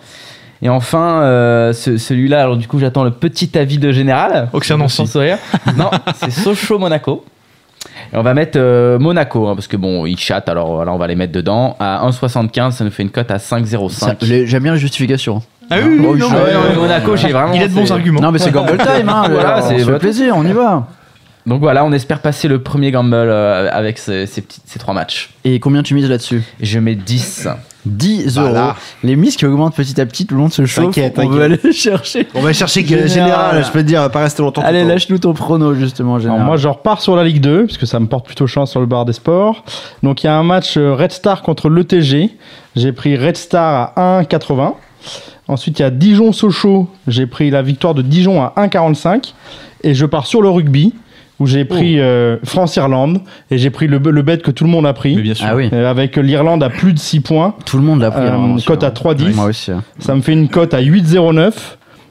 Et 0.63 0.69
enfin, 0.69 1.21
euh, 1.23 1.73
ce- 1.73 1.99
celui-là, 1.99 2.43
alors 2.43 2.57
du 2.57 2.67
coup, 2.67 2.79
j'attends 2.79 3.05
le 3.05 3.11
petit 3.13 3.57
avis 3.57 3.79
de 3.79 3.93
général. 3.93 4.49
Auxerre 4.53 4.79
Nancy. 4.79 4.97
Sans 4.97 5.07
sourire. 5.07 5.39
non, 5.77 5.91
c'est 6.17 6.31
Sochaux-Monaco. 6.33 7.25
Et 8.13 8.17
on 8.17 8.23
va 8.23 8.35
mettre 8.35 8.59
euh, 8.59 8.99
Monaco, 8.99 9.47
hein, 9.49 9.55
parce 9.55 9.69
que 9.69 9.77
bon, 9.77 10.05
ils 10.07 10.19
chattent, 10.19 10.49
alors 10.49 10.75
voilà, 10.75 10.93
on 10.93 10.99
va 10.99 11.07
les 11.07 11.15
mettre 11.15 11.33
dedans. 11.33 11.77
À 11.79 12.05
1,75, 12.09 12.73
ça 12.73 12.85
nous 12.85 12.91
fait 12.91 13.03
une 13.05 13.11
cote 13.11 13.31
à 13.31 13.39
Ça, 13.39 13.59
5,05. 13.61 14.17
les- 14.27 14.47
J'aime 14.47 14.63
bien 14.65 14.73
les 14.73 14.79
justifications. 14.79 15.43
Ah 15.71 15.77
oui, 15.83 15.97
oui, 16.01 16.05
Oh, 16.09 16.13
oui, 16.15 16.19
non, 16.21 16.29
je- 16.29 16.35
mais, 16.35 16.41
Ouais, 16.43 16.55
non, 16.55 16.61
mais 16.71 16.77
euh, 16.77 16.81
Monaco, 16.81 17.17
j'ai 17.17 17.29
vraiment. 17.33 17.53
Il 17.53 17.63
a 17.63 17.69
de 17.69 17.75
bons 17.75 17.93
arguments. 17.93 18.21
Non, 18.21 18.33
mais 18.33 18.39
c'est 18.39 18.51
Gamble 18.51 18.79
Time, 18.79 19.09
hein. 19.09 19.25
Voilà, 19.31 19.63
c'est 19.63 19.77
votre- 19.79 19.99
plaisir, 19.99 20.35
on 20.37 20.45
y 20.45 20.53
va. 20.53 20.87
Donc 21.47 21.61
voilà, 21.61 21.85
on 21.85 21.93
espère 21.93 22.21
passer 22.21 22.47
le 22.49 22.63
premier 22.63 22.91
gamble 22.91 23.15
euh, 23.15 23.71
avec 23.73 23.97
ces, 23.99 24.27
ces, 24.27 24.43
petits, 24.43 24.61
ces 24.67 24.79
trois 24.79 24.93
matchs. 24.93 25.31
Et 25.45 25.61
combien 25.61 25.83
tu 25.83 25.95
mises 25.95 26.09
là-dessus? 26.09 26.43
Je 26.61 26.79
mets 26.79 26.95
10. 26.95 27.49
10 27.89 28.37
euros. 28.39 28.49
Voilà. 28.49 28.77
Les 29.03 29.17
mises 29.17 29.37
qui 29.37 29.47
augmentent 29.47 29.75
petit 29.75 30.01
à 30.01 30.07
petit 30.07 30.27
tout 30.27 30.35
le 30.35 30.41
long 30.41 30.49
de 30.49 30.53
ce 30.53 30.65
show. 30.67 30.83
T'inquiète, 30.85 31.15
On 31.19 31.23
t'inquiète. 31.23 31.41
aller 31.65 31.73
chercher. 31.73 32.27
On 32.35 32.41
va 32.41 32.53
chercher 32.53 32.85
Général. 32.85 33.09
général. 33.09 33.65
je 33.65 33.71
peux 33.71 33.81
te 33.83 33.87
dire, 33.87 34.01
on 34.01 34.03
va 34.03 34.09
pas 34.11 34.21
rester 34.21 34.43
longtemps. 34.43 34.63
Allez, 34.63 34.85
lâche-nous 34.85 35.19
ton 35.19 35.33
prono, 35.35 35.75
justement, 35.75 36.11
Alors 36.17 36.21
général. 36.23 36.45
moi, 36.47 36.57
je 36.57 36.69
repars 36.69 37.01
sur 37.01 37.17
la 37.17 37.25
Ligue 37.25 37.41
2, 37.41 37.65
puisque 37.67 37.87
ça 37.87 37.99
me 38.01 38.07
porte 38.07 38.27
plutôt 38.27 38.47
chance 38.47 38.71
sur 38.71 38.81
le 38.81 38.87
bar 38.87 39.05
des 39.05 39.13
sports. 39.13 39.65
Donc, 40.03 40.23
il 40.23 40.27
y 40.27 40.31
a 40.31 40.37
un 40.37 40.43
match 40.45 40.77
euh, 40.77 40.95
Red 40.95 41.13
Star 41.13 41.43
contre 41.43 41.69
l'ETG. 41.71 42.31
J'ai 42.77 42.93
pris 42.93 43.17
Red 43.17 43.37
Star 43.37 43.93
à 43.97 44.23
1,80. 44.23 44.75
Ensuite, 45.49 45.79
il 45.79 45.83
y 45.83 45.85
a 45.85 45.91
Dijon-Sochaux. 45.91 46.89
J'ai 47.07 47.27
pris 47.27 47.51
la 47.51 47.63
victoire 47.63 47.95
de 47.95 48.03
Dijon 48.03 48.43
à 48.43 48.53
1,45. 48.57 49.33
Et 49.85 49.95
je 49.95 50.05
pars 50.07 50.27
sur 50.27 50.43
le 50.43 50.49
rugby, 50.51 50.93
où 51.41 51.47
j'ai 51.47 51.65
pris 51.65 52.01
euh, 52.01 52.37
France-Irlande. 52.45 53.21
Et 53.51 53.59
j'ai 53.59 53.71
pris 53.71 53.87
le, 53.87 53.99
le 53.99 54.23
bet 54.23 54.39
que 54.39 54.51
tout 54.51 54.65
le 54.65 54.71
monde 54.71 54.87
a 54.87 54.91
Mais 54.91 54.95
pris, 54.95 55.17
bien 55.23 55.35
sûr. 55.35 55.47
Ah 55.49 55.55
oui, 55.57 55.69
euh, 55.73 55.91
avec 55.91 56.17
l'Irlande 56.17 56.63
à 56.63 56.71
plus 56.71 56.93
de 56.93 56.99
6 56.99 57.21
points. 57.21 57.55
tout 57.65 57.77
le 57.77 57.83
monde 57.83 58.01
l'a 58.01 58.11
pris. 58.11 58.23
Euh, 58.23 58.29
vraiment, 58.31 58.57
cote 58.67 58.83
à 58.85 58.91
3,10. 58.91 59.35
Moi 59.35 59.45
aussi. 59.47 59.71
hein. 59.71 59.83
Ça 59.99 60.15
me 60.15 60.21
fait 60.21 60.33
une 60.33 60.49
cote 60.49 60.75
à 60.75 60.81
8,09. 60.83 61.53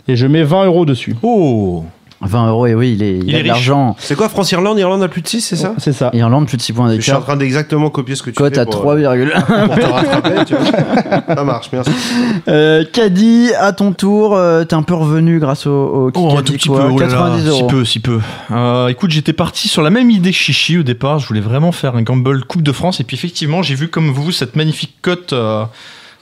Et 0.09 0.15
je 0.15 0.25
mets 0.25 0.43
20 0.43 0.65
euros 0.67 0.85
dessus. 0.85 1.15
Oh 1.21 1.83
20 2.21 2.47
euros, 2.49 2.65
et 2.65 2.73
oui, 2.73 2.93
il, 2.93 3.03
est, 3.03 3.17
il, 3.17 3.29
Il 3.29 3.35
a 3.35 3.39
est 3.39 3.43
de 3.43 3.43
riche. 3.43 3.47
l'argent. 3.47 3.95
C'est 3.99 4.15
quoi 4.15 4.27
France-Irlande 4.27 4.79
Irlande 4.79 5.03
a 5.03 5.07
plus 5.07 5.21
de 5.21 5.27
6, 5.27 5.41
c'est 5.41 5.55
ça? 5.55 5.73
C'est 5.77 5.93
ça. 5.93 6.09
Irlande, 6.13 6.47
plus 6.47 6.57
de 6.57 6.61
6 6.63 6.73
points 6.73 6.87
Je 6.95 6.99
suis 7.01 7.11
en 7.11 7.15
d'écart. 7.15 7.25
train 7.25 7.37
d'exactement 7.37 7.89
copier 7.91 8.15
ce 8.15 8.23
que 8.23 8.31
tu 8.31 8.35
Cote 8.37 8.55
fais 8.55 8.61
à 8.61 8.65
pour, 8.65 8.85
3,1. 8.85 9.65
pour 9.67 9.75
te 9.75 9.85
rattraper. 9.85 10.45
tu 10.45 10.55
vois. 10.55 11.35
Ça 11.35 11.43
marche, 11.43 11.69
merci. 11.71 11.91
Euh, 12.47 12.83
Caddy, 12.91 13.51
à 13.59 13.73
ton 13.73 13.91
tour, 13.91 14.35
euh, 14.35 14.63
t'es 14.63 14.73
un 14.73 14.81
peu 14.83 14.93
revenu 14.93 15.39
grâce 15.39 15.67
au, 15.67 15.71
au 15.71 16.11
Oh, 16.15 16.37
un 16.37 16.41
tout 16.43 16.53
petit 16.53 16.69
peu, 16.69 16.75
quoi. 16.75 16.89
oh 16.91 16.99
là 16.99 17.07
là, 17.07 17.11
90 17.13 17.41
si 17.43 17.47
euros. 17.49 17.67
peu, 17.67 17.85
si 17.85 17.99
peu. 17.99 18.19
Euh, 18.51 18.87
écoute, 18.87 19.11
j'étais 19.11 19.33
parti 19.33 19.67
sur 19.67 19.81
la 19.81 19.89
même 19.89 20.09
idée 20.09 20.31
que 20.31 20.35
Chichi 20.37 20.77
au 20.77 20.83
départ. 20.83 21.19
Je 21.19 21.27
voulais 21.27 21.41
vraiment 21.41 21.71
faire 21.71 21.95
un 21.95 22.01
gamble 22.03 22.43
Coupe 22.45 22.61
de 22.63 22.71
France. 22.71 22.99
Et 22.99 23.03
puis 23.03 23.15
effectivement, 23.15 23.61
j'ai 23.63 23.75
vu 23.75 23.89
comme 23.89 24.09
vous 24.11 24.31
cette 24.31 24.55
magnifique 24.55 24.95
cote 25.01 25.33
euh, 25.33 25.65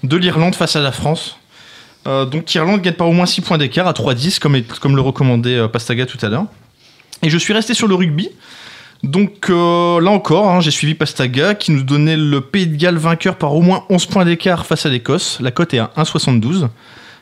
de 0.04 0.18
l'Irlande 0.18 0.56
face 0.56 0.76
à 0.76 0.82
la 0.82 0.92
France. 0.92 1.38
Euh, 2.08 2.26
donc 2.26 2.54
l'Irlande 2.54 2.82
gagne 2.82 2.94
par 2.94 3.08
au 3.08 3.14
moins 3.14 3.26
6 3.26 3.42
points 3.42 3.58
d'écart 3.58 3.88
à 3.88 3.94
3-10, 3.94 4.40
comme, 4.40 4.62
comme 4.82 4.96
le 4.96 5.02
recommandait 5.02 5.58
euh, 5.58 5.68
Pastaga 5.68 6.06
tout 6.06 6.18
à 6.22 6.30
l'heure. 6.30 6.46
Et 7.24 7.30
je 7.30 7.38
suis 7.38 7.54
resté 7.54 7.74
sur 7.74 7.88
le 7.88 7.96
rugby. 7.96 8.30
Donc 9.04 9.50
euh, 9.50 10.00
là 10.02 10.12
encore, 10.12 10.50
hein, 10.50 10.62
j'ai 10.62 10.72
suivi 10.72 10.94
Pastaga 10.94 11.54
qui 11.56 11.72
nous 11.72 11.84
donnait 11.84 12.18
le 12.18 12.42
Pays 12.42 12.68
de 12.68 12.76
Galles 12.76 12.98
vainqueur 12.98 13.36
par 13.36 13.54
au 13.56 13.62
moins 13.62 13.84
11 13.90 14.06
points 14.08 14.26
d'écart 14.26 14.66
face 14.66 14.86
à 14.86 14.90
l'Écosse. 14.90 15.40
La 15.42 15.52
cote 15.52 15.74
est 15.74 15.80
à 15.80 15.92
1,72. 15.98 16.68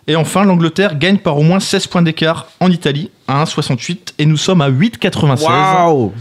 Et 0.08 0.16
enfin, 0.16 0.44
l'Angleterre 0.44 0.98
gagne 0.98 1.18
par 1.18 1.38
au 1.38 1.44
moins 1.44 1.60
16 1.60 1.88
points 1.88 2.02
d'écart 2.02 2.48
en 2.60 2.70
Italie 2.70 3.10
à 3.28 3.44
1,68 3.44 4.14
et 4.18 4.26
nous 4.26 4.38
sommes 4.38 4.62
à 4.62 4.70
8,96. 4.70 5.44
Waouh 5.44 6.14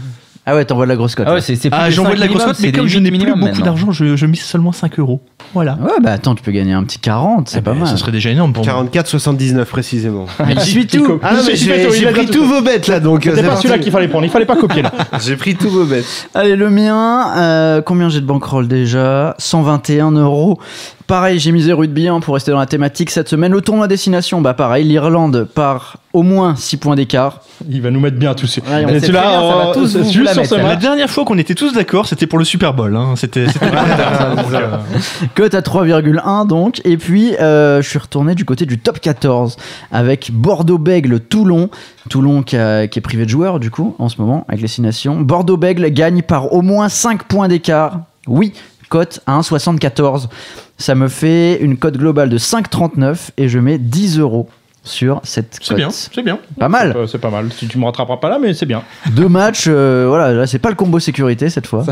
Ah 0.45 0.55
ouais, 0.55 0.65
t'envoies 0.65 0.85
de 0.85 0.89
la 0.89 0.97
grosse 0.97 1.15
cote. 1.15 1.25
Ah 1.29 1.35
ouais, 1.35 1.41
c'est 1.41 1.55
c'est 1.55 1.69
plus 1.69 1.79
Ah, 1.81 1.89
j'envoie 1.89 2.11
5 2.11 2.15
de 2.17 2.21
la 2.21 2.27
grosse 2.27 2.43
cote, 2.43 2.57
mais 2.59 2.67
c'est 2.67 2.71
comme 2.73 2.87
je 2.87 2.99
n'ai 2.99 3.09
8 3.09 3.17
plus 3.17 3.25
minimum 3.27 3.47
beaucoup 3.49 3.61
d'argent, 3.61 3.91
je, 3.91 4.17
je 4.17 4.25
mise 4.25 4.41
seulement 4.41 4.73
5 4.73 4.99
euros. 4.99 5.21
Voilà. 5.53 5.77
Ouais, 5.81 5.91
bah 6.01 6.11
attends, 6.11 6.35
tu 6.35 6.43
peux 6.43 6.51
gagner 6.51 6.73
un 6.73 6.83
petit 6.83 6.99
40, 6.99 7.47
c'est 7.47 7.59
Eh 7.59 7.61
pas 7.61 7.71
ben, 7.71 7.79
mal. 7.79 7.87
Ce 7.87 7.95
serait 7.95 8.11
déjà 8.11 8.29
énorme 8.29 8.51
pour 8.51 8.65
moi. 8.65 8.83
44,79 8.93 9.63
précisément. 9.65 10.25
Il 10.49 10.59
suit 10.59 10.85
tout. 10.87 11.19
Ah 11.23 11.33
non, 11.35 11.41
mais 11.47 11.55
j'ai 11.55 11.85
tout, 11.85 11.93
il 11.93 11.99
j'ai 12.01 12.07
a 12.07 12.11
pris 12.11 12.25
tout. 12.25 12.33
tous 12.33 12.45
vos 12.45 12.61
bêtes 12.61 12.87
là 12.87 12.99
donc. 12.99 13.25
euh, 13.25 13.29
C'était 13.31 13.43
c'est 13.43 13.47
pas 13.47 13.55
celui-là 13.55 13.77
qu'il 13.79 13.91
fallait 13.93 14.07
prendre. 14.09 14.25
Il 14.25 14.31
fallait 14.31 14.45
pas 14.45 14.57
copier 14.57 14.81
là. 14.81 14.91
J'ai 15.25 15.37
pris 15.37 15.55
tous 15.55 15.69
vos 15.69 15.85
bêtes. 15.85 16.27
Allez, 16.33 16.55
le 16.57 16.69
mien, 16.69 17.31
euh, 17.37 17.81
combien 17.81 18.09
j'ai 18.09 18.19
de 18.19 18.25
bankroll 18.25 18.67
déjà? 18.67 19.35
121 19.37 20.11
euros. 20.11 20.59
Pareil, 21.07 21.37
j'ai 21.37 21.51
misé 21.51 21.73
rugby 21.73 22.07
hein, 22.07 22.19
pour 22.21 22.33
rester 22.33 22.51
dans 22.51 22.59
la 22.59 22.65
thématique 22.65 23.09
cette 23.11 23.27
semaine. 23.27 23.51
Le 23.51 23.61
tournoi 23.61 23.87
destination, 23.87 24.41
bah 24.41 24.53
pareil, 24.53 24.85
l'Irlande 24.85 25.43
part 25.53 25.97
au 26.13 26.23
moins 26.23 26.55
6 26.55 26.77
points 26.77 26.95
d'écart. 26.95 27.41
Il 27.69 27.81
va 27.81 27.91
nous 27.91 27.99
mettre 27.99 28.17
bien 28.17 28.33
tous. 28.33 28.57
Ouais, 28.57 28.63
on 28.85 28.99
tu 28.99 29.11
bien, 29.11 29.21
ça 29.21 29.55
va 29.57 29.71
tous 29.73 29.87
c'est 29.87 29.99
vous 29.99 30.11
juste 30.11 30.33
la 30.35 30.41
mettre. 30.41 30.57
La 30.57 30.75
dernière 30.77 31.09
fois 31.09 31.25
qu'on 31.25 31.37
était 31.37 31.55
tous 31.55 31.73
d'accord, 31.73 32.07
c'était 32.07 32.25
pour 32.25 32.39
le 32.39 32.45
Super 32.45 32.73
Bowl. 32.73 32.95
hein. 32.95 33.15
C'était 33.17 33.45
Cote 35.35 35.53
à 35.53 35.61
3,1 35.61 36.47
donc. 36.47 36.81
Et 36.85 36.97
puis, 36.97 37.35
euh, 37.35 37.81
je 37.81 37.89
suis 37.89 37.99
retourné 37.99 38.33
du 38.35 38.45
côté 38.45 38.65
du 38.65 38.79
top 38.79 38.99
14 38.99 39.57
avec 39.91 40.31
Bordeaux-Bègle, 40.33 41.19
Toulon. 41.19 41.69
Toulon 42.09 42.43
qui, 42.43 42.57
a- 42.57 42.87
qui 42.87 42.99
est 42.99 43.01
privé 43.01 43.25
de 43.25 43.29
joueurs 43.29 43.59
du 43.59 43.69
coup 43.71 43.95
en 43.99 44.09
ce 44.09 44.19
moment 44.21 44.45
avec 44.47 44.61
les 44.61 44.67
6 44.67 44.81
nations. 44.81 45.19
Bordeaux-Bègle 45.19 45.89
gagne 45.91 46.21
par 46.21 46.53
au 46.53 46.61
moins 46.61 46.89
5 46.89 47.23
points 47.23 47.47
d'écart. 47.47 47.99
Oui, 48.27 48.53
cote 48.89 49.19
à 49.25 49.37
1,74. 49.39 50.27
Ça 50.77 50.95
me 50.95 51.07
fait 51.07 51.61
une 51.61 51.77
cote 51.77 51.97
globale 51.97 52.29
de 52.29 52.37
5,39 52.37 53.29
et 53.37 53.47
je 53.47 53.59
mets 53.59 53.77
10 53.77 54.19
euros 54.19 54.49
sur 54.83 55.21
cette 55.23 55.57
C'est 55.61 55.75
bien, 55.75 55.89
c'est 55.91 56.21
bien. 56.23 56.39
Pas 56.59 56.67
mal. 56.67 56.93
Euh, 56.95 57.07
C'est 57.07 57.17
pas 57.19 57.29
mal. 57.29 57.49
Si 57.53 57.67
tu 57.67 57.77
me 57.77 57.85
rattraperas 57.85 58.17
pas 58.17 58.29
là, 58.29 58.37
mais 58.41 58.53
c'est 58.53 58.65
bien. 58.65 58.81
Deux 59.11 59.29
matchs, 59.29 59.65
euh, 59.69 60.05
voilà, 60.09 60.33
là 60.33 60.45
c'est 60.47 60.59
pas 60.59 60.69
le 60.69 60.75
combo 60.75 60.99
sécurité 60.99 61.49
cette 61.49 61.67
fois. 61.67 61.85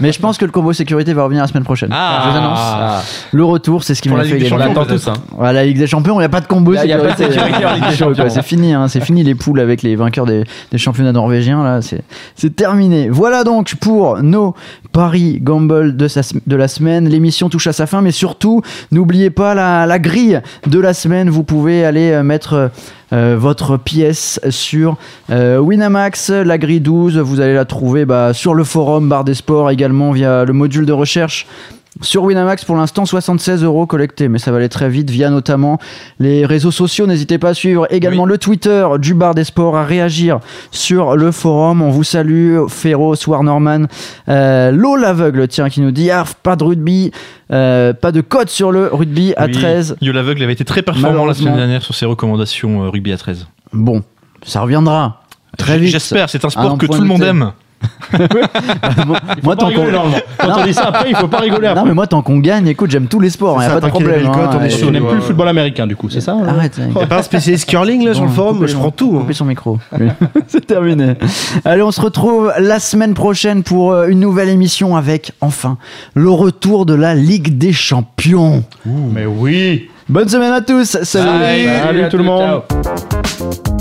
Mais 0.00 0.12
je 0.12 0.20
pense 0.20 0.36
que 0.36 0.44
le 0.44 0.50
combo 0.50 0.72
sécurité 0.74 1.14
va 1.14 1.24
revenir 1.24 1.42
la 1.42 1.48
semaine 1.48 1.64
prochaine. 1.64 1.88
Ah. 1.92 2.22
je 2.24 2.30
vous 2.30 2.36
annonce. 2.36 3.28
Le 3.32 3.44
retour, 3.44 3.84
c'est 3.84 3.94
ce 3.94 4.02
qui 4.02 4.08
m'a 4.10 4.22
fait 4.24 4.38
gagner. 4.38 4.52
On 4.76 4.84
tous. 4.84 5.08
Hein. 5.08 5.14
Voilà, 5.32 5.52
la 5.54 5.64
Ligue 5.66 5.78
des 5.78 5.86
Champions, 5.86 6.14
il 6.16 6.18
n'y 6.18 6.24
a 6.24 6.28
pas 6.28 6.40
de 6.42 6.46
combo 6.46 6.72
de 6.74 6.78
sécurité. 6.78 7.24
sécurité 7.32 7.64
en 7.66 7.74
Ligue 7.74 7.84
des 7.84 7.90
C'est. 7.90 7.96
Champions. 7.96 8.42
Fini, 8.42 8.72
hein, 8.74 8.88
c'est 8.88 9.00
fini 9.00 9.22
les 9.24 9.34
poules 9.34 9.60
avec 9.60 9.82
les 9.82 9.96
vainqueurs 9.96 10.26
des, 10.26 10.44
des 10.70 10.78
championnats 10.78 11.12
norvégiens. 11.12 11.62
Là, 11.64 11.80
c'est 11.82 12.02
c'est 12.34 12.54
terminé. 12.54 13.08
Voilà 13.08 13.44
donc 13.44 13.74
pour 13.76 14.22
nos 14.22 14.54
paris 14.92 15.38
gamble 15.42 15.96
de, 15.96 16.06
sa- 16.08 16.20
de 16.46 16.56
la 16.56 16.68
semaine. 16.68 17.08
L'émission 17.08 17.48
touche 17.48 17.66
à 17.66 17.72
sa 17.72 17.86
fin, 17.86 18.02
mais 18.02 18.10
surtout, 18.12 18.62
n'oubliez 18.92 19.30
pas 19.30 19.54
la, 19.54 19.86
la 19.86 19.98
grille 19.98 20.40
de 20.66 20.78
la 20.78 20.92
semaine. 20.94 21.30
Vous 21.30 21.42
pouvez 21.44 21.84
aller 21.84 22.10
euh, 22.12 22.22
mettre 22.26 22.70
euh, 23.12 23.36
votre 23.38 23.76
pièce 23.78 24.40
sur 24.50 24.96
euh, 25.30 25.58
Winamax, 25.58 26.30
la 26.30 26.58
grille 26.58 26.80
12. 26.80 27.18
Vous 27.18 27.40
allez 27.40 27.54
la 27.54 27.64
trouver 27.64 28.04
bah, 28.04 28.34
sur 28.34 28.52
le 28.54 28.64
forum 28.64 29.08
Bar 29.08 29.24
des 29.24 29.34
Sports 29.34 29.70
également 29.70 30.10
via 30.10 30.44
le 30.44 30.52
module 30.52 30.84
de 30.84 30.92
recherche. 30.92 31.46
Sur 32.02 32.24
Winamax, 32.24 32.64
pour 32.64 32.76
l'instant, 32.76 33.06
76 33.06 33.64
euros 33.64 33.86
collectés, 33.86 34.28
mais 34.28 34.38
ça 34.38 34.50
va 34.50 34.58
aller 34.58 34.68
très 34.68 34.88
vite 34.88 35.08
via 35.08 35.30
notamment 35.30 35.78
les 36.18 36.44
réseaux 36.44 36.70
sociaux. 36.70 37.06
N'hésitez 37.06 37.38
pas 37.38 37.50
à 37.50 37.54
suivre 37.54 37.86
également 37.90 38.26
le 38.26 38.36
Twitter 38.36 38.86
du 38.98 39.14
Bar 39.14 39.34
des 39.34 39.44
Sports, 39.44 39.76
à 39.76 39.84
réagir 39.84 40.40
sur 40.70 41.16
le 41.16 41.32
forum. 41.32 41.80
On 41.80 41.90
vous 41.90 42.04
salue, 42.04 42.58
War 43.26 43.42
Norman, 43.42 43.84
euh, 44.28 44.70
L'eau 44.70 44.96
l'aveugle, 44.96 45.48
tiens, 45.48 45.70
qui 45.70 45.80
nous 45.80 45.90
dit 45.90 46.10
ah, 46.10 46.24
pas 46.42 46.56
de 46.56 46.64
rugby, 46.64 47.12
euh, 47.50 47.94
pas 47.94 48.12
de 48.12 48.20
code 48.20 48.50
sur 48.50 48.72
le 48.72 48.88
rugby 48.88 49.32
à 49.36 49.46
Oui, 49.46 49.52
13. 49.52 49.96
Yo 50.02 50.12
l'aveugle 50.12 50.42
avait 50.42 50.52
été 50.52 50.64
très 50.64 50.82
performant 50.82 51.24
la 51.24 51.34
semaine 51.34 51.56
dernière 51.56 51.82
sur 51.82 51.94
ses 51.94 52.06
recommandations 52.06 52.84
euh, 52.84 52.90
rugby 52.90 53.12
à 53.12 53.16
13. 53.16 53.46
Bon, 53.72 54.02
ça 54.44 54.60
reviendra 54.60 55.22
très 55.56 55.78
vite. 55.78 55.90
J'espère, 55.90 56.28
c'est 56.28 56.44
un 56.44 56.48
un 56.48 56.50
sport 56.50 56.78
que 56.78 56.86
tout 56.86 57.00
le 57.00 57.06
monde 57.06 57.22
aime. 57.22 57.52
Moi, 59.42 59.56
tant 59.56 59.64
qu'on 59.66 59.68
rigoler, 59.70 59.92
normalement. 59.92 60.16
Quand 60.38 60.60
on 60.60 60.64
dit 60.64 60.74
ça 60.74 60.84
après, 60.88 61.10
il 61.10 61.16
faut 61.16 61.28
pas 61.28 61.38
rigoler 61.38 61.66
après. 61.68 61.80
non, 61.82 61.86
mais 61.86 61.94
moi, 61.94 62.06
tant 62.06 62.22
qu'on 62.22 62.38
gagne, 62.38 62.66
écoute, 62.68 62.90
j'aime 62.90 63.06
tous 63.08 63.20
les 63.20 63.30
sports, 63.30 63.56
il 63.62 63.66
n'y 63.66 63.72
a 63.72 63.74
pas 63.74 63.80
de 63.80 63.88
problème. 63.90 64.30
cotes, 64.30 64.54
on 64.54 64.90
n'aime 64.90 65.02
Ouais, 65.04 65.08
plus 65.10 65.16
le 65.16 65.22
football 65.22 65.48
américain, 65.48 65.86
du 65.86 65.96
coup, 65.96 66.08
c'est 66.08 66.20
ça 66.20 66.32
hein 66.32 66.46
Arrête. 66.48 66.78
Il 66.94 67.02
a 67.02 67.06
pas 67.06 67.18
un 67.18 67.22
spécialiste 67.22 67.68
curling 67.68 68.04
là 68.04 68.14
sur 68.14 68.22
le 68.24 68.28
Bon, 68.28 68.34
forum 68.34 68.66
je 68.66 68.74
prends 68.76 68.90
tout. 68.90 69.12
hein. 69.16 69.20
coupez 69.20 69.34
son 69.34 69.44
micro. 69.44 69.78
C'est 70.48 70.66
terminé. 70.66 71.14
Allez, 71.64 71.82
on 71.82 71.90
se 71.90 72.00
retrouve 72.00 72.52
la 72.58 72.78
semaine 72.80 73.14
prochaine 73.14 73.62
pour 73.62 73.92
euh, 73.92 74.08
une 74.08 74.20
nouvelle 74.20 74.48
émission 74.48 74.96
avec 74.96 75.32
enfin 75.40 75.76
le 76.14 76.30
retour 76.30 76.86
de 76.86 76.94
la 76.94 77.14
Ligue 77.14 77.58
des 77.58 77.72
Champions. 77.72 78.64
Mais 78.84 79.26
oui. 79.26 79.88
Bonne 80.08 80.28
semaine 80.28 80.52
à 80.52 80.60
tous. 80.60 80.98
Salut. 81.02 81.66
Salut 81.84 82.08
tout 82.08 82.18
le 82.18 82.24
monde. 82.24 82.62
Ciao. 82.70 83.75